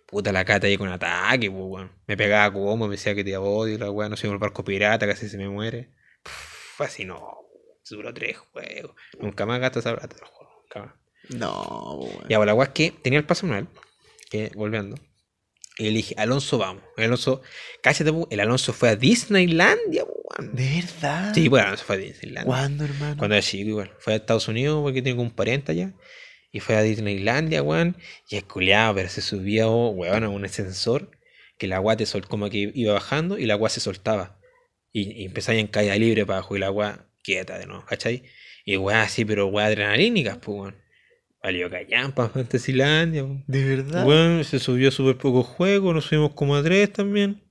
Puta 0.07 0.33
la 0.33 0.45
cata 0.45 0.67
ahí 0.67 0.77
con 0.77 0.89
ataque, 0.89 1.51
pues, 1.51 1.63
weón. 1.65 1.93
Me 2.07 2.17
pegaba 2.17 2.53
como, 2.53 2.89
me 2.89 2.97
decía 2.97 3.15
que 3.15 3.23
te 3.23 3.37
odio, 3.37 3.79
la 3.79 3.91
weá, 3.91 4.09
no 4.09 4.17
soy 4.17 4.31
un 4.31 4.39
barco 4.39 4.65
pirata, 4.65 5.07
casi 5.07 5.29
se 5.29 5.39
me 5.39 5.49
muere. 5.49 5.91
Pff, 6.25 6.81
así 6.81 7.05
no. 7.05 7.40
Se 7.91 7.97
duró 7.97 8.15
tres 8.15 8.39
juegos. 8.39 8.95
Nunca 9.19 9.47
más 9.47 9.59
gasta 9.59 9.81
esa 9.81 9.97
plata 9.97 10.15
del 10.15 10.25
juego. 10.25 10.63
Nunca 10.63 10.81
más. 10.81 10.95
No, 11.31 11.95
weón. 11.97 12.29
Ya, 12.29 12.37
pues 12.37 12.47
la 12.47 12.63
es 12.63 12.69
que 12.69 12.93
tenía 12.93 13.19
el 13.19 13.25
paso 13.25 13.49
manual, 13.49 13.67
que 14.31 14.53
volviendo. 14.55 14.95
Y 15.77 15.87
le 15.87 15.91
dije, 15.91 16.15
Alonso, 16.17 16.59
vamos. 16.59 16.85
El 16.97 17.07
Alonso, 17.07 17.43
cállate, 17.83 18.13
el 18.31 18.39
Alonso 18.39 18.73
fue 18.73 18.91
a 18.91 18.95
Disneylandia, 18.95 20.05
weón. 20.05 20.55
¿De 20.55 20.83
verdad? 20.83 21.35
Sí, 21.35 21.51
pues 21.51 21.63
el 21.63 21.67
Alonso 21.67 21.85
fue 21.85 21.97
a 21.97 21.99
Disneylandia. 21.99 22.45
¿Cuándo, 22.45 22.85
hermano? 22.85 23.17
Cuando 23.17 23.35
era 23.35 23.43
chico 23.43 23.71
igual. 23.71 23.93
Fue 23.99 24.13
a 24.13 24.17
Estados 24.17 24.47
Unidos 24.47 24.81
porque 24.85 25.03
tiene 25.03 25.17
como 25.17 25.29
un 25.29 25.35
pariente 25.35 25.73
allá. 25.73 25.93
Y 26.53 26.61
fue 26.61 26.77
a 26.77 26.83
Disneylandia, 26.83 27.61
weón. 27.61 27.97
Y 28.29 28.37
es 28.37 28.45
culiado, 28.45 28.95
pero 28.95 29.09
se 29.09 29.21
subió, 29.21 29.89
weón, 29.89 30.23
a 30.23 30.29
un 30.29 30.45
ascensor. 30.45 31.11
Que 31.59 31.67
la 31.67 31.75
agua 31.75 31.97
te 31.97 32.07
sol 32.07 32.25
como 32.29 32.49
que 32.51 32.71
iba 32.73 32.93
bajando 32.93 33.37
y 33.37 33.47
la 33.47 33.55
agua 33.55 33.69
se 33.69 33.81
soltaba. 33.81 34.39
Y, 34.93 35.11
y 35.11 35.25
empezaba 35.25 35.59
en 35.59 35.67
caída 35.67 35.97
libre 35.97 36.25
para 36.25 36.39
abajo 36.39 36.55
y 36.55 36.61
la 36.61 36.67
agua 36.67 37.10
quieta 37.23 37.59
de 37.59 37.67
nuevo, 37.67 37.85
¿cachai? 37.85 38.25
Y 38.65 38.77
weón 38.77 39.01
así, 39.01 39.25
pero 39.25 39.47
weón 39.47 39.67
adrenalínicas, 39.67 40.39
pues 40.39 40.59
weón. 40.59 40.77
Valió 41.43 41.71
callampa, 41.71 42.29
Fantasilandia, 42.29 43.25
weón. 43.25 43.45
¿De 43.47 43.65
verdad? 43.65 44.07
Weón, 44.07 44.45
se 44.45 44.59
subió 44.59 44.91
súper 44.91 45.17
poco 45.17 45.43
juego, 45.43 45.93
nos 45.95 46.05
subimos 46.07 46.35
como 46.35 46.57
a 46.57 46.63
tres 46.63 46.93
también. 46.93 47.43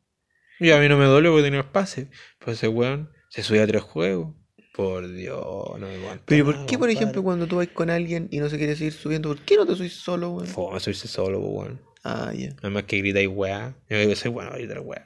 Y 0.59 0.71
a 0.71 0.79
mí 0.79 0.89
no 0.89 0.97
me 0.97 1.05
dolió 1.05 1.31
porque 1.31 1.43
tenía 1.43 1.61
el 1.61 1.65
pase. 1.65 2.09
Pues 2.37 2.57
ese 2.57 2.67
weón 2.67 3.11
se 3.29 3.43
subió 3.43 3.63
a 3.63 3.67
tres 3.67 3.81
juegos. 3.81 4.35
Por 4.73 5.11
Dios, 5.11 5.43
no 5.79 5.87
me 5.87 5.95
aguanto. 5.95 6.23
Pero 6.27 6.45
¿por 6.45 6.65
qué, 6.65 6.77
por 6.77 6.89
ejemplo, 6.89 7.23
cuando 7.23 7.47
tú 7.47 7.57
vas 7.57 7.67
con 7.67 7.89
alguien 7.89 8.29
y 8.31 8.39
no 8.39 8.49
se 8.49 8.57
quiere 8.57 8.75
seguir 8.75 8.93
subiendo, 8.93 9.29
¿por 9.29 9.39
qué 9.39 9.57
no 9.57 9.65
te 9.65 9.75
subís 9.75 9.93
solo, 9.93 10.31
weón? 10.31 10.47
Fome 10.47 10.79
subirse 10.79 11.07
solo, 11.07 11.39
pues, 11.41 11.51
weón. 11.51 11.81
Ah, 12.03 12.31
ya. 12.33 12.55
Además 12.61 12.83
que 12.83 12.97
gritáis 12.97 13.27
weá. 13.27 13.75
Yo 13.89 13.97
digo, 13.97 14.15
soy 14.15 14.31
bueno 14.31 14.51
gritar 14.51 14.79
weá. 14.79 15.05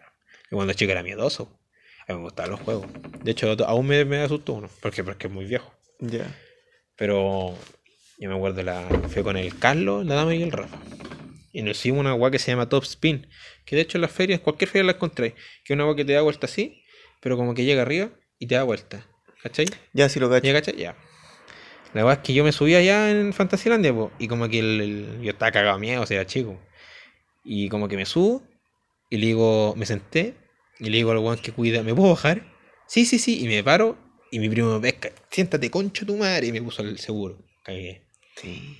Y 0.51 0.55
cuando 0.55 0.73
chico 0.73 0.91
era 0.91 1.01
miedoso. 1.01 1.59
A 2.07 2.13
mí 2.13 2.17
me 2.17 2.23
gustaban 2.25 2.51
los 2.51 2.59
juegos. 2.61 2.87
De 3.23 3.31
hecho, 3.31 3.55
aún 3.65 3.87
me, 3.87 4.03
me 4.05 4.17
asustó 4.21 4.53
uno. 4.53 4.69
Porque, 4.81 5.03
porque 5.03 5.27
es 5.27 5.33
muy 5.33 5.45
viejo. 5.45 5.73
Ya. 5.99 6.35
Pero 6.95 7.57
yo 8.19 8.29
me 8.29 8.35
acuerdo, 8.35 8.61
la, 8.63 8.87
fui 9.09 9.23
con 9.23 9.37
el 9.37 9.57
Carlos, 9.57 10.05
la 10.05 10.15
dama 10.15 10.35
y 10.35 10.43
el 10.43 10.51
Rafa. 10.51 10.77
Y 11.51 11.61
nos 11.61 11.77
hicimos 11.77 12.01
una 12.01 12.13
weá 12.15 12.31
que 12.31 12.39
se 12.39 12.51
llama 12.51 12.67
Top 12.69 12.83
Spin. 12.83 13.27
Que 13.65 13.75
de 13.75 13.83
hecho 13.83 13.97
en 13.97 14.01
las 14.01 14.11
ferias, 14.11 14.39
cualquier 14.41 14.69
feria 14.69 14.85
la 14.85 14.91
encontré. 14.93 15.31
Que 15.63 15.73
es 15.73 15.75
una 15.75 15.85
weá 15.85 15.95
que 15.95 16.05
te 16.05 16.13
da 16.13 16.21
vuelta 16.21 16.45
así, 16.47 16.83
pero 17.21 17.37
como 17.37 17.53
que 17.53 17.63
llega 17.63 17.81
arriba 17.83 18.09
y 18.39 18.47
te 18.47 18.55
da 18.55 18.63
vuelta. 18.63 19.05
¿Cachai? 19.41 19.67
Ya, 19.93 20.09
sí 20.09 20.19
lo 20.19 20.29
cacho. 20.29 20.45
¿Ya 20.45 20.53
cachai? 20.53 20.75
Ya. 20.77 20.95
La 21.93 22.03
weá 22.05 22.15
es 22.15 22.19
que 22.19 22.33
yo 22.33 22.43
me 22.43 22.51
subí 22.51 22.75
allá 22.75 23.11
en 23.11 23.33
Fantasylandia, 23.33 23.93
po, 23.93 24.11
y 24.17 24.27
como 24.27 24.49
que 24.49 24.59
el, 24.59 24.81
el- 24.81 25.21
yo 25.21 25.31
estaba 25.31 25.51
cagado 25.51 25.77
miedo, 25.77 26.01
o 26.01 26.05
sea, 26.07 26.25
chico. 26.25 26.59
Y 27.43 27.69
como 27.69 27.87
que 27.87 27.95
me 27.97 28.05
subo, 28.05 28.41
y 29.09 29.17
le 29.17 29.27
digo, 29.27 29.75
me 29.77 29.85
senté, 29.85 30.33
y 30.83 30.89
le 30.89 30.97
digo 30.97 31.11
al 31.11 31.19
weón 31.19 31.37
que 31.37 31.53
cuida, 31.53 31.81
¿me 31.81 31.95
puedo 31.95 32.09
bajar? 32.09 32.43
Sí, 32.87 33.05
sí, 33.05 33.17
sí, 33.17 33.41
y 33.43 33.47
me 33.47 33.63
paro, 33.63 33.97
y 34.31 34.39
mi 34.39 34.49
primo 34.49 34.73
me 34.73 34.81
pesca, 34.81 35.11
siéntate 35.29 35.71
concha 35.71 36.05
tu 36.05 36.17
madre, 36.17 36.47
y 36.47 36.51
me 36.51 36.61
puso 36.61 36.81
el 36.81 36.99
seguro. 36.99 37.37
Cagué. 37.63 38.05
Sí. 38.35 38.77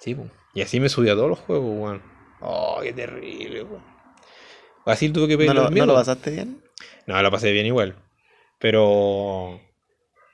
Sí, 0.00 0.14
po. 0.14 0.30
Y 0.54 0.62
así 0.62 0.80
me 0.80 0.88
subí 0.88 1.10
a 1.10 1.14
todos 1.14 1.28
los 1.28 1.38
juegos, 1.38 1.70
weón. 1.78 2.02
Oh, 2.40 2.80
qué 2.82 2.94
terrible, 2.94 3.62
weón. 3.62 3.84
Así 4.86 5.10
tuve 5.10 5.28
que 5.28 5.36
pedir 5.36 5.54
¿No 5.54 5.64
lo, 5.64 5.70
¿No 5.70 5.86
lo 5.86 5.94
pasaste 5.94 6.30
bien? 6.30 6.62
No, 7.06 7.20
lo 7.20 7.30
pasé 7.30 7.52
bien 7.52 7.66
igual. 7.66 7.96
Pero. 8.58 9.60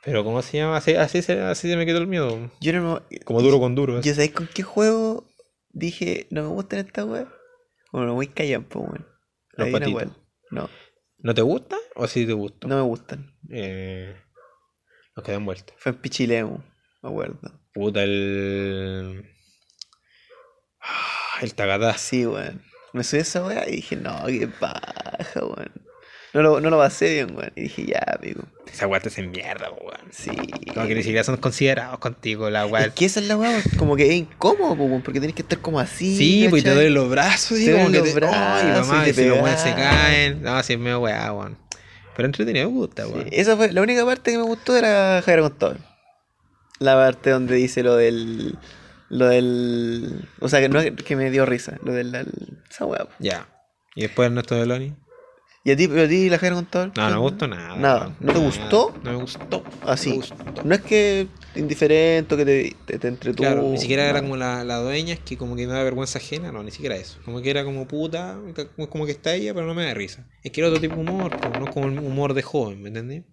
Pero, 0.04 0.24
¿cómo 0.24 0.42
se 0.42 0.58
llama? 0.58 0.76
Así, 0.76 0.94
así, 0.94 1.22
se, 1.22 1.40
así 1.40 1.68
se 1.68 1.76
me 1.76 1.86
quedó 1.86 1.98
el 1.98 2.06
miedo. 2.06 2.50
Yo 2.60 2.72
no 2.72 3.02
me... 3.10 3.18
Como 3.20 3.42
duro 3.42 3.58
con 3.58 3.74
duro. 3.74 4.00
¿Yo 4.00 4.14
sabéis 4.14 4.32
con 4.32 4.48
qué 4.52 4.62
juego 4.62 5.26
dije 5.72 6.26
no 6.30 6.42
me 6.42 6.48
gustan 6.48 6.86
estas 6.86 7.04
weas? 7.04 7.28
Bueno, 7.92 8.14
muy 8.14 8.28
callampo, 8.28 8.80
weón. 8.80 9.06
Los 9.52 9.68
patitos. 9.68 10.08
No, 10.50 10.68
¿No 11.22 11.34
te 11.34 11.42
gusta 11.42 11.76
o 11.94 12.06
sí 12.06 12.26
te 12.26 12.32
gusta? 12.32 12.66
no 12.66 12.76
me 12.76 12.82
gustan. 12.82 13.34
Eh, 13.50 14.16
nos 15.16 15.24
quedan 15.24 15.44
vueltas. 15.44 15.74
Fue 15.78 15.92
en 15.92 15.98
Pichilemu, 15.98 16.58
me 17.02 17.08
acuerdo. 17.08 17.60
Puta, 17.72 18.02
el. 18.02 19.26
El 21.42 21.54
tagadá. 21.54 21.94
Sí, 21.96 22.26
weón. 22.26 22.62
Me 22.92 23.04
subí 23.04 23.20
esa 23.20 23.46
wea 23.46 23.68
y 23.68 23.76
dije, 23.76 23.96
no, 23.96 24.26
qué 24.26 24.48
paja, 24.48 25.40
weón. 25.40 25.72
No 26.32 26.42
lo, 26.42 26.60
no 26.60 26.70
lo 26.70 26.78
pasé 26.78 27.12
bien, 27.14 27.36
weón. 27.36 27.52
Y 27.56 27.62
dije, 27.62 27.86
ya, 27.86 28.04
amigo. 28.18 28.42
Esa 28.72 28.86
weá 28.86 29.00
te 29.00 29.08
hace 29.08 29.22
mierda, 29.22 29.68
weón. 29.70 30.00
Sí. 30.12 30.30
Como 30.74 30.86
que 30.86 30.94
ni 30.94 31.02
siquiera 31.02 31.24
son 31.24 31.36
considerados 31.38 31.98
contigo, 31.98 32.48
la 32.50 32.66
weá. 32.66 32.84
Es 32.86 32.92
que 32.94 33.04
esa 33.06 33.18
es 33.20 33.26
la 33.26 33.36
weá, 33.36 33.60
como 33.78 33.96
que 33.96 34.06
es 34.08 34.12
incómodo, 34.14 34.74
weón, 34.74 35.02
porque 35.02 35.18
tenés 35.20 35.34
que 35.34 35.42
estar 35.42 35.58
como 35.58 35.80
así. 35.80 36.16
Sí, 36.16 36.46
pues 36.48 36.62
y 36.62 36.64
te 36.64 36.72
duelen 36.72 36.94
los 36.94 37.10
brazos, 37.10 37.58
y 37.58 37.66
Te 37.66 37.72
como 37.72 37.84
duelen 37.86 38.04
que 38.04 38.10
los 38.10 38.20
te. 38.20 38.26
Ay, 38.36 38.66
brazos 38.70 38.88
mamá, 38.88 39.06
y 39.06 39.10
y 39.10 39.14
si 39.14 39.24
los 39.26 39.38
weones 39.38 39.60
se 39.60 39.74
caen. 39.74 40.42
No, 40.42 40.62
sí 40.62 40.72
es 40.74 40.78
medio 40.78 41.00
weá, 41.00 41.32
weón. 41.32 41.58
Pero 42.14 42.26
entretenido, 42.26 42.70
me 42.70 42.76
gusta, 42.76 43.06
Sí, 43.06 43.12
weón. 43.12 43.28
esa 43.32 43.56
fue 43.56 43.72
la 43.72 43.82
única 43.82 44.04
parte 44.04 44.30
que 44.30 44.36
me 44.38 44.44
gustó 44.44 44.76
era 44.76 45.22
Javier 45.24 45.40
Contador. 45.40 45.78
La 46.78 46.94
parte 46.94 47.30
donde 47.30 47.56
dice 47.56 47.82
lo 47.82 47.96
del. 47.96 48.56
Lo 49.08 49.26
del. 49.26 50.28
O 50.38 50.48
sea, 50.48 50.60
que 50.60 50.68
no 50.68 50.78
es 50.80 50.92
que 50.92 51.16
me 51.16 51.30
dio 51.30 51.44
risa. 51.44 51.76
Lo 51.82 51.92
del. 51.92 52.14
el- 52.14 52.58
esa 52.70 52.84
weá. 52.84 53.08
Ya. 53.18 53.48
Y 53.96 54.02
después 54.02 54.26
Ernesto 54.26 54.54
Deloni. 54.54 54.94
¿Y 55.62 55.72
a 55.72 55.76
ti, 55.76 55.88
pero 55.88 56.02
a 56.04 56.08
ti 56.08 56.30
la 56.30 56.38
Javier 56.38 56.54
Contador? 56.54 56.92
No, 56.96 57.10
no 57.10 57.16
me 57.16 57.20
gustó 57.20 57.46
nada. 57.46 57.76
Nada. 57.76 58.16
¿No 58.18 58.32
te 58.32 58.38
Nada. 58.38 58.44
gustó? 58.46 58.94
No 59.02 59.10
me 59.10 59.16
gustó. 59.18 59.62
Así. 59.84 60.08
No 60.08 60.14
me 60.16 60.20
gustó. 60.22 60.64
No 60.64 60.74
es 60.74 60.80
que 60.80 61.26
indiferente 61.54 62.34
o 62.34 62.38
que 62.38 62.44
te, 62.46 62.76
te, 62.86 62.98
te 62.98 63.08
entretuvo. 63.08 63.44
Claro, 63.46 63.62
ni 63.62 63.76
siquiera 63.78 64.08
era 64.08 64.22
como 64.22 64.36
la, 64.36 64.64
la 64.64 64.78
dueña, 64.78 65.12
es 65.12 65.20
que 65.20 65.36
como 65.36 65.56
que 65.56 65.66
me 65.66 65.72
da 65.74 65.82
vergüenza 65.82 66.18
ajena, 66.18 66.50
no, 66.50 66.62
ni 66.62 66.70
siquiera 66.70 66.96
eso. 66.96 67.18
Como 67.26 67.42
que 67.42 67.50
era 67.50 67.64
como 67.64 67.86
puta, 67.86 68.38
como- 68.88 69.04
que 69.04 69.12
está 69.12 69.34
ella, 69.34 69.52
pero 69.52 69.66
no 69.66 69.74
me 69.74 69.84
da 69.84 69.92
risa. 69.92 70.26
Es 70.42 70.50
que 70.52 70.60
era 70.62 70.68
otro 70.68 70.80
tipo 70.80 70.94
de 70.94 71.02
humor, 71.02 71.36
no 71.58 71.64
es 71.66 71.70
como 71.74 71.88
el 71.88 71.98
humor 71.98 72.32
de 72.32 72.42
joven, 72.42 72.80
¿me 72.80 72.88
entendés? 72.88 73.24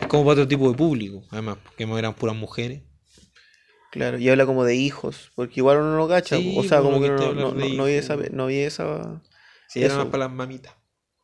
Es 0.00 0.06
como 0.06 0.22
para 0.24 0.32
otro 0.34 0.48
tipo 0.48 0.70
de 0.70 0.76
público, 0.76 1.24
además, 1.30 1.58
porque 1.64 1.82
eran 1.98 2.14
puras 2.14 2.36
mujeres. 2.36 2.82
Claro, 3.90 4.18
y 4.18 4.28
habla 4.28 4.46
como 4.46 4.64
de 4.64 4.74
hijos, 4.76 5.32
porque 5.34 5.54
igual 5.60 5.78
uno 5.78 5.96
no 5.96 6.06
gacha. 6.06 6.36
Sí, 6.36 6.54
o 6.56 6.62
sea, 6.62 6.78
como 6.78 6.92
como 6.92 7.02
que 7.02 7.08
que 7.08 7.14
no, 7.14 7.34
no, 7.34 7.52
no, 7.54 7.68
no 7.68 7.84
vi 7.84 7.92
esa. 7.92 8.16
No 8.30 8.46
vi 8.46 8.56
esa. 8.58 9.20
Sí, 9.66 9.82
era 9.82 9.96
más 9.96 10.06
para 10.06 10.24
las 10.26 10.32
mamitas. 10.32 10.74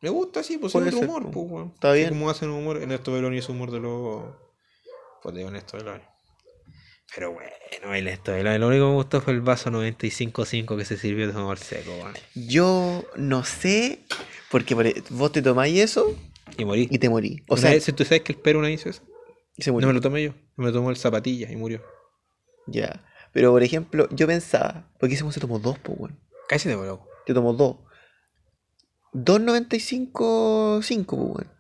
Me 0.01 0.11
gusta, 0.11 0.43
sí, 0.43 0.59
pues 0.59 0.75
es 0.75 0.81
otro 0.81 0.99
humor, 1.01 1.25
po. 1.25 1.31
pues, 1.33 1.51
weón. 1.51 1.73
Está 1.75 1.93
Sí, 1.93 1.99
bien. 2.01 2.11
Como 2.11 2.31
hacen 2.31 2.51
humor, 2.51 2.81
en 2.83 2.93
esto 2.93 3.13
Beloni 3.13 3.39
es 3.39 3.49
humor 3.49 3.71
de 3.71 3.81
los. 3.81 4.25
Pues 5.23 5.35
digo, 5.35 5.49
Ernesto 5.49 5.77
Beloni. 5.77 6.03
Pero 7.15 7.33
bueno, 7.33 7.51
el 7.95 8.07
Ernesto 8.07 8.33
Beloni, 8.33 8.59
lo 8.59 8.69
único 8.69 8.85
que 8.85 8.89
me 8.91 8.95
gustó 8.97 9.21
fue 9.21 9.33
el 9.33 9.41
vaso 9.41 9.71
95.5 9.71 10.77
que 10.77 10.85
se 10.85 10.97
sirvió 10.97 11.27
de 11.27 11.33
tomar 11.33 11.59
seco, 11.59 11.91
weón. 11.97 12.13
Yo 12.35 13.05
no 13.17 13.45
sé, 13.45 14.01
porque 14.51 14.77
por- 14.77 15.11
vos 15.11 15.33
te 15.33 15.43
tomáis 15.43 15.79
eso 15.81 16.15
Y 16.57 16.65
morí. 16.65 16.87
y 16.91 16.99
te 16.99 17.09
morí. 17.09 17.43
O 17.49 17.57
sea, 17.57 17.71
vez, 17.71 17.85
¿tú 17.95 18.05
sabes 18.05 18.23
que 18.23 18.33
el 18.33 18.39
perro 18.39 18.59
una 18.61 18.71
hizo 18.71 18.89
eso? 18.89 19.03
y 19.57 19.63
se 19.63 19.71
No 19.71 19.75
murió. 19.75 19.89
me 19.89 19.95
lo 19.95 20.01
tomé 20.01 20.23
yo, 20.23 20.35
me 20.57 20.67
lo 20.67 20.73
tomó 20.73 20.91
el 20.91 20.97
zapatilla 20.97 21.51
y 21.51 21.57
murió. 21.57 21.83
Ya. 22.69 23.05
Pero 23.33 23.51
por 23.51 23.63
ejemplo, 23.65 24.09
yo 24.11 24.27
pensaba, 24.29 24.89
porque 25.01 25.15
ese 25.17 25.31
se 25.33 25.41
tomó 25.41 25.59
dos, 25.59 25.79
pues, 25.81 25.99
weón. 25.99 26.19
Casi 26.49 26.69
de 26.69 26.77
loco. 26.77 27.09
Yo 27.27 27.35
tomo 27.35 27.53
dos. 27.55 27.77
2.95, 29.13 30.83
5, 30.83 31.17
pues, 31.17 31.47
weón. 31.47 31.59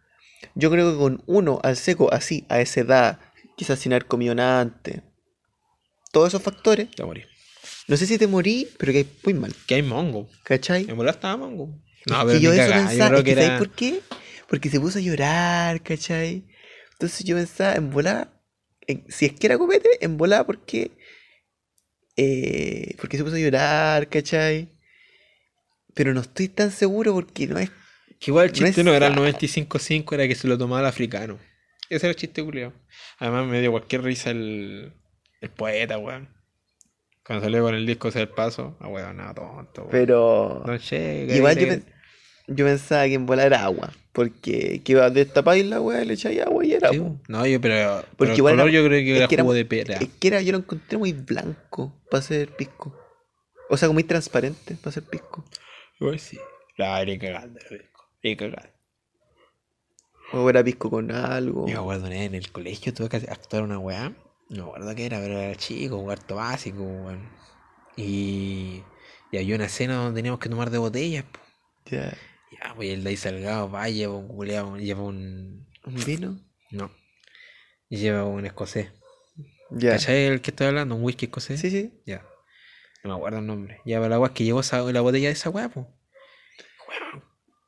Yo 0.55 0.70
creo 0.70 0.92
que 0.92 0.99
con 0.99 1.22
uno 1.26 1.61
al 1.62 1.76
seco, 1.76 2.12
así, 2.12 2.44
a 2.49 2.61
esa 2.61 2.80
edad, 2.80 3.18
quizás 3.57 3.78
sin 3.78 3.92
haber 3.92 4.07
comido 4.07 4.34
nada 4.34 4.61
antes, 4.61 5.03
todos 6.12 6.28
esos 6.28 6.42
factores, 6.42 6.90
Te 6.92 7.05
morí. 7.05 7.24
no 7.86 7.96
sé 7.96 8.07
si 8.07 8.18
te 8.18 8.26
morí, 8.26 8.68
pero 8.78 8.92
que 8.92 8.99
hay 8.99 9.09
muy 9.24 9.34
mal, 9.34 9.55
Que 9.66 9.74
hay 9.76 9.82
mongo. 9.82 10.28
¿cachai? 10.44 10.86
En 10.88 10.96
volar 10.96 11.14
estaba 11.14 11.36
mongo. 11.36 11.80
No, 12.07 12.24
pero 12.24 12.38
yo 12.38 12.53
eso 12.53 12.62
cagá, 12.62 12.82
yo 12.82 12.88
pensaba, 12.88 13.09
creo 13.11 13.18
que 13.18 13.24
que 13.24 13.34
¿sabes 13.34 13.49
era... 13.51 13.59
por 13.59 13.70
qué? 13.70 14.01
Porque 14.49 14.70
se 14.70 14.80
puso 14.80 14.99
a 14.99 15.03
llorar, 15.03 15.82
¿cachai? 15.82 16.44
Entonces 16.92 17.24
yo 17.24 17.36
pensaba 17.36 17.74
en 17.74 17.90
volar, 17.90 18.32
en- 18.86 19.05
si 19.09 19.26
es 19.26 19.32
que 19.32 19.46
era 19.46 19.59
copete, 19.59 19.88
en 20.05 20.16
volar 20.16 20.46
porque, 20.46 20.92
eh, 22.16 22.94
porque 23.01 23.16
se 23.18 23.24
puso 23.24 23.36
a 23.36 23.40
llorar, 23.40 24.09
¿cachai? 24.09 24.68
Pero 25.99 26.14
no 26.14 26.20
estoy 26.20 26.46
tan 26.46 26.70
seguro 26.70 27.12
porque 27.12 27.49
no 27.49 27.59
es... 27.59 27.70
Que 28.20 28.30
igual 28.30 28.46
el 28.46 28.53
No 28.53 28.57
chiste 28.66 28.84
no 28.84 28.94
era 28.94 29.09
el 29.09 29.14
sad. 29.14 29.22
95.5, 29.22 30.14
era 30.14 30.28
que 30.28 30.36
se 30.36 30.46
lo 30.46 30.57
tomaba 30.57 30.80
el 30.80 30.86
africano. 30.86 31.38
Ese 31.90 32.07
era 32.07 32.11
el 32.11 32.14
chiste 32.16 32.44
culiao. 32.44 32.72
Además 33.18 33.46
me 33.49 33.61
dio 33.61 33.72
cualquier 33.72 34.03
risa 34.05 34.30
el, 34.30 34.92
el 35.40 35.51
poeta, 35.51 35.99
weón. 35.99 36.28
Cuando 37.26 37.44
salió 37.44 37.64
con 37.64 37.74
el 37.74 37.84
disco 37.84 38.09
ese 38.09 38.20
del 38.20 38.28
paso, 38.28 38.76
ah 38.78 38.86
weón, 38.86 39.16
nada, 39.16 39.34
tonto, 39.34 39.80
weón. 39.82 39.90
Pero... 39.90 40.62
Don 40.64 40.78
Che, 40.78 41.26
Igual 41.34 41.57
yo, 41.57 41.62
Gabriel. 41.66 41.82
pen- 41.82 41.94
yo 42.57 42.64
pensaba 42.64 43.05
que 43.07 43.14
en 43.14 43.26
volar 43.26 43.53
agua, 43.55 43.92
porque 44.12 44.80
que 44.84 44.92
iba 44.92 45.05
a 45.07 45.11
destapar 45.11 45.57
la 45.59 45.80
weá, 45.80 46.05
le 46.05 46.14
echáis 46.14 46.40
agua 46.42 46.64
y 46.64 46.74
era... 46.74 46.90
Sí. 46.90 47.03
No, 47.26 47.44
yo, 47.44 47.61
pero, 47.61 48.03
pero 48.03 48.16
Porque 48.16 48.32
el 48.34 48.38
igual 48.38 48.55
color 48.55 48.68
era- 48.68 48.78
yo 48.80 48.86
creo 48.86 49.01
que 49.01 49.11
es 49.12 49.16
era 49.18 49.26
que 49.28 49.34
era- 49.34 49.42
jugo 49.42 49.55
de 49.55 49.64
pera. 49.64 49.96
Es 49.96 50.09
que 50.20 50.28
era, 50.28 50.40
yo 50.42 50.53
lo 50.53 50.59
encontré 50.59 50.96
muy 50.96 51.12
blanco 51.12 51.92
para 52.09 52.22
ser 52.22 52.55
pisco. 52.55 52.96
O 53.68 53.76
sea, 53.76 53.88
como 53.88 53.94
muy 53.96 54.05
transparente 54.05 54.76
para 54.80 54.92
ser 54.92 55.03
pisco. 55.03 55.44
Igual 56.01 56.18
sí. 56.18 56.38
La 56.76 57.03
iré 57.03 57.18
cagando, 57.18 57.59
iré 58.22 58.36
cagando. 58.36 58.78
O 60.32 60.49
era 60.51 60.62
pisco 60.62 60.90
con 60.90 61.11
algo. 61.11 61.66
Yo 61.66 61.74
me 61.74 61.80
acuerdo 61.80 62.07
una 62.07 62.16
vez 62.16 62.26
en 62.26 62.34
el 62.34 62.53
colegio 62.53 62.92
tuve 62.92 63.09
que 63.09 63.16
actuar 63.16 63.62
una 63.62 63.78
weá. 63.78 64.12
No 64.51 64.64
me 64.64 64.70
acuerdo 64.70 64.94
qué 64.94 65.07
era, 65.07 65.20
pero 65.20 65.38
era 65.38 65.55
chico, 65.57 66.03
cuarto 66.03 66.36
básico, 66.36 66.82
weón. 66.82 67.28
Y, 67.96 68.82
y 69.32 69.36
había 69.38 69.57
una 69.57 69.64
escena 69.66 69.96
donde 69.96 70.18
teníamos 70.18 70.40
que 70.40 70.49
tomar 70.49 70.70
de 70.70 70.78
botellas, 70.78 71.24
po. 71.24 71.40
Ya. 71.86 72.16
Ya, 72.53 72.74
pues 72.74 72.90
el 72.90 73.05
de 73.05 73.11
ahí 73.11 73.16
Salgado 73.16 73.70
va, 73.70 73.88
lleva 73.88 74.16
un 74.16 74.28
culeado, 74.28 74.76
lleva 74.76 75.03
un. 75.03 75.66
¿Un 75.84 76.05
vino? 76.05 76.38
No. 76.70 76.90
Lleva 77.88 78.24
un 78.24 78.44
escocés. 78.44 78.92
Ya. 79.70 79.92
¿Cachai 79.92 80.26
el 80.26 80.40
que 80.40 80.51
estoy 80.51 80.68
hablando? 80.68 80.94
¿Un 80.94 81.03
whisky 81.03 81.26
escocés? 81.26 81.61
Sí, 81.61 81.70
sí. 81.70 82.03
Ya. 82.07 82.26
No 83.05 83.11
me 83.11 83.16
acuerdo 83.16 83.38
el 83.38 83.46
nombre. 83.46 83.80
Ya, 83.84 83.99
pero 83.99 84.09
la 84.09 84.18
weá 84.18 84.32
que 84.34 84.44
llevó 84.44 84.61
esa- 84.61 84.80
la 84.92 85.01
botella 85.01 85.28
de 85.28 85.32
esa 85.34 85.51
weá, 85.51 85.68
pues. 85.68 85.86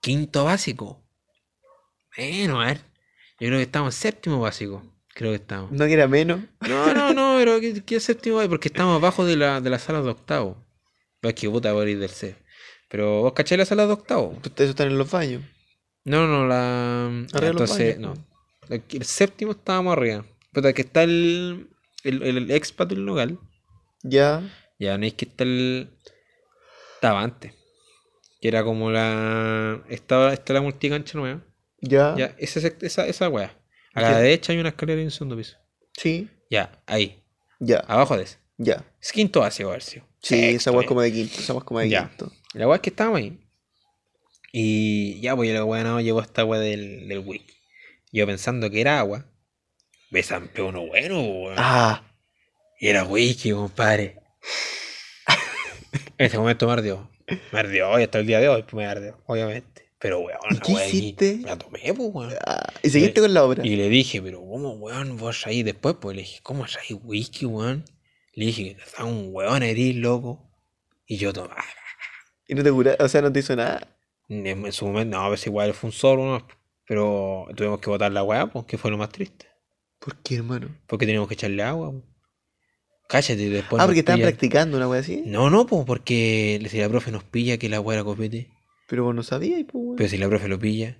Quinto 0.00 0.44
básico. 0.44 1.02
Bueno, 2.16 2.60
a 2.60 2.66
ver. 2.66 2.78
Yo 3.38 3.46
creo 3.48 3.56
que 3.58 3.62
estamos 3.62 3.94
en 3.94 4.00
séptimo 4.00 4.40
básico. 4.40 4.82
Creo 5.14 5.30
que 5.32 5.36
estamos. 5.36 5.70
No 5.72 5.84
que 5.86 5.92
era 5.92 6.08
menos. 6.08 6.40
No, 6.68 6.94
no, 6.94 7.12
no, 7.12 7.34
pero 7.38 7.60
¿qué, 7.60 7.82
qué 7.84 8.00
séptimo 8.00 8.36
básico? 8.36 8.50
Porque 8.50 8.68
estamos 8.68 8.96
abajo 8.96 9.24
de 9.24 9.36
la, 9.36 9.60
de 9.60 9.70
la 9.70 9.78
sala 9.78 10.02
de 10.02 10.10
octavo. 10.10 10.64
No 11.22 11.28
es 11.28 11.34
que 11.34 11.48
puta 11.50 11.72
voy 11.72 11.86
a 11.86 11.90
ir 11.90 11.98
del 11.98 12.10
C. 12.10 12.36
Pero 12.88 13.22
vos 13.22 13.32
cachai 13.34 13.58
la 13.58 13.64
sala 13.66 13.86
de 13.86 13.92
octavo. 13.92 14.36
Eso 14.44 14.64
están 14.64 14.88
en 14.88 14.98
los 14.98 15.10
baños. 15.10 15.42
No, 16.04 16.26
no, 16.26 16.46
la. 16.46 17.06
Arriba 17.06 17.24
de 17.40 17.52
los 17.52 17.62
Entonces, 17.70 17.96
baños, 18.00 18.18
no. 18.18 18.76
El 18.90 19.04
séptimo 19.04 19.52
estábamos 19.52 19.92
arriba. 19.92 20.24
Pero 20.52 20.72
que 20.74 20.82
está 20.82 21.02
el. 21.02 21.68
El, 22.02 22.22
el 22.22 22.50
expat 22.50 22.88
del 22.88 23.04
local. 23.04 23.38
Ya. 24.02 24.42
Ya 24.80 24.98
no 24.98 25.06
es 25.06 25.14
que 25.14 25.26
está 25.26 25.44
el. 25.44 25.90
Estaba 26.94 27.22
antes. 27.22 27.52
Que 28.40 28.48
era 28.48 28.64
como 28.64 28.90
la. 28.90 29.84
Estaba, 29.88 30.32
está 30.32 30.52
la 30.54 30.62
multicancha 30.62 31.16
nueva. 31.18 31.44
Ya. 31.80 32.14
Ya, 32.16 32.34
esa, 32.38 32.60
esa, 32.80 33.06
esa 33.06 33.28
weá. 33.28 33.56
A 33.94 34.00
la 34.02 34.18
derecha 34.18 34.52
hay 34.52 34.58
una 34.58 34.70
escalera 34.70 35.00
y 35.00 35.04
un 35.04 35.10
segundo 35.10 35.36
piso. 35.36 35.56
Sí. 35.92 36.28
Ya, 36.50 36.82
ahí. 36.86 37.22
Ya. 37.58 37.78
Abajo 37.86 38.16
de 38.16 38.24
ese. 38.24 38.38
Ya. 38.56 38.84
Es 39.00 39.12
quinto 39.12 39.40
básico, 39.40 39.68
a 39.68 39.72
ver 39.72 39.82
si. 39.82 40.00
Sí, 40.22 40.42
esa 40.56 40.70
weá 40.72 40.82
es 40.82 40.88
como 40.88 41.02
de 41.02 41.12
quinto. 41.12 41.34
Esa 41.38 41.52
weá 41.52 41.60
es 41.60 41.64
como 41.64 41.80
de 41.80 41.88
Ya. 41.88 42.08
quinto. 42.08 42.32
La 42.54 42.66
weá 42.66 42.76
es 42.76 42.82
que 42.82 42.90
estábamos 42.90 43.18
ahí. 43.20 43.38
Y 44.52 45.20
ya, 45.20 45.36
pues 45.36 45.50
el 45.50 45.62
weá 45.62 45.84
no 45.84 46.00
llegó 46.00 46.20
esta 46.20 46.44
weá 46.44 46.60
del, 46.60 47.06
del 47.08 47.18
wiki. 47.20 47.54
Yo 48.12 48.26
pensando 48.26 48.70
que 48.70 48.80
era 48.80 48.98
agua. 48.98 49.26
Me 50.10 50.22
zampeó 50.22 50.66
uno 50.68 50.86
bueno, 50.86 51.20
weón. 51.20 51.54
Ah. 51.58 52.02
Y 52.80 52.88
era 52.88 53.04
whisky, 53.04 53.52
compadre. 53.52 54.16
En 56.18 56.26
ese 56.26 56.38
momento 56.38 56.66
me 56.66 56.72
ardió. 56.72 57.10
Me 57.52 57.60
ardió 57.60 57.98
y 57.98 58.02
hasta 58.02 58.18
el 58.18 58.26
día 58.26 58.40
de 58.40 58.48
hoy 58.48 58.62
pues, 58.62 58.74
me 58.74 58.86
ardió, 58.86 59.18
obviamente. 59.26 59.90
Pero 59.98 60.20
weón, 60.20 60.38
¿Y 60.50 60.58
qué 60.60 60.76
ahí, 60.76 60.88
hiciste? 60.88 61.36
Me 61.42 61.48
la 61.50 61.58
tomé, 61.58 61.80
pues, 61.94 62.08
weón. 62.12 62.32
ah. 62.46 62.72
Y 62.82 62.90
seguiste 62.90 63.20
con 63.20 63.34
la 63.34 63.44
obra. 63.44 63.66
Y 63.66 63.76
le 63.76 63.88
dije, 63.88 64.22
pero 64.22 64.40
¿cómo, 64.40 64.72
weón, 64.72 65.16
vos 65.18 65.46
ahí 65.46 65.62
después? 65.62 65.96
Pues 66.00 66.16
le 66.16 66.22
dije, 66.22 66.40
¿cómo 66.42 66.64
ahí 66.64 66.94
whisky, 67.04 67.44
weón? 67.44 67.84
Le 68.32 68.46
dije 68.46 68.76
estaba 68.84 69.08
un 69.08 69.28
weón 69.32 69.62
herís, 69.62 69.96
loco. 69.96 70.50
Y 71.06 71.16
yo 71.18 71.32
tomaba. 71.32 71.64
Y 72.46 72.54
no 72.54 72.62
te 72.62 72.72
curaste, 72.72 73.02
o 73.02 73.08
sea, 73.08 73.22
no 73.22 73.32
te 73.32 73.40
hizo 73.40 73.54
nada. 73.54 73.96
En 74.28 74.72
su 74.72 74.86
momento, 74.86 75.18
no, 75.18 75.28
pues 75.28 75.46
igual 75.46 75.74
fue 75.74 75.88
un 75.88 75.92
solo, 75.92 76.24
¿no? 76.24 76.48
Pero 76.86 77.46
tuvimos 77.56 77.80
que 77.80 77.90
botar 77.90 78.10
la 78.10 78.22
weá, 78.22 78.46
pues, 78.46 78.64
que 78.64 78.78
fue 78.78 78.90
lo 78.90 78.96
más 78.96 79.10
triste. 79.10 79.46
¿Por 79.98 80.16
qué, 80.22 80.36
hermano? 80.36 80.68
Porque 80.86 81.04
teníamos 81.04 81.28
que 81.28 81.34
echarle 81.34 81.62
agua, 81.62 81.92
pues. 81.92 82.04
Cállate, 83.10 83.50
después. 83.50 83.82
ah, 83.82 83.86
porque 83.86 84.00
estaban 84.00 84.20
practicando 84.22 84.76
una 84.76 84.88
weá 84.88 85.00
así. 85.00 85.22
No, 85.26 85.50
no, 85.50 85.66
pues, 85.66 85.84
porque 85.84 86.64
si 86.70 86.78
la 86.78 86.88
profe 86.88 87.10
nos 87.10 87.24
pilla 87.24 87.58
que 87.58 87.68
la 87.68 87.80
weá 87.80 87.96
era 87.98 88.04
copete. 88.04 88.48
Pero 88.86 89.04
vos 89.04 89.14
no 89.14 89.22
sabías, 89.22 89.60
pues, 89.64 89.74
weón. 89.74 89.96
Pero 89.96 90.08
si 90.08 90.16
la 90.18 90.28
profe 90.28 90.48
lo 90.48 90.58
pilla. 90.58 90.96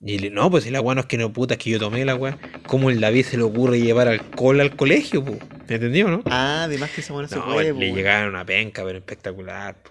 Y 0.00 0.18
le- 0.18 0.30
no, 0.30 0.50
pues 0.50 0.64
si 0.64 0.70
la 0.70 0.80
weá 0.80 0.94
no 0.94 1.02
es 1.02 1.06
que 1.06 1.16
no 1.18 1.32
puta, 1.32 1.54
es 1.54 1.58
que 1.60 1.70
yo 1.70 1.78
tomé 1.78 2.04
la 2.04 2.14
weá. 2.14 2.38
¿Cómo 2.66 2.90
el 2.90 3.00
David 3.00 3.24
se 3.24 3.36
le 3.36 3.42
ocurre 3.42 3.80
llevar 3.80 4.08
alcohol 4.08 4.60
al 4.60 4.76
colegio, 4.76 5.24
pues? 5.24 5.38
¿Me 5.68 5.74
entendió, 5.76 6.08
no? 6.08 6.22
Ah, 6.26 6.64
además 6.64 6.90
que 6.90 7.00
esa 7.00 7.12
weá 7.14 7.22
no 7.22 7.28
se 7.28 7.40
puede, 7.40 7.72
le 7.72 7.92
llegaron 7.92 8.30
una 8.30 8.44
penca, 8.44 8.84
pero 8.84 8.98
espectacular. 8.98 9.82
po. 9.82 9.90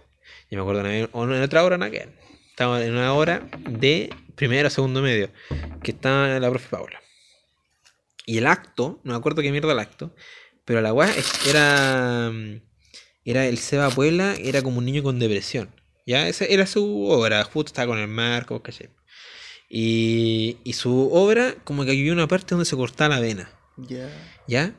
Y 0.49 0.55
me 0.55 0.61
acuerdo 0.61 0.82
una 0.82 0.89
vez, 0.89 1.09
o 1.14 1.24
en 1.24 1.41
otra 1.41 1.64
hora, 1.64 1.78
que 1.89 1.99
ver. 1.99 2.09
Estaba 2.49 2.84
en 2.84 2.91
una 2.91 3.14
hora 3.14 3.47
de 3.68 4.11
primero 4.36 4.68
a 4.68 4.70
segundo 4.72 5.01
medio, 5.01 5.30
que 5.82 5.91
estaba 5.91 6.39
la 6.39 6.49
profe 6.49 6.70
Paula. 6.70 6.99
Y 8.26 8.38
el 8.38 8.45
acto, 8.47 8.99
no 9.03 9.14
me 9.14 9.18
acuerdo 9.18 9.41
qué 9.41 9.51
mierda 9.51 9.72
el 9.74 9.80
acto, 9.80 10.16
pero 10.66 10.82
la 10.82 10.93
weá 10.93 11.14
era. 11.47 12.30
mm, 12.32 12.61
Era 13.26 13.45
el 13.47 13.57
Seba 13.57 13.89
Puebla, 13.89 14.36
era 14.39 14.61
como 14.61 14.80
un 14.80 14.86
niño 14.86 15.03
con 15.03 15.20
depresión. 15.20 15.70
Ya, 16.05 16.28
esa 16.28 16.45
era 16.45 16.68
su 16.68 17.05
obra, 17.05 17.43
justo 17.45 17.70
estaba 17.70 17.88
con 17.88 17.99
el 17.99 18.07
marco, 18.09 18.61
¿cachai? 18.61 18.89
Y, 19.70 20.57
y 20.64 20.74
su 20.74 21.09
obra, 21.14 21.55
como 21.64 21.86
que 21.86 21.91
había 21.91 22.11
una 22.14 22.28
parte 22.28 22.47
donde 22.51 22.66
se 22.66 22.76
cortaba 22.76 23.16
la 23.16 23.22
vena. 23.22 23.49
Ya. 23.78 24.09
¿Ya? 24.47 24.76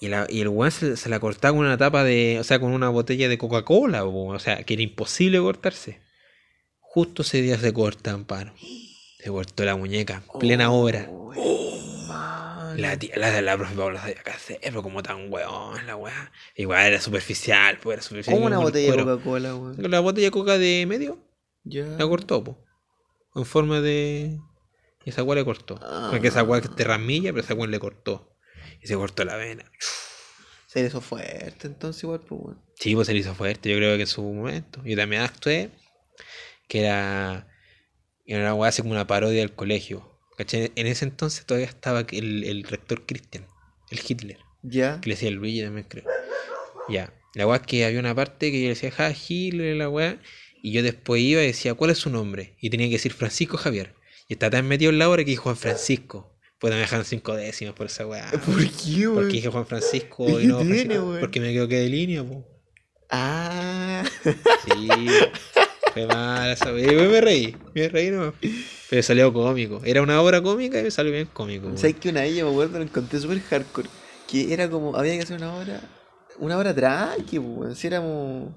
Y, 0.00 0.08
la, 0.08 0.26
y 0.28 0.40
el 0.40 0.48
weón 0.48 0.72
se, 0.72 0.96
se 0.96 1.08
la 1.08 1.20
cortaba 1.20 1.56
con 1.56 1.66
una 1.66 1.76
tapa 1.78 2.02
de. 2.02 2.38
O 2.40 2.44
sea, 2.44 2.58
con 2.58 2.72
una 2.72 2.88
botella 2.88 3.28
de 3.28 3.38
Coca-Cola, 3.38 4.04
o 4.04 4.38
sea, 4.38 4.64
que 4.64 4.74
era 4.74 4.82
imposible 4.82 5.38
cortarse. 5.38 6.00
Justo 6.80 7.22
ese 7.22 7.40
día 7.42 7.58
se 7.58 7.72
corta, 7.72 8.12
Amparo. 8.12 8.52
Se 9.18 9.30
cortó 9.30 9.64
la 9.64 9.76
muñeca, 9.76 10.24
plena 10.40 10.72
obra. 10.72 11.06
Oh. 11.10 11.91
La 12.76 12.98
tía, 12.98 13.16
la 13.16 13.30
de 13.30 13.42
la 13.42 13.56
profe 13.56 13.74
Paula 13.74 14.00
sabía 14.00 14.22
qué 14.22 14.30
hacer, 14.30 14.58
pero 14.62 14.82
como 14.82 15.02
tan 15.02 15.32
weón, 15.32 15.86
la 15.86 15.96
weá. 15.96 16.32
Igual 16.56 16.86
era 16.86 17.00
superficial, 17.00 17.78
pues 17.78 17.94
era 17.96 18.02
superficial. 18.02 18.34
¿Cómo 18.36 18.46
una 18.46 18.58
botella 18.58 18.92
de. 18.92 18.98
Coca-Cola, 18.98 19.54
weón? 19.56 19.90
La 19.90 20.00
botella 20.00 20.26
de 20.26 20.30
coca 20.30 20.58
de 20.58 20.84
medio, 20.86 21.18
Ya. 21.64 21.84
la 21.86 22.06
cortó, 22.06 22.42
po. 22.44 22.64
En 23.34 23.44
forma 23.44 23.80
de. 23.80 24.38
Y 25.04 25.10
esa 25.10 25.22
weá 25.22 25.36
le 25.36 25.44
cortó. 25.44 25.80
Porque 26.10 26.28
esa 26.28 26.42
weá 26.42 26.60
que 26.60 26.68
te 26.68 26.84
ramilla, 26.84 27.32
pero 27.32 27.44
esa 27.44 27.54
weá 27.54 27.66
le 27.68 27.78
cortó. 27.80 28.36
Y 28.80 28.86
se 28.86 28.94
cortó 28.94 29.24
la 29.24 29.36
vena. 29.36 29.64
Se 30.66 30.80
le 30.80 30.88
hizo 30.88 31.00
fuerte, 31.00 31.66
entonces, 31.66 32.02
igual, 32.02 32.20
pues, 32.20 32.40
weón. 32.42 32.62
Sí, 32.76 32.94
pues 32.94 33.06
se 33.06 33.12
le 33.12 33.20
hizo 33.20 33.34
fuerte, 33.34 33.68
yo 33.70 33.76
creo 33.76 33.96
que 33.96 34.02
en 34.02 34.06
su 34.06 34.22
momento. 34.22 34.80
Yo 34.84 34.96
también 34.96 35.22
actué, 35.22 35.70
que 36.68 36.80
era, 36.80 37.46
era 38.24 38.40
una 38.40 38.54
weá 38.54 38.68
así 38.70 38.80
como 38.82 38.92
una 38.94 39.06
parodia 39.06 39.40
del 39.40 39.54
colegio. 39.54 40.11
¿Cachai? 40.36 40.72
En 40.76 40.86
ese 40.86 41.04
entonces 41.04 41.44
todavía 41.44 41.68
estaba 41.68 42.00
el, 42.10 42.44
el 42.44 42.64
rector 42.64 43.04
Christian, 43.06 43.46
el 43.90 44.00
Hitler, 44.06 44.38
Ya. 44.62 45.00
que 45.00 45.08
le 45.10 45.14
decía 45.14 45.28
el 45.28 45.34
Luigi 45.36 45.62
también 45.62 45.86
creo. 45.88 46.04
Ya, 46.88 47.12
la 47.34 47.46
weá 47.46 47.58
es 47.58 47.66
que 47.66 47.84
había 47.84 48.00
una 48.00 48.14
parte 48.14 48.50
que 48.50 48.62
yo 48.62 48.68
decía, 48.68 48.90
ja, 48.90 49.12
Hitler, 49.12 49.76
la 49.76 49.88
weá, 49.88 50.18
y 50.62 50.72
yo 50.72 50.82
después 50.82 51.20
iba 51.22 51.42
y 51.42 51.46
decía, 51.46 51.74
¿cuál 51.74 51.90
es 51.90 51.98
su 51.98 52.10
nombre? 52.10 52.56
Y 52.60 52.70
tenía 52.70 52.86
que 52.86 52.94
decir 52.94 53.12
Francisco 53.12 53.56
Javier. 53.56 53.94
Y 54.28 54.34
estaba 54.34 54.50
tan 54.50 54.66
metido 54.68 54.90
en 54.90 54.98
la 54.98 55.08
hora 55.08 55.24
que 55.24 55.36
Juan 55.36 55.56
Francisco. 55.56 56.32
Pues 56.58 56.72
me 56.72 56.78
dejaron 56.78 57.04
cinco 57.04 57.34
décimas 57.34 57.74
por 57.74 57.86
esa 57.86 58.06
weá. 58.06 58.30
¿Por 58.30 58.64
qué, 58.70 59.08
weón? 59.08 59.14
Porque 59.14 59.32
dije 59.32 59.48
Juan 59.48 59.66
Francisco 59.66 60.40
¿Y 60.40 60.46
no 60.46 60.58
tiene, 60.58 60.74
Francisco? 60.84 61.16
Porque 61.20 61.40
me 61.40 61.50
equivoqué 61.50 61.76
de 61.80 61.88
línea, 61.88 62.24
po. 62.24 62.46
Ah. 63.10 64.04
Sí, 64.22 64.88
fue 65.92 66.06
mala 66.06 66.52
esa 66.52 66.72
me 66.72 67.20
reí, 67.20 67.56
me 67.74 67.88
reí 67.88 68.10
no. 68.10 68.32
Pero 68.90 69.02
salió 69.02 69.32
cómico. 69.32 69.80
Era 69.84 70.02
una 70.02 70.20
obra 70.20 70.42
cómica 70.42 70.78
y 70.78 70.84
me 70.84 70.90
salió 70.90 71.12
bien 71.12 71.28
cómico. 71.32 71.70
¿Sabes 71.76 71.96
que 71.96 72.08
una 72.08 72.26
yo 72.26 72.46
me 72.46 72.52
acuerdo, 72.52 72.78
lo 72.78 72.84
encontré 72.84 73.20
súper 73.20 73.40
hardcore? 73.40 73.88
Que 74.28 74.52
era 74.52 74.68
como, 74.70 74.96
había 74.96 75.14
que 75.14 75.22
hacer 75.22 75.36
una 75.36 75.54
hora, 75.54 75.80
una 76.38 76.56
hora 76.56 76.74
tranqui, 76.74 77.38
pues, 77.38 77.56
weón. 77.56 77.76
Si 77.76 77.86
éramos, 77.86 78.52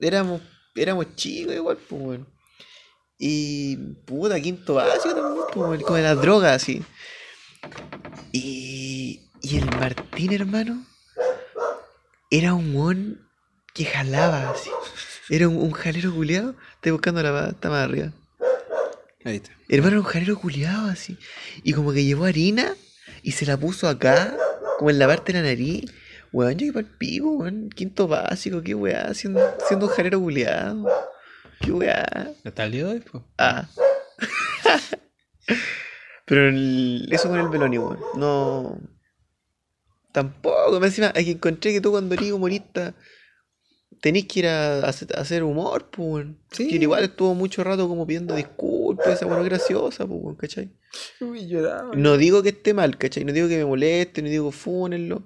éramos, 0.00 0.42
éramos 0.74 1.16
chicos 1.16 1.54
igual, 1.54 1.78
pues, 1.88 2.02
weón. 2.02 2.26
Y, 3.18 3.76
puta, 4.04 4.40
quinto 4.40 4.74
básico 4.74 5.14
también, 5.14 5.44
pues, 5.52 5.80
de 5.80 6.02
las 6.02 6.20
drogas, 6.20 6.62
así. 6.62 6.82
Y, 8.32 9.20
Y 9.42 9.58
el 9.58 9.66
Martín, 9.66 10.32
hermano, 10.32 10.84
era 12.30 12.54
un 12.54 12.74
weón 12.74 13.28
que 13.74 13.84
jalaba 13.84 14.50
así. 14.50 14.70
Era 15.32 15.48
un, 15.48 15.56
un 15.56 15.72
jalero 15.72 16.14
culiado. 16.14 16.54
Estoy 16.74 16.92
buscando 16.92 17.22
la 17.22 17.48
está 17.48 17.70
más 17.70 17.88
arriba. 17.88 18.12
Ahí 19.24 19.36
está. 19.36 19.50
Hermano, 19.66 19.92
era 19.92 20.00
un 20.00 20.04
jalero 20.06 20.38
culiado 20.38 20.90
así. 20.90 21.16
Y 21.62 21.72
como 21.72 21.94
que 21.94 22.04
llevó 22.04 22.26
harina 22.26 22.74
y 23.22 23.32
se 23.32 23.46
la 23.46 23.56
puso 23.56 23.88
acá, 23.88 24.36
como 24.78 24.90
en 24.90 24.98
la 24.98 25.06
parte 25.06 25.32
de 25.32 25.40
la 25.40 25.48
nariz. 25.48 25.90
Weón, 26.32 26.58
yo 26.58 26.66
iba 26.66 26.80
al 26.80 26.86
pico, 26.86 27.30
weón. 27.30 27.70
Quinto 27.70 28.06
básico, 28.08 28.60
qué 28.62 28.74
weá, 28.74 29.14
siendo, 29.14 29.40
siendo 29.66 29.86
un 29.86 29.92
jalero 29.92 30.20
culiado. 30.20 30.86
Qué 31.62 31.72
weá. 31.72 32.04
¿Hasta 32.44 32.64
el 32.64 32.72
día 32.72 32.84
de 32.84 32.90
hoy? 32.92 33.00
po? 33.00 33.24
Ah. 33.38 33.66
Pero 36.26 36.48
el- 36.50 37.08
eso 37.10 37.30
con 37.30 37.40
el 37.40 37.48
Beloni, 37.48 37.78
weón. 37.78 37.98
No. 38.16 38.78
Tampoco. 40.12 40.78
Me 40.78 40.88
encima, 40.88 41.10
que 41.14 41.30
encontré 41.30 41.72
que 41.72 41.80
tú 41.80 41.90
cuando 41.90 42.14
eres 42.14 42.32
humorista 42.32 42.94
tenés 44.02 44.26
que 44.26 44.40
ir 44.40 44.46
a 44.48 44.80
hacer, 44.80 45.16
a 45.16 45.20
hacer 45.20 45.42
humor, 45.44 45.88
pues. 45.90 46.26
Sí. 46.50 46.68
Que 46.68 46.74
igual 46.76 47.04
estuvo 47.04 47.34
mucho 47.34 47.62
rato 47.64 47.88
como 47.88 48.06
pidiendo 48.06 48.34
disculpas, 48.34 49.06
esa 49.22 49.38
es 49.38 49.44
graciosa, 49.44 50.06
pues, 50.06 50.36
¿cachai? 50.36 50.70
Uy, 51.20 51.46
lloraba. 51.46 51.92
No 51.94 52.16
digo 52.18 52.42
que 52.42 52.50
esté 52.50 52.74
mal, 52.74 52.98
¿cachai? 52.98 53.24
No 53.24 53.32
digo 53.32 53.48
que 53.48 53.56
me 53.56 53.64
moleste, 53.64 54.20
no 54.20 54.28
digo 54.28 54.50
fúnenlo. 54.52 55.22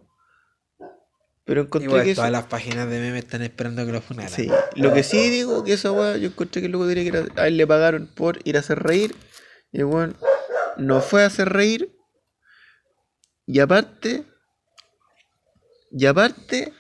Pero 1.47 1.63
encontré 1.63 1.89
Igual 1.89 2.05
que 2.05 2.11
eso. 2.11 2.19
todas 2.21 2.33
las 2.33 2.47
páginas 2.47 2.91
de 2.91 2.99
memes 3.01 3.25
están 3.25 3.41
esperando 3.43 3.87
que 3.87 3.93
lo 3.93 4.03
funaran. 4.03 4.31
Sí, 4.31 4.49
lo 4.75 4.93
que 4.93 5.03
sí 5.03 5.31
digo 5.31 5.63
que 5.65 5.73
esa 5.75 5.93
weá, 5.93 6.17
yo 6.17 6.29
encontré 6.29 6.61
que 6.61 6.67
el 6.67 6.73
loco 6.73 6.87
diría 6.87 7.05
que 7.11 7.17
era- 7.19 7.43
a 7.43 7.47
él 7.47 7.57
le 7.57 7.67
pagaron 7.67 8.09
por 8.09 8.41
ir 8.45 8.57
a 8.57 8.61
hacer 8.61 8.81
reír. 8.83 9.15
Y 9.73 9.79
el 9.79 9.85
weón 9.87 10.17
no 10.77 11.01
fue 11.01 11.23
a 11.23 11.27
hacer 11.27 11.49
reír. 11.49 11.97
Y 13.47 13.61
aparte, 13.61 14.25
y 15.93 16.05
aparte, 16.07 16.73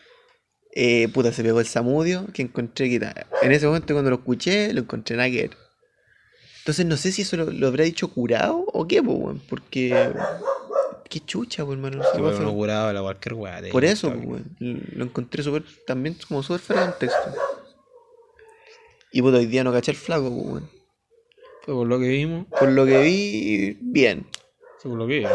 eh, 0.79 1.09
puta, 1.09 1.33
se 1.33 1.43
pegó 1.43 1.59
el 1.61 1.67
Samudio, 1.67 2.27
que 2.35 2.43
encontré 2.43 2.91
que 2.91 2.97
en 3.41 3.51
ese 3.53 3.67
momento 3.67 3.95
cuando 3.95 4.11
lo 4.11 4.17
escuché, 4.17 4.75
lo 4.75 4.83
encontré 4.83 5.17
nada 5.17 5.31
ver. 5.31 5.57
Entonces 6.59 6.85
no 6.85 6.99
sé 6.99 7.13
si 7.13 7.23
eso 7.23 7.39
lo, 7.39 7.47
lo 7.51 7.69
habrá 7.69 7.85
dicho 7.85 8.09
curado 8.09 8.59
o 8.73 8.87
qué, 8.87 9.03
pues, 9.03 9.17
weón, 9.19 9.43
porque... 9.49 10.13
Qué 11.09 11.21
chucha, 11.21 11.65
pues, 11.65 11.79
hermano. 11.79 12.03
fue- 12.13 12.37
uno 12.37 12.53
curado 12.53 12.93
la 12.93 13.01
cualquier 13.01 13.35
weá. 13.35 13.63
por 13.73 13.87
eso, 13.87 14.13
pues, 14.13 14.27
weón. 14.27 14.57
Lo 14.93 15.05
encontré 15.05 15.43
súper, 15.43 15.65
también 15.87 16.15
como 16.29 16.43
súper 16.43 16.61
fuera 16.61 16.83
de 16.85 16.91
contexto. 16.91 17.33
Y 19.13 19.23
puta, 19.23 19.39
hoy 19.39 19.47
día 19.47 19.65
no 19.65 19.73
caché 19.73 19.93
el 19.93 19.97
flaco, 19.97 20.29
pues, 20.29 20.47
weón. 20.47 20.71
Fue 21.63 21.75
por 21.75 21.87
lo 21.87 21.99
que 21.99 22.09
vimos. 22.09 22.47
Por 22.49 22.69
lo 22.69 22.85
que 22.85 23.01
vi, 23.01 23.79
bien. 23.81 24.27
Fue 24.79 24.91
por 24.91 24.99
lo 24.99 25.07
que 25.07 25.21
vimos. 25.21 25.33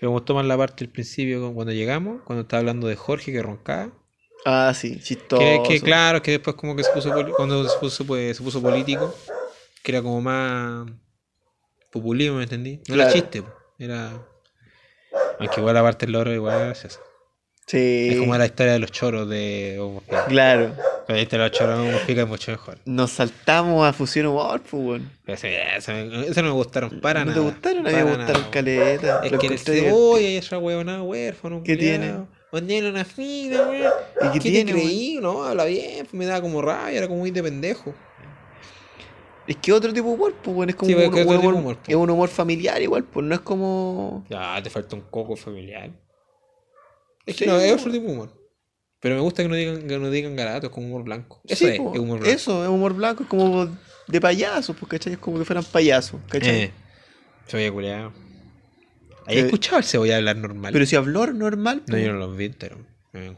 Pero 0.00 0.12
me 0.12 0.16
gustó 0.16 0.34
más 0.34 0.46
la 0.46 0.56
parte 0.56 0.84
del 0.84 0.88
principio 0.88 1.52
cuando 1.52 1.74
llegamos, 1.74 2.22
cuando 2.24 2.42
estaba 2.42 2.60
hablando 2.60 2.88
de 2.88 2.96
Jorge 2.96 3.32
que 3.32 3.42
roncaba. 3.42 3.90
Ah, 4.46 4.72
sí, 4.74 4.98
chistoso. 4.98 5.42
Que, 5.42 5.62
que 5.68 5.80
claro, 5.82 6.22
que 6.22 6.30
después 6.30 6.56
como 6.56 6.74
que 6.74 6.82
se 6.82 6.90
puso 6.90 7.12
cuando 7.36 7.68
se 7.68 7.78
puso, 7.78 8.06
pues, 8.06 8.38
se 8.38 8.42
puso 8.42 8.62
político, 8.62 9.14
que 9.82 9.92
era 9.92 10.00
como 10.00 10.22
más 10.22 10.90
populismo, 11.92 12.38
¿me 12.38 12.44
entendí? 12.44 12.80
No 12.88 12.94
era 12.94 13.12
chiste, 13.12 13.44
era... 13.78 14.26
Aunque 15.38 15.60
igual 15.60 15.74
la 15.74 15.82
parte 15.82 16.06
del 16.06 16.14
loro 16.14 16.32
igual 16.32 16.54
era 16.54 16.64
graciosa. 16.66 17.00
Sí. 17.70 18.08
Es 18.10 18.18
como 18.18 18.36
la 18.36 18.46
historia 18.46 18.72
de 18.72 18.78
los 18.80 18.90
choros 18.90 19.28
de 19.28 19.76
Hugo 19.78 19.92
Mujica. 19.92 20.24
Claro. 20.26 20.72
Pero 21.06 21.16
la 21.16 21.22
historia 21.22 21.44
de 21.44 21.50
los 21.50 21.58
choros 21.58 21.78
de 21.78 21.84
Hugo 21.88 21.92
Mujica 22.00 22.22
es 22.22 22.28
mucho 22.28 22.50
mejor. 22.50 22.78
Nos 22.84 23.12
saltamos 23.12 23.86
a 23.86 23.92
Fusión 23.92 24.26
Humor, 24.26 24.60
pues, 24.68 25.02
Eso 25.26 25.92
no 25.92 26.42
me 26.42 26.50
gustaron 26.50 27.00
para 27.00 27.20
¿No 27.20 27.26
nada. 27.30 27.40
te 27.40 27.44
gustaron? 27.46 27.86
A 27.86 27.90
mí 27.90 27.96
me 27.96 28.16
gustaron 28.16 28.44
caleta. 28.50 29.20
Es 29.22 29.30
que 29.30 29.38
divertido. 29.38 29.94
oye, 29.96 30.38
esa 30.38 30.58
huevona 30.58 31.00
huérfano. 31.02 31.62
¿Qué 31.62 31.76
tiene? 31.76 32.14
Ponele 32.50 32.90
una 32.90 33.04
fina, 33.04 33.62
weón. 33.68 33.92
¿Y 34.20 34.26
qué 34.32 34.38
¿Qué, 34.40 34.50
tiene, 34.50 34.72
te 34.72 34.78
creí? 34.80 35.18
No, 35.22 35.44
habla 35.44 35.64
bien, 35.66 35.98
pues 36.06 36.14
me 36.14 36.26
daba 36.26 36.40
como 36.40 36.60
rabia, 36.60 36.98
era 36.98 37.06
como 37.06 37.20
muy 37.20 37.30
de 37.30 37.40
pendejo. 37.44 37.94
Es 39.46 39.56
que 39.56 39.72
otro 39.72 39.92
tipo 39.92 40.08
de 40.08 40.14
humor, 40.14 40.34
pues, 40.42 40.56
weón. 40.56 40.70
Es 40.70 40.74
como 40.74 40.88
Sí, 40.88 40.94
pues, 40.96 41.08
un, 41.08 41.36
humor, 41.36 41.54
humor, 41.54 41.76
pues. 41.76 41.88
es 41.88 41.94
un 41.94 42.10
humor 42.10 42.28
familiar 42.28 42.82
igual, 42.82 43.04
pues. 43.04 43.24
No 43.24 43.34
es 43.36 43.40
como... 43.42 44.24
Ya, 44.28 44.60
te 44.60 44.70
falta 44.70 44.96
un 44.96 45.02
coco 45.02 45.36
familiar. 45.36 45.90
Es 47.26 47.36
que 47.36 47.44
Sí, 47.44 47.50
no, 47.50 47.56
es 47.58 47.70
pues. 47.72 47.80
otro 47.82 47.92
tipo 47.92 48.06
de 48.06 48.12
humor. 48.12 48.36
Pero 49.00 49.14
me 49.14 49.20
gusta 49.22 49.42
que 49.42 49.48
no 49.48 49.54
digan, 49.54 49.86
que 49.88 49.98
no 49.98 50.10
digan 50.10 50.36
garato, 50.36 50.66
es 50.66 50.72
como 50.72 50.86
humor 50.86 51.04
blanco. 51.04 51.40
Eso 51.44 51.64
Sí, 51.66 51.72
es, 51.72 51.78
po, 51.78 51.92
es 51.94 52.00
humor 52.00 52.18
blanco. 52.20 52.34
Eso, 52.36 52.62
es 52.64 52.68
humor 52.68 52.94
blanco, 52.94 53.22
es 53.22 53.28
como 53.28 53.78
de 54.08 54.20
payasos, 54.20 54.76
pues, 54.76 54.90
¿cachai? 54.90 55.14
Es 55.14 55.18
como 55.18 55.38
que 55.38 55.44
fueran 55.44 55.64
payasos, 55.64 56.20
¿cachai? 56.28 56.62
Eh, 56.64 56.72
cebolla 57.46 57.72
culiado. 57.72 58.12
¿Hay 59.26 59.36
Que- 59.36 59.40
escuchado 59.42 59.78
el 59.78 59.84
cebolla 59.84 60.16
hablar 60.16 60.36
normal? 60.36 60.72
Pero 60.72 60.84
si 60.86 60.96
habló 60.96 61.26
normal, 61.28 61.82
No, 61.86 61.96
yo 61.98 62.12
no 62.12 62.18
los 62.18 62.36
vi, 62.36 62.50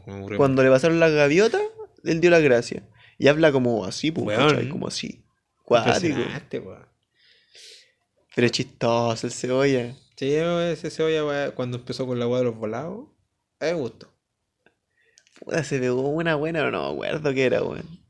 aburrió 0.07 0.37
cuando 0.37 0.63
le 0.63 0.71
pasaron 0.71 0.99
la 1.01 1.09
gaviota, 1.11 1.61
él 2.05 2.21
dio 2.21 2.31
la 2.31 2.41
gracia. 2.41 2.83
Y 3.19 3.29
habla 3.29 3.53
como 3.53 3.85
así, 3.85 4.11
pues. 4.11 4.37
¿cachai? 4.37 4.69
Como 4.69 4.89
así. 4.89 5.23
Cuático. 5.65 6.17
Pero 8.35 8.47
es 8.47 8.53
chistoso 8.53 9.27
el 9.27 9.33
cebolla. 9.33 9.95
Sí, 10.17 10.35
ese 10.35 10.91
cebolla 10.91 11.51
cuando 11.53 11.79
empezó 11.79 12.07
con 12.07 12.19
la 12.19 12.27
weá 12.27 12.39
de 12.39 12.45
los 12.47 12.57
volados, 12.57 13.07
a 13.63 13.67
mí 13.67 13.73
me 13.75 13.81
gustó. 13.81 14.13
Puta, 15.39 15.65
se 15.65 15.79
pegó 15.79 16.09
una 16.09 16.35
buena, 16.35 16.61
pero 16.61 16.71
no 16.71 16.89
me 16.89 16.93
acuerdo 16.95 17.33
qué 17.33 17.45
era, 17.45 17.63
weón. 17.63 18.03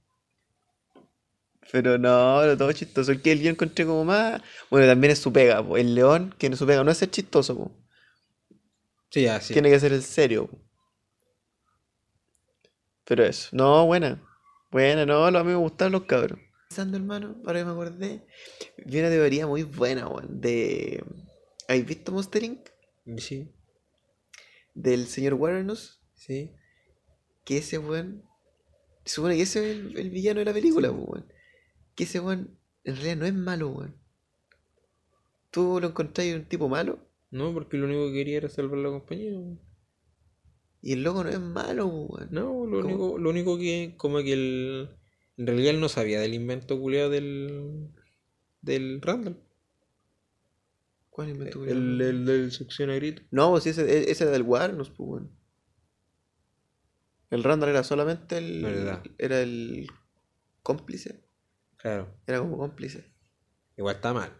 Pero 1.70 1.96
no, 1.96 2.44
lo 2.44 2.56
todo 2.56 2.72
chistoso. 2.72 3.12
El 3.12 3.22
que 3.22 3.38
yo 3.38 3.50
encontré 3.50 3.86
como 3.86 4.04
más. 4.04 4.42
Bueno, 4.70 4.86
también 4.86 5.12
es 5.12 5.18
su 5.18 5.32
pega, 5.32 5.66
po. 5.66 5.76
El 5.76 5.94
león, 5.94 6.34
que 6.38 6.50
no 6.50 6.56
su 6.56 6.66
pega 6.66 6.84
no 6.84 6.90
es 6.90 6.98
ser 6.98 7.10
chistoso, 7.10 7.56
po. 7.56 7.72
Sí, 9.10 9.22
ya, 9.22 9.40
sí. 9.40 9.52
Tiene 9.52 9.70
que 9.70 9.80
ser 9.80 9.92
el 9.92 10.02
serio. 10.02 10.48
po. 10.48 10.58
Pero 13.04 13.24
eso. 13.24 13.48
No, 13.52 13.86
buena. 13.86 14.22
Buena, 14.70 15.06
no, 15.06 15.24
a 15.24 15.30
mí 15.30 15.50
me 15.50 15.56
gustaron 15.56 15.92
los 15.92 16.04
cabros. 16.04 16.38
Pensando, 16.68 16.96
hermano, 16.96 17.36
ahora 17.46 17.60
que 17.60 17.64
me 17.64 17.72
acordé. 17.72 18.26
Vi 18.84 18.98
una 19.00 19.08
teoría 19.08 19.46
muy 19.46 19.62
buena, 19.62 20.08
weón. 20.08 20.40
De. 20.40 21.02
¿Habéis 21.68 21.86
visto 21.86 22.12
Monster 22.12 22.42
Inc? 22.42 22.68
Sí, 23.16 23.50
Del 24.74 25.06
señor 25.06 25.34
Warrenus. 25.34 26.00
sí. 26.14 26.52
que 27.44 27.58
ese 27.58 27.78
weón. 27.78 28.24
Se 29.04 29.16
supone 29.16 29.36
que 29.36 29.42
ese 29.42 29.70
es 29.70 29.76
el, 29.76 29.98
el 29.98 30.10
villano 30.10 30.38
de 30.40 30.44
la 30.46 30.52
película, 30.52 30.90
weón. 30.90 31.26
Que 31.94 32.04
ese 32.04 32.20
weón 32.20 32.58
en 32.84 32.94
realidad 32.96 33.16
no 33.16 33.26
es 33.26 33.34
malo, 33.34 33.68
weón. 33.70 33.96
¿Tú 35.50 35.78
lo 35.80 35.88
encontráis 35.88 36.34
un 36.34 36.44
tipo 36.46 36.68
malo? 36.68 36.98
No, 37.30 37.52
porque 37.52 37.76
lo 37.76 37.86
único 37.86 38.06
que 38.06 38.12
quería 38.14 38.38
era 38.38 38.48
salvar 38.48 38.78
la 38.78 38.88
compañía. 38.90 39.32
weón. 39.32 39.60
Y 40.80 40.92
el 40.94 41.02
loco 41.02 41.22
no 41.24 41.30
es 41.30 41.40
malo, 41.40 41.86
weón. 41.86 42.28
No, 42.30 42.66
lo 42.66 42.80
¿Cómo? 42.80 42.88
único, 42.94 43.18
lo 43.18 43.30
único 43.30 43.58
que, 43.58 43.94
como 43.96 44.18
que 44.22 44.32
el. 44.32 44.96
En 45.36 45.46
realidad 45.46 45.70
él 45.74 45.80
no 45.80 45.88
sabía 45.88 46.20
del 46.20 46.34
invento 46.34 46.78
culiado 46.80 47.10
del. 47.10 47.88
del 48.62 49.00
Randall. 49.02 49.42
¿Cuál 51.12 51.28
invento 51.28 51.62
El, 51.64 51.68
culiao? 51.76 52.08
el 52.10 52.24
del 52.24 52.52
succión 52.52 52.88
a 52.88 52.94
grito. 52.94 53.22
No, 53.30 53.50
pues 53.50 53.66
ese, 53.66 53.82
e- 53.82 54.10
ese 54.10 54.24
era 54.24 54.32
del 54.32 54.42
Warnos, 54.42 54.88
pues, 54.88 55.08
weón. 55.10 55.30
El 57.30 57.44
Randall 57.44 57.70
era 57.70 57.84
solamente 57.84 58.38
el. 58.38 58.62
Verdad. 58.62 59.02
Era 59.18 59.40
el 59.42 59.88
cómplice. 60.62 61.24
Claro. 61.76 62.14
Era 62.26 62.38
como 62.40 62.58
cómplice. 62.58 63.04
Igual 63.76 63.96
está 63.96 64.12
mal. 64.12 64.32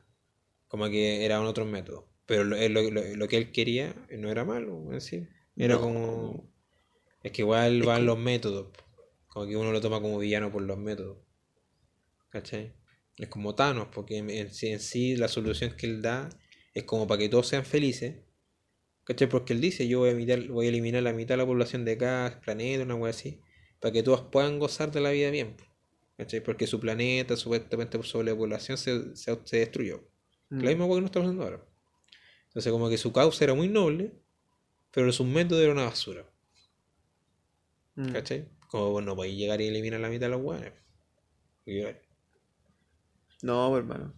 Como 0.69 0.89
que 0.89 1.25
eran 1.25 1.43
otros 1.45 1.67
métodos. 1.67 2.05
Pero 2.27 2.45
lo, 2.45 2.57
lo- 2.69 2.91
lo- 2.91 3.17
lo 3.17 3.29
que 3.29 3.37
él 3.37 3.53
quería 3.53 3.95
no 4.19 4.31
era 4.31 4.45
malo 4.45 4.93
en 4.93 5.01
sí. 5.01 5.29
Era 5.57 5.75
No. 5.75 5.81
como. 5.83 6.53
Es 7.23 7.33
que 7.33 7.43
igual 7.43 7.81
Es 7.81 7.87
van 7.87 8.01
que- 8.01 8.07
los 8.07 8.19
métodos. 8.19 8.69
Como 9.29 9.47
que 9.47 9.57
uno 9.57 9.73
lo 9.73 9.81
toma 9.81 10.01
como 10.01 10.19
villano 10.19 10.51
por 10.51 10.63
los 10.63 10.79
métodos. 10.79 11.19
¿Cachai? 12.31 12.75
Es 13.17 13.29
como 13.29 13.55
Thanos, 13.55 13.89
porque 13.93 14.17
en, 14.19 14.31
en 14.31 14.53
sí, 14.53 14.69
en 14.69 14.81
sí 14.81 15.17
la 15.17 15.29
solución 15.29 15.75
que 15.77 15.87
él 15.87 16.01
da 16.03 16.29
es 16.75 16.85
como 16.85 17.07
para 17.07 17.19
que 17.19 17.29
todos 17.29 17.49
sean 17.49 17.65
felices. 17.65 18.17
¿Cachai? 19.05 19.29
Porque 19.29 19.53
él 19.53 19.61
dice, 19.61 19.89
yo 19.89 19.99
voy 20.01 20.11
a, 20.11 20.13
imitar- 20.13 20.49
voy 20.49 20.67
a 20.67 20.69
eliminar 20.69 21.03
la 21.03 21.13
mitad 21.13 21.35
de 21.35 21.39
la 21.39 21.47
población 21.47 21.85
de 21.85 21.99
cada 21.99 22.41
planeta, 22.41 22.85
una 22.85 22.95
wea 22.95 23.11
así, 23.11 23.41
para 23.81 23.93
que 23.93 24.03
todos 24.05 24.23
puedan 24.23 24.59
gozar 24.61 24.93
de 24.93 25.01
la 25.01 25.11
vida 25.11 25.31
bien. 25.31 25.57
¿Cachai? 26.17 26.41
Porque 26.41 26.67
su 26.69 26.79
planeta, 26.79 27.37
supuestamente 27.37 27.99
por 27.99 28.07
sobrepoblación, 28.07 28.79
se, 28.79 29.17
se, 29.17 29.39
se 29.45 29.57
destruyó. 29.57 30.09
Mm. 30.51 30.61
La 30.63 30.69
misma 30.71 30.87
cosa 30.87 30.97
que 30.97 31.01
no 31.01 31.07
estamos 31.07 31.27
haciendo 31.27 31.45
ahora. 31.45 31.65
Entonces, 32.49 32.71
como 32.71 32.89
que 32.89 32.99
su 32.99 33.13
causa 33.13 33.43
era 33.45 33.55
muy 33.55 33.69
noble, 33.69 34.13
pero 34.93 35.11
sus 35.11 35.27
métodos 35.27 35.63
eran 35.65 35.77
una 35.79 35.87
basura. 35.87 36.25
Mm. 37.97 38.13
¿Cachai? 38.13 38.49
Como 38.69 38.93
bueno, 38.93 39.17
podéis 39.17 39.37
llegar 39.37 39.61
y 39.61 39.67
eliminar 39.67 39.99
la 40.01 40.09
mitad 40.11 40.27
de 40.27 40.37
los 40.37 40.43
yo- 41.67 41.89
No, 43.43 43.77
hermano. 43.77 44.15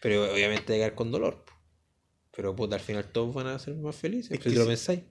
Pero 0.00 0.32
obviamente 0.32 0.72
llegar 0.72 0.94
con 0.94 1.10
dolor. 1.10 1.44
Pero 2.34 2.54
puta, 2.56 2.76
al 2.76 2.80
final 2.80 3.04
todos 3.12 3.34
van 3.34 3.46
a 3.48 3.58
ser 3.58 3.74
más 3.76 3.94
felices. 3.96 4.30
Es 4.38 4.42
si 4.42 4.58
lo 4.58 4.66
pensáis. 4.66 5.02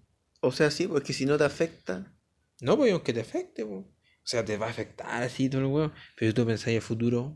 O 0.42 0.52
sea, 0.52 0.72
sí, 0.72 0.88
porque 0.88 1.14
si 1.14 1.26
no 1.26 1.38
te 1.38 1.44
afecta. 1.44 2.14
No, 2.62 2.78
pues 2.78 2.92
aunque 2.92 3.14
te 3.14 3.22
afecte, 3.22 3.64
po. 3.66 3.76
O 3.78 4.28
sea, 4.28 4.44
te 4.46 4.58
va 4.58 4.68
a 4.68 4.70
afectar 4.70 5.22
así 5.24 5.50
todo 5.50 5.62
el 5.62 5.68
huevo. 5.68 5.92
Pero 6.18 6.32
si 6.32 6.36
tú 6.36 6.46
pensáis 6.46 6.76
el 6.78 6.82
futuro. 6.82 7.36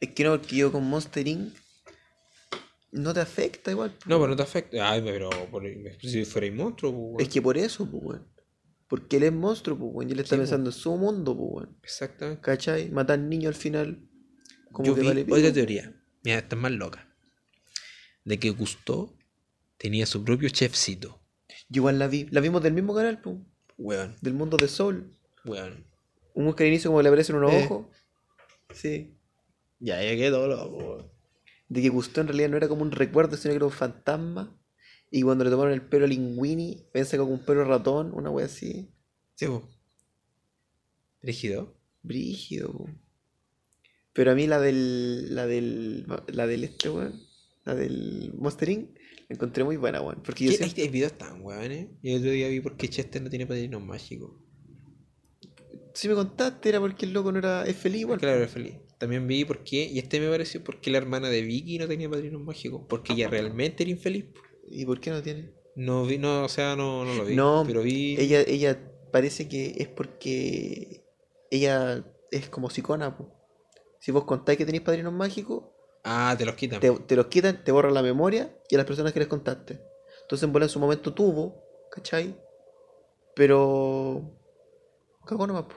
Es 0.00 0.10
que 0.10 0.24
no, 0.24 0.30
porque 0.38 0.56
yo 0.56 0.72
con 0.72 0.84
Monster 0.84 1.26
Inc. 1.26 1.52
no 2.92 3.12
te 3.14 3.20
afecta 3.20 3.70
igual. 3.70 3.90
po, 3.90 4.04
No, 4.08 4.16
pero 4.18 4.28
no 4.28 4.36
te 4.36 4.42
afecta. 4.42 4.90
Ay, 4.90 5.02
pero 5.02 5.30
por- 5.50 5.62
si 6.00 6.24
fuera 6.24 6.50
monstruo, 6.54 7.12
pues. 7.12 7.26
Es 7.26 7.32
que 7.32 7.40
por 7.42 7.56
eso, 7.58 7.86
pues, 7.90 8.02
weón. 8.02 8.26
Porque 8.88 9.16
él 9.18 9.22
es 9.24 9.32
monstruo, 9.32 9.78
pues, 9.78 9.90
weón. 9.94 10.08
Y 10.08 10.12
él 10.14 10.20
está 10.20 10.36
Sí, 10.36 10.40
pensando 10.40 10.70
en 10.70 10.74
su 10.74 10.96
mundo, 10.96 11.36
pues, 11.36 11.48
weón. 11.52 11.78
Exactamente. 11.82 12.40
¿Cachai? 12.42 12.90
Matar 12.90 13.18
niños 13.18 13.54
al 13.54 13.60
final. 13.60 14.08
Como 14.72 14.86
Yo 14.86 14.94
que 14.94 15.00
vi 15.02 15.06
vale 15.08 15.22
otra 15.32 15.52
teoría. 15.52 15.94
Mira, 16.24 16.38
esta 16.38 16.56
es 16.56 16.62
más 16.62 16.72
loca. 16.72 17.06
De 18.24 18.38
que 18.38 18.50
Gusto 18.50 19.14
tenía 19.78 20.06
su 20.06 20.22
propio 20.24 20.48
chefcito. 20.50 21.20
Yo 21.68 21.80
igual 21.80 21.98
la 21.98 22.06
vi. 22.08 22.26
La 22.30 22.40
vimos 22.40 22.62
del 22.62 22.74
mismo 22.74 22.94
canal, 22.94 23.20
pues. 23.20 23.36
Weón, 23.78 24.16
Del 24.20 24.34
mundo 24.34 24.56
de 24.56 24.68
Soul. 24.68 25.16
weón. 25.44 25.86
Un 26.34 26.52
que 26.54 26.64
al 26.64 26.68
inicio 26.68 26.90
como 26.90 27.02
le 27.02 27.08
aparecen 27.08 27.36
unos 27.36 27.52
Eh. 27.52 27.64
ojos. 27.64 27.86
Sí. 28.74 29.16
Ya, 29.78 30.02
ya 30.02 30.14
quedó 30.16 30.46
loco. 30.46 31.10
De 31.68 31.80
que 31.82 31.88
Gusto 31.88 32.20
en 32.20 32.28
realidad 32.28 32.50
no 32.50 32.56
era 32.56 32.68
como 32.68 32.82
un 32.82 32.92
recuerdo, 32.92 33.36
sino 33.36 33.52
que 33.52 33.56
era 33.56 33.64
un 33.64 33.72
fantasma. 33.72 34.56
Y 35.10 35.22
cuando 35.22 35.42
le 35.44 35.50
tomaron 35.50 35.72
el 35.72 35.82
pelo 35.82 36.04
a 36.04 36.08
Linguini, 36.08 36.86
pensé 36.92 37.16
como 37.18 37.32
un 37.32 37.44
pelo 37.44 37.64
ratón, 37.64 38.12
una 38.14 38.30
wea 38.30 38.46
así. 38.46 38.90
Sí, 39.34 39.46
po. 39.46 39.68
Rígido. 41.22 41.74
Brígido, 42.02 42.72
po. 42.72 42.88
Pero 44.12 44.32
a 44.32 44.34
mí 44.34 44.46
la 44.46 44.60
del. 44.60 45.34
La 45.34 45.46
del. 45.46 46.06
La 46.28 46.46
del 46.46 46.64
este, 46.64 46.90
weón. 46.90 47.20
La 47.64 47.74
del 47.74 48.32
Monster 48.36 48.68
Inc. 48.68 48.90
La 49.28 49.34
encontré 49.34 49.64
muy 49.64 49.76
buena, 49.76 50.00
weón. 50.00 50.22
Porque 50.24 50.44
yo 50.44 50.50
¿Qué, 50.50 50.56
siempre. 50.56 50.82
hay, 50.82 50.88
hay 50.88 50.92
videos 50.92 51.12
tan 51.16 51.42
weón, 51.42 51.70
eh. 51.70 51.90
Yo 52.02 52.12
el 52.12 52.18
otro 52.18 52.30
día 52.30 52.48
vi 52.48 52.60
por 52.60 52.76
qué 52.76 52.88
Chester 52.88 53.22
no 53.22 53.30
tiene 53.30 53.46
padrinos 53.46 53.82
mágicos. 53.82 54.32
Si 55.94 56.08
me 56.08 56.14
contaste, 56.14 56.68
era 56.68 56.80
porque 56.80 57.06
el 57.06 57.12
loco 57.12 57.32
no 57.32 57.38
era. 57.38 57.64
Es 57.64 57.76
feliz, 57.76 58.00
igual. 58.02 58.18
Claro, 58.18 58.38
era 58.38 58.48
feliz. 58.48 58.74
También 58.98 59.26
vi 59.26 59.44
por 59.44 59.64
qué, 59.64 59.86
y 59.86 59.98
este 59.98 60.20
me 60.20 60.28
pareció 60.28 60.62
porque 60.62 60.90
la 60.90 60.98
hermana 60.98 61.30
de 61.30 61.42
Vicky 61.42 61.78
no 61.78 61.88
tenía 61.88 62.10
padrinos 62.10 62.42
mágicos. 62.42 62.82
Porque 62.88 63.14
ella 63.14 63.28
realmente 63.28 63.82
era 63.82 63.90
infeliz. 63.90 64.26
¿Y 64.68 64.84
por 64.84 65.00
qué 65.00 65.10
no 65.10 65.22
tiene? 65.22 65.52
No 65.74 66.04
vi, 66.04 66.18
no, 66.18 66.44
o 66.44 66.48
sea, 66.48 66.76
no, 66.76 67.04
no 67.04 67.14
lo 67.14 67.24
vi. 67.24 67.34
No, 67.34 67.64
pero 67.66 67.82
vi. 67.82 68.16
Ella, 68.18 68.42
ella 68.42 68.78
parece 69.10 69.48
que 69.48 69.74
es 69.78 69.88
porque. 69.88 71.04
Ella 71.50 72.04
es 72.30 72.48
como 72.48 72.70
psicona, 72.70 73.16
po. 73.16 73.32
Si 74.00 74.12
vos 74.12 74.24
contáis 74.24 74.58
que 74.58 74.66
tenéis 74.66 74.82
padrinos 74.82 75.12
mágicos, 75.12 75.64
Ah, 76.04 76.34
te 76.36 76.44
los 76.44 76.54
quitan. 76.54 76.80
te, 76.80 76.90
te 76.90 77.16
los 77.16 77.26
quitan, 77.26 77.62
te 77.62 77.72
borran 77.72 77.94
la 77.94 78.02
memoria 78.02 78.50
y 78.68 78.74
a 78.74 78.78
las 78.78 78.86
personas 78.86 79.12
que 79.12 79.20
les 79.20 79.28
contaste. 79.28 79.80
Entonces 80.22 80.48
en 80.48 80.62
en 80.62 80.68
su 80.68 80.78
momento 80.78 81.12
tuvo, 81.12 81.62
¿cachai? 81.90 82.34
Pero. 83.34 84.22
Cagó 85.26 85.46
nomás, 85.46 85.64
po. 85.64 85.74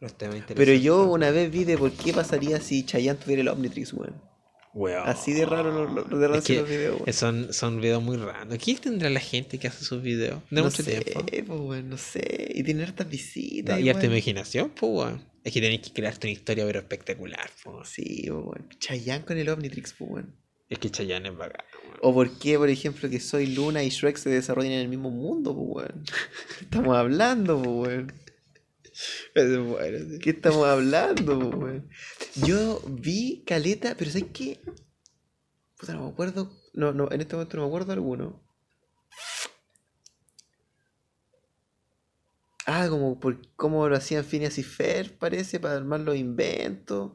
Los 0.00 0.14
temas 0.14 0.44
Pero 0.54 0.72
yo 0.74 1.10
una 1.10 1.30
vez 1.32 1.50
vi 1.50 1.64
de 1.64 1.76
por 1.76 1.90
qué 1.90 2.12
pasaría 2.12 2.60
si 2.60 2.86
Chayanne 2.86 3.18
tuviera 3.18 3.42
el 3.42 3.48
Omnitrix, 3.48 3.92
weón. 3.92 4.27
Weón. 4.74 5.08
Así 5.08 5.32
de 5.32 5.46
raro 5.46 5.86
lo, 5.88 6.04
de 6.18 6.38
Es 6.38 6.44
que 6.44 6.56
los 6.56 6.68
videos, 6.68 7.00
weón. 7.00 7.12
son, 7.12 7.52
son 7.52 7.80
videos 7.80 8.02
muy 8.02 8.16
raros. 8.16 8.58
¿Qué 8.58 8.74
tendrá 8.76 9.10
la 9.10 9.20
gente 9.20 9.58
que 9.58 9.68
hace 9.68 9.84
sus 9.84 10.02
videos? 10.02 10.42
De 10.50 10.56
No 10.56 10.64
mucho 10.64 10.82
sé, 10.82 11.00
tiempo. 11.00 11.24
pues, 11.26 11.44
weón, 11.48 11.88
no 11.88 11.96
sé. 11.96 12.52
Y 12.54 12.62
tiene 12.62 12.82
hartas 12.84 13.08
visitas. 13.08 13.76
No, 13.76 13.80
y 13.84 13.88
harta 13.88 14.06
imaginación, 14.06 14.70
pues, 14.70 14.92
weón. 14.92 15.24
Es 15.44 15.52
que 15.52 15.60
tenéis 15.60 15.80
que 15.80 15.92
crearte 15.92 16.26
una 16.26 16.32
historia, 16.32 16.66
pero 16.66 16.78
espectacular, 16.80 17.50
pues. 17.64 17.88
Sí, 17.88 18.26
pues, 18.28 18.44
weón. 18.44 18.68
Chayanne 18.78 19.24
con 19.24 19.38
el 19.38 19.48
Omnitrix, 19.48 19.94
pues, 19.94 20.10
weón. 20.10 20.34
Es 20.68 20.78
que 20.78 20.90
Chayanne 20.90 21.30
es 21.30 21.36
bacán, 21.36 21.64
weón. 21.84 21.98
O 22.02 22.12
por 22.12 22.30
qué, 22.38 22.58
por 22.58 22.68
ejemplo, 22.68 23.08
que 23.08 23.20
Soy 23.20 23.46
Luna 23.46 23.82
y 23.82 23.88
Shrek 23.88 24.16
se 24.18 24.28
desarrollan 24.30 24.72
en 24.72 24.80
el 24.80 24.88
mismo 24.88 25.10
mundo, 25.10 25.54
pues, 25.56 25.86
weón. 25.88 26.04
Estamos 26.60 26.96
hablando, 26.96 27.62
pues, 27.62 27.88
weón. 27.88 28.12
Es 29.34 29.58
bueno, 29.58 29.98
sí. 30.10 30.18
¿Qué 30.18 30.30
estamos 30.30 30.66
hablando, 30.66 31.38
weón? 31.38 31.88
Yo 32.34 32.82
vi 32.86 33.44
Caleta, 33.46 33.94
pero 33.96 34.10
¿sabes 34.10 34.28
qué? 34.32 34.60
Puta, 35.78 35.94
no 35.94 36.04
me 36.04 36.10
acuerdo. 36.10 36.50
No, 36.74 36.92
no, 36.92 37.10
en 37.10 37.20
este 37.20 37.36
momento 37.36 37.56
no 37.56 37.62
me 37.64 37.68
acuerdo 37.68 37.92
alguno. 37.92 38.42
Ah, 42.66 42.86
como 42.90 43.18
por 43.18 43.40
cómo 43.56 43.88
lo 43.88 43.96
hacían 43.96 44.24
Phineas 44.24 44.58
y 44.58 44.62
Fer, 44.62 45.16
parece, 45.16 45.58
para 45.58 45.76
armar 45.76 46.00
los 46.00 46.16
inventos. 46.16 47.12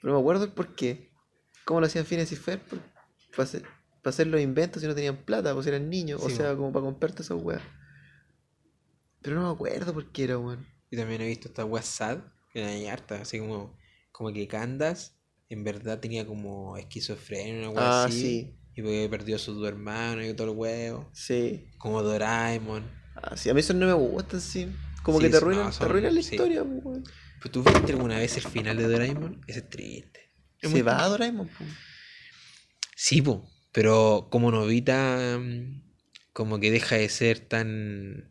Pero 0.00 0.12
no 0.12 0.18
me 0.18 0.20
acuerdo 0.20 0.44
el 0.44 0.52
por 0.52 0.74
qué. 0.74 1.10
¿Cómo 1.64 1.80
lo 1.80 1.86
hacían 1.86 2.06
Phineas 2.06 2.32
y 2.32 2.36
Fer? 2.36 2.60
Para 3.32 3.44
hacer, 3.44 3.62
para 4.02 4.10
hacer 4.10 4.28
los 4.28 4.40
inventos 4.40 4.80
si 4.80 4.88
no 4.88 4.94
tenían 4.94 5.24
plata, 5.24 5.52
pues 5.52 5.66
eran 5.66 5.90
niños. 5.90 6.22
o 6.22 6.30
sea, 6.30 6.56
como 6.56 6.72
para 6.72 6.84
comprarte 6.84 7.22
esas 7.22 7.42
weas. 7.42 7.62
Pero 9.22 9.36
no 9.36 9.48
me 9.48 9.52
acuerdo 9.54 9.92
por 9.92 10.10
qué 10.12 10.24
era, 10.24 10.38
weón. 10.38 10.66
Y 10.90 10.96
también 10.96 11.20
he 11.20 11.26
visto 11.26 11.48
esta 11.48 11.64
wea 11.64 11.82
sad, 11.82 12.18
que 12.52 12.88
harta, 12.90 13.20
así 13.22 13.38
como, 13.38 13.76
como 14.12 14.32
que 14.32 14.48
Candas 14.48 15.16
en 15.48 15.64
verdad 15.64 15.98
tenía 16.00 16.26
como 16.26 16.76
esquizofrenia, 16.76 17.68
una 17.68 17.70
wea 17.70 18.02
Ah, 18.02 18.04
así. 18.06 18.20
sí. 18.20 18.56
Y 18.76 18.82
porque 18.82 19.08
perdió 19.10 19.36
a 19.36 19.38
sus 19.38 19.56
dos 19.56 19.68
hermanos 19.68 20.24
y 20.24 20.32
todo 20.34 20.52
el 20.52 20.56
huevo. 20.56 21.10
Sí. 21.12 21.68
Como 21.78 22.02
Doraemon. 22.02 22.84
Ah, 23.16 23.36
sí, 23.36 23.50
a 23.50 23.54
mí 23.54 23.60
eso 23.60 23.74
no 23.74 23.86
me 23.86 23.92
gusta, 23.92 24.38
sí. 24.40 24.68
Como 25.02 25.18
Sí, 25.18 25.24
que 25.24 25.30
te 25.30 25.36
arruinan, 25.38 25.66
no, 25.66 25.72
te 25.72 25.84
arruinan 25.84 26.14
la 26.14 26.22
sí. 26.22 26.34
historia, 26.34 26.62
pues, 26.64 26.80
weón. 26.84 27.04
¿Pero 27.38 27.50
tú 27.50 27.62
viste 27.64 27.92
alguna 27.92 28.18
vez 28.18 28.36
el 28.36 28.44
final 28.44 28.76
de 28.76 28.86
Doraemon? 28.86 29.40
Ese 29.46 29.60
es 29.60 29.70
triste. 29.70 30.30
Es 30.60 30.70
Se 30.70 30.82
va 30.82 31.02
a 31.02 31.08
Doraemon, 31.08 31.48
pues. 31.56 31.68
Sí, 32.94 33.22
po, 33.22 33.48
pero 33.72 34.28
como 34.30 34.50
Novita 34.50 35.40
como 36.32 36.60
que 36.60 36.70
deja 36.70 36.96
de 36.96 37.08
ser 37.08 37.40
tan 37.40 38.30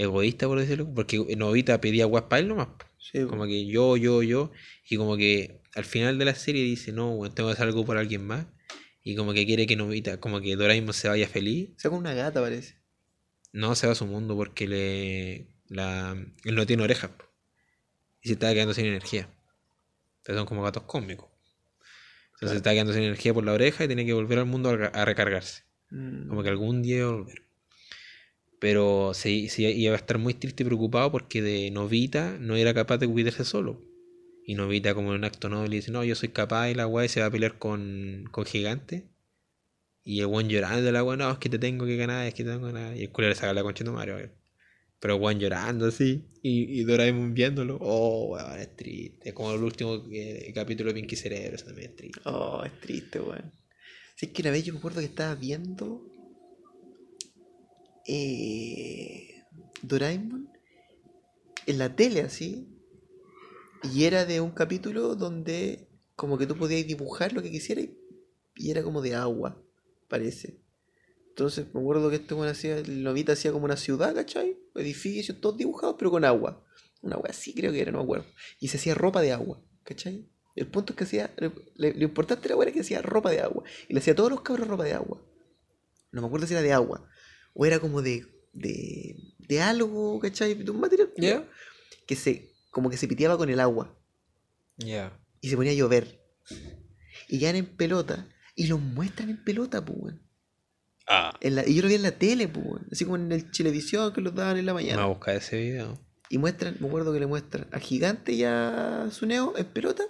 egoísta, 0.00 0.46
por 0.46 0.58
decirlo, 0.58 0.92
porque 0.94 1.18
Novita 1.36 1.80
pedía 1.80 2.06
guas 2.06 2.24
para 2.24 2.40
él 2.40 2.48
nomás. 2.48 2.68
Sí, 2.98 3.24
como 3.26 3.44
que 3.46 3.66
yo, 3.66 3.96
yo, 3.96 4.22
yo, 4.22 4.50
y 4.88 4.96
como 4.96 5.16
que 5.16 5.60
al 5.74 5.84
final 5.84 6.18
de 6.18 6.24
la 6.24 6.34
serie 6.34 6.62
dice, 6.64 6.92
no, 6.92 7.16
bueno, 7.16 7.34
tengo 7.34 7.48
que 7.48 7.54
hacer 7.54 7.66
algo 7.66 7.84
por 7.84 7.96
alguien 7.96 8.26
más, 8.26 8.46
y 9.02 9.16
como 9.16 9.32
que 9.32 9.46
quiere 9.46 9.66
que 9.66 9.76
Novita, 9.76 10.20
como 10.20 10.40
que 10.40 10.56
Doraemon 10.56 10.94
se 10.94 11.08
vaya 11.08 11.28
feliz, 11.28 11.70
Se 11.76 11.88
con 11.88 11.98
una 11.98 12.14
gata, 12.14 12.40
parece. 12.40 12.76
no 13.52 13.74
se 13.74 13.86
va 13.86 13.92
a 13.92 13.96
su 13.96 14.06
mundo 14.06 14.36
porque 14.36 14.68
le, 14.68 15.46
la, 15.68 16.12
él 16.44 16.54
no 16.54 16.66
tiene 16.66 16.82
orejas, 16.84 17.10
y 18.22 18.28
se 18.28 18.34
está 18.34 18.52
quedando 18.52 18.74
sin 18.74 18.86
energía, 18.86 19.28
entonces 20.18 20.36
son 20.36 20.46
como 20.46 20.62
gatos 20.62 20.82
cósmicos. 20.84 21.28
Entonces 22.34 22.50
se 22.52 22.56
está 22.58 22.72
quedando 22.72 22.92
sin 22.94 23.02
energía 23.02 23.34
por 23.34 23.44
la 23.44 23.52
oreja 23.52 23.84
y 23.84 23.86
tiene 23.86 24.06
que 24.06 24.14
volver 24.14 24.38
al 24.38 24.46
mundo 24.46 24.70
a 24.70 24.76
reca- 24.76 24.98
a 24.98 25.04
recargarse. 25.04 25.64
Mm. 25.90 26.28
Como 26.28 26.42
que 26.42 26.48
algún 26.48 26.80
día 26.82 27.06
volver. 27.06 27.42
Pero 28.60 29.12
se, 29.14 29.48
se 29.48 29.62
iba 29.62 29.94
a 29.94 29.96
estar 29.96 30.18
muy 30.18 30.34
triste 30.34 30.62
y 30.62 30.66
preocupado 30.66 31.10
porque 31.10 31.42
de 31.42 31.70
Novita 31.70 32.36
no 32.38 32.56
era 32.56 32.74
capaz 32.74 32.98
de 32.98 33.08
cuidarse 33.08 33.44
solo. 33.44 33.80
Y 34.46 34.54
Novita, 34.54 34.94
como 34.94 35.10
en 35.10 35.16
un 35.16 35.24
acto 35.24 35.48
noble, 35.48 35.76
dice: 35.76 35.90
No, 35.90 36.04
yo 36.04 36.14
soy 36.14 36.28
capaz 36.28 36.70
y 36.70 36.74
la 36.74 36.86
weá 36.86 37.08
se 37.08 37.20
va 37.20 37.26
a 37.26 37.30
pelear 37.30 37.58
con, 37.58 38.24
con 38.30 38.44
Gigante. 38.44 39.10
Y 40.04 40.20
el 40.20 40.26
weón 40.26 40.48
llorando 40.48 40.90
la 40.92 41.04
weá, 41.04 41.16
no, 41.16 41.30
es 41.30 41.38
que 41.38 41.48
te 41.48 41.58
tengo 41.58 41.86
que 41.86 41.96
ganar, 41.96 42.26
es 42.26 42.34
que 42.34 42.44
te 42.44 42.50
tengo 42.50 42.66
que 42.66 42.72
ganar. 42.72 42.96
Y 42.96 43.02
el 43.02 43.10
culo 43.10 43.28
le 43.28 43.34
saca 43.34 43.52
la 43.52 43.62
concha 43.62 43.84
de 43.84 43.90
weón. 43.90 44.32
Pero 44.98 45.16
weón 45.16 45.38
llorando 45.38 45.86
así. 45.86 46.26
Y, 46.42 46.80
y 46.80 46.84
Doraemon 46.84 47.32
viéndolo. 47.32 47.78
Oh, 47.80 48.32
weón, 48.32 48.58
es 48.58 48.76
triste. 48.76 49.30
Es 49.30 49.34
como 49.34 49.52
el 49.54 49.62
último 49.62 50.04
eh, 50.12 50.52
capítulo 50.54 50.92
de 50.92 51.00
Pinky 51.00 51.16
Cerebro, 51.16 51.56
eso 51.56 51.66
también 51.66 51.90
es 51.90 51.96
triste. 51.96 52.20
Oh, 52.24 52.62
es 52.64 52.80
triste, 52.80 53.20
weón. 53.20 53.52
Si 54.16 54.26
es 54.26 54.32
que 54.32 54.42
una 54.42 54.50
vez 54.50 54.64
yo 54.64 54.72
me 54.72 54.80
acuerdo 54.80 55.00
que 55.00 55.06
estaba 55.06 55.34
viendo. 55.34 56.09
Eh, 58.12 59.44
Doraemon 59.82 60.50
en 61.66 61.78
la 61.78 61.94
tele, 61.94 62.22
así. 62.22 62.68
Y 63.84 64.04
era 64.04 64.26
de 64.26 64.40
un 64.40 64.50
capítulo 64.50 65.14
donde, 65.14 65.88
como 66.16 66.36
que 66.36 66.46
tú 66.46 66.56
podías 66.56 66.86
dibujar 66.86 67.32
lo 67.32 67.42
que 67.42 67.50
quisieras. 67.50 67.86
Y 68.56 68.70
era 68.70 68.82
como 68.82 69.00
de 69.00 69.14
agua, 69.14 69.62
parece. 70.08 70.60
Entonces 71.28 71.72
me 71.72 71.80
acuerdo 71.80 72.10
que 72.10 72.16
este 72.16 72.34
weón 72.34 72.48
hacía, 72.48 72.78
el 72.78 73.04
novita 73.04 73.32
hacía 73.32 73.52
como 73.52 73.64
una 73.64 73.76
ciudad, 73.76 74.14
¿cachai? 74.14 74.58
Edificios, 74.74 75.40
todos 75.40 75.56
dibujados, 75.56 75.94
pero 75.98 76.10
con 76.10 76.24
agua. 76.24 76.64
Una 77.02 77.16
wea 77.16 77.30
así 77.30 77.54
creo 77.54 77.72
que 77.72 77.80
era, 77.80 77.92
no 77.92 77.98
me 77.98 78.04
acuerdo. 78.04 78.26
Y 78.58 78.68
se 78.68 78.76
hacía 78.76 78.94
ropa 78.94 79.22
de 79.22 79.32
agua, 79.32 79.62
¿cachai? 79.84 80.28
El 80.56 80.66
punto 80.66 80.92
es 80.92 80.96
que 80.96 81.04
hacía, 81.04 81.32
lo, 81.76 81.86
importante 81.86 82.52
era 82.52 82.72
que 82.72 82.80
hacía 82.80 83.00
ropa 83.02 83.30
de 83.30 83.40
agua. 83.40 83.62
Y 83.88 83.94
le 83.94 84.00
hacía 84.00 84.12
a 84.12 84.16
todos 84.16 84.30
los 84.30 84.40
cabros 84.42 84.66
ropa 84.66 84.84
de 84.84 84.94
agua. 84.94 85.24
No 86.10 86.20
me 86.20 86.26
acuerdo 86.26 86.48
si 86.48 86.54
era 86.54 86.62
de 86.62 86.72
agua. 86.72 87.08
O 87.54 87.66
era 87.66 87.78
como 87.80 88.02
de, 88.02 88.26
de, 88.52 89.16
de 89.38 89.60
algo, 89.60 90.18
¿cachai? 90.20 90.54
De 90.54 90.70
un 90.70 90.80
material 90.80 91.12
que 92.06 92.16
se, 92.16 92.52
como 92.70 92.90
que 92.90 92.96
se 92.96 93.08
piteaba 93.08 93.36
con 93.36 93.48
el 93.50 93.60
agua. 93.60 93.96
Y 95.40 95.48
se 95.48 95.56
ponía 95.56 95.72
a 95.72 95.74
llover. 95.76 96.20
Y 97.28 97.38
ya 97.38 97.50
en 97.50 97.66
pelota. 97.66 98.26
Y 98.54 98.66
los 98.66 98.80
muestran 98.80 99.30
en 99.30 99.42
pelota, 99.44 99.84
pues. 99.84 100.14
Ah. 101.06 101.36
En 101.40 101.54
la- 101.56 101.66
y 101.68 101.74
yo 101.74 101.82
lo 101.82 101.88
vi 101.88 101.94
en 101.94 102.02
la 102.02 102.12
tele, 102.12 102.48
pues. 102.48 102.82
Así 102.92 103.04
como 103.04 103.16
en 103.16 103.30
el 103.32 103.50
televisión 103.50 104.12
que 104.12 104.20
los 104.20 104.34
daban 104.34 104.56
en 104.58 104.66
la 104.66 104.72
Vamos 104.72 104.88
a 104.88 104.92
mañana. 104.92 105.06
buscar 105.08 105.36
ese 105.36 105.58
video. 105.60 106.00
Y 106.28 106.38
muestran, 106.38 106.76
me 106.80 106.86
acuerdo 106.86 107.12
que 107.12 107.20
le 107.20 107.26
muestran 107.26 107.66
a 107.72 107.78
Gigante 107.80 108.32
y 108.32 108.44
a 108.44 109.08
Suneo 109.10 109.54
en 109.56 109.66
pelota. 109.66 110.04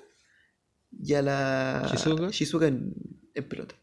Y 1.02 1.14
a 1.14 1.22
la 1.22 1.88
Shizuka. 1.90 2.28
Shizuka 2.30 2.66
en, 2.66 2.94
en 3.34 3.48
pelota. 3.48 3.74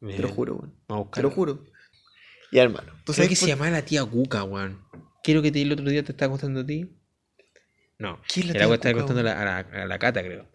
Te 0.00 0.18
lo 0.18 0.28
juro, 0.28 0.54
weón. 0.86 1.10
Te 1.10 1.22
lo 1.22 1.30
juro. 1.30 1.64
Ya, 2.52 2.62
hermano. 2.62 2.92
¿Tú 3.04 3.12
sabes 3.12 3.28
que 3.28 3.36
se 3.36 3.42
por- 3.42 3.48
llamaba 3.50 3.70
la 3.70 3.84
tía 3.84 4.04
Cuca, 4.04 4.44
weón. 4.44 4.82
Quiero 5.22 5.42
que 5.42 5.50
te 5.52 5.60
el 5.62 5.72
otro 5.72 5.88
día 5.90 6.02
te 6.02 6.12
estaba 6.12 6.30
contando 6.30 6.60
a 6.60 6.66
ti. 6.66 6.90
No, 7.98 8.20
¿Quién 8.32 8.44
es 8.44 8.48
la 8.48 8.52
que 8.52 8.58
tía 8.60 8.68
la 8.68 8.74
estaba 8.74 8.94
contando 8.98 9.20
a 9.20 9.24
la, 9.24 9.40
a, 9.40 9.44
la, 9.44 9.82
a 9.82 9.86
la 9.86 9.98
Cata, 9.98 10.22
creo. 10.22 10.48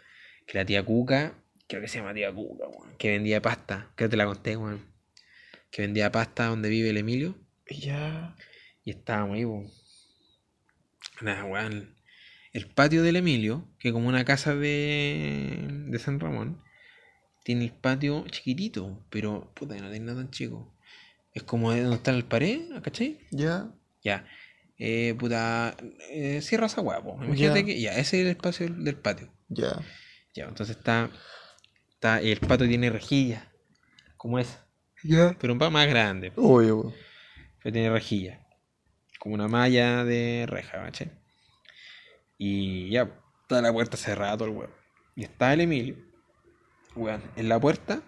Que 0.47 0.57
la 0.57 0.65
tía 0.65 0.83
Cuca 0.83 1.33
creo 1.67 1.81
que 1.81 1.87
se 1.87 1.99
llama 1.99 2.13
tía 2.13 2.31
Cuca, 2.33 2.67
weón, 2.67 2.95
que 2.97 3.09
vendía 3.11 3.41
pasta, 3.41 3.91
creo 3.95 4.07
que 4.09 4.11
te 4.11 4.17
la 4.17 4.25
conté, 4.25 4.55
weón, 4.57 4.85
que 5.71 5.81
vendía 5.81 6.11
pasta 6.11 6.45
donde 6.47 6.69
vive 6.69 6.89
el 6.91 6.97
Emilio, 6.97 7.35
Ya. 7.69 8.35
y 8.83 8.91
estábamos 8.91 9.35
ahí, 9.37 9.45
weón. 9.45 9.69
Nada, 11.21 11.45
weón. 11.45 11.95
El 12.51 12.67
patio 12.67 13.01
del 13.01 13.15
Emilio, 13.15 13.67
que 13.79 13.91
como 13.91 14.07
una 14.07 14.25
casa 14.25 14.55
de, 14.55 15.67
de 15.87 15.99
San 15.99 16.19
Ramón, 16.19 16.61
tiene 17.43 17.65
el 17.65 17.71
patio 17.71 18.25
chiquitito, 18.29 19.03
pero 19.09 19.51
puta, 19.55 19.75
que 19.75 19.81
no 19.81 19.89
tiene 19.89 20.05
nada 20.05 20.21
tan 20.21 20.31
chico. 20.31 20.72
Es 21.33 21.43
como 21.43 21.71
de 21.71 21.81
donde 21.81 21.95
está 21.97 22.11
el 22.11 22.25
pared, 22.25 22.61
¿cachai? 22.81 23.19
Ya. 23.31 23.71
Ya. 24.03 24.25
Eh, 24.77 25.15
puta, 25.17 25.75
eh, 26.09 26.41
cierra 26.41 26.65
esa 26.67 26.81
hueá, 26.81 27.01
po. 27.01 27.17
Imagínate 27.23 27.59
Ya. 27.61 27.65
que 27.65 27.81
ya, 27.81 27.91
ese 27.91 28.17
es 28.19 28.25
el 28.25 28.27
espacio 28.27 28.67
del, 28.67 28.83
del 28.83 28.95
patio. 28.97 29.31
Ya. 29.49 29.79
Ya, 30.35 30.45
entonces 30.45 30.75
está, 30.77 31.09
está, 31.93 32.19
el 32.21 32.39
patio 32.39 32.67
tiene 32.67 32.89
rejilla, 32.89 33.51
como 34.17 34.39
esa, 34.39 34.65
Ya. 35.03 35.35
pero 35.39 35.53
un 35.53 35.59
poco 35.59 35.71
más 35.71 35.87
grande, 35.87 36.31
Obvio, 36.35 36.77
weón. 36.77 36.93
pero 37.61 37.73
tiene 37.73 37.89
rejilla, 37.91 38.39
como 39.19 39.35
una 39.35 39.47
malla 39.47 40.03
de 40.03 40.45
reja, 40.47 40.83
¿cachai? 40.83 41.11
Y 42.37 42.89
ya, 42.89 43.09
está 43.43 43.61
la 43.61 43.71
puerta 43.71 43.95
cerrada 43.97 44.37
todo 44.37 44.49
el 44.49 44.55
huevo. 44.55 44.73
Y 45.15 45.23
está 45.23 45.53
el 45.53 45.61
Emilio, 45.61 45.97
weón, 46.95 47.21
en 47.35 47.47
la 47.47 47.59
puerta, 47.59 48.01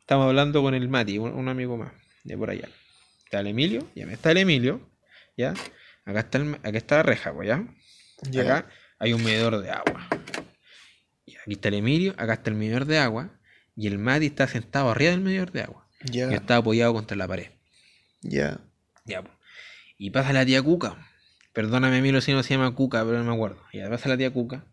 estamos 0.00 0.26
hablando 0.26 0.62
con 0.62 0.74
el 0.74 0.88
Mati, 0.88 1.18
un, 1.18 1.32
un 1.32 1.48
amigo 1.48 1.76
más, 1.78 1.92
de 2.24 2.36
por 2.36 2.50
allá. 2.50 2.68
Está 3.24 3.40
el 3.40 3.46
Emilio, 3.48 3.88
ya 3.94 4.04
está 4.06 4.30
el 4.30 4.38
Emilio, 4.38 4.90
ya, 5.36 5.54
acá 6.04 6.20
está, 6.20 6.38
el, 6.38 6.54
acá 6.54 6.76
está 6.78 6.96
la 6.96 7.02
reja, 7.02 7.32
pues, 7.32 7.48
ya. 7.48 7.64
Acá 8.42 8.68
hay 8.98 9.12
un 9.14 9.24
medidor 9.24 9.60
de 9.60 9.70
agua. 9.70 10.08
Y 11.24 11.36
aquí 11.36 11.52
está 11.52 11.68
el 11.68 11.74
Emilio, 11.74 12.12
acá 12.18 12.34
está 12.34 12.50
el 12.50 12.56
medidor 12.56 12.84
de 12.84 12.98
agua. 12.98 13.38
Y 13.74 13.86
el 13.86 13.98
Mati 13.98 14.26
está 14.26 14.46
sentado 14.46 14.90
arriba 14.90 15.12
del 15.12 15.20
medidor 15.20 15.50
de 15.50 15.62
agua. 15.62 15.88
Y 16.04 16.12
Ya. 16.12 16.30
está 16.32 16.56
apoyado 16.56 16.92
contra 16.92 17.16
la 17.16 17.26
pared. 17.26 17.50
Ya. 18.20 18.60
Ya, 19.06 19.22
po. 19.22 19.30
Y 19.98 20.10
pasa 20.10 20.32
la 20.32 20.44
tía 20.44 20.62
Cuca. 20.62 21.08
Perdóname, 21.52 21.98
Emilio, 21.98 22.20
si 22.20 22.32
no 22.32 22.42
se 22.42 22.50
llama 22.54 22.74
Cuca, 22.74 23.04
pero 23.04 23.18
no 23.18 23.24
me 23.24 23.32
acuerdo. 23.34 23.62
Ya 23.72 23.88
pasa 23.88 24.08
la 24.08 24.16
tía 24.16 24.30
Cuca. 24.32 24.66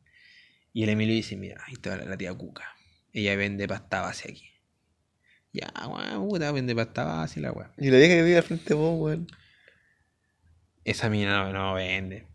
Y 0.74 0.84
el 0.84 0.90
Emilio 0.90 1.16
dice: 1.16 1.36
Mira, 1.38 1.64
ahí 1.66 1.74
está 1.74 1.96
la, 1.98 2.06
la 2.06 2.18
tía 2.18 2.34
Cuca. 2.34 2.76
Ella 3.14 3.36
vende 3.36 3.68
pasta 3.68 4.02
base 4.02 4.30
aquí. 4.32 4.49
Ya, 5.52 5.72
weón, 5.88 6.28
puta, 6.30 6.52
vende 6.52 6.76
pasta 6.76 7.04
base 7.06 7.40
la 7.42 7.52
weón. 7.52 7.72
Y 7.78 7.90
la 7.90 7.98
vieja 7.98 8.14
que 8.16 8.24
vive 8.24 8.38
al 8.38 8.44
frente 8.44 8.66
de 8.70 8.76
vos, 8.76 9.00
weón. 9.00 9.28
Esa 10.86 11.10
mina 11.10 11.44
no, 11.44 11.54
no 11.54 11.74
vende. 11.74 12.26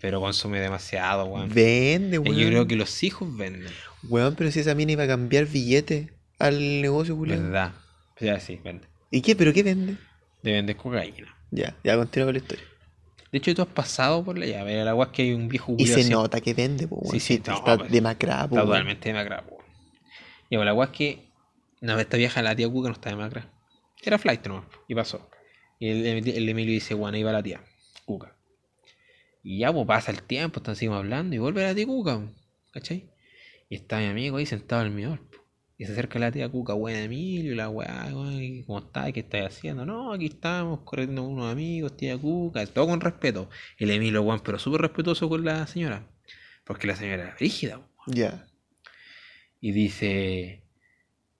Pero 0.00 0.20
consume 0.20 0.60
demasiado, 0.60 1.24
weón. 1.26 1.48
Vende, 1.52 2.16
Y 2.16 2.18
weón. 2.18 2.36
Yo 2.36 2.46
creo 2.48 2.66
que 2.66 2.76
los 2.76 3.02
hijos 3.02 3.34
venden. 3.36 3.70
Weón, 4.08 4.34
pero 4.34 4.50
si 4.50 4.60
esa 4.60 4.74
mina 4.74 4.92
iba 4.92 5.04
a 5.04 5.06
cambiar 5.08 5.46
billete 5.46 6.12
al 6.38 6.80
negocio, 6.82 7.14
Julián. 7.14 7.44
¿Verdad? 7.44 7.72
Ya 8.20 8.40
sí, 8.40 8.58
vende. 8.64 8.86
¿Y 9.10 9.20
qué? 9.20 9.36
¿Pero 9.36 9.52
qué 9.52 9.62
vende? 9.62 9.96
De 10.42 10.52
vender 10.52 10.76
cocaína. 10.76 11.36
Ya, 11.50 11.76
ya 11.84 11.96
continúa 11.96 12.26
con 12.28 12.34
la 12.34 12.40
historia. 12.40 12.64
De 13.30 13.38
hecho, 13.38 13.54
tú 13.54 13.62
has 13.62 13.68
pasado 13.68 14.24
por 14.24 14.36
la 14.38 14.46
llave. 14.46 14.80
El 14.80 14.88
agua 14.88 15.06
es 15.06 15.12
que 15.12 15.22
hay 15.22 15.32
un 15.32 15.48
viejo 15.48 15.74
Y 15.78 15.86
se 15.86 16.00
así- 16.00 16.10
nota 16.10 16.40
que 16.40 16.52
vende, 16.54 16.88
po, 16.88 16.96
weón. 16.96 17.12
Sí, 17.12 17.20
sí, 17.20 17.36
Sí, 17.36 17.42
no, 17.46 17.56
está 17.56 17.78
pues, 17.78 17.90
demacrada, 17.92 18.48
po, 18.48 18.56
Está 18.56 18.62
weón. 18.62 18.66
totalmente 18.68 19.08
demacrada, 19.08 19.42
po. 19.42 19.58
Y 20.50 20.56
la 20.56 20.70
agua 20.70 20.86
es 20.86 20.90
que. 20.90 21.31
No, 21.82 21.98
esta 21.98 22.16
vieja, 22.16 22.40
la 22.42 22.56
tía 22.56 22.68
Cuca, 22.68 22.88
no 22.88 22.94
está 22.94 23.10
demacrada. 23.10 23.52
Era 24.02 24.18
flight 24.18 24.46
nomás. 24.46 24.64
Y 24.88 24.94
pasó. 24.94 25.28
Y 25.78 25.88
el, 25.88 26.06
el- 26.06 26.28
el 26.28 26.48
Emilio 26.48 26.72
dice, 26.72 26.94
bueno, 26.94 27.16
ahí 27.16 27.22
va 27.22 27.32
la 27.32 27.42
tía 27.42 27.62
Cuca. 28.06 28.36
Y 29.42 29.58
ya, 29.58 29.72
pues 29.72 29.86
pasa 29.86 30.12
el 30.12 30.22
tiempo, 30.22 30.60
están 30.60 30.76
seguimos 30.76 30.98
hablando 30.98 31.34
y 31.34 31.38
vuelve 31.38 31.62
la 31.62 31.74
tía 31.74 31.84
Cuca, 31.86 32.22
¿cachai? 32.70 33.10
Y 33.68 33.74
está 33.74 33.98
mi 33.98 34.06
amigo 34.06 34.36
ahí 34.36 34.46
sentado 34.46 34.82
al 34.82 34.92
po. 34.92 35.18
Y 35.76 35.84
se 35.86 35.92
acerca 35.92 36.20
la 36.20 36.30
tía 36.30 36.48
Cuca, 36.48 36.74
buena 36.74 37.02
Emilio, 37.02 37.56
la 37.56 37.68
weá, 37.68 38.04
weón, 38.12 38.40
¿y 38.40 38.62
¿cómo 38.62 38.78
estás? 38.78 39.12
¿Qué 39.12 39.20
estás 39.20 39.46
haciendo? 39.56 39.84
No, 39.84 40.12
aquí 40.12 40.26
estamos 40.26 40.80
corriendo 40.84 41.22
con 41.22 41.32
unos 41.32 41.50
amigos, 41.50 41.96
tía 41.96 42.16
Cuca, 42.16 42.64
todo 42.66 42.86
con 42.86 43.00
respeto. 43.00 43.50
El 43.78 43.90
Emilio, 43.90 44.22
weón, 44.22 44.40
pero 44.44 44.58
súper 44.60 44.82
respetuoso 44.82 45.28
con 45.28 45.44
la 45.44 45.66
señora. 45.66 46.06
Porque 46.64 46.86
la 46.86 46.94
señora 46.94 47.24
era 47.24 47.34
rígida. 47.36 47.80
Ya. 48.06 48.46
Y 49.60 49.72
dice, 49.72 50.61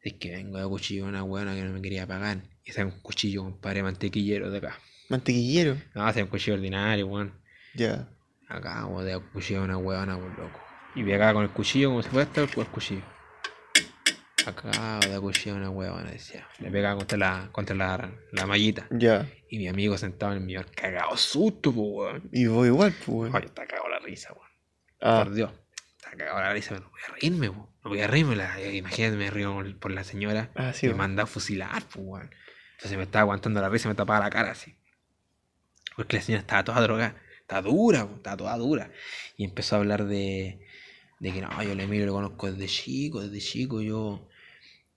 es 0.02 0.14
que 0.14 0.32
vengo 0.32 0.58
de 0.58 0.66
cuchillo 0.66 1.06
una 1.06 1.22
weona 1.22 1.54
que 1.54 1.62
no 1.62 1.72
me 1.72 1.80
quería 1.80 2.06
pagar. 2.06 2.38
Y 2.64 2.72
saca 2.72 2.86
un 2.86 3.00
cuchillo, 3.00 3.44
compadre, 3.44 3.82
mantequillero 3.82 4.50
de 4.50 4.58
acá. 4.58 4.78
Mantequillero. 5.08 5.76
No, 5.94 6.06
hace 6.06 6.22
un 6.22 6.28
cuchillo 6.28 6.54
ordinario, 6.54 7.06
weón. 7.06 7.32
Ya. 7.74 8.08
Acá, 8.48 8.86
weón, 8.86 9.06
de 9.06 9.20
cuchillo 9.32 9.62
una 9.62 9.78
weona, 9.78 10.16
weón, 10.16 10.34
loco. 10.36 10.60
Y 10.94 11.10
acá 11.12 11.32
con 11.32 11.44
el 11.44 11.50
cuchillo, 11.50 11.90
como 11.90 12.02
si 12.02 12.08
fuera 12.08 12.24
este 12.24 12.42
el 12.42 12.66
cuchillo. 12.68 13.02
Acá, 14.44 14.98
de 15.08 15.20
cuchillo 15.20 15.54
una 15.54 15.70
weona, 15.70 16.10
decía. 16.10 16.48
Le 16.58 16.70
pegaba 16.70 16.96
contra 16.96 17.16
la, 17.18 17.48
contra 17.52 17.76
la, 17.76 18.12
la 18.32 18.46
mallita. 18.46 18.86
Ya. 18.90 19.28
Y 19.48 19.58
mi 19.58 19.68
amigo 19.68 19.96
sentado 19.96 20.32
en 20.32 20.38
el 20.38 20.44
mío, 20.44 20.62
cagado 20.74 21.16
susto, 21.16 21.72
po, 21.72 21.82
weón. 21.82 22.28
Y 22.32 22.46
vos 22.46 22.66
igual, 22.66 22.92
weón. 23.06 23.30
Ay, 23.34 23.44
está 23.44 23.66
cagado 23.66 23.88
la 23.88 24.00
risa, 24.00 24.32
weón. 24.32 24.48
Ah, 25.00 25.22
Por 25.24 25.34
Dios. 25.34 25.50
Risa, 26.16 26.68
pero 26.70 26.80
no 26.82 26.90
voy 26.90 27.00
a 27.08 27.12
reírme. 27.14 27.46
No 27.48 27.68
voy 27.84 28.00
a 28.00 28.06
reírme. 28.06 28.36
La, 28.36 28.60
imagínate, 28.72 29.16
me 29.16 29.30
río 29.30 29.52
por- 29.54 29.78
por 29.78 29.90
la 29.92 30.04
señora. 30.04 30.50
ah, 30.54 30.72
sí, 30.72 30.86
me 30.88 30.94
manda 30.94 31.22
a 31.24 31.26
fusilar, 31.26 31.82
pues, 31.84 32.04
weón. 32.06 32.30
Entonces 32.72 32.96
me 32.98 33.04
estaba 33.04 33.22
aguantando 33.22 33.60
la 33.60 33.68
risa 33.68 33.88
y 33.88 33.90
me 33.90 33.94
tapaba 33.94 34.20
la 34.20 34.30
cara 34.30 34.50
así. 34.52 34.76
Porque 35.96 36.16
la 36.16 36.22
señora 36.22 36.40
estaba 36.40 36.64
toda 36.64 36.80
drogada. 36.80 37.16
Estaba 37.40 37.62
dura, 37.68 38.06
po, 38.08 38.16
estaba 38.16 38.36
toda 38.36 38.56
dura. 38.56 38.90
Y 39.36 39.44
empezó 39.44 39.76
a 39.76 39.78
hablar 39.80 40.04
de, 40.06 40.66
de 41.20 41.32
que 41.32 41.40
no, 41.42 41.62
yo 41.62 41.72
el 41.72 41.80
Emilio 41.80 42.06
lo 42.06 42.12
conozco 42.14 42.50
desde 42.50 42.66
chico, 42.66 43.20
desde 43.22 43.38
chico 43.40 43.80
yo. 43.80 44.28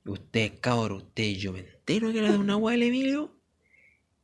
Usted, 0.06 0.60
cabrón, 0.62 0.98
usted, 0.98 1.32
yo 1.36 1.52
me 1.54 1.60
entero 1.60 2.12
que 2.12 2.20
era 2.20 2.32
de 2.32 2.38
una 2.38 2.58
weá 2.58 2.74
del 2.78 2.84
Emilio. 2.88 3.36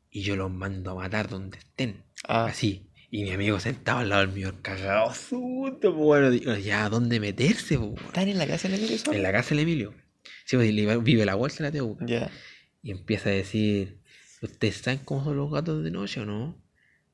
Y 0.10 0.22
yo 0.24 0.36
los 0.36 0.52
mando 0.52 0.92
a 0.92 0.96
matar 0.96 1.30
donde 1.30 1.58
estén. 1.58 2.04
Ah, 2.28 2.46
Así. 2.46 2.91
Y 3.14 3.24
mi 3.24 3.32
amigo 3.32 3.60
sentado 3.60 4.00
al 4.00 4.08
lado 4.08 4.22
del 4.22 4.34
mío, 4.34 4.54
cagado 4.62 5.14
susto, 5.14 5.94
pues, 5.94 5.96
bueno, 5.96 6.32
digo, 6.32 6.56
ya, 6.56 6.88
¿dónde 6.88 7.20
meterse, 7.20 7.78
pues, 7.78 7.90
weón? 7.90 8.06
¿Están 8.06 8.30
en 8.30 8.38
la 8.38 8.48
casa 8.48 8.70
de 8.70 8.78
la 8.78 8.84
Emilio 8.86 9.12
En 9.12 9.22
la 9.22 9.32
casa 9.34 9.50
del 9.50 9.60
Emilio. 9.60 9.94
Sí, 10.46 10.56
pues, 10.56 11.04
vive 11.04 11.26
la 11.26 11.36
bolsa 11.36 11.62
la 11.62 11.72
tía 11.72 11.82
Cuca. 11.82 12.06
Ya. 12.06 12.32
Y 12.82 12.92
empieza 12.92 13.28
a 13.28 13.34
decir, 13.34 14.00
¿ustedes 14.42 14.78
saben 14.78 15.00
cómo 15.04 15.26
son 15.26 15.36
los 15.36 15.52
gatos 15.52 15.84
de 15.84 15.92
noche 15.92 16.22
o 16.22 16.26
no? 16.26 16.64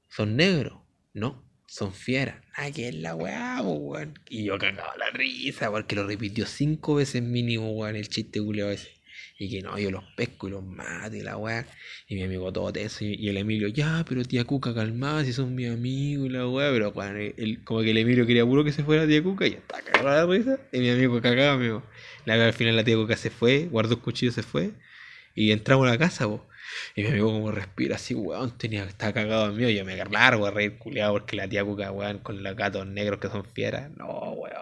¿Son 0.07 0.36
negros? 0.36 0.80
No, 1.14 1.44
son 1.65 1.91
fieras. 1.91 2.45
Que 2.76 2.90
es 2.90 2.95
la 2.95 3.15
weá, 3.15 3.57
po, 3.64 3.74
weón. 3.74 4.19
Y 4.30 4.44
yo 4.44 4.60
cagaba 4.60 4.95
la 4.98 5.10
risa, 5.10 5.72
porque 5.72 5.95
lo 5.95 6.06
repitió 6.06 6.45
cinco 6.45 6.94
veces 6.94 7.24
mínimo, 7.24 7.72
weón, 7.72 7.95
el 7.95 8.07
chiste 8.07 8.40
culiao 8.40 8.69
ese. 8.69 8.97
Y 9.38 9.49
que 9.49 9.61
no, 9.61 9.77
yo 9.80 9.91
los 9.91 10.03
pesco 10.15 10.48
y 10.48 10.52
los 10.52 10.64
mato 10.65 11.15
y 11.15 11.22
la 11.22 11.38
weá. 11.38 11.68
Y 12.07 12.15
mi 12.15 12.23
amigo 12.23 12.52
todo 12.52 12.72
tenso. 12.73 13.03
Y, 13.06 13.27
el 13.30 13.38
Emilio, 13.38 13.68
ya, 13.68 14.03
pero 14.07 14.23
tía 14.23 14.44
Cuca, 14.45 14.73
calmada, 14.73 15.23
si 15.26 15.34
son 15.34 15.56
mis 15.56 15.69
amigos 15.69 16.27
y 16.27 16.30
la 16.30 16.48
weá. 16.48 16.72
Pero 16.72 16.89
weón, 16.91 17.18
el- 17.38 17.64
como 17.64 17.81
que 17.81 17.91
el 17.91 17.98
Emilio 17.98 18.26
quería 18.26 18.45
puro 18.45 18.64
que 18.64 18.72
se 18.72 18.84
fuera 18.84 19.07
tía 19.07 19.22
Cuca 19.23 19.48
y 19.48 19.53
está 19.53 19.81
cagado 19.84 20.07
la 20.10 20.26
risa. 20.38 20.60
Y 20.72 20.80
mi 20.80 20.89
amigo 20.89 21.22
cagaba, 21.22 21.53
amigo. 21.53 21.84
La, 22.26 22.34
al 22.45 22.53
final 22.53 22.76
la 22.76 22.84
tía 22.84 22.95
Cuca 22.95 23.18
se 23.18 23.30
fue, 23.30 23.65
guardó 23.68 23.95
el 23.95 24.02
cuchillo, 24.02 24.31
se 24.31 24.44
fue. 24.44 24.72
Y 25.35 25.52
entramos 25.52 25.88
a 25.88 25.91
la 25.91 25.98
casa, 25.98 26.27
po. 26.27 26.48
Y 26.95 27.02
mi 27.03 27.10
amigo 27.10 27.31
como 27.31 27.52
respira 27.52 27.95
así, 27.95 28.14
weón, 28.14 28.57
tenía 28.57 28.84
que 28.84 28.89
estar 28.89 29.14
cagado 29.14 29.52
mío. 29.53 29.69
Yo 29.69 29.85
me 29.85 29.95
largo 29.98 30.45
a 30.45 30.52
reír 30.52 30.77
culiado 30.77 31.14
porque 31.14 31.35
la 31.35 31.48
tía 31.48 31.64
Cuca, 31.64 31.91
weón, 31.91 32.19
con 32.19 32.44
los 32.44 32.56
gatos 32.56 32.85
negros 32.88 33.19
que 33.19 33.30
son 33.30 33.45
fieras. 33.45 33.91
No, 33.98 34.07
weón, 34.34 34.53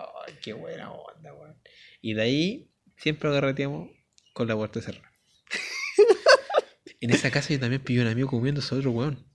qué 0.41 0.53
buena 0.53 0.91
onda, 0.91 1.33
weón. 1.33 1.55
Y 2.01 2.13
de 2.13 2.21
ahí 2.21 2.71
siempre 2.97 3.29
agarreteamos 3.29 3.89
con 4.35 4.49
la 4.49 4.55
puerta 4.55 4.81
cerrada. 4.81 5.09
en 6.99 7.09
esa 7.11 7.31
casa 7.31 7.53
yo 7.53 7.59
también 7.61 7.81
pillé 7.81 8.01
un 8.01 8.07
amigo 8.07 8.27
comiéndose 8.27 8.75
a 8.75 8.77
otro 8.77 8.91
weón. 8.91 9.25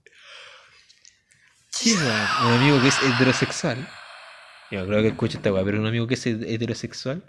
Un 1.83 2.51
amigo 2.53 2.79
que 2.81 2.89
es 2.89 2.95
heterosexual. 3.01 3.87
Yo 4.69 4.85
creo 4.85 5.01
que 5.01 5.07
escucha 5.07 5.37
esta 5.37 5.51
weá, 5.51 5.65
pero 5.65 5.79
un 5.79 5.87
amigo 5.87 6.05
que 6.05 6.13
es 6.13 6.25
heterosexual. 6.27 7.23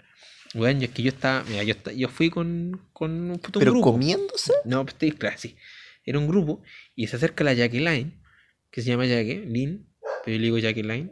Weón, 0.53 0.79
yo 0.79 0.85
es 0.85 0.91
que 0.93 1.01
yo 1.01 1.09
estaba, 1.09 1.43
mira, 1.45 1.63
yo, 1.63 1.71
esta- 1.73 1.91
yo 1.91 2.07
fui 2.09 2.29
con, 2.29 2.87
con 2.93 3.31
un, 3.31 3.39
puto 3.39 3.57
¿Pero 3.57 3.71
grupo. 3.71 3.91
comiéndose? 3.93 4.53
No, 4.65 4.83
pues 4.85 4.95
te 4.95 5.11
claro, 5.13 5.35
sí. 5.39 5.57
Era 6.05 6.19
un 6.19 6.27
grupo 6.27 6.61
y 6.95 7.07
se 7.07 7.15
acerca 7.15 7.43
la 7.43 7.53
Jacqueline, 7.53 8.21
que 8.69 8.83
se 8.83 8.89
llama 8.89 9.07
Jacqueline, 9.07 9.87
pero 10.23 10.35
yo 10.35 10.39
le 10.39 10.43
digo 10.45 10.57
Jacqueline. 10.59 11.11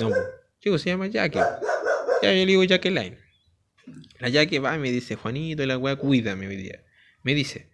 No, 0.00 0.08
pues, 0.08 0.20
chico, 0.60 0.76
se 0.78 0.90
llama 0.90 1.06
Jackie. 1.06 1.38
Ya 2.22 2.30
yo 2.32 2.38
le 2.44 2.46
digo 2.46 2.64
Jacqueline. 2.64 3.16
La 4.18 4.28
Jackie 4.28 4.58
va 4.58 4.76
y 4.76 4.78
me 4.78 4.90
dice, 4.90 5.16
Juanito, 5.16 5.64
la 5.66 5.78
weá, 5.78 5.96
cuídame 5.96 6.46
hoy 6.46 6.56
día. 6.56 6.82
Me 7.22 7.34
dice. 7.34 7.68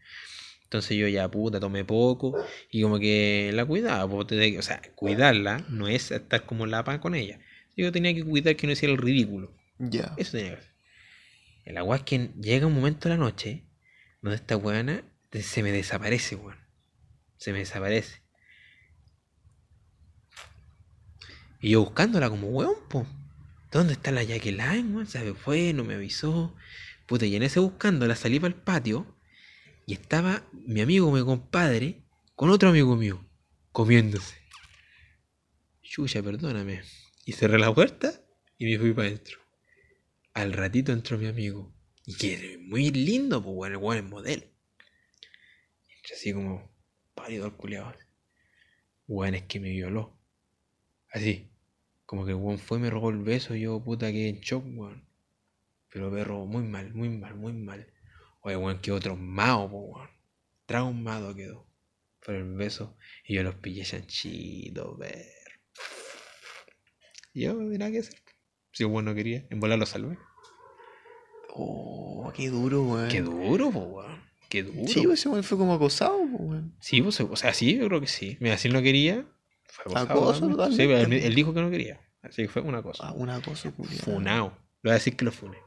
Entonces 0.64 0.96
yo 0.96 1.06
ya, 1.06 1.30
puta, 1.30 1.60
tomé 1.60 1.84
poco 1.84 2.36
y 2.70 2.82
como 2.82 2.98
que 2.98 3.50
la 3.54 3.64
cuidaba. 3.64 4.04
O 4.12 4.26
sea, 4.62 4.82
cuidarla 4.94 5.64
no 5.68 5.86
es 5.88 6.10
estar 6.10 6.44
como 6.44 6.66
la 6.66 6.82
pan 6.84 6.98
con 6.98 7.14
ella. 7.14 7.38
Yo 7.76 7.92
tenía 7.92 8.14
que 8.14 8.24
cuidar 8.24 8.56
que 8.56 8.66
no 8.66 8.72
hiciera 8.72 8.92
el 8.92 8.98
ridículo. 8.98 9.52
Ya. 9.78 10.12
Eso 10.16 10.32
tenía 10.32 10.52
que 10.52 10.56
hacer. 10.58 10.72
El 11.66 11.76
agua 11.78 11.96
es 11.96 12.02
que 12.02 12.30
llega 12.40 12.66
un 12.66 12.74
momento 12.74 13.08
de 13.08 13.16
la 13.16 13.20
noche 13.20 13.64
donde 14.22 14.36
esta 14.36 14.56
weona 14.56 15.04
te- 15.30 15.42
se 15.42 15.62
me 15.62 15.70
desaparece, 15.72 16.34
weón. 16.36 16.56
Se 17.36 17.52
me 17.52 17.58
desaparece. 17.58 18.22
Y 21.60 21.70
yo 21.70 21.80
buscándola 21.84 22.28
como 22.30 22.48
weón, 22.48 22.74
po. 22.88 23.06
¿Dónde 23.76 23.92
está 23.92 24.10
la 24.10 24.22
Jacqueline? 24.22 25.06
Se 25.06 25.34
fue, 25.34 25.74
no 25.74 25.84
me 25.84 25.96
avisó. 25.96 26.56
Puta, 27.04 27.26
y 27.26 27.36
en 27.36 27.42
ese 27.42 27.60
buscando 27.60 28.06
la 28.06 28.16
salí 28.16 28.40
para 28.40 28.54
el 28.54 28.58
patio 28.58 29.18
y 29.84 29.92
estaba 29.92 30.48
mi 30.50 30.80
amigo, 30.80 31.12
mi 31.12 31.22
compadre, 31.22 32.02
con 32.34 32.48
otro 32.48 32.70
amigo 32.70 32.96
mío, 32.96 33.22
comiéndose. 33.72 34.34
Chucha, 35.82 36.22
perdóname. 36.22 36.84
Y 37.26 37.32
cerré 37.32 37.58
la 37.58 37.74
puerta 37.74 38.18
y 38.56 38.64
me 38.64 38.78
fui 38.78 38.94
para 38.94 39.08
adentro. 39.08 39.40
Al 40.32 40.54
ratito 40.54 40.92
entró 40.92 41.18
mi 41.18 41.26
amigo. 41.26 41.70
Y 42.06 42.16
que 42.16 42.56
muy 42.58 42.90
lindo, 42.92 43.42
pues 43.42 43.54
bueno, 43.54 43.78
el 43.78 43.84
weón 43.84 44.08
modelo. 44.08 44.44
Entré 45.96 46.14
así 46.14 46.32
como 46.32 46.74
pálido 47.14 47.44
al 47.44 47.54
culiado. 47.58 47.92
Weón, 49.06 49.34
es 49.34 49.42
que 49.42 49.60
me 49.60 49.68
violó. 49.68 50.18
Así. 51.10 51.50
Como 52.06 52.24
que 52.24 52.30
el 52.30 52.36
weón 52.36 52.58
fue 52.58 52.78
me 52.78 52.88
robó 52.88 53.10
el 53.10 53.18
beso 53.18 53.56
y 53.56 53.62
yo 53.62 53.82
puta 53.82 54.12
que 54.12 54.28
en 54.28 54.40
shock, 54.40 54.64
weón. 54.64 55.04
Pero 55.92 56.10
me 56.10 56.22
robó 56.22 56.46
muy 56.46 56.62
mal, 56.62 56.94
muy 56.94 57.08
mal, 57.08 57.34
muy 57.34 57.52
mal. 57.52 57.92
Oye, 58.42 58.56
weón, 58.56 58.80
quedó 58.80 59.00
traumado, 59.00 59.68
po, 59.68 59.78
weón. 59.78 60.10
Traumado 60.66 61.34
quedó. 61.34 61.66
Por 62.24 62.36
el 62.36 62.54
beso. 62.54 62.96
Y 63.24 63.34
yo 63.34 63.42
los 63.42 63.56
pillé 63.56 63.82
chanchitos, 63.82 64.96
ver. 64.98 65.26
Y 67.34 67.42
yo, 67.42 67.54
mira 67.54 67.90
qué 67.90 67.98
hacer. 67.98 68.20
Si 68.72 68.84
el 68.84 68.90
weón 68.90 69.06
no 69.06 69.14
quería, 69.14 69.44
en 69.50 69.58
volar 69.58 69.78
lo 69.78 69.86
salvé. 69.86 70.16
Oh, 71.54 72.32
qué 72.36 72.50
duro, 72.50 72.82
weón. 72.84 73.08
Qué 73.08 73.20
duro, 73.20 73.72
po, 73.72 73.80
weón. 73.80 74.22
Qué 74.48 74.62
duro. 74.62 74.86
Sí, 74.86 75.04
ese 75.12 75.28
weón 75.28 75.42
fue 75.42 75.58
como 75.58 75.74
acosado, 75.74 76.18
po, 76.18 76.36
weón. 76.36 76.76
Sí, 76.78 77.02
pues, 77.02 77.20
o 77.20 77.34
sea, 77.34 77.52
sí, 77.52 77.76
yo 77.76 77.88
creo 77.88 78.00
que 78.00 78.06
sí. 78.06 78.36
Mira, 78.38 78.58
si 78.58 78.68
él 78.68 78.74
no 78.74 78.82
quería, 78.82 79.26
fue. 79.84 80.00
Acoso, 80.00 80.48
totalmente. 80.48 80.84
Sí, 80.84 80.90
él, 80.90 81.12
él 81.12 81.34
dijo 81.34 81.54
que 81.54 81.60
no 81.60 81.70
quería. 81.70 82.00
Así 82.22 82.42
que 82.42 82.48
fue 82.48 82.62
una 82.62 82.82
cosa. 82.82 83.08
Ah, 83.08 83.12
una 83.12 83.40
cosa, 83.40 83.70
culiao. 83.70 83.98
Funao. 83.98 84.46
Le 84.82 84.88
voy 84.88 84.90
a 84.90 84.94
decir 84.94 85.16
que 85.16 85.24
lo 85.24 85.32
fune. 85.32 85.58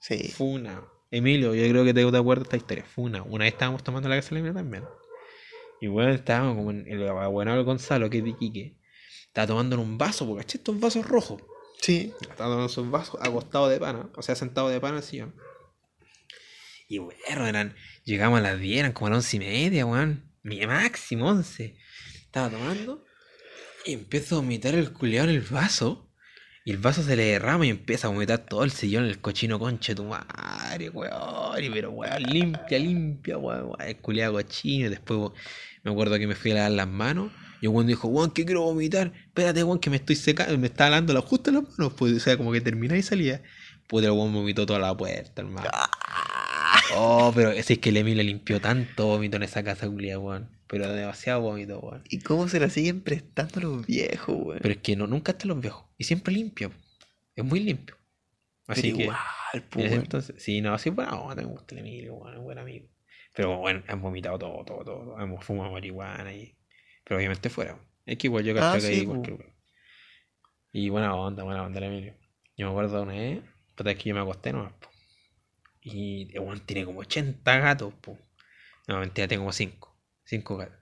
Sí. 0.00 0.30
Funao. 0.30 0.88
Emilio, 1.10 1.54
yo 1.54 1.68
creo 1.68 1.84
que 1.84 1.92
te, 1.92 2.04
te 2.04 2.16
acuerdas 2.16 2.44
esta 2.44 2.56
historia. 2.56 2.84
Funao. 2.84 3.24
Una 3.24 3.44
vez 3.44 3.54
estábamos 3.54 3.82
tomando 3.82 4.08
la 4.08 4.16
casa 4.16 4.34
de 4.34 4.42
la 4.42 4.54
también. 4.54 4.84
Y 5.80 5.88
bueno, 5.88 6.12
estábamos 6.12 6.56
como 6.56 6.70
en 6.70 6.86
el 6.86 7.08
abuelo 7.08 7.64
Gonzalo, 7.64 8.08
que 8.10 8.18
es 8.18 8.24
de 8.24 8.30
Iquique. 8.30 8.78
Estaba 9.26 9.48
tomando 9.48 9.76
en 9.76 9.82
un 9.82 9.98
vaso, 9.98 10.26
porque. 10.26 10.46
Estos 10.46 10.78
vasos 10.78 11.06
rojos. 11.06 11.42
Sí. 11.80 12.12
Estaba 12.20 12.50
tomando 12.50 12.66
esos 12.66 12.90
vasos 12.90 13.20
acostado 13.20 13.68
de 13.68 13.80
pana. 13.80 14.10
O 14.16 14.22
sea, 14.22 14.34
sentado 14.34 14.68
de 14.68 14.80
pana 14.80 14.94
en 14.94 14.98
el 14.98 15.02
sillón. 15.02 15.34
Y 16.88 16.98
bueno, 16.98 17.20
eran. 17.46 17.74
Llegamos 18.04 18.38
a 18.40 18.42
las 18.42 18.60
10, 18.60 18.80
eran 18.80 18.92
como 18.92 19.08
a 19.08 19.10
las 19.10 19.18
once 19.18 19.36
y 19.36 19.40
media, 19.40 19.86
weón. 19.86 20.30
Mi 20.42 20.64
máximo 20.66 21.28
11. 21.28 21.76
Estaba 22.26 22.50
tomando. 22.50 23.04
Y 23.84 23.92
empiezo 23.94 24.36
a 24.36 24.38
vomitar 24.40 24.74
el 24.74 24.92
culeado 24.92 25.28
en 25.28 25.36
el 25.36 25.40
vaso. 25.42 26.06
Y 26.64 26.72
el 26.72 26.78
vaso 26.78 27.02
se 27.02 27.16
le 27.16 27.24
derrama 27.24 27.64
y 27.66 27.70
empieza 27.70 28.06
a 28.06 28.10
vomitar 28.10 28.38
todo 28.40 28.64
el 28.64 28.70
sillón, 28.70 29.04
el 29.06 29.18
cochino 29.20 29.58
conche 29.58 29.94
tu 29.94 30.04
madre, 30.04 30.90
weón. 30.90 31.64
Y 31.64 31.70
pero 31.70 31.90
weón, 31.90 32.22
limpia, 32.24 32.78
limpia, 32.78 33.38
weón, 33.38 33.64
weón. 33.68 33.80
El 33.80 33.96
culeado 33.96 34.34
cochino. 34.34 34.86
Y 34.86 34.90
después 34.90 35.18
weón, 35.18 35.32
me 35.82 35.90
acuerdo 35.90 36.18
que 36.18 36.26
me 36.26 36.34
fui 36.34 36.50
a 36.52 36.54
lavar 36.56 36.72
las 36.72 36.88
manos. 36.88 37.32
Y 37.62 37.66
un 37.66 37.74
weón 37.76 37.86
dijo, 37.86 38.08
weón, 38.08 38.30
que 38.32 38.44
quiero 38.44 38.62
vomitar. 38.62 39.12
Espérate, 39.26 39.64
weón, 39.64 39.78
que 39.80 39.88
me 39.90 39.96
estoy 39.96 40.16
secando. 40.16 40.56
Me 40.58 40.66
está 40.66 40.84
lavando 40.90 41.14
la- 41.14 41.22
justo 41.22 41.50
las 41.50 41.62
manos. 41.62 41.94
Pues, 41.96 42.12
o 42.14 42.20
sea, 42.20 42.36
como 42.36 42.52
que 42.52 42.60
terminaba 42.60 42.98
y 42.98 43.02
salía. 43.02 43.42
Puta, 43.88 44.06
el 44.06 44.12
weón 44.12 44.32
vomitó 44.32 44.66
toda 44.66 44.78
la 44.78 44.94
puerta, 44.96 45.42
hermano. 45.42 45.68
Oh, 46.94 47.32
pero 47.34 47.50
ese 47.52 47.74
es 47.74 47.78
que 47.78 47.90
el 47.90 47.98
Emilio 47.98 48.22
limpió 48.22 48.60
tanto 48.60 49.06
vómito 49.06 49.36
en 49.36 49.44
esa 49.44 49.62
casa, 49.62 49.86
culia, 49.88 50.18
weón. 50.18 50.50
Pero 50.70 50.92
demasiado 50.92 51.40
vómito, 51.40 51.80
weón. 51.80 52.04
¿Y 52.08 52.20
cómo 52.20 52.46
se 52.46 52.60
la 52.60 52.70
siguen 52.70 53.00
prestando 53.02 53.60
los 53.60 53.84
viejos, 53.84 54.36
weón? 54.38 54.60
Pero 54.62 54.72
es 54.74 54.80
que 54.80 54.94
no, 54.94 55.08
nunca 55.08 55.32
están 55.32 55.48
los 55.48 55.60
viejos. 55.60 55.84
Y 55.98 56.04
siempre 56.04 56.32
limpio. 56.32 56.70
Es 57.34 57.44
muy 57.44 57.58
limpio. 57.58 57.96
Así 58.68 58.82
Pero 58.82 58.96
que. 58.96 59.02
igual, 59.02 59.18
weón. 59.74 59.92
entonces, 59.94 60.36
sí, 60.40 60.60
no, 60.60 60.78
sí, 60.78 60.90
bueno, 60.90 61.26
me 61.34 61.42
gusta 61.42 61.74
el 61.74 61.80
Emilio, 61.80 62.14
weón, 62.14 62.34
es 62.36 62.40
buen 62.40 62.58
amigo. 62.58 62.86
Pero 63.34 63.58
bueno, 63.58 63.82
han 63.88 64.00
vomitado 64.00 64.38
todo, 64.38 64.64
todo, 64.64 64.84
todo. 64.84 65.04
todo. 65.06 65.20
Hemos 65.20 65.44
fumado 65.44 65.72
marihuana 65.72 66.32
y. 66.32 66.56
Pero 67.02 67.16
obviamente 67.18 67.50
fuera. 67.50 67.72
weón. 67.74 67.86
Es 68.06 68.16
que 68.18 68.28
igual 68.28 68.44
yo 68.44 68.52
Ah, 68.52 68.60
cacho 68.74 68.86
que 68.86 68.94
sí, 68.94 69.00
ahí 69.00 69.06
cualquier 69.06 69.34
weón. 69.40 69.54
Y 70.70 70.88
buena 70.88 71.16
onda, 71.16 71.42
buena 71.42 71.64
onda 71.64 71.78
el 71.78 71.84
Emilio. 71.86 72.14
Yo 72.56 72.66
me 72.66 72.70
acuerdo 72.70 72.96
de 72.98 73.02
una 73.02 73.12
vez, 73.14 73.42
puta, 73.74 73.90
es 73.90 73.96
que 73.96 74.08
yo 74.10 74.14
me 74.14 74.20
acosté 74.20 74.52
nomás, 74.52 74.74
po. 74.74 74.88
Y 75.82 76.30
el 76.32 76.38
weón 76.40 76.60
tiene 76.60 76.84
como 76.84 77.00
80 77.00 77.58
gatos, 77.58 77.92
po. 77.94 78.16
No, 78.86 79.00
mentira, 79.00 79.26
tengo 79.26 79.42
como 79.42 79.52
5. 79.52 79.89
5 80.30 80.56
gatos. 80.56 80.78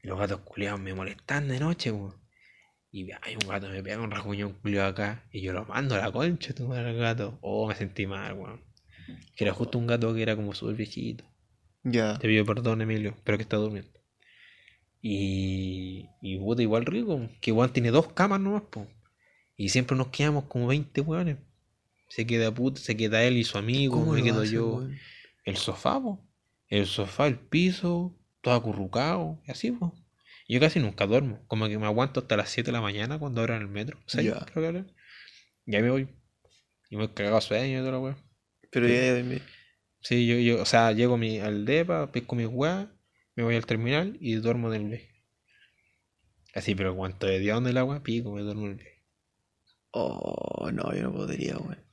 Y 0.00 0.06
los 0.06 0.18
gatos 0.18 0.40
culiados 0.40 0.78
me 0.80 0.94
molestan 0.94 1.48
de 1.48 1.58
noche, 1.58 1.92
po. 1.92 2.14
Y 2.92 3.10
hay 3.10 3.34
un 3.34 3.48
gato 3.48 3.68
me 3.68 3.82
pega 3.82 4.00
un 4.00 4.12
rasguñón 4.12 4.52
culiado 4.54 4.88
acá. 4.88 5.24
Y 5.32 5.40
yo 5.40 5.52
lo 5.52 5.64
mando 5.64 5.96
a 5.96 5.98
la 5.98 6.12
concha, 6.12 6.54
tu 6.54 6.68
madre 6.68 6.90
al 6.90 6.96
gato. 6.96 7.36
Oh, 7.42 7.66
me 7.66 7.74
sentí 7.74 8.06
mal, 8.06 8.34
weón. 8.34 8.62
Que 9.34 9.44
era 9.44 9.52
justo 9.52 9.76
un 9.78 9.88
gato 9.88 10.14
que 10.14 10.22
era 10.22 10.36
como 10.36 10.54
súper 10.54 10.76
viejito. 10.76 11.24
Ya. 11.82 12.16
Te 12.18 12.28
pido 12.28 12.44
perdón, 12.44 12.80
Emilio, 12.80 13.16
pero 13.24 13.36
que 13.38 13.42
está 13.42 13.56
durmiendo. 13.56 13.90
Y. 15.02 16.08
Y 16.22 16.38
puta, 16.38 16.62
igual 16.62 16.86
rico. 16.86 17.28
Que 17.40 17.50
igual 17.50 17.72
tiene 17.72 17.90
dos 17.90 18.12
camas 18.12 18.40
nomás, 18.40 18.62
po. 18.70 18.86
Y 19.56 19.70
siempre 19.70 19.96
nos 19.96 20.08
quedamos 20.08 20.44
como 20.44 20.68
20 20.68 21.00
weones. 21.00 21.38
Se 22.08 22.24
queda 22.24 22.54
puta, 22.54 22.80
se 22.80 22.96
queda 22.96 23.24
él 23.24 23.36
y 23.36 23.42
su 23.42 23.58
amigo, 23.58 23.96
¿Cómo 23.98 24.12
me 24.12 24.22
quedo 24.22 24.44
yo. 24.44 24.76
weón? 24.76 24.96
El 25.44 25.56
sofá, 25.56 26.00
po. 26.00 26.24
El 26.68 26.86
sofá, 26.86 27.26
el 27.26 27.38
piso, 27.38 28.16
todo 28.46 28.54
acurrucado, 28.54 29.42
y 29.44 29.50
así, 29.50 29.72
po. 29.72 29.92
Yo 30.48 30.60
casi 30.60 30.78
nunca 30.78 31.04
duermo. 31.04 31.44
Como 31.48 31.66
que 31.66 31.76
me 31.78 31.86
aguanto 31.86 32.20
hasta 32.20 32.36
las 32.36 32.48
7 32.48 32.66
de 32.68 32.72
la 32.74 32.80
mañana 32.80 33.18
cuando 33.18 33.40
abran 33.40 33.60
el 33.60 33.66
metro. 33.66 33.98
O 34.06 34.08
sea, 34.08 34.22
Ya. 34.22 34.34
creo 34.46 34.62
que 34.62 34.66
abren. 34.68 34.92
Y 35.66 35.74
ahí 35.74 35.82
me 35.82 35.90
voy. 35.90 36.08
Y 36.88 36.96
me 36.96 37.06
he 37.06 37.12
cagado 37.12 37.40
sueño 37.40 37.76
y 37.78 37.80
toda 37.80 37.90
la 37.90 37.98
weá. 37.98 38.16
Pero 38.70 38.86
Sí. 38.86 38.94
ya, 38.94 39.18
ya. 39.18 39.40
Sí, 40.00 40.26
yo, 40.28 40.36
yo, 40.36 40.62
o 40.62 40.64
sea, 40.64 40.92
llego 40.92 41.16
mi, 41.16 41.40
al 41.40 41.64
depa, 41.64 42.12
pesco 42.12 42.36
mis 42.36 42.46
weas, 42.46 42.86
me 43.34 43.42
voy 43.42 43.56
al 43.56 43.66
terminal 43.66 44.16
y 44.20 44.34
duermo 44.36 44.72
en 44.72 44.82
el 44.82 44.88
viaje. 44.90 45.10
Así, 46.54 46.76
pero 46.76 46.94
cuanto 46.94 47.26
de 47.26 47.40
día 47.40 47.54
donde 47.54 47.70
el 47.70 47.78
agua, 47.78 48.04
pico, 48.04 48.30
me 48.32 48.42
duermo 48.42 48.66
en 48.66 48.70
el 48.72 48.76
viaje. 48.76 49.02
Oh, 49.90 50.70
no, 50.72 50.94
yo 50.94 51.02
no 51.02 51.12
podría, 51.12 51.56
weón. 51.58 51.84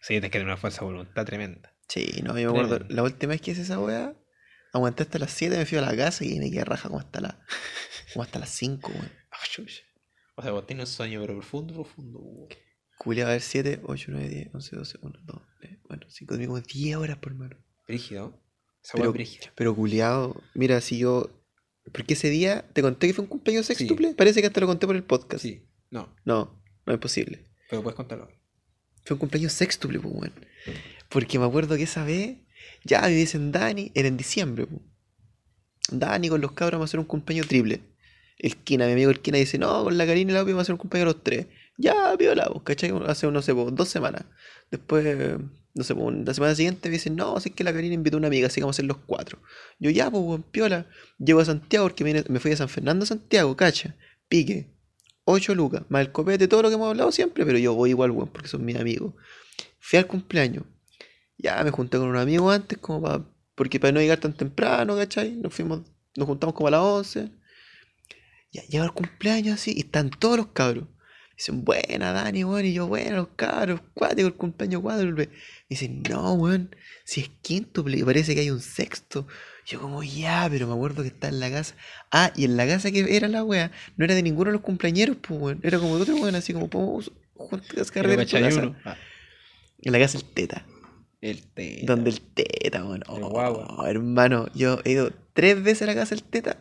Sí, 0.00 0.08
tienes 0.14 0.30
que 0.30 0.38
tener 0.38 0.46
una 0.46 0.56
fuerza 0.56 0.82
de 0.82 0.86
voluntad 0.92 1.24
tremenda. 1.26 1.74
Sí, 1.88 2.20
no, 2.22 2.38
yo 2.38 2.52
me 2.52 2.60
acuerdo. 2.60 2.86
La 2.88 3.02
última 3.02 3.30
vez 3.30 3.40
que 3.40 3.50
hice 3.50 3.62
esa 3.62 3.80
weá, 3.80 4.14
aguanté 4.76 5.02
hasta 5.02 5.18
las 5.18 5.32
7, 5.32 5.56
me 5.56 5.66
fui 5.66 5.78
a 5.78 5.82
la 5.82 5.96
casa 5.96 6.24
y 6.24 6.38
me 6.38 6.50
quedé 6.50 6.64
raja 6.64 6.88
como 6.88 7.00
hasta, 7.00 7.20
la, 7.20 7.40
como 8.12 8.22
hasta 8.22 8.38
las 8.38 8.50
5, 8.50 8.90
weón. 8.92 9.12
Ah. 9.30 9.36
O 10.36 10.42
sea, 10.42 10.52
vos 10.52 10.66
tienes 10.66 10.88
un 10.90 10.94
sueño, 10.94 11.20
pero 11.20 11.34
profundo, 11.34 11.74
profundo. 11.74 12.18
weón. 12.20 12.48
Culeaba 12.98 13.30
a 13.30 13.32
ver 13.34 13.42
7, 13.42 13.80
8, 13.84 14.06
9, 14.10 14.28
10, 14.28 14.54
11, 14.54 14.76
12, 14.76 14.98
1, 15.02 15.18
2, 15.24 15.42
3, 15.60 15.78
bueno, 15.88 16.06
5, 16.08 16.32
dormí 16.34 16.46
como 16.46 16.60
10 16.60 16.96
horas 16.96 17.18
por 17.18 17.34
mano. 17.34 17.56
Brígido. 17.86 18.40
Esa 18.82 18.98
Pero- 18.98 19.12
brígida. 19.12 19.52
Pero 19.54 19.74
culeado, 19.74 20.40
mira, 20.54 20.80
si 20.80 20.98
yo. 20.98 21.30
Porque 21.92 22.14
ese 22.14 22.30
día 22.30 22.64
te 22.72 22.82
conté 22.82 23.06
que 23.06 23.14
fue 23.14 23.22
un 23.24 23.28
cumpleaños 23.28 23.66
Sí. 23.66 23.74
sextuple. 23.74 24.14
Parece 24.14 24.40
que 24.40 24.46
hasta 24.48 24.60
lo 24.60 24.66
conté 24.66 24.86
por 24.86 24.96
el 24.96 25.04
podcast. 25.04 25.42
Sí, 25.42 25.62
no, 25.90 26.14
No, 26.24 26.62
no 26.84 26.92
es 26.92 26.98
posible. 26.98 27.44
pero 27.70 27.82
puedes 27.82 27.96
contarlo. 27.96 28.28
Fue 29.04 29.14
un 29.14 29.18
cumpleaños 29.20 29.52
sextuple, 29.52 30.00
pues, 30.00 30.14
weón. 30.14 30.34
Porque 31.08 31.38
me 31.38 31.44
acuerdo 31.44 31.76
que 31.76 31.84
esa 31.84 32.04
vez, 32.04 32.38
ya 32.84 33.02
me 33.02 33.10
dicen 33.10 33.52
Dani, 33.52 33.92
era 33.94 34.08
en 34.08 34.16
diciembre. 34.16 34.66
Dani 35.90 36.28
con 36.28 36.40
los 36.40 36.52
cabros 36.52 36.78
vamos 36.78 36.88
a 36.88 36.90
hacer 36.90 37.00
un 37.00 37.06
cumpleaños 37.06 37.48
triple. 37.48 37.80
El 38.38 38.56
Kina, 38.56 38.86
mi 38.86 38.92
amigo 38.92 39.10
el 39.10 39.20
Kina 39.20 39.38
dice, 39.38 39.58
no, 39.58 39.84
con 39.84 39.96
la 39.96 40.06
Karina 40.06 40.30
y 40.30 40.34
la 40.34 40.42
Opi 40.42 40.52
vamos 40.52 40.62
a 40.62 40.64
hacer 40.64 40.74
un 40.74 40.78
cumpleaños 40.78 41.14
los 41.14 41.24
tres. 41.24 41.46
Ya, 41.78 42.14
viola, 42.16 42.50
¿cachai? 42.64 42.92
Hace, 43.06 43.30
no 43.30 43.42
sé, 43.42 43.52
dos 43.52 43.88
semanas. 43.88 44.24
Después, 44.70 45.38
no 45.74 45.84
sé, 45.84 45.94
la 45.94 46.34
semana 46.34 46.54
siguiente 46.54 46.88
me 46.88 46.94
dicen, 46.94 47.16
no, 47.16 47.36
es 47.36 47.44
que 47.44 47.64
la 47.64 47.72
Karina 47.72 47.94
invitó 47.94 48.16
a 48.16 48.18
una 48.18 48.28
amiga, 48.28 48.46
así 48.46 48.56
que 48.56 48.62
vamos 48.62 48.76
a 48.76 48.78
hacer 48.78 48.86
los 48.86 48.98
cuatro. 48.98 49.38
Yo, 49.78 49.90
ya, 49.90 50.10
pues, 50.10 50.40
piola. 50.50 50.86
Llego 51.18 51.40
a 51.40 51.44
Santiago 51.44 51.86
porque 51.86 52.04
me, 52.04 52.24
me 52.28 52.40
fui 52.40 52.52
a 52.52 52.56
San 52.56 52.68
Fernando 52.68 53.06
Santiago, 53.06 53.56
cacha. 53.56 53.96
Pique. 54.28 54.76
8 55.28 55.54
lucas, 55.56 55.82
más 55.88 56.02
el 56.02 56.12
copete, 56.12 56.46
todo 56.46 56.62
lo 56.62 56.68
que 56.68 56.76
hemos 56.76 56.88
hablado 56.88 57.10
siempre, 57.10 57.44
pero 57.44 57.58
yo 57.58 57.74
voy 57.74 57.90
igual, 57.90 58.12
weón, 58.12 58.28
porque 58.28 58.48
son 58.48 58.64
mis 58.64 58.76
amigos. 58.76 59.12
Fui 59.80 59.98
al 59.98 60.06
cumpleaños. 60.06 60.64
Ya 61.38 61.62
me 61.64 61.70
junté 61.70 61.98
con 61.98 62.08
un 62.08 62.16
amigo 62.16 62.50
antes, 62.50 62.78
como 62.78 63.02
para. 63.02 63.24
Porque 63.54 63.80
para 63.80 63.92
no 63.92 64.00
llegar 64.00 64.18
tan 64.18 64.34
temprano, 64.34 64.96
¿cachai? 64.96 65.32
Nos 65.32 65.54
fuimos, 65.54 65.80
nos 66.14 66.26
juntamos 66.26 66.54
como 66.54 66.68
a 66.68 66.72
las 66.72 66.80
11. 66.80 67.30
Ya 68.52 68.62
llega 68.62 68.84
el 68.84 68.92
cumpleaños 68.92 69.54
así, 69.54 69.72
y 69.74 69.80
están 69.80 70.10
todos 70.10 70.36
los 70.36 70.46
cabros. 70.48 70.84
Dicen, 71.36 71.64
buena, 71.64 72.12
Dani, 72.12 72.44
weón, 72.44 72.64
y 72.64 72.72
yo, 72.72 72.86
bueno, 72.86 73.16
los 73.16 73.28
cabros, 73.36 73.80
cuático 73.92 74.28
el 74.28 74.34
cumpleaños 74.34 74.80
cuádruple. 74.80 75.28
Dicen, 75.68 76.02
no, 76.08 76.32
weón, 76.34 76.74
si 77.04 77.20
es 77.20 77.28
quíntuple, 77.42 77.98
y 77.98 78.02
parece 78.02 78.34
que 78.34 78.40
hay 78.40 78.50
un 78.50 78.60
sexto. 78.60 79.26
Yo 79.66 79.80
como, 79.80 80.02
ya, 80.02 80.48
pero 80.50 80.66
me 80.66 80.72
acuerdo 80.72 81.02
que 81.02 81.08
está 81.08 81.28
en 81.28 81.40
la 81.40 81.50
casa. 81.50 81.74
Ah, 82.10 82.32
y 82.36 82.44
en 82.44 82.56
la 82.56 82.66
casa 82.66 82.90
que 82.90 83.16
era 83.16 83.28
la 83.28 83.44
wea, 83.44 83.70
no 83.96 84.04
era 84.04 84.14
de 84.14 84.22
ninguno 84.22 84.48
de 84.50 84.54
los 84.54 84.62
cumpleañeros, 84.62 85.16
pues, 85.20 85.38
weón. 85.38 85.60
Era 85.62 85.78
como 85.78 85.96
de 85.96 86.02
otro 86.02 86.16
weón, 86.16 86.34
así 86.36 86.54
como, 86.54 86.68
podemos 86.68 87.12
juntar 87.34 87.68
Pero 87.74 87.86
carreras 87.86 88.32
en 88.32 88.40
cachai 88.40 88.42
casa. 88.42 88.80
Ah, 88.86 88.96
En 89.82 89.92
la 89.92 89.98
casa 89.98 90.18
del 90.18 90.28
teta. 90.28 90.64
El 91.20 91.46
té. 91.46 91.80
Donde 91.84 92.10
el 92.10 92.20
teta, 92.20 92.84
weón. 92.84 93.02
El 93.08 93.22
Oh, 93.24 93.86
hermano, 93.86 94.46
yo 94.54 94.80
he 94.84 94.92
ido 94.92 95.12
tres 95.32 95.62
veces 95.62 95.82
a 95.82 95.86
la 95.86 95.94
casa 95.94 96.14
del 96.14 96.24
teta. 96.24 96.58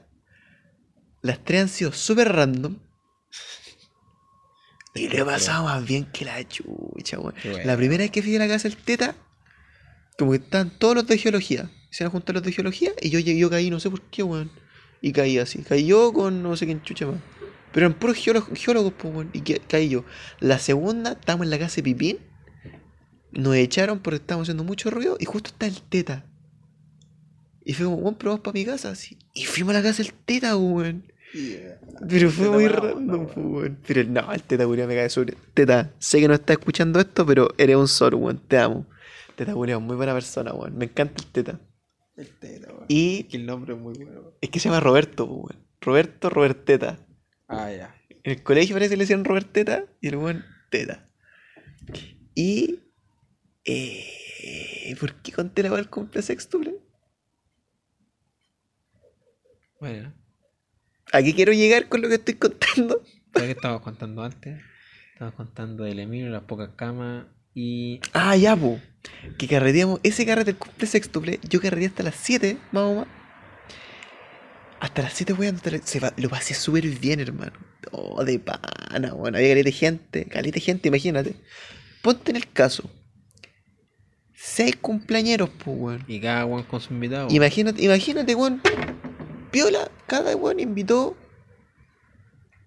Las 1.21 1.43
tres 1.43 1.61
han 1.61 1.69
sido 1.69 1.91
súper 1.91 2.31
random. 2.31 2.77
Y 4.93 5.09
lo 5.09 5.17
he 5.17 5.25
pasado 5.25 5.65
más 5.65 5.85
bien 5.85 6.05
que 6.05 6.23
la 6.23 6.47
chucha, 6.47 7.19
weón. 7.19 7.35
Bueno. 7.43 7.65
La 7.65 7.75
primera 7.75 8.03
vez 8.03 8.11
que 8.11 8.21
fui 8.21 8.35
a 8.35 8.39
la 8.39 8.47
casa 8.47 8.69
del 8.69 8.77
teta, 8.77 9.15
Como 10.17 10.31
que 10.31 10.37
estaban 10.37 10.69
todos 10.69 10.95
los 10.95 11.07
de 11.07 11.17
geología. 11.17 11.69
Se 11.91 12.03
iban 12.03 12.09
a 12.09 12.11
juntar 12.11 12.35
los 12.35 12.43
de 12.43 12.51
geología 12.51 12.91
y 13.01 13.09
yo, 13.09 13.19
yo 13.19 13.49
caí, 13.49 13.69
no 13.69 13.79
sé 13.79 13.89
por 13.89 14.01
qué, 14.03 14.23
weón. 14.23 14.49
Y 15.01 15.11
caí 15.11 15.37
así. 15.37 15.61
Caí 15.63 15.85
yo 15.85 16.13
con 16.13 16.41
no 16.41 16.55
sé 16.55 16.65
quién 16.65 16.81
chucha 16.81 17.05
más. 17.05 17.19
Pero 17.73 17.87
eran 17.87 17.99
puros 17.99 18.15
geólogos, 18.15 18.57
geólogos 18.57 18.93
pues, 18.97 19.13
weón. 19.13 19.29
Y 19.33 19.41
caí 19.41 19.89
yo. 19.89 20.05
La 20.39 20.59
segunda, 20.59 21.11
estábamos 21.11 21.45
en 21.45 21.51
la 21.51 21.59
casa 21.59 21.77
de 21.77 21.83
Pipín. 21.83 22.19
Nos 23.35 23.55
echaron 23.55 23.99
porque 23.99 24.17
estábamos 24.17 24.45
haciendo 24.45 24.63
mucho 24.63 24.89
ruido 24.89 25.17
y 25.19 25.25
justo 25.25 25.49
está 25.49 25.65
el 25.67 25.81
teta. 25.81 26.25
Y 27.63 27.73
fue 27.73 27.85
como, 27.85 27.97
weón, 27.97 28.15
pero 28.15 28.31
vamos 28.31 28.43
para 28.43 28.53
mi 28.53 28.65
casa. 28.65 28.91
Así. 28.91 29.17
Y 29.33 29.45
fuimos 29.45 29.73
a 29.75 29.79
la 29.79 29.83
casa 29.83 30.03
del 30.03 30.13
teta, 30.13 30.55
weón. 30.55 31.03
Pero 32.07 32.29
fue 32.29 32.49
muy 32.49 32.67
random, 32.67 33.25
pues, 33.25 33.37
weón. 33.37 33.79
Pero 33.85 34.03
no, 34.05 34.31
el 34.31 34.43
teta 34.43 34.65
culiao 34.65 34.87
me 34.87 34.95
cae 34.95 35.09
sobre. 35.09 35.35
Teta, 35.53 35.91
sé 35.99 36.19
que 36.19 36.27
no 36.27 36.35
estás 36.35 36.57
escuchando 36.57 36.99
esto, 36.99 37.25
pero 37.25 37.49
eres 37.57 37.75
un 37.75 37.87
sol, 37.87 38.13
weón. 38.15 38.39
Te 38.47 38.57
amo. 38.57 38.85
Teta 39.35 39.53
culiao, 39.53 39.81
muy 39.81 39.95
buena 39.95 40.13
persona, 40.13 40.53
weón. 40.53 40.77
Me 40.77 40.85
encanta 40.85 41.15
el 41.23 41.31
teta. 41.31 41.59
El 42.15 42.29
teta, 42.29 42.71
weón. 42.71 42.85
Y 42.87 43.23
Que 43.23 43.37
el 43.37 43.45
nombre 43.45 43.73
es 43.73 43.79
muy 43.79 43.93
bueno. 43.95 44.33
es 44.39 44.49
que 44.49 44.59
se 44.59 44.69
llama 44.69 44.79
Roberto, 44.79 45.27
pues, 45.27 45.39
weón. 45.39 45.65
Roberto 45.81 46.29
Roberteta. 46.29 46.99
Ah, 47.47 47.71
ya. 47.71 47.95
En 48.23 48.31
el 48.31 48.43
colegio 48.43 48.75
parece 48.75 48.91
que 48.91 48.97
le 48.97 49.03
decían 49.03 49.25
Roberteta 49.25 49.85
y 50.01 50.07
el 50.07 50.15
weón 50.17 50.45
Teta. 50.69 51.07
Y. 52.33 52.79
Eh, 53.65 54.95
¿Por 54.99 55.15
qué 55.15 55.31
conté 55.31 55.63
la 55.63 55.69
del 55.75 55.89
cumple 55.89 56.21
sextuple? 56.21 56.75
Bueno. 59.79 60.13
¿A 61.11 61.21
qué 61.21 61.33
quiero 61.33 61.53
llegar 61.53 61.87
con 61.89 62.01
lo 62.01 62.07
que 62.09 62.15
estoy 62.15 62.35
contando? 62.35 63.01
¿Sabes 63.33 63.47
qué 63.47 63.51
estábamos 63.51 63.81
contando 63.83 64.23
antes? 64.23 64.61
Estábamos 65.13 65.35
contando 65.35 65.83
del 65.83 65.99
Emilio, 65.99 66.29
las 66.29 66.43
pocas 66.43 66.69
camas 66.75 67.25
y. 67.53 67.99
Ah, 68.13 68.35
ya, 68.35 68.55
po. 68.55 68.79
Que 69.37 69.47
carreteamos. 69.47 69.99
Ese 70.03 70.25
carrete 70.25 70.51
del 70.51 70.57
cumple 70.59 70.87
sextuple, 70.87 71.39
yo 71.47 71.61
carreteé 71.61 71.87
hasta 71.87 72.03
las 72.03 72.15
7, 72.15 72.57
más 72.71 72.83
o 72.83 72.95
más. 72.95 73.07
Hasta 74.79 75.01
las 75.03 75.13
7, 75.13 75.33
weón. 75.33 75.59
la- 75.63 76.13
lo 76.17 76.29
pasé 76.29 76.53
súper 76.53 76.85
bien, 76.87 77.19
hermano. 77.19 77.53
Oh, 77.91 78.23
de 78.23 78.39
pana, 78.39 79.13
bueno. 79.13 79.37
Había 79.37 79.49
caleta 79.49 79.65
de 79.69 79.71
gente. 79.71 80.25
Caleta 80.25 80.55
de 80.55 80.61
gente, 80.61 80.87
imagínate. 80.89 81.35
Ponte 82.01 82.31
en 82.31 82.37
el 82.37 82.51
caso. 82.51 82.89
Seis 84.47 84.75
cumpleañeros, 84.75 85.49
pues, 85.49 85.75
weón. 85.77 86.05
Y 86.07 86.19
cada 86.19 86.45
weón 86.45 86.63
con 86.63 86.79
su 86.79 86.93
invitado. 86.93 87.27
Imagínate, 87.31 87.81
imagínate, 87.83 88.35
weón. 88.35 88.61
Piola, 89.51 89.89
cada 90.05 90.35
weón 90.35 90.59
invitó 90.59 91.17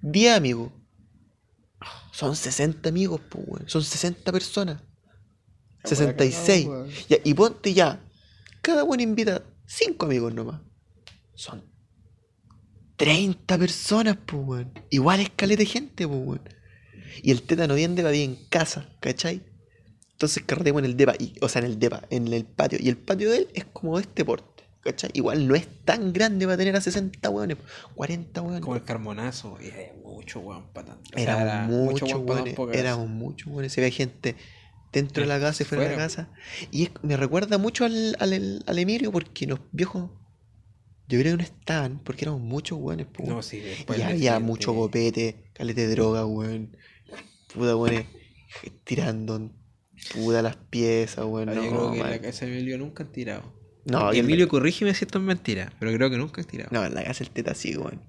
10 0.02 0.36
amigos. 0.36 0.72
Son 2.10 2.34
60 2.34 2.88
amigos, 2.88 3.20
pues, 3.30 3.44
weón. 3.46 3.68
Son 3.68 3.84
60 3.84 4.32
personas. 4.32 4.82
66. 5.84 6.66
Ya, 7.08 7.18
y 7.22 7.32
ponte 7.32 7.72
ya. 7.72 8.04
Cada 8.60 8.82
uno 8.82 9.00
invita 9.00 9.44
5 9.66 10.04
amigos 10.04 10.34
nomás. 10.34 10.60
Son 11.34 11.64
30 12.96 13.56
personas, 13.56 14.18
pues, 14.26 14.42
weón. 14.44 14.72
Igual 14.90 15.20
es 15.20 15.30
caleta 15.30 15.60
de 15.60 15.66
gente, 15.66 16.08
pues, 16.08 16.20
weón. 16.20 16.42
Y 17.22 17.30
el 17.30 17.42
teta 17.42 17.68
no 17.68 17.76
viene 17.76 18.02
de 18.02 18.24
en 18.24 18.34
casa, 18.48 18.90
¿cachai? 19.00 19.47
Entonces 20.18 20.42
carreteamos 20.44 20.80
en 20.80 20.86
el 20.86 20.96
depa, 20.96 21.14
y, 21.16 21.32
o 21.40 21.48
sea, 21.48 21.60
en 21.60 21.66
el 21.66 21.78
depa, 21.78 22.02
en 22.10 22.26
el 22.32 22.44
patio. 22.44 22.76
Y 22.82 22.88
el 22.88 22.96
patio 22.96 23.30
de 23.30 23.38
él 23.38 23.48
es 23.54 23.64
como 23.66 23.96
de 23.98 24.02
este 24.02 24.24
porte, 24.24 24.64
¿cachai? 24.80 25.10
Igual 25.14 25.46
no 25.46 25.54
es 25.54 25.68
tan 25.84 26.12
grande 26.12 26.44
para 26.44 26.56
tener 26.56 26.74
a 26.74 26.80
60 26.80 27.30
weones, 27.30 27.56
40 27.94 28.42
weones. 28.42 28.60
Como 28.62 28.74
el 28.74 28.82
carbonazo. 28.82 29.58
Y 29.60 29.66
hay 29.66 29.92
mucho 30.02 30.40
weón 30.40 30.72
para 30.72 30.88
tanto. 30.88 31.10
O 31.14 31.18
sea, 31.20 31.22
Éramos 31.22 32.02
era 32.02 32.06
pa' 32.06 32.08
tan 32.18 32.28
weones, 32.28 32.54
pocas. 32.54 32.76
éramos 32.76 33.08
muchos 33.08 33.46
weones. 33.46 33.72
Se 33.72 33.80
ve 33.80 33.92
gente 33.92 34.34
dentro 34.92 35.22
de 35.22 35.28
la 35.28 35.38
casa 35.38 35.62
y 35.62 35.66
fuera 35.66 35.84
de 35.84 35.90
la 35.90 35.96
casa. 35.96 36.30
Y 36.72 36.82
es- 36.84 36.90
me 37.02 37.16
recuerda 37.16 37.56
mucho 37.58 37.84
al, 37.84 38.16
al, 38.18 38.64
al 38.66 38.78
Emilio 38.80 39.12
porque 39.12 39.46
los 39.46 39.60
viejos, 39.70 40.10
yo 41.06 41.20
creo 41.20 41.34
que 41.34 41.36
no 41.36 41.42
estaban, 41.44 42.00
porque 42.00 42.24
éramos 42.24 42.40
muchos 42.40 42.76
weones, 42.80 43.06
po, 43.06 43.22
No, 43.24 43.40
sí, 43.40 43.60
después 43.60 44.00
Y 44.00 44.02
había 44.02 44.32
gente- 44.32 44.46
mucho 44.46 44.74
copete, 44.74 45.44
calete 45.54 45.86
de 45.86 45.92
droga, 45.94 46.26
weón. 46.26 46.76
Puta, 47.54 47.76
weón, 47.76 48.04
tirando 48.82 49.52
puta 50.14 50.42
las 50.42 50.56
piezas. 50.56 51.18
Ah, 51.18 51.44
No, 51.44 51.54
yo 51.54 51.68
creo 51.70 51.92
que 51.92 52.00
en 52.00 52.10
la 52.10 52.20
casa 52.20 52.46
de 52.46 52.52
Emilio 52.52 52.78
nunca 52.78 53.02
han 53.04 53.12
tirado. 53.12 53.52
no, 53.84 54.12
la- 54.12 54.18
Emilio, 54.18 54.48
corrígeme 54.48 54.94
si 54.94 55.04
esto 55.04 55.18
es 55.18 55.24
mentira, 55.24 55.72
pero 55.78 55.92
creo 55.92 56.10
que 56.10 56.16
nunca 56.18 56.40
han 56.40 56.46
tirado. 56.46 56.70
no, 56.72 56.84
en 56.84 56.94
la 56.94 57.04
casa 57.04 57.24
el 57.24 57.30
teta 57.30 57.54
sí, 57.54 57.76
weón. 57.76 58.02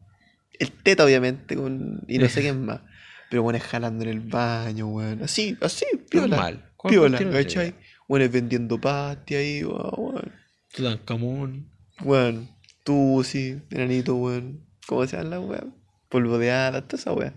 El 0.59 0.71
teta, 0.71 1.05
obviamente, 1.05 1.55
con... 1.55 2.01
y 2.07 2.17
no 2.17 2.27
sé 2.29 2.41
quién 2.41 2.65
más. 2.65 2.81
Pero 3.29 3.43
weón, 3.43 3.59
jalando 3.59 4.03
en 4.03 4.09
el 4.09 4.19
baño, 4.19 4.87
weón. 4.87 5.23
Así, 5.23 5.57
así, 5.61 5.85
piola. 6.09 6.27
Normal. 6.35 6.71
Piola, 6.87 7.17
¿cachai? 7.31 7.69
otro 7.69 7.79
Weones 8.07 8.31
vendiendo 8.31 8.79
pasti 8.81 9.35
ahí, 9.35 9.63
weón. 9.63 10.31
Tutankamón. 10.73 11.69
Weón, 12.03 12.49
tú 12.83 13.21
sí, 13.25 13.61
enanito, 13.69 14.15
weón. 14.15 14.65
¿Cómo 14.87 15.05
se 15.05 15.17
llama 15.17 15.29
la 15.29 15.39
weón? 15.39 15.75
Polvo 16.09 16.37
de 16.39 16.51
hadas, 16.51 16.87
toda 16.87 16.99
esa 17.01 17.13
weón. 17.13 17.35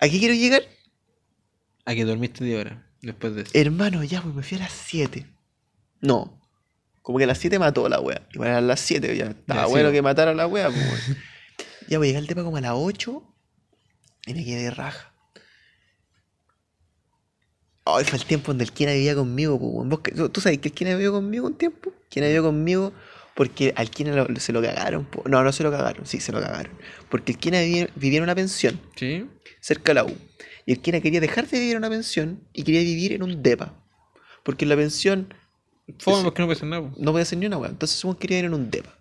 Aquí 0.00 0.18
quiero 0.18 0.34
llegar, 0.34 0.62
A 1.84 1.94
que 1.94 2.04
dormiste 2.04 2.44
de 2.44 2.56
hora 2.56 2.86
después 3.04 3.34
de 3.34 3.42
eso. 3.42 3.50
hermano, 3.54 4.02
ya, 4.04 4.22
pues 4.22 4.34
me 4.34 4.42
fui 4.42 4.56
a 4.58 4.60
las 4.60 4.72
7. 4.72 5.26
No. 6.00 6.40
Como 7.02 7.18
que 7.18 7.24
a 7.24 7.26
las 7.26 7.38
7 7.38 7.58
mató 7.58 7.84
a 7.86 7.88
la 7.88 8.00
wea. 8.00 8.26
Igual 8.32 8.48
eran 8.50 8.66
las 8.66 8.80
7, 8.80 9.16
ya 9.16 9.26
estaba 9.26 9.62
Ya, 9.62 9.66
bueno 9.66 9.88
po. 9.88 9.92
que 9.92 10.02
matara 10.02 10.30
a 10.30 10.34
la 10.34 10.46
wea, 10.46 10.68
pues. 10.68 10.76
Ya 11.88 11.98
voy 11.98 12.06
a 12.06 12.10
llegar 12.10 12.22
al 12.22 12.26
depa 12.26 12.42
como 12.44 12.56
a 12.56 12.60
las 12.62 12.72
8 12.74 13.22
y 14.26 14.32
me 14.34 14.42
quedé 14.44 14.70
raja. 14.70 15.12
Ay, 17.86 18.04
fue 18.04 18.18
el 18.18 18.24
tiempo 18.24 18.46
donde 18.48 18.64
el 18.64 18.72
Kina 18.72 18.92
vivía 18.92 19.14
conmigo, 19.14 19.58
pues, 19.58 19.70
weón. 19.74 19.88
¿Vos 19.90 20.00
que- 20.00 20.12
¿Tú, 20.12 20.28
tú 20.30 20.40
sabes 20.40 20.58
que 20.58 20.68
el 20.68 20.74
Kina 20.74 20.90
vivió 20.96 21.12
conmigo 21.12 21.46
un 21.46 21.58
tiempo? 21.58 21.92
Kina 22.08 22.26
vivió 22.26 22.42
conmigo 22.42 22.92
porque 23.34 23.74
al 23.76 23.90
Kina 23.90 24.14
lo- 24.14 24.40
se 24.40 24.52
lo 24.52 24.62
cagaron. 24.62 25.04
po. 25.04 25.22
No, 25.28 25.42
no 25.44 25.52
se 25.52 25.62
lo 25.62 25.70
cagaron, 25.70 26.06
sí, 26.06 26.20
se 26.20 26.32
lo 26.32 26.40
cagaron. 26.40 26.72
Porque 27.10 27.32
el 27.32 27.38
Kina 27.38 27.60
vivía, 27.60 27.88
vivía 27.96 28.18
en 28.18 28.22
una 28.24 28.34
pensión 28.34 28.80
¿Sí? 28.96 29.28
cerca 29.60 29.90
de 29.90 29.94
la 29.94 30.04
U. 30.04 30.16
Y 30.66 30.72
el 30.72 30.80
Kina 30.80 31.00
quería 31.00 31.20
dejar 31.20 31.46
de 31.48 31.58
vivir 31.58 31.72
en 31.72 31.78
una 31.78 31.90
pensión 31.90 32.40
y 32.52 32.62
quería 32.62 32.80
vivir 32.80 33.12
en 33.12 33.22
un 33.22 33.42
depa. 33.42 33.74
Porque 34.42 34.64
en 34.64 34.70
la 34.70 34.76
pensión 34.76 35.34
Sí. 35.86 36.10
porque 36.24 36.40
no 36.40 36.48
pasa 36.48 36.64
nada. 36.64 36.82
po. 36.90 36.96
no 36.98 37.14
a 37.16 37.20
hacer 37.20 37.38
ni 37.38 37.44
una 37.46 37.58
weá. 37.58 37.70
Entonces 37.70 37.98
supongo 37.98 38.18
que 38.18 38.22
quería 38.28 38.38
ir 38.40 38.44
en 38.46 38.54
un 38.54 38.70
depa. 38.70 38.96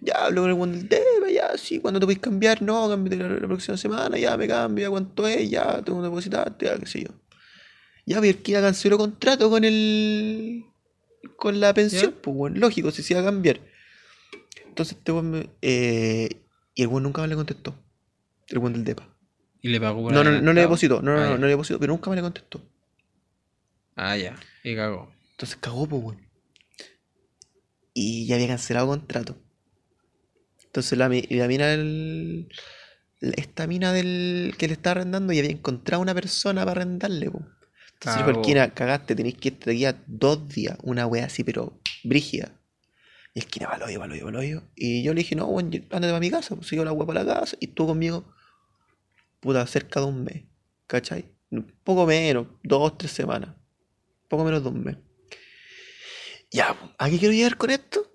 Ya 0.00 0.26
hablo 0.26 0.42
con 0.42 0.50
el 0.50 0.56
weón 0.56 0.72
del 0.72 0.88
depa, 0.88 1.30
ya, 1.32 1.56
sí, 1.58 1.78
cuando 1.80 1.98
te 1.98 2.06
podéis 2.06 2.20
cambiar, 2.20 2.60
no, 2.62 2.88
cámbiate 2.88 3.16
la, 3.16 3.28
la 3.30 3.46
próxima 3.48 3.76
semana, 3.76 4.16
ya 4.18 4.36
me 4.36 4.46
cambio, 4.46 4.84
ya 4.84 4.90
cuánto 4.90 5.26
es, 5.26 5.50
ya 5.50 5.82
tengo 5.82 6.00
que 6.00 6.04
depositarte, 6.04 6.66
ya 6.66 6.78
qué 6.78 6.86
sé 6.86 7.00
yo. 7.04 7.08
Ya, 8.06 8.18
pues 8.18 8.30
el 8.30 8.42
Kina 8.42 8.60
canceló 8.60 8.96
contrato 8.98 9.50
con 9.50 9.64
el. 9.64 10.64
con 11.36 11.58
la 11.60 11.74
pensión, 11.74 12.12
¿Ya? 12.12 12.22
pues 12.22 12.36
weón, 12.36 12.60
lógico, 12.60 12.90
si 12.92 13.02
se 13.02 13.14
iba 13.14 13.22
a 13.22 13.24
cambiar. 13.24 13.58
Entonces 14.66 14.96
este 14.98 15.10
weón 15.12 15.30
me. 15.30 15.50
eh, 15.62 16.28
y 16.74 16.82
el 16.82 16.88
weón 16.88 17.02
nunca 17.02 17.22
me 17.22 17.28
le 17.28 17.34
contestó. 17.34 17.74
El 18.48 18.58
weón 18.58 18.74
del 18.74 18.84
depa. 18.84 19.08
Y 19.62 19.68
le 19.68 19.80
pagó 19.80 20.02
por 20.02 20.12
No, 20.12 20.22
no, 20.24 20.40
no 20.40 20.52
le 20.52 20.60
depositó, 20.62 21.02
no, 21.02 21.14
no, 21.14 21.20
Ah, 21.20 21.26
no, 21.30 21.38
no 21.38 21.46
le 21.46 21.52
depositó, 21.52 21.78
pero 21.80 21.92
nunca 21.92 22.10
me 22.10 22.16
le 22.16 22.22
contestó. 22.22 22.62
Ah, 23.96 24.16
ya. 24.16 24.36
Y 24.62 24.76
cagó. 24.76 25.12
Entonces 25.32 25.56
cagó, 25.60 25.86
pues, 25.88 26.02
weón. 26.02 26.28
Y 27.94 28.26
ya 28.26 28.36
había 28.36 28.46
cancelado 28.48 28.86
contrato. 28.86 29.36
Entonces 30.64 30.96
la, 30.98 31.08
la 31.08 31.48
mina 31.48 31.66
del. 31.68 32.48
Esta 33.20 33.66
mina 33.66 33.92
del 33.92 34.54
que 34.58 34.68
le 34.68 34.74
estaba 34.74 34.92
arrendando 35.00 35.32
y 35.32 35.38
había 35.40 35.50
encontrado 35.50 36.00
una 36.00 36.14
persona 36.14 36.64
para 36.64 36.82
arrendarle, 36.82 37.30
pues. 37.30 37.44
Entonces 37.94 38.22
Cagó. 38.22 38.42
Kina, 38.42 38.72
cagaste, 38.74 39.16
tenéis 39.16 39.34
que 39.38 39.48
irte 39.48 39.70
de 39.70 39.76
aquí 39.76 39.84
a 39.86 40.00
dos 40.06 40.48
días, 40.48 40.78
una 40.84 41.04
wea 41.06 41.26
así, 41.26 41.42
pero 41.42 41.80
brígida. 42.04 42.52
Y 43.34 43.40
el 43.40 43.46
Kina, 43.46 43.68
paloyo, 43.68 43.98
paloyo, 43.98 44.24
paloyo. 44.26 44.62
Y 44.76 45.02
yo 45.02 45.14
le 45.14 45.22
dije, 45.22 45.34
no, 45.34 45.48
yo- 45.68 45.80
ándate 45.90 46.08
para 46.12 46.20
mi 46.20 46.30
casa, 46.30 46.54
pues 46.54 46.70
yo 46.70 46.84
la 46.84 46.92
wea 46.92 47.06
para 47.08 47.24
la 47.24 47.34
casa. 47.40 47.56
Y 47.58 47.66
estuvo 47.70 47.88
conmigo, 47.88 48.32
puta, 49.40 49.66
cerca 49.66 50.00
de 50.00 50.06
un 50.06 50.24
mes, 50.24 50.44
¿cachai? 50.86 51.24
Poco 51.84 52.06
menos, 52.06 52.46
dos, 52.62 52.98
tres 52.98 53.12
semanas. 53.12 53.54
Poco 54.28 54.44
menos 54.44 54.62
de 54.62 54.68
un 54.68 54.84
mes. 54.84 54.96
Ya, 56.50 56.74
po, 56.78 56.90
¿a 56.98 57.10
qué 57.10 57.18
quiero 57.18 57.34
llegar 57.34 57.56
con 57.56 57.70
esto? 57.70 58.10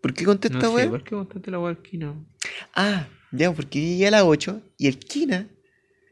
¿Por 0.00 0.12
qué 0.12 0.24
conté 0.24 0.48
esta 0.48 0.58
No 0.58 0.68
sé, 0.68 0.74
wea? 0.76 0.90
¿por 0.90 1.02
qué 1.02 1.10
contaste 1.10 1.50
la 1.50 1.78
Kino? 1.82 2.26
Ah, 2.74 3.08
ya, 3.32 3.52
porque 3.52 3.80
yo 3.80 3.88
llegué 3.88 4.06
a 4.08 4.10
las 4.10 4.22
8 4.22 4.60
y 4.76 4.86
el 4.86 4.98
Kina 4.98 5.48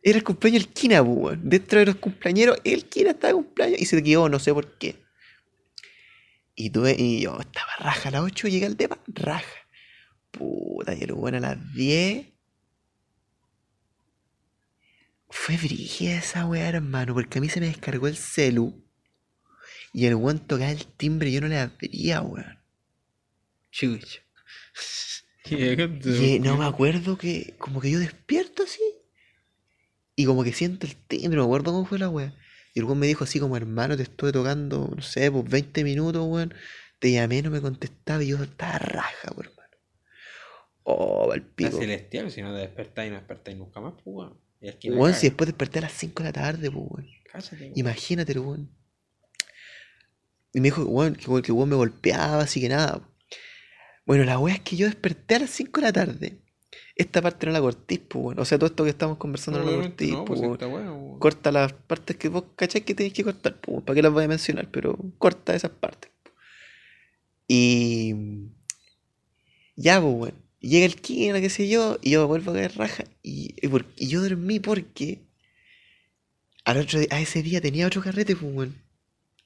era 0.03 0.19
el 0.19 0.25
cumpleaños 0.25 0.65
del 0.65 0.73
Kina, 0.73 1.05
po, 1.05 1.11
weón. 1.11 1.41
Dentro 1.49 1.79
de 1.79 1.87
los 1.87 1.97
cumpleañeros, 1.97 2.59
el 2.65 2.87
Kina 2.87 3.11
estaba 3.11 3.29
de 3.29 3.35
cumpleaños 3.35 3.81
y 3.81 3.87
se 3.87 4.03
quedó, 4.03 4.29
no 4.29 4.39
sé 4.39 4.53
por 4.53 4.79
qué. 4.79 4.97
Y 6.55 6.71
tuve, 6.71 6.97
y 6.99 7.21
yo 7.21 7.39
estaba 7.39 7.69
raja 7.79 8.09
a 8.09 8.13
las 8.13 8.23
8, 8.23 8.49
llegué 8.49 8.67
al 8.67 8.77
depa, 8.77 8.99
raja. 9.07 9.47
Puta, 10.31 10.95
y 10.95 11.03
el 11.03 11.13
bueno 11.13 11.37
a 11.39 11.41
las 11.41 11.75
10. 11.75 12.32
Fue 15.35 15.57
brígida 15.57 16.19
esa 16.19 16.47
weá, 16.47 16.69
hermano, 16.69 17.15
porque 17.15 17.39
a 17.39 17.41
mí 17.41 17.49
se 17.49 17.59
me 17.59 17.67
descargó 17.67 18.07
el 18.07 18.17
celu. 18.17 18.85
Y 19.95 20.05
el 20.05 20.15
weón 20.15 20.39
tocaba 20.47 20.71
el 20.71 20.87
timbre 20.87 21.31
y 21.31 21.33
yo 21.33 21.41
no 21.41 21.49
le 21.49 21.59
abría, 21.59 22.21
weón. 22.21 22.59
Chucha. 23.71 24.21
Y 25.45 25.57
Y 25.57 26.39
no 26.39 26.59
me 26.59 26.67
acuerdo 26.67 27.17
que, 27.17 27.55
como 27.59 27.81
que 27.81 27.91
yo 27.91 27.99
despierto 27.99 28.63
así. 28.63 28.83
Y 30.15 30.27
como 30.27 30.45
que 30.45 30.53
siento 30.53 30.87
el 30.87 30.95
timbre, 30.95 31.37
no 31.37 31.45
me 31.45 31.47
acuerdo 31.47 31.73
cómo 31.73 31.87
fue 31.87 31.99
la 31.99 32.11
wea. 32.11 32.35
Y 32.75 32.81
el 32.81 32.85
weón 32.85 32.99
me 32.99 33.07
dijo 33.07 33.25
así 33.25 33.41
como, 33.41 33.57
hermano, 33.57 33.97
te 33.97 34.03
estuve 34.03 34.33
tocando, 34.33 34.93
no 34.95 35.03
sé, 35.03 35.33
pues 35.33 35.45
20 35.49 35.83
minutos, 35.83 36.27
weón. 36.29 36.55
Te 36.99 37.11
llamé, 37.11 37.41
no 37.41 37.51
me 37.51 37.63
contestaba 37.63 38.23
y 38.23 38.29
yo 38.29 38.43
estaba 38.43 38.79
raja, 38.79 39.33
weón, 39.33 39.47
hermano. 39.47 39.77
Oh, 40.85 41.33
el 41.33 41.41
La 41.41 41.47
pico. 41.55 41.79
celestial, 41.79 42.31
si 42.31 42.43
no 42.43 42.53
te 42.53 42.61
despertáis 42.61 43.09
y 43.09 43.11
no 43.13 43.17
despertáis 43.17 43.57
nunca 43.57 43.81
más, 43.81 43.95
pues, 43.95 44.05
weón. 44.07 44.52
Que 44.80 44.90
la 44.90 44.97
Weón, 44.97 45.14
si 45.14 45.26
después 45.28 45.48
desperté 45.48 45.80
a 45.80 45.82
las 45.82 45.93
5 45.93 46.22
de 46.22 46.28
la 46.28 46.32
tarde, 46.32 46.70
pues, 46.70 46.84
weón. 46.89 47.09
Cállate, 47.30 47.56
weón. 47.56 47.72
Imagínate, 47.74 48.39
weón. 48.39 48.70
Y 50.55 50.60
me 50.60 50.64
dijo, 50.68 50.84
weón, 50.84 51.16
que, 51.16 51.28
weón, 51.28 51.43
que 51.43 51.52
weón 51.52 51.68
me 51.68 51.76
golpeaba, 51.76 52.43
así 52.43 52.60
que 52.60 52.68
nada. 52.68 53.09
Bueno, 54.06 54.24
la 54.24 54.39
weá 54.39 54.55
es 54.55 54.60
que 54.60 54.76
yo 54.76 54.86
desperté 54.86 55.36
a 55.36 55.39
las 55.40 55.51
5 55.51 55.80
de 55.80 55.86
la 55.86 55.93
tarde. 55.93 56.39
Esta 56.94 57.20
parte 57.22 57.47
no 57.47 57.52
la 57.52 57.60
cortís, 57.60 57.98
pues, 57.98 58.24
weón. 58.24 58.39
O 58.39 58.44
sea, 58.44 58.59
todo 58.59 58.68
esto 58.68 58.84
que 58.84 58.90
estamos 58.90 59.16
conversando 59.16 59.59
no, 59.59 59.64
lo 59.64 59.70
Obviamente 59.72 60.09
cortís, 60.10 60.18
no, 60.18 60.24
pues, 60.24 60.40
pues 60.40 60.70
weón. 60.70 60.70
bueno. 60.70 61.16
Corta 61.18 61.51
las 61.51 61.72
partes 61.72 62.16
que 62.16 62.28
vos 62.28 62.44
cacháis 62.55 62.84
que 62.84 62.94
tenéis 62.94 63.14
que 63.14 63.24
cortar, 63.24 63.60
pues. 63.60 63.82
¿Para 63.82 63.94
qué 63.97 64.02
las 64.02 64.12
voy 64.12 64.24
a 64.24 64.28
mencionar? 64.28 64.68
Pero 64.70 64.97
corta 65.18 65.55
esas 65.55 65.72
partes. 65.72 66.10
Y. 67.48 68.14
Ya, 69.74 70.01
pues, 70.01 70.14
weón. 70.14 70.41
Llega 70.62 70.86
el 70.86 70.97
Kina, 70.97 71.40
qué 71.40 71.51
sé 71.51 71.68
yo, 71.68 71.98
y 72.01 72.10
yo 72.12 72.26
vuelvo 72.28 72.52
a 72.52 72.55
caer 72.55 72.76
raja. 72.76 73.05
Y, 73.22 73.55
y 73.60 73.68
por- 73.68 73.84
y 73.97 74.09
yo 74.09 74.22
dormí 74.22 74.60
porque. 74.60 75.20
Al 76.64 76.78
otro 76.78 77.01
día- 77.01 77.09
a 77.10 77.20
ese 77.20 77.43
día 77.43 77.60
tenía 77.60 77.86
otro 77.86 78.01
carrete, 78.02 78.36
pues, 78.36 78.55
weón. 78.55 78.80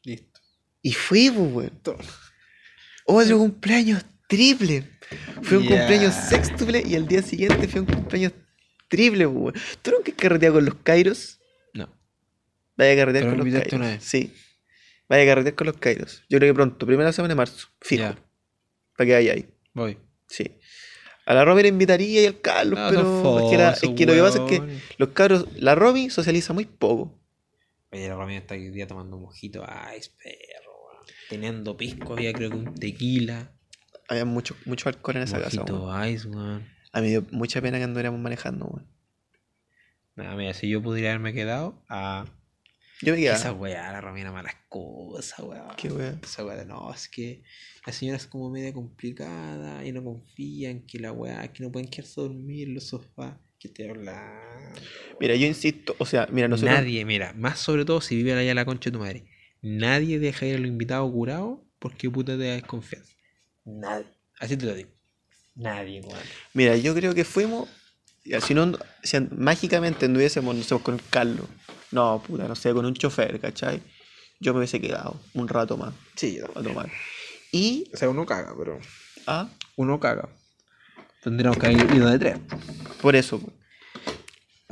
Listo. 0.02 0.40
Y 0.82 0.92
fui, 0.92 1.30
pues, 1.30 1.52
weón. 1.52 1.72
Otro 3.06 3.38
cumpleaños 3.38 4.04
triple. 4.28 4.84
Fue 5.42 5.58
un 5.58 5.66
cumpleaños 5.66 6.14
sextuple 6.14 6.82
y 6.86 6.94
al 6.96 7.06
día 7.08 7.22
siguiente 7.22 7.66
fue 7.68 7.80
un 7.80 7.86
cumpleaños 7.86 8.32
triple, 8.88 9.26
pues, 9.26 9.36
weón. 9.38 9.54
¿Tú 9.82 9.90
nunca 9.92 10.10
has 10.12 10.16
carreteado 10.18 10.54
con 10.56 10.64
los 10.66 10.74
Kairos? 10.82 11.40
No. 11.72 11.88
Vaya 12.76 12.92
a 12.92 12.96
carretear 12.96 13.24
Pero 13.24 13.36
con 13.38 13.44
me 13.46 13.50
los 13.52 13.60
Kairos. 13.62 13.80
una 13.80 13.88
vez. 13.92 14.04
Sí. 14.04 14.34
Vaya 15.08 15.22
a 15.22 15.26
carretear 15.26 15.54
con 15.54 15.66
los 15.68 15.76
Kairos. 15.78 16.24
Yo 16.28 16.38
creo 16.38 16.50
que 16.50 16.54
pronto, 16.54 16.84
primera 16.86 17.12
semana 17.12 17.32
de 17.32 17.36
marzo. 17.36 17.68
Fijo. 17.80 18.02
Ya, 18.02 18.18
Para 18.96 19.06
que 19.06 19.12
vaya 19.14 19.32
ahí. 19.32 19.46
voy. 19.72 19.96
Sí. 20.28 20.50
A 21.26 21.34
la 21.34 21.44
Romy 21.44 21.62
le 21.62 21.68
invitaría 21.68 22.22
y 22.22 22.26
al 22.26 22.40
Carlos, 22.40 22.78
Ah, 22.80 22.86
pero 22.88 23.00
es 23.02 23.50
que, 23.50 23.58
la- 23.58 23.70
fosos, 23.72 23.82
es 23.82 23.90
que 23.96 24.06
lo 24.06 24.12
que 24.14 24.20
pasa 24.20 24.38
es 24.38 24.44
que 24.44 24.78
los 24.96 25.08
cabros, 25.10 25.46
la 25.56 25.74
Romy 25.74 26.08
socializa 26.08 26.52
muy 26.52 26.64
poco. 26.66 27.12
Oye, 27.90 28.08
la 28.08 28.14
Romina 28.14 28.38
está 28.38 28.54
hoy 28.54 28.70
día 28.70 28.86
tomando 28.86 29.16
un 29.16 29.22
mojito. 29.22 29.64
Ay, 29.66 30.00
perro, 30.22 30.72
weón. 30.86 31.06
Teniendo 31.28 31.76
pisco, 31.76 32.12
había 32.14 32.32
creo 32.32 32.50
que 32.50 32.56
un 32.56 32.74
tequila. 32.74 33.52
Había 34.08 34.24
mucho, 34.24 34.56
mucho 34.66 34.88
alcohol 34.88 35.16
en 35.16 35.22
esa 35.24 35.40
casa, 35.40 35.60
Mojito 35.62 35.84
weón. 35.86 36.08
ice, 36.08 36.28
weón. 36.28 36.68
A 36.92 37.00
mí 37.00 37.06
me 37.06 37.10
dio 37.10 37.26
mucha 37.32 37.60
pena 37.60 37.78
que 37.78 37.84
anduviéramos 37.84 38.20
manejando, 38.20 38.66
weón. 38.66 38.86
Nada, 40.14 40.34
mira, 40.36 40.54
si 40.54 40.68
yo 40.68 40.80
pudiera 40.82 41.10
haberme 41.10 41.32
quedado 41.34 41.82
a. 41.88 42.24
Yo 43.02 43.12
me 43.12 43.20
quedaba. 43.20 43.38
Esa 43.38 43.52
weá, 43.52 43.92
la 43.92 44.00
Romina 44.00 44.32
malas 44.32 44.54
cosas, 44.68 45.38
weón. 45.40 45.76
Qué 45.76 45.88
weá. 45.88 46.18
Esa 46.22 46.44
weá 46.44 46.56
de 46.56 46.64
no, 46.64 46.92
es 46.92 47.08
que 47.08 47.42
la 47.86 47.92
señora 47.92 48.16
es 48.16 48.26
como 48.26 48.50
media 48.50 48.72
complicada 48.72 49.84
y 49.84 49.92
no 49.92 50.02
confía 50.02 50.70
en 50.70 50.86
que 50.86 50.98
la 50.98 51.12
weá, 51.12 51.52
que 51.52 51.62
no 51.62 51.70
pueden 51.70 51.88
quedarse 51.88 52.20
a 52.20 52.24
dormir 52.24 52.68
en 52.68 52.74
los 52.74 52.84
sofás. 52.84 53.34
¿Qué 53.58 53.68
te 53.68 53.88
hablando? 53.88 54.80
Mira, 55.18 55.34
yo 55.34 55.46
insisto, 55.46 55.96
o 55.98 56.04
sea, 56.04 56.28
mira, 56.30 56.46
nosotros. 56.46 56.74
Nadie, 56.74 57.04
mira, 57.04 57.32
más 57.34 57.58
sobre 57.58 57.84
todo 57.84 58.00
si 58.02 58.16
vive 58.16 58.34
allá 58.34 58.54
la 58.54 58.66
concha 58.66 58.90
de 58.90 58.92
tu 58.92 58.98
madre. 58.98 59.24
Nadie 59.62 60.18
deja 60.18 60.46
ir 60.46 60.56
a 60.56 60.58
los 60.58 60.68
invitados 60.68 61.10
curados 61.10 61.60
porque 61.78 62.10
puta 62.10 62.36
te 62.36 62.44
da 62.44 62.54
desconfianza. 62.54 63.14
Nadie. 63.64 64.06
Así 64.38 64.56
te 64.56 64.66
lo 64.66 64.74
digo. 64.74 64.90
Nadie, 65.54 66.00
weón. 66.02 66.20
Mira, 66.52 66.76
yo 66.76 66.94
creo 66.94 67.14
que 67.14 67.24
fuimos. 67.24 67.68
Si 68.42 68.54
no, 68.54 68.78
si 69.02 69.20
mágicamente 69.20 70.04
anduviésemos, 70.06 70.54
no 70.54 70.62
sé, 70.62 70.78
con 70.80 71.00
Carlos. 71.10 71.46
No, 71.92 72.22
puta, 72.26 72.46
no 72.48 72.54
sé, 72.54 72.72
con 72.74 72.84
un 72.84 72.94
chofer, 72.94 73.38
¿cachai? 73.40 73.80
Yo 74.40 74.52
me 74.52 74.58
hubiese 74.58 74.80
quedado 74.80 75.18
un 75.34 75.48
rato 75.48 75.76
más 75.76 75.94
Sí, 76.14 76.38
a 76.54 76.62
tomar. 76.62 76.90
Y. 77.52 77.88
o 77.94 77.96
sea, 77.96 78.08
uno 78.10 78.26
caga, 78.26 78.54
pero. 78.58 78.78
Ah, 79.26 79.48
Uno 79.76 79.98
caga. 80.00 80.28
Tendríamos 81.22 81.58
que 81.58 81.66
haber 81.66 81.94
ido 81.94 82.08
de 82.10 82.18
tres. 82.18 82.38
por 83.00 83.16
eso. 83.16 83.40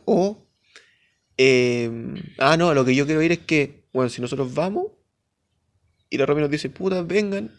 O. 0.04 0.38
eh, 1.38 1.90
ah, 2.38 2.56
no, 2.56 2.74
lo 2.74 2.84
que 2.84 2.94
yo 2.94 3.06
quiero 3.06 3.22
ir 3.22 3.32
es 3.32 3.38
que, 3.40 3.86
bueno, 3.92 4.08
si 4.10 4.20
nosotros 4.20 4.54
vamos 4.54 4.88
y 6.10 6.18
la 6.18 6.26
Romy 6.26 6.42
nos 6.42 6.50
dice, 6.50 6.68
puta, 6.70 7.02
vengan, 7.02 7.50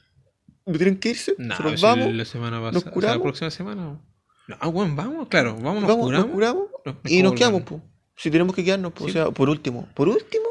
¿no 0.65 0.73
tienen 0.77 0.97
que 0.99 1.09
irse? 1.09 1.35
No, 1.37 1.47
nosotros 1.49 1.79
si 1.79 1.85
vamos, 1.85 2.13
la 2.13 2.25
semana 2.25 2.59
nos 2.59 2.71
pasada. 2.71 2.79
O 2.79 2.83
sea, 2.83 2.91
curamos. 2.93 3.17
la 3.17 3.23
próxima 3.23 3.51
semana. 3.51 3.99
No, 4.47 4.57
ah, 4.59 4.67
bueno, 4.67 4.95
vamos, 4.95 5.27
claro, 5.27 5.55
vamos, 5.55 5.81
nos 5.81 5.87
vamos, 5.89 6.05
curamos. 6.05 6.27
nos 6.27 6.33
curamos 6.35 6.63
nos- 6.85 6.95
y 7.11 7.23
nos 7.23 7.33
quedamos, 7.33 7.63
volvamos. 7.63 7.94
Si 8.15 8.31
tenemos 8.31 8.55
que 8.55 8.63
quedarnos, 8.63 8.93
po. 8.93 9.05
Sí. 9.05 9.09
o 9.09 9.09
sea, 9.09 9.31
por 9.31 9.49
último, 9.49 9.89
por 9.93 10.09
último, 10.09 10.45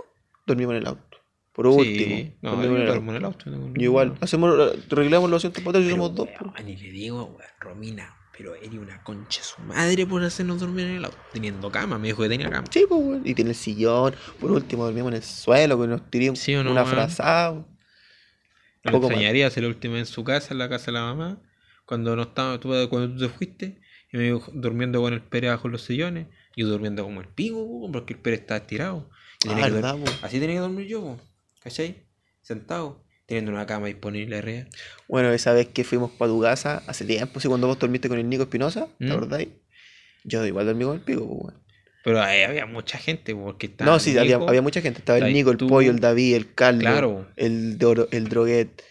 dormimos 0.47 0.73
en 0.75 0.79
el 0.83 0.87
auto. 0.87 1.19
Por 1.53 1.67
Sí, 1.69 1.79
último, 1.81 2.25
no, 2.43 2.51
dormimos 2.51 2.77
en 2.77 2.83
el 2.83 2.89
auto. 2.91 3.11
en 3.11 3.17
el 3.17 3.25
auto. 3.25 3.51
no 3.51 3.53
tengo 3.57 3.69
Yo 3.77 3.83
ningún 3.83 3.83
igual, 3.83 4.19
hacemos, 4.21 4.51
arreglamos 4.91 5.31
los 5.31 5.39
asientos 5.39 5.63
para 5.63 5.79
y 5.81 5.91
somos 5.91 6.15
dos. 6.15 6.29
weón, 6.41 6.69
y 6.69 6.77
le 6.77 6.91
digo, 6.91 7.39
Romina, 7.61 8.17
pero 8.37 8.55
eres 8.57 8.73
una 8.75 9.03
concha 9.03 9.43
su 9.43 9.61
madre 9.63 10.07
por 10.07 10.23
hacernos 10.25 10.61
dormir 10.61 10.87
en 10.87 10.97
el 10.97 11.05
auto. 11.05 11.19
Teniendo 11.33 11.71
cama, 11.71 11.99
me 11.99 12.09
dijo 12.09 12.23
que 12.23 12.29
tenía 12.29 12.51
cama. 12.51 12.67
Sí, 12.71 12.85
pues, 12.89 13.01
weón. 13.03 13.23
Y 13.25 13.35
tiene 13.35 13.51
el 13.51 13.57
sillón. 13.57 14.15
Por 14.41 14.51
último, 14.53 14.85
dormimos 14.85 15.11
en 15.13 15.17
el 15.17 15.23
suelo, 15.23 15.81
que 15.81 15.87
nos 15.87 16.11
tiramos 16.11 16.39
¿Sí 16.41 16.55
no, 16.55 16.71
una 16.73 16.85
frazada. 16.85 17.65
No 18.83 18.93
Poco 18.93 19.07
extrañaría 19.07 19.47
hacer 19.47 19.63
la 19.63 19.69
última 19.71 19.99
en 19.99 20.07
su 20.07 20.25
casa, 20.25 20.53
en 20.53 20.59
la 20.59 20.69
casa 20.69 20.87
de 20.87 20.93
la 20.93 21.03
mamá, 21.03 21.41
cuando 21.87 22.15
no 22.17 22.23
estaba, 22.23 22.61
tú, 22.61 22.69
cuando 22.91 23.15
tú 23.15 23.19
te 23.27 23.29
fuiste, 23.29 23.81
y 24.13 24.17
me 24.17 24.25
dijo 24.25 24.51
durmiendo 24.53 25.01
con 25.01 25.13
el 25.15 25.23
Pérez 25.23 25.51
bajo 25.53 25.69
los 25.69 25.83
sillones, 25.83 26.27
yo 26.57 26.69
durmiendo 26.69 27.03
como 27.05 27.21
el 27.21 27.29
pico, 27.29 27.89
porque 27.93 28.15
el 28.15 28.21
pelo 28.21 28.37
estaba 28.37 28.59
estirado. 28.59 29.11
Y 29.45 29.49
ah, 29.49 29.51
tenía 29.51 29.65
ah, 29.65 29.69
que 29.69 29.75
verdad, 29.75 29.97
así 30.23 30.41
tenía 30.41 30.57
que 30.57 30.61
dormir 30.61 30.87
yo, 30.87 31.03
po. 31.03 31.21
¿cachai? 31.61 32.05
Sentado, 32.43 33.05
teniendo 33.27 33.51
una 33.51 33.67
cama 33.67 33.87
disponible 33.87 34.39
arriba. 34.39 34.67
Bueno, 35.09 35.33
esa 35.33 35.53
vez 35.53 35.69
que 35.69 35.83
fuimos 35.83 36.11
para 36.13 36.31
tu 36.31 36.41
casa, 36.41 36.83
hace 36.87 37.05
tiempo, 37.05 37.41
si 37.41 37.49
cuando 37.49 37.67
vos 37.67 37.79
dormiste 37.79 38.09
con 38.09 38.19
el 38.19 38.29
Nico 38.29 38.45
Espinosa, 38.45 38.89
¿te 38.99 39.07
¿Mm? 39.07 39.13
acordáis? 39.13 39.49
Yo 40.25 40.45
igual 40.47 40.67
dormí 40.67 40.85
con 40.85 40.97
el 40.97 41.03
pico, 41.03 41.25
bueno. 41.25 41.61
Pero 42.05 42.21
ahí 42.21 42.43
había 42.43 42.67
mucha 42.67 42.99
gente, 42.99 43.35
porque 43.35 43.67
estaba. 43.67 43.91
No, 43.91 43.99
sí, 43.99 44.11
Nico, 44.11 44.21
había, 44.21 44.37
había, 44.37 44.63
mucha 44.63 44.83
gente. 44.83 44.99
Estaba 44.99 45.19
el 45.19 45.33
Nico, 45.33 45.51
el 45.51 45.57
tú, 45.57 45.69
Pollo, 45.69 45.91
el 45.91 46.01
David, 46.01 46.35
el 46.35 46.55
Carlos, 46.55 46.83
claro. 46.83 47.27
el, 47.37 47.79
el 48.11 48.29
Droguet. 48.29 48.83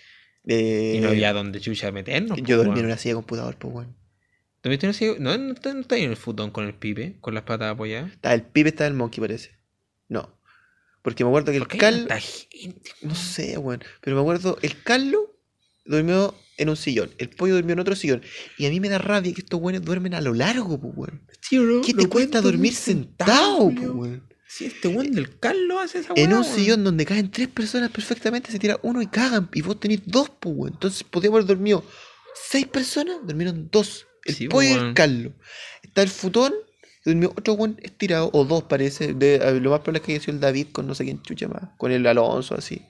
Eh, 0.45 0.95
y 0.97 0.99
no 0.99 1.09
eh, 1.09 1.11
había 1.11 1.31
donde 1.31 1.61
chucha 1.61 1.91
meternos. 1.91 2.37
Yo 2.41 2.57
dormí 2.57 2.71
bueno. 2.71 2.79
en 2.81 2.85
una 2.87 2.97
silla 2.97 3.11
de 3.11 3.15
computador, 3.15 3.55
pues, 3.57 3.71
bueno. 3.71 3.95
2021 4.63 4.93
sigue. 4.93 5.15
No, 5.19 5.37
no 5.37 5.53
está, 5.53 5.73
no 5.73 5.81
está 5.81 5.95
ahí 5.95 6.03
en 6.03 6.11
el 6.11 6.17
futón 6.17 6.51
con 6.51 6.65
el 6.65 6.73
pibe, 6.73 7.17
con 7.19 7.33
las 7.33 7.43
patas 7.43 7.71
apoyadas. 7.71 8.11
Está, 8.11 8.33
el 8.33 8.43
pibe 8.43 8.69
está 8.69 8.85
en 8.85 8.93
el 8.93 8.97
monkey, 8.97 9.19
parece. 9.19 9.51
No. 10.07 10.37
Porque 11.01 11.25
me 11.25 11.29
acuerdo 11.29 11.51
que 11.51 11.57
el 11.57 11.67
Cal. 11.67 12.07
Gente, 12.49 12.91
no 13.01 13.13
sé, 13.13 13.57
weón. 13.57 13.83
Pero 13.99 14.15
me 14.15 14.21
acuerdo, 14.21 14.57
el 14.61 14.81
Carlos 14.81 15.23
durmió 15.83 16.33
en 16.57 16.69
un 16.69 16.77
sillón. 16.77 17.11
El 17.17 17.29
pollo 17.29 17.55
durmió 17.55 17.73
en 17.73 17.79
otro 17.79 17.95
sillón. 17.95 18.21
Y 18.57 18.65
a 18.65 18.69
mí 18.69 18.79
me 18.79 18.87
da 18.87 18.99
rabia 18.99 19.33
que 19.33 19.41
estos 19.41 19.59
weones 19.59 19.83
duermen 19.83 20.13
a 20.13 20.21
lo 20.21 20.33
largo, 20.33 20.79
pues, 20.79 20.93
weón. 20.95 21.27
Sí, 21.41 21.59
¿Qué 21.85 21.93
te 21.93 22.07
cuesta 22.07 22.39
dormir 22.39 22.73
sentado, 22.73 23.69
pues, 23.69 23.89
weón? 23.89 24.23
Si 24.47 24.65
este 24.65 24.87
weón 24.87 25.11
del 25.11 25.39
Carlos 25.39 25.77
hace 25.83 25.99
esa 25.99 26.13
weón. 26.13 26.31
En 26.31 26.37
un 26.37 26.45
sillón 26.45 26.85
donde 26.85 27.05
caen 27.05 27.29
tres 27.29 27.49
personas 27.49 27.91
perfectamente, 27.91 28.49
se 28.49 28.59
tira 28.59 28.79
uno 28.81 29.01
y 29.01 29.07
cagan. 29.07 29.49
Y 29.53 29.61
vos 29.61 29.77
tenés 29.81 29.99
dos, 30.05 30.31
pues, 30.39 30.55
weón. 30.55 30.73
Entonces 30.73 31.03
podíamos 31.03 31.39
haber 31.39 31.47
dormido 31.47 31.83
seis 32.33 32.65
personas, 32.65 33.17
durmieron 33.25 33.67
dos. 33.69 34.07
El 34.25 34.35
Sí, 34.35 34.47
pollo 34.47 34.69
y 34.69 34.73
el. 34.73 34.93
Carlos. 34.93 35.33
Está 35.81 36.01
el 36.01 36.09
futón, 36.09 36.53
y 37.05 37.09
durmió 37.09 37.31
otro 37.31 37.53
weón 37.53 37.77
estirado, 37.81 38.29
o 38.33 38.45
dos 38.45 38.63
parece. 38.63 39.13
De, 39.13 39.59
lo 39.59 39.71
más 39.71 39.81
probable 39.81 39.99
es 39.99 40.05
que 40.05 40.11
haya 40.13 40.21
sido 40.21 40.33
el 40.35 40.39
David 40.39 40.67
con 40.71 40.87
no 40.87 40.95
sé 40.95 41.03
quién 41.03 41.21
chucha 41.21 41.47
más, 41.47 41.69
con 41.77 41.91
el 41.91 42.05
Alonso, 42.07 42.55
así. 42.55 42.85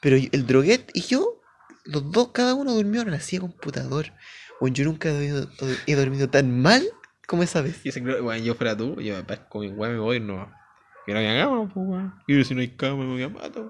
Pero 0.00 0.16
el 0.16 0.46
Droguet 0.46 0.90
y 0.94 1.02
yo, 1.02 1.40
los 1.84 2.10
dos, 2.10 2.28
cada 2.32 2.54
uno 2.54 2.72
durmió 2.72 3.02
en 3.02 3.10
la 3.10 3.20
silla 3.20 3.42
de 3.42 3.48
computador. 3.48 4.12
Bueno, 4.60 4.74
yo 4.74 4.84
nunca 4.84 5.08
he 5.08 5.12
dormido, 5.12 5.48
he 5.86 5.94
dormido 5.94 6.28
tan 6.28 6.60
mal 6.60 6.82
como 7.26 7.42
esa 7.42 7.62
vez. 7.62 7.84
Y 7.84 7.90
ese, 7.90 8.00
weón, 8.00 8.42
yo 8.42 8.54
fuera 8.54 8.76
tú, 8.76 9.00
yo 9.00 9.14
me 9.14 9.24
parezco 9.24 9.60
mi 9.60 9.68
weón, 9.68 9.94
me 9.94 10.00
voy, 10.00 10.20
no. 10.20 10.52
Que 11.06 11.12
no 11.12 11.18
haya 11.18 11.44
cama, 11.44 11.70
pues, 11.72 11.86
weón. 11.86 12.14
Y 12.26 12.44
si 12.44 12.54
no 12.54 12.60
hay 12.60 12.68
cama, 12.68 13.04
me 13.04 13.12
voy 13.12 13.22
a 13.22 13.28
matar. 13.28 13.64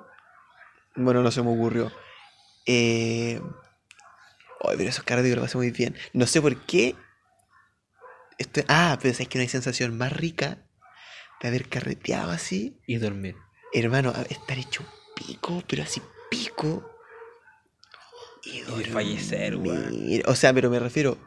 Bueno, 0.94 1.22
no 1.22 1.30
se 1.30 1.42
me 1.42 1.50
ocurrió. 1.50 1.90
Eh... 2.66 3.40
Ay, 4.62 4.76
pero 4.76 4.89
esos 4.89 5.05
que 5.05 5.16
lo 5.16 5.43
pasé 5.43 5.56
muy 5.56 5.70
bien. 5.70 5.97
No 6.12 6.26
sé 6.26 6.40
por 6.40 6.56
qué. 6.66 6.94
Esto... 8.39 8.62
Ah, 8.68 8.98
pero 9.01 9.12
es 9.12 9.28
que 9.28 9.39
no 9.39 9.43
hay 9.43 9.48
sensación 9.48 9.97
más 9.97 10.12
rica 10.12 10.59
de 11.40 11.48
haber 11.48 11.68
carreteado 11.68 12.30
así. 12.30 12.80
Y 12.86 12.97
dormir. 12.97 13.36
Hermano, 13.72 14.12
estar 14.28 14.59
hecho 14.59 14.84
pico, 15.14 15.62
pero 15.68 15.82
así 15.82 16.01
pico. 16.30 16.89
Y, 18.44 18.59
Y 18.59 18.84
fallecer, 18.84 19.55
dormir. 19.55 20.22
O 20.26 20.34
sea, 20.34 20.52
pero 20.52 20.70
me 20.70 20.78
refiero. 20.78 21.18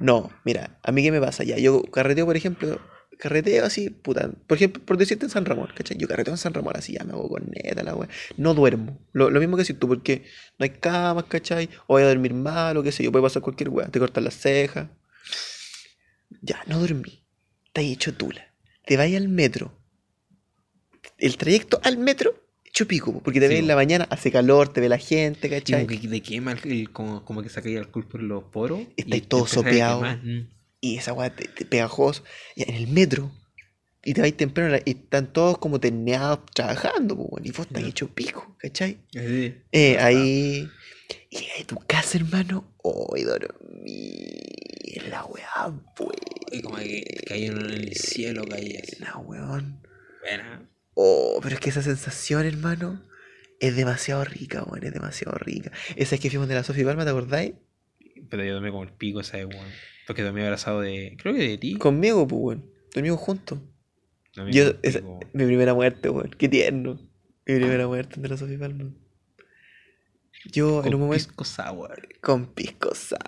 No, 0.00 0.30
mira, 0.44 0.78
a 0.82 0.90
mí 0.90 1.02
qué 1.02 1.12
me 1.12 1.20
pasa 1.20 1.44
ya. 1.44 1.58
Yo 1.58 1.82
carreteo, 1.84 2.26
por 2.26 2.36
ejemplo, 2.36 2.80
carreteo 3.22 3.64
así, 3.64 3.88
puta. 3.88 4.32
Por 4.48 4.56
ejemplo, 4.56 4.82
por 4.84 4.96
decirte 4.96 5.26
en 5.26 5.30
San 5.30 5.44
Ramón, 5.44 5.68
¿cachai? 5.76 5.96
Yo 5.96 6.08
carreteo 6.08 6.34
en 6.34 6.38
San 6.38 6.52
Ramón 6.52 6.72
así, 6.76 6.94
ya 6.94 7.04
me 7.04 7.12
hago 7.12 7.28
con 7.28 7.48
neta 7.52 7.84
la 7.84 7.94
weá. 7.94 8.08
No 8.36 8.52
duermo. 8.52 8.98
Lo, 9.12 9.30
lo 9.30 9.38
mismo 9.38 9.56
que 9.56 9.64
si 9.64 9.74
tú, 9.74 9.86
porque 9.86 10.24
no 10.58 10.64
hay 10.64 10.70
camas, 10.70 11.26
¿cachai? 11.26 11.68
O 11.86 11.94
voy 11.94 12.02
a 12.02 12.08
dormir 12.08 12.34
mal, 12.34 12.76
o 12.76 12.82
qué 12.82 12.90
sé 12.90 13.04
yo, 13.04 13.12
puede 13.12 13.22
pasar 13.22 13.40
cualquier 13.40 13.68
weá. 13.68 13.86
Te 13.86 14.00
cortan 14.00 14.24
las 14.24 14.34
cejas. 14.34 14.88
Ya, 16.40 16.64
no 16.66 16.80
dormí. 16.80 17.22
Te 17.72 17.82
has 17.82 17.86
hecho 17.86 18.12
tula. 18.12 18.44
Te 18.84 18.96
vas 18.96 19.14
al 19.14 19.28
metro. 19.28 19.72
el 21.16 21.36
trayecto 21.36 21.80
al 21.84 21.98
metro, 21.98 22.34
hecho 22.64 22.88
pico, 22.88 23.12
po, 23.12 23.22
porque 23.22 23.38
te 23.38 23.46
Sí, 23.46 23.50
ves 23.50 23.60
en 23.60 23.68
la 23.68 23.76
mañana, 23.76 24.08
hace 24.10 24.32
calor, 24.32 24.72
te 24.72 24.80
ve 24.80 24.88
la 24.88 24.98
gente, 24.98 25.48
¿cachai? 25.48 25.86
como 25.86 26.00
que 26.00 26.08
te 26.08 26.20
quema 26.22 26.52
el, 26.64 26.90
como, 26.90 27.24
como 27.24 27.40
que 27.40 27.48
saca 27.50 27.68
el 27.68 27.78
alcohol 27.78 28.08
por 28.08 28.20
los 28.20 28.42
poros. 28.42 28.80
Está 28.96 29.14
y 29.16 29.20
ahí 29.20 29.20
todo 29.20 29.46
sopeado. 29.46 30.02
Mm. 30.02 30.61
Y 30.82 30.96
esa 30.98 31.12
weá 31.14 31.30
te, 31.34 31.46
te 31.48 31.64
pegajoso. 31.64 32.24
Y 32.56 32.68
en 32.68 32.74
el 32.74 32.88
metro. 32.88 33.30
Y 34.04 34.14
te 34.14 34.20
vais 34.20 34.36
temprano 34.36 34.70
la- 34.70 34.82
y 34.84 34.90
están 34.90 35.32
todos 35.32 35.58
como 35.58 35.78
terneados 35.78 36.40
trabajando, 36.52 37.16
po, 37.16 37.38
y 37.42 37.52
vos 37.52 37.66
estás 37.66 37.82
Ya. 37.82 37.88
hecho 37.88 38.08
pico, 38.12 38.56
¿cachai? 38.58 38.98
Sí. 39.12 39.54
Eh, 39.70 39.96
ahí. 40.00 40.68
Y 41.30 41.36
a 41.62 41.64
tu 41.66 41.76
casa, 41.86 42.18
hermano. 42.18 42.74
Hoy 42.82 43.22
dormí. 43.22 44.28
La 45.08 45.24
weá, 45.24 45.72
Y 46.50 46.62
como 46.62 46.76
que 46.78 47.04
caí 47.26 47.46
en 47.46 47.58
el 47.58 47.94
cielo, 47.94 48.44
caí 48.44 48.76
así. 48.76 48.96
buena, 48.98 49.18
weón. 49.18 49.82
Buena. 50.20 50.68
Oh, 50.94 51.38
pero 51.42 51.54
es 51.54 51.60
que 51.60 51.70
esa 51.70 51.82
sensación, 51.82 52.44
hermano, 52.44 53.02
es 53.60 53.76
demasiado 53.76 54.24
rica, 54.24 54.64
weón. 54.64 54.84
Es 54.84 54.92
demasiado 54.92 55.38
rica. 55.38 55.70
Esa 55.96 56.16
es 56.16 56.20
que 56.20 56.28
fuimos 56.28 56.48
de 56.48 56.56
la 56.56 56.64
Sofía 56.64 56.84
Palma, 56.84 57.04
¿te 57.04 57.10
acordáis? 57.10 57.52
Pero 58.28 58.44
yo 58.44 58.54
tomé 58.56 58.70
como 58.70 58.82
el 58.82 58.92
pico 58.92 59.20
esa 59.20 59.36
de 59.36 59.44
weón. 59.46 59.68
Porque 60.06 60.22
tomé 60.22 60.44
abrazado 60.44 60.80
de. 60.80 61.16
Creo 61.20 61.34
que 61.34 61.48
de 61.48 61.58
ti. 61.58 61.74
Conmigo, 61.76 62.26
pues, 62.26 62.40
weón. 62.42 62.70
Dormimos 62.94 63.20
juntos. 63.20 63.58
Tomé 64.34 64.52
Yo, 64.52 64.72
esa- 64.82 65.00
mi 65.32 65.44
primera 65.46 65.74
muerte, 65.74 66.08
weón. 66.10 66.30
Qué 66.36 66.48
tierno. 66.48 66.94
Mi 67.46 67.56
primera 67.56 67.86
muerte 67.86 68.20
de 68.20 68.28
la 68.28 68.36
Sofía 68.36 68.58
Palma. 68.58 68.90
Yo, 70.50 70.78
en 70.78 70.82
Con 70.84 70.94
un 70.94 71.00
momento. 71.02 71.24
pisco 71.28 71.44
sour. 71.44 72.08
Con 72.20 72.46
pisco 72.46 72.92
sour. 72.96 73.20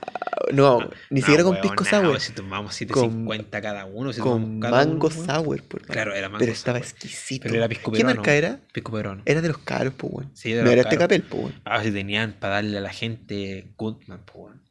No, 0.53 0.81
ni 1.11 1.21
No, 1.21 1.27
siquiera 1.27 1.45
con 1.45 1.53
weón, 1.53 1.63
pisco 1.63 1.85
sour. 1.85 2.21
Si 2.21 2.33
tomamos 2.33 2.77
Con- 2.91 3.27
7.50 3.27 3.63
cada 3.63 3.85
uno. 3.87 4.13
Si 4.13 4.21
con 4.21 4.59
cada 4.59 4.85
mango 4.85 5.07
uno, 5.15 5.25
sour, 5.25 5.63
por 5.63 5.81
hermano. 5.83 5.93
Claro, 5.93 6.15
era 6.15 6.29
mango 6.29 6.41
Pero 6.41 6.53
estaba 6.53 6.79
sour. 6.79 6.89
exquisito. 6.89 7.45
Pero 7.45 7.55
era 7.57 7.69
pisco 7.69 7.93
¿Qué 7.93 7.99
peruano. 7.99 8.17
marca 8.17 8.35
era? 8.35 8.61
Pisco 8.73 8.91
peruano. 8.93 9.23
Era 9.27 9.41
de 9.43 9.49
los 9.49 9.59
caros, 9.59 9.95
pues, 9.97 10.13
weón. 10.13 10.31
Sí, 10.35 10.55
no 10.55 10.69
era 10.71 10.83
este 10.83 10.99
capel, 10.99 11.23
pues, 11.23 11.43
weón. 11.45 11.55
Ah, 11.65 11.83
si 11.85 11.93
tenían 11.93 12.33
para 12.41 12.55
darle 12.55 12.79
a 12.79 12.81
la 12.81 12.93
gente 12.93 13.73
Goodman, 13.77 14.23
pues, 14.25 14.37
weón. 14.47 14.63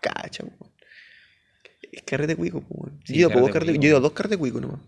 Cacha, 0.00 0.44
weón. 0.44 0.70
Es 1.92 2.02
carrete 2.02 2.36
cuico, 2.36 2.60
pues. 2.62 2.92
Sí, 3.04 3.14
yo 3.18 3.28
he 3.28 3.32
carrete 3.52 3.72
cuico, 3.72 3.82
yo 3.82 3.86
he 3.86 3.90
ido 3.90 3.96
a 3.98 4.00
dos 4.00 4.12
carretes 4.12 4.38
cuico 4.38 4.60
nomás. 4.60 4.80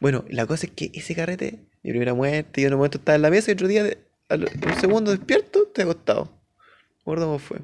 Bueno, 0.00 0.24
la 0.28 0.46
cosa 0.46 0.66
es 0.66 0.72
que 0.72 0.90
ese 0.94 1.14
carrete, 1.14 1.58
mi 1.82 1.90
primera 1.90 2.14
muerte, 2.14 2.60
yo 2.60 2.68
en 2.68 2.74
un 2.74 2.78
momento 2.78 2.98
estaba 2.98 3.16
en 3.16 3.22
la 3.22 3.30
mesa 3.30 3.50
y 3.50 3.54
otro 3.54 3.68
día, 3.68 3.96
al- 4.28 4.44
un 4.44 4.80
segundo 4.80 5.10
despierto, 5.10 5.66
te 5.68 5.82
acostado. 5.82 6.24
No 6.24 6.30
me 6.96 7.00
acuerdo 7.02 7.26
cómo 7.26 7.38
fue. 7.38 7.58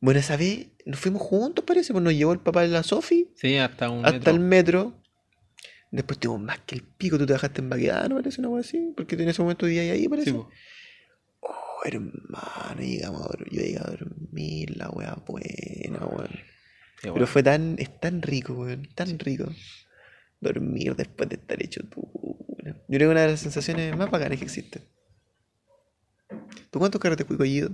Bueno, 0.00 0.18
esa 0.20 0.36
vez 0.36 0.66
nos 0.84 0.98
fuimos 0.98 1.22
juntos, 1.22 1.64
parece, 1.64 1.92
pues 1.92 2.02
nos 2.02 2.12
llevó 2.14 2.32
el 2.32 2.40
papá 2.40 2.62
de 2.62 2.68
la 2.68 2.82
Sofi 2.82 3.28
Sí, 3.36 3.56
hasta 3.58 3.88
un 3.88 4.04
hasta 4.04 4.18
metro. 4.18 4.32
el 4.32 4.40
metro. 4.40 4.94
Después 5.90 6.18
tuvimos 6.18 6.40
más 6.42 6.58
que 6.60 6.74
el 6.74 6.82
pico, 6.82 7.18
tú 7.18 7.26
te 7.26 7.34
bajaste 7.34 7.60
en 7.60 7.68
Baquedano, 7.68 8.16
parece 8.16 8.40
una 8.40 8.48
cosa 8.48 8.60
así, 8.66 8.92
porque 8.96 9.14
en 9.14 9.28
ese 9.28 9.42
momento 9.42 9.66
vivías 9.66 9.92
ahí, 9.94 10.08
parece. 10.08 10.30
Sí. 10.30 10.36
Oh, 11.40 11.80
hermano, 11.84 12.80
llegamos 12.80 13.20
a 13.22 13.28
dor- 13.28 13.48
yo 13.50 13.60
llegué 13.60 13.78
a 13.78 13.82
dormir, 13.90 14.76
la 14.76 14.88
wea 14.90 15.14
buena, 15.26 16.06
weón. 16.06 16.30
Pero 17.02 17.26
fue 17.26 17.42
tan, 17.42 17.76
es 17.78 18.00
tan 18.00 18.22
rico, 18.22 18.54
weón, 18.54 18.88
tan 18.94 19.18
rico. 19.18 19.46
Dormir 20.40 20.94
después 20.96 21.28
de 21.28 21.36
estar 21.36 21.62
hecho 21.62 21.82
tú. 21.88 22.08
Yo 22.64 22.74
creo 22.88 23.08
que 23.08 23.12
una 23.12 23.22
de 23.22 23.28
las 23.32 23.40
sensaciones 23.40 23.96
más 23.96 24.10
bacanas 24.10 24.38
que 24.38 24.44
existen. 24.44 24.82
¿Tú 26.70 26.78
cuántos 26.78 27.00
carretes 27.00 27.26
cuico 27.26 27.44
ido? 27.44 27.70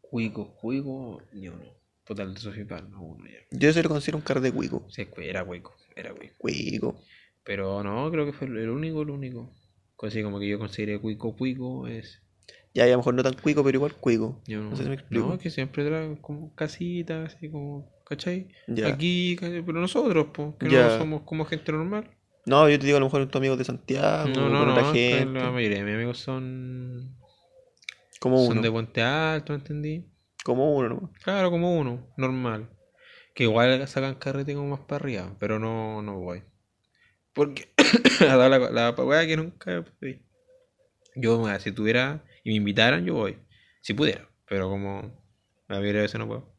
Cuico, 0.00 0.54
cuico, 0.56 1.22
ni 1.32 1.48
uno. 1.48 1.64
Total 2.04 2.34
de 2.34 2.40
Sofía 2.40 2.66
Palma, 2.66 3.00
uno 3.00 3.26
ya. 3.26 3.38
Yo 3.50 3.72
se 3.72 3.82
lo 3.82 3.88
considero 3.90 4.18
un 4.18 4.24
carrete 4.24 4.50
cuico. 4.52 4.86
Sí, 4.88 5.06
era 5.18 5.44
cuico, 5.44 5.76
era 5.94 6.14
cuico. 6.14 6.34
Cuico. 6.38 7.02
Pero 7.44 7.82
no, 7.82 8.10
creo 8.10 8.26
que 8.26 8.32
fue 8.32 8.46
el 8.48 8.70
único, 8.70 9.02
el 9.02 9.10
único. 9.10 9.54
Así 10.02 10.22
como 10.22 10.38
que 10.38 10.48
yo 10.48 10.58
consideré 10.58 10.98
cuico, 11.00 11.36
cuico 11.36 11.86
es. 11.86 12.22
Ya, 12.78 12.84
a 12.84 12.88
lo 12.88 12.98
mejor 12.98 13.14
no 13.14 13.22
tan 13.24 13.34
cuico, 13.34 13.64
pero 13.64 13.76
igual 13.76 13.94
cuico. 13.94 14.40
Yo 14.46 14.60
no, 14.60 14.70
No 14.70 14.76
sé 14.76 14.84
si 14.84 14.88
me 14.88 14.94
explico. 14.94 15.26
no, 15.26 15.38
que 15.38 15.50
siempre 15.50 15.84
traen 15.84 16.14
como 16.16 16.54
casitas, 16.54 17.34
así 17.34 17.50
como, 17.50 17.90
¿cachai? 18.06 18.48
Ya. 18.68 18.86
Aquí, 18.86 19.36
pero 19.40 19.80
nosotros, 19.80 20.28
pues, 20.32 20.54
que 20.60 20.70
Ya. 20.70 20.86
no 20.88 20.98
somos 20.98 21.22
como 21.22 21.44
gente 21.44 21.72
normal. 21.72 22.08
No, 22.46 22.68
yo 22.68 22.78
te 22.78 22.86
digo 22.86 22.96
a 22.98 23.00
lo 23.00 23.06
mejor 23.06 23.26
tus 23.26 23.36
amigos 23.40 23.58
de 23.58 23.64
Santiago, 23.64 24.28
no, 24.28 24.48
no, 24.48 24.64
no, 24.64 24.92
gente. 24.92 25.26
la 25.40 25.50
mayoría 25.50 25.78
de 25.78 25.84
mis 25.84 25.94
amigos 25.94 26.18
son, 26.18 27.16
Como 28.20 28.38
son 28.44 28.52
uno. 28.52 28.62
de 28.62 28.70
Puente 28.70 29.02
Alto, 29.02 29.54
¿entendí? 29.54 30.06
Como 30.44 30.74
uno 30.76 30.88
nomás. 30.88 31.10
Claro, 31.22 31.50
como 31.50 31.76
uno, 31.76 32.06
normal. 32.16 32.70
Que 33.34 33.42
igual 33.42 33.86
sacan 33.88 34.14
carrete 34.14 34.54
como 34.54 34.68
más 34.68 34.80
para 34.80 35.02
arriba, 35.04 35.36
pero 35.40 35.58
no, 35.58 36.00
no 36.00 36.18
voy. 36.20 36.42
Porque 37.32 37.68
la, 38.20 38.48
la, 38.48 38.58
la 38.70 38.90
weá 38.92 39.26
que 39.26 39.36
nunca. 39.36 39.84
Yo, 41.16 41.44
si 41.58 41.72
tuviera 41.72 42.24
y 42.44 42.50
me 42.50 42.56
invitaran, 42.56 43.04
yo 43.04 43.14
voy. 43.14 43.38
Si 43.80 43.94
pudiera, 43.94 44.28
pero 44.46 44.68
como 44.68 45.02
la 45.68 45.76
mayoría 45.76 46.00
de 46.00 46.02
veces 46.02 46.18
no 46.18 46.26
puedo. 46.26 46.54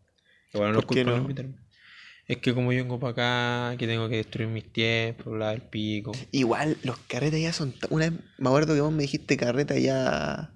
Igual 0.53 0.73
no 0.73 0.79
es 0.79 0.85
¿Por 0.85 0.95
qué 0.95 1.01
culpa 1.03 1.11
de 1.11 1.17
no? 1.17 1.23
invitarme. 1.23 1.55
Es 2.27 2.37
que 2.37 2.53
como 2.53 2.71
yo 2.71 2.83
vengo 2.83 2.99
para 2.99 3.69
acá, 3.71 3.77
que 3.77 3.87
tengo 3.87 4.07
que 4.07 4.17
destruir 4.17 4.49
mis 4.49 4.71
tiempos, 4.71 5.35
la 5.37 5.49
del 5.49 5.61
pico. 5.63 6.11
Igual 6.31 6.77
los 6.83 6.97
carretes 6.99 7.41
ya 7.41 7.53
son. 7.53 7.73
Una 7.89 8.09
vez 8.09 8.19
me 8.37 8.49
acuerdo 8.49 8.75
que 8.75 8.81
vos 8.81 8.91
me 8.91 9.01
dijiste 9.01 9.35
carreta 9.35 9.77
ya 9.79 10.53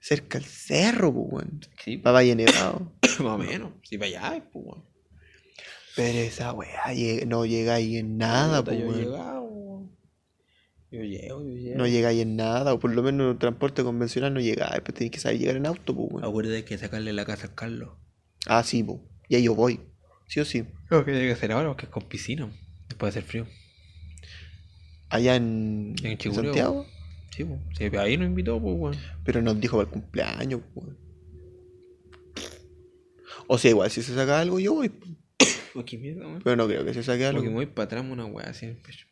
cerca 0.00 0.38
del 0.38 0.46
cerro, 0.46 1.12
pues, 1.12 1.26
weón. 1.32 1.60
Sí, 1.82 1.96
Para 1.96 2.14
Valle 2.14 2.36
Nevado. 2.36 2.92
más 3.02 3.20
o 3.20 3.38
menos. 3.38 3.72
Si 3.82 3.98
para 3.98 4.08
allá, 4.08 4.44
pues, 4.52 4.64
weón. 4.64 4.84
Pero 5.96 6.18
esa 6.20 6.52
weá 6.52 6.80
no 7.26 7.44
llegáis 7.46 7.96
en 7.96 8.16
nada, 8.16 8.62
pues, 8.64 8.78
weón. 8.78 9.12
Yo 10.92 11.02
llego, 11.02 11.42
yo 11.42 11.54
llego. 11.56 11.78
No 11.78 11.86
llegáis 11.86 12.20
en 12.20 12.36
nada, 12.36 12.74
o 12.74 12.78
por 12.78 12.94
lo 12.94 13.02
menos 13.02 13.32
en 13.32 13.38
transporte 13.38 13.82
convencional 13.82 14.34
no 14.34 14.40
llegáis, 14.40 14.80
pues 14.82 14.94
tenéis 14.94 15.10
que 15.12 15.18
saber 15.20 15.38
llegar 15.38 15.56
en 15.56 15.66
auto, 15.66 15.94
pues, 15.96 16.08
weón. 16.12 16.24
Acuérdate 16.24 16.64
que 16.64 16.76
sacarle 16.78 17.12
la 17.14 17.24
casa 17.24 17.46
al 17.46 17.54
Carlos. 17.54 17.90
Ah, 18.46 18.62
sí, 18.62 18.82
pues. 18.82 19.00
Y 19.28 19.36
ahí 19.36 19.42
yo 19.44 19.54
voy. 19.54 19.80
Sí 20.28 20.40
o 20.40 20.44
sí. 20.44 20.64
Lo 20.90 21.04
que 21.04 21.12
hay 21.12 21.26
que 21.26 21.32
hacer 21.32 21.52
ahora, 21.52 21.68
porque 21.68 21.86
es 21.86 21.90
con 21.90 22.02
piscina. 22.04 22.50
Después 22.88 23.14
de 23.14 23.20
hacer 23.20 23.28
frío. 23.30 23.46
Allá 25.08 25.36
en, 25.36 25.94
En 26.02 26.06
en 26.12 26.18
Chicureo. 26.18 26.44
Santiago. 26.44 26.86
Sí, 27.34 27.44
pues. 27.44 27.60
Sí, 27.78 27.84
ahí 27.96 28.16
nos 28.18 28.26
invitó, 28.26 28.60
pues, 28.60 28.76
weón. 28.78 28.96
Pero 29.24 29.40
nos 29.40 29.58
dijo 29.60 29.78
para 29.78 29.86
el 29.88 29.92
cumpleaños, 29.92 30.60
pues, 30.74 30.86
weón. 30.86 30.98
O 33.46 33.58
sea, 33.58 33.70
igual 33.70 33.90
si 33.90 34.02
se 34.02 34.14
saca 34.14 34.40
algo, 34.40 34.60
yo 34.60 34.74
voy. 34.74 34.88
pues. 34.90 35.84
Qué 35.86 35.96
mierda, 35.98 36.26
weón. 36.26 36.42
Pero 36.44 36.56
no 36.56 36.66
creo 36.66 36.84
que 36.84 36.92
se 36.94 37.02
saque 37.02 37.24
Porque 37.24 37.40
me 37.40 37.46
algo. 37.46 37.54
voy 37.54 37.66
para 37.66 37.84
atrás 37.86 38.04
una 38.08 38.26
weá 38.26 38.50
así 38.50 38.66
en 38.66 38.72
el 38.72 38.76
pecho. 38.78 39.06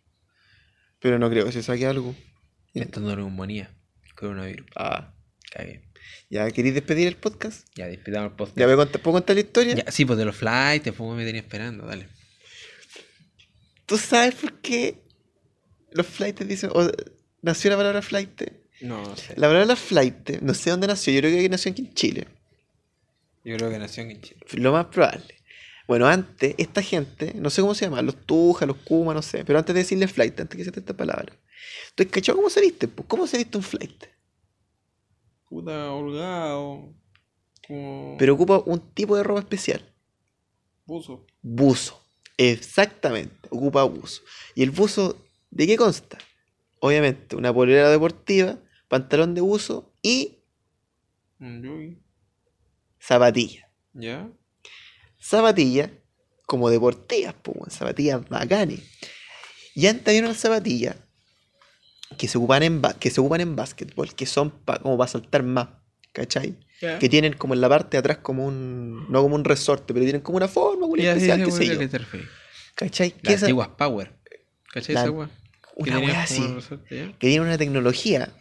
Pero 1.01 1.19
no 1.19 1.29
creo 1.31 1.47
que 1.47 1.53
se 1.53 1.63
saque 1.63 1.87
algo. 1.87 2.15
Estando 2.75 3.15
neumonía. 3.17 3.71
Coronavirus. 4.15 4.67
Ah. 4.77 5.15
Cagué. 5.51 5.83
¿Ya 6.29 6.49
queréis 6.51 6.75
despedir 6.75 7.09
el 7.09 7.17
podcast? 7.17 7.67
Ya, 7.75 7.87
despidamos 7.89 8.31
el 8.33 8.37
podcast. 8.37 8.59
¿Ya 8.59 8.67
me 8.67 8.75
cont- 8.75 9.01
puedo 9.01 9.15
contar 9.15 9.35
la 9.37 9.41
historia? 9.41 9.75
Ya, 9.75 9.91
sí, 9.91 10.05
pues 10.05 10.19
de 10.19 10.25
los 10.25 10.37
flights, 10.37 10.85
después 10.85 11.17
me 11.17 11.25
tenía 11.25 11.41
esperando, 11.41 11.87
dale. 11.87 12.09
¿Tú 13.87 13.99
sabes 13.99 14.35
por 14.37 14.61
qué 14.61 15.03
los 15.91 16.07
flights 16.07 16.47
dicen... 16.47 16.71
o, 16.73 16.89
nació 17.43 17.71
la 17.71 17.77
palabra 17.77 18.03
flight? 18.03 18.43
No, 18.83 19.03
no 19.03 19.17
sé. 19.17 19.35
La 19.37 19.49
palabra 19.49 19.75
flight, 19.75 20.41
no 20.43 20.55
sé 20.55 20.71
dónde 20.71 20.87
nació, 20.87 21.13
yo 21.15 21.21
creo 21.21 21.37
que 21.37 21.49
nació 21.49 21.73
aquí 21.73 21.83
en 21.83 21.95
Chile. 21.95 22.29
Yo 23.45 23.57
creo 23.57 23.71
que 23.71 23.79
nació 23.79 24.05
en 24.05 24.21
Chile. 24.21 24.41
Lo 24.53 24.73
más 24.73 24.87
probable. 24.87 25.40
Bueno, 25.91 26.07
antes, 26.07 26.55
esta 26.57 26.83
gente, 26.83 27.35
no 27.35 27.51
sé 27.51 27.63
cómo 27.63 27.75
se 27.75 27.87
llama, 27.87 28.01
los 28.01 28.15
Tuja, 28.25 28.65
los 28.65 28.77
Kuma, 28.77 29.13
no 29.13 29.23
sé, 29.23 29.45
pero 29.45 29.59
antes 29.59 29.75
de 29.75 29.81
decirle 29.81 30.07
flight, 30.07 30.39
antes 30.39 30.57
que 30.57 30.63
se 30.63 30.71
esta 30.71 30.97
palabra. 30.97 31.37
¿Tú 31.97 32.05
has 32.05 32.09
cachado 32.09 32.37
cómo 32.37 32.49
se 32.49 32.61
viste? 32.61 32.89
¿Cómo 33.09 33.27
se 33.27 33.39
viste 33.39 33.59
un 33.59 33.65
flight? 33.65 34.05
Puta, 35.49 35.91
holgado. 35.91 36.95
Como. 37.67 38.15
Pero 38.21 38.35
ocupa 38.35 38.63
un 38.67 38.79
tipo 38.95 39.17
de 39.17 39.25
ropa 39.25 39.41
especial. 39.41 39.83
Puso. 40.87 41.27
Buzo. 41.43 42.01
Exactamente, 42.37 43.49
ocupa 43.51 43.83
buzo. 43.83 44.23
¿Y 44.55 44.63
el 44.63 44.71
buzo 44.71 45.17
de 45.51 45.67
qué 45.67 45.77
consta? 45.77 46.19
Obviamente, 46.79 47.35
una 47.35 47.53
polera 47.53 47.91
deportiva, 47.91 48.61
pantalón 48.87 49.35
de 49.35 49.41
buzo 49.41 49.93
y 50.03 50.39
Un 51.41 51.65
yogi. 51.65 51.99
zapatilla. 53.01 53.69
¿Ya? 53.93 54.31
Zapatillas 55.21 55.91
como 56.47 56.69
deportivas, 56.71 57.35
pues, 57.43 57.75
zapatillas 57.75 58.29
bacanes. 58.29 58.81
Y 59.75 59.87
antes 59.87 60.09
había 60.09 60.23
unas 60.23 60.37
zapatillas 60.39 60.97
que 62.19 62.27
se 62.27 62.39
ocupan 62.39 62.63
en, 62.65 62.83
que 62.99 63.11
se 63.11 63.21
ocupan 63.21 63.41
en 63.41 63.55
básquetbol, 63.55 64.15
que 64.15 64.27
son 64.27 64.51
pa- 64.51 64.79
como 64.81 64.99
para 64.99 65.09
saltar 65.09 65.43
más, 65.45 65.69
¿cachai? 66.13 66.59
Que 66.99 67.09
tienen 67.09 67.35
como 67.35 67.55
en 67.55 67.61
la 67.61 67.69
parte 67.69 67.91
de 67.97 67.99
atrás 67.99 68.19
como 68.19 68.47
un, 68.47 69.07
no 69.13 69.23
como 69.23 69.35
un 69.37 69.45
resorte, 69.45 69.93
pero 69.95 70.05
tienen 70.05 70.23
como 70.23 70.37
una 70.39 70.49
forma 70.49 70.87
Ya, 70.97 71.15
sí, 71.19 71.31
especial, 71.31 71.53
sí, 71.53 71.69
qué. 72.11 72.21
¿Cachai? 72.75 73.11
Que 73.13 73.19
Las 73.23 73.35
esa- 73.35 73.47
antiguas 73.47 73.69
Power. 73.77 74.13
¿Cachai 74.73 74.95
La- 74.95 75.03
esa 75.03 75.11
una 75.77 75.99
wea 75.99 76.23
así. 76.23 76.43
que 77.19 77.29
tiene 77.29 77.41
una 77.43 77.57
tecnología 77.59 78.33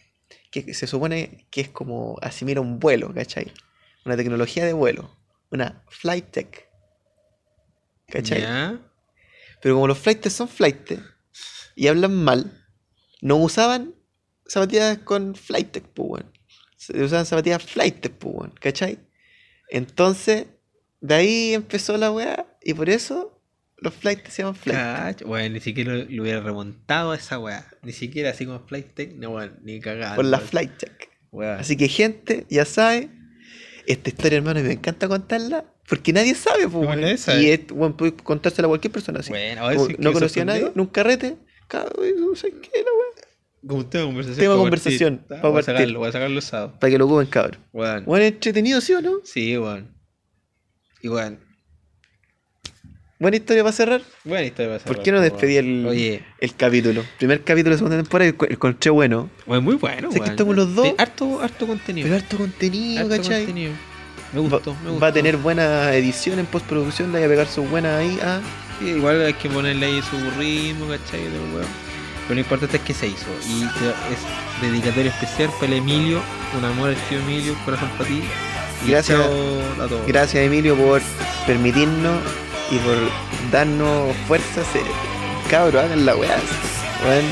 que 0.52 0.74
se 0.74 0.88
supone 0.88 1.46
que 1.52 1.62
es 1.62 1.70
como 1.70 2.18
asimila 2.22 2.60
un 2.62 2.80
vuelo, 2.80 3.14
¿cachai? 3.14 3.52
Una 4.06 4.16
tecnología 4.18 4.66
de 4.66 4.74
vuelo, 4.74 5.16
una 5.52 5.84
flight 5.90 6.32
tech, 6.32 6.69
¿cachai? 8.10 8.80
Pero 9.62 9.76
como 9.76 9.88
los 9.88 9.98
flightes 9.98 10.34
son 10.34 10.48
flightes 10.48 11.00
y 11.76 11.88
hablan 11.88 12.16
mal, 12.16 12.52
no 13.22 13.38
usaban 13.38 13.96
zapatillas 14.46 15.00
con 15.00 15.36
Flytech, 15.36 15.84
pues, 15.94 16.24
usaban 16.90 17.26
zapatillas 17.26 17.64
Flytech, 17.64 18.14
pues. 18.14 18.52
¿Cachai? 18.60 19.00
Entonces, 19.70 20.48
de 21.02 21.16
ahí 21.16 21.54
empezó 21.54 21.98
la 21.98 22.12
weá. 22.12 22.46
Y 22.64 22.74
por 22.74 22.90
eso 22.90 23.42
los 23.78 23.94
Flytech 23.94 24.30
se 24.30 24.44
llaman. 24.44 24.60
Cacho, 24.64 25.28
weón, 25.28 25.54
ni 25.54 25.60
siquiera 25.60 25.94
lo, 25.96 26.06
lo 26.06 26.24
hubiera 26.24 26.42
remontado 26.42 27.12
a 27.12 27.16
esa 27.16 27.40
weá. 27.40 27.68
Ni 27.84 27.94
siquiera 27.94 28.32
así 28.32 28.46
como 28.46 28.60
Flytech, 28.60 29.16
no, 29.16 29.32
weón, 29.32 29.60
ni 29.64 29.80
cagada. 29.80 30.16
por 30.16 30.26
la. 30.26 30.40
Flytech. 30.40 31.10
Weón. 31.32 31.60
Así 31.60 31.78
que, 31.78 31.88
gente, 31.88 32.46
ya 32.50 32.66
sabe. 32.66 33.10
Esta 33.86 34.10
historia, 34.10 34.38
hermano, 34.38 34.60
y 34.60 34.64
me 34.64 34.74
encanta 34.74 35.08
contarla. 35.08 35.66
Porque 35.90 36.14
nadie 36.14 36.36
sabe, 36.36 36.64
pues, 36.68 36.74
No, 36.74 36.80
weón. 36.82 37.02
nadie 37.02 37.18
sabe. 37.18 37.42
Y 37.44 37.50
es, 37.50 37.68
bueno, 37.68 37.98
puedes 37.98 38.14
contársela 38.22 38.68
a 38.68 38.70
cualquier 38.70 38.92
persona 38.92 39.20
así. 39.22 39.30
Bueno, 39.32 39.66
a 39.66 39.70
ver 39.70 39.80
si 39.80 39.96
no 39.98 40.14
conocía 40.14 40.44
a 40.44 40.46
nadie, 40.46 40.72
en 40.74 40.80
un 40.80 40.88
carrete. 40.88 41.38
Cada, 41.68 41.86
no 41.86 42.36
sé 42.36 42.52
qué, 42.52 42.84
la 42.84 42.92
weá. 42.92 43.28
Como 43.68 43.80
un 43.80 43.90
tema 43.90 44.02
de 44.04 44.08
conversación. 44.08 44.40
Tema 44.40 44.54
de 44.54 44.60
conversación, 44.60 45.18
partir. 45.18 45.42
pa' 45.42 45.50
Voy 45.50 45.60
a 45.60 45.64
sacarlo, 45.64 46.00
voy 46.00 46.10
a 46.10 46.12
sacarlo 46.12 46.38
usado. 46.40 46.80
Para 46.80 46.92
que 46.92 46.98
lo 46.98 47.06
ocupen, 47.06 47.28
cabrón. 47.28 47.58
Weón. 47.74 48.06
Bueno, 48.06 48.26
entretenido, 48.26 48.80
¿sí 48.82 48.94
o 48.94 49.02
no? 49.02 49.20
Sí, 49.24 49.58
weón. 49.58 49.94
Y 51.02 51.10
weón. 51.10 51.40
Buena 53.20 53.36
historia 53.36 53.64
para 53.64 53.74
cerrar. 53.74 54.02
Buena 54.24 54.46
historia 54.46 54.68
para 54.72 54.80
¿Por 54.84 54.88
cerrar, 54.94 55.04
qué 55.04 55.12
no 55.12 55.20
despedí 55.22 55.58
el, 55.58 55.86
Oye, 55.88 56.24
el 56.40 56.56
capítulo? 56.56 57.04
Primer 57.18 57.44
capítulo 57.44 57.72
de 57.72 57.78
segunda 57.80 57.98
temporada 57.98 58.30
el 58.30 58.36
encontré 58.54 58.92
bueno. 58.92 59.30
weón, 59.46 59.64
muy 59.64 59.76
bueno, 59.76 60.10
Sé 60.12 60.22
que 60.22 60.30
estamos 60.30 60.56
los 60.56 60.74
dos. 60.74 60.88
Sí, 60.88 60.96
harto, 60.98 61.42
harto 61.42 61.68
contenido. 61.68 62.06
Pero 62.08 62.16
harto 62.16 62.38
contenido, 62.38 63.02
Harto 63.02 63.10
¿cachai? 63.18 63.46
contenido. 63.46 63.74
Me 64.34 64.42
Va, 64.42 64.48
gustó, 64.50 64.76
me 64.84 64.90
gustó. 64.92 65.00
va 65.02 65.08
a 65.08 65.14
tener 65.14 65.38
buena 65.38 65.94
edición 65.94 66.40
en 66.40 66.46
postproducción, 66.46 67.12
le 67.12 67.20
voy 67.20 67.26
a 67.26 67.30
pegar 67.30 67.48
sus 67.48 67.70
buenas 67.70 67.98
ahí. 68.00 68.20
Ah, 68.24 68.40
Sí, 68.80 68.86
igual 68.92 69.22
hay 69.26 69.34
que 69.34 69.50
ponerle 69.50 69.88
ahí 69.88 70.02
su 70.02 70.18
ritmo, 70.40 70.86
¿cachai? 70.88 71.20
Pero 71.24 72.36
lo 72.36 72.40
importante 72.40 72.78
es 72.78 72.84
que 72.84 72.94
se 72.94 73.08
hizo. 73.08 73.26
Y 73.50 73.64
es 73.64 74.62
dedicatoria 74.62 75.12
especial 75.12 75.50
para 75.60 75.66
el 75.74 75.80
Emilio. 75.80 76.22
Un 76.58 76.64
amor 76.64 76.90
al 76.90 76.96
tío 77.10 77.20
Emilio, 77.20 77.56
corazón 77.66 77.90
para 77.98 78.08
ti. 78.08 78.22
Y 78.86 78.92
Gracias. 78.92 79.20
a 79.20 79.24
todos. 79.88 80.08
gracias, 80.08 80.46
Emilio, 80.46 80.78
por 80.78 81.02
permitirnos 81.46 82.20
y 82.72 82.78
por 82.78 82.96
darnos 83.52 84.16
fuerzas. 84.28 84.66
Cabro, 85.50 85.80
hagan 85.82 86.06
la 86.06 86.16
weá. 86.16 86.38
Weón, 87.06 87.26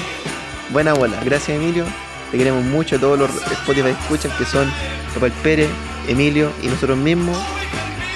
buena 0.72 0.94
bola. 0.94 1.18
Gracias, 1.24 1.58
Emilio. 1.58 1.86
Te 2.32 2.38
queremos 2.38 2.66
mucho. 2.66 3.00
Todos 3.00 3.18
los 3.18 3.30
Spotify 3.52 3.90
escuchan 4.02 4.32
que 4.38 4.44
son 4.44 4.70
Papá 5.14 5.28
el 5.28 5.32
Pérez, 5.32 5.70
Emilio 6.08 6.52
y 6.62 6.68
nosotros 6.68 6.98
mismos. 6.98 7.38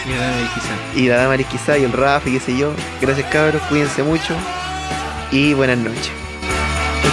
Y 0.05 0.09
nada, 0.09 0.33
quizá. 0.53 0.99
y 0.99 1.07
la 1.07 1.17
dama 1.17 1.37
quizá 1.37 1.77
y 1.77 1.83
el 1.83 1.91
Rafa 1.91 2.29
y 2.29 2.33
qué 2.33 2.39
sé 2.39 2.57
yo. 2.57 2.73
Gracias 2.99 3.29
cabros, 3.31 3.61
cuídense 3.63 4.03
mucho 4.03 4.35
y 5.31 5.53
buenas 5.53 5.77
noches. 5.77 6.11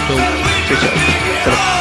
Chau, 0.07 0.17
chau. 1.45 1.78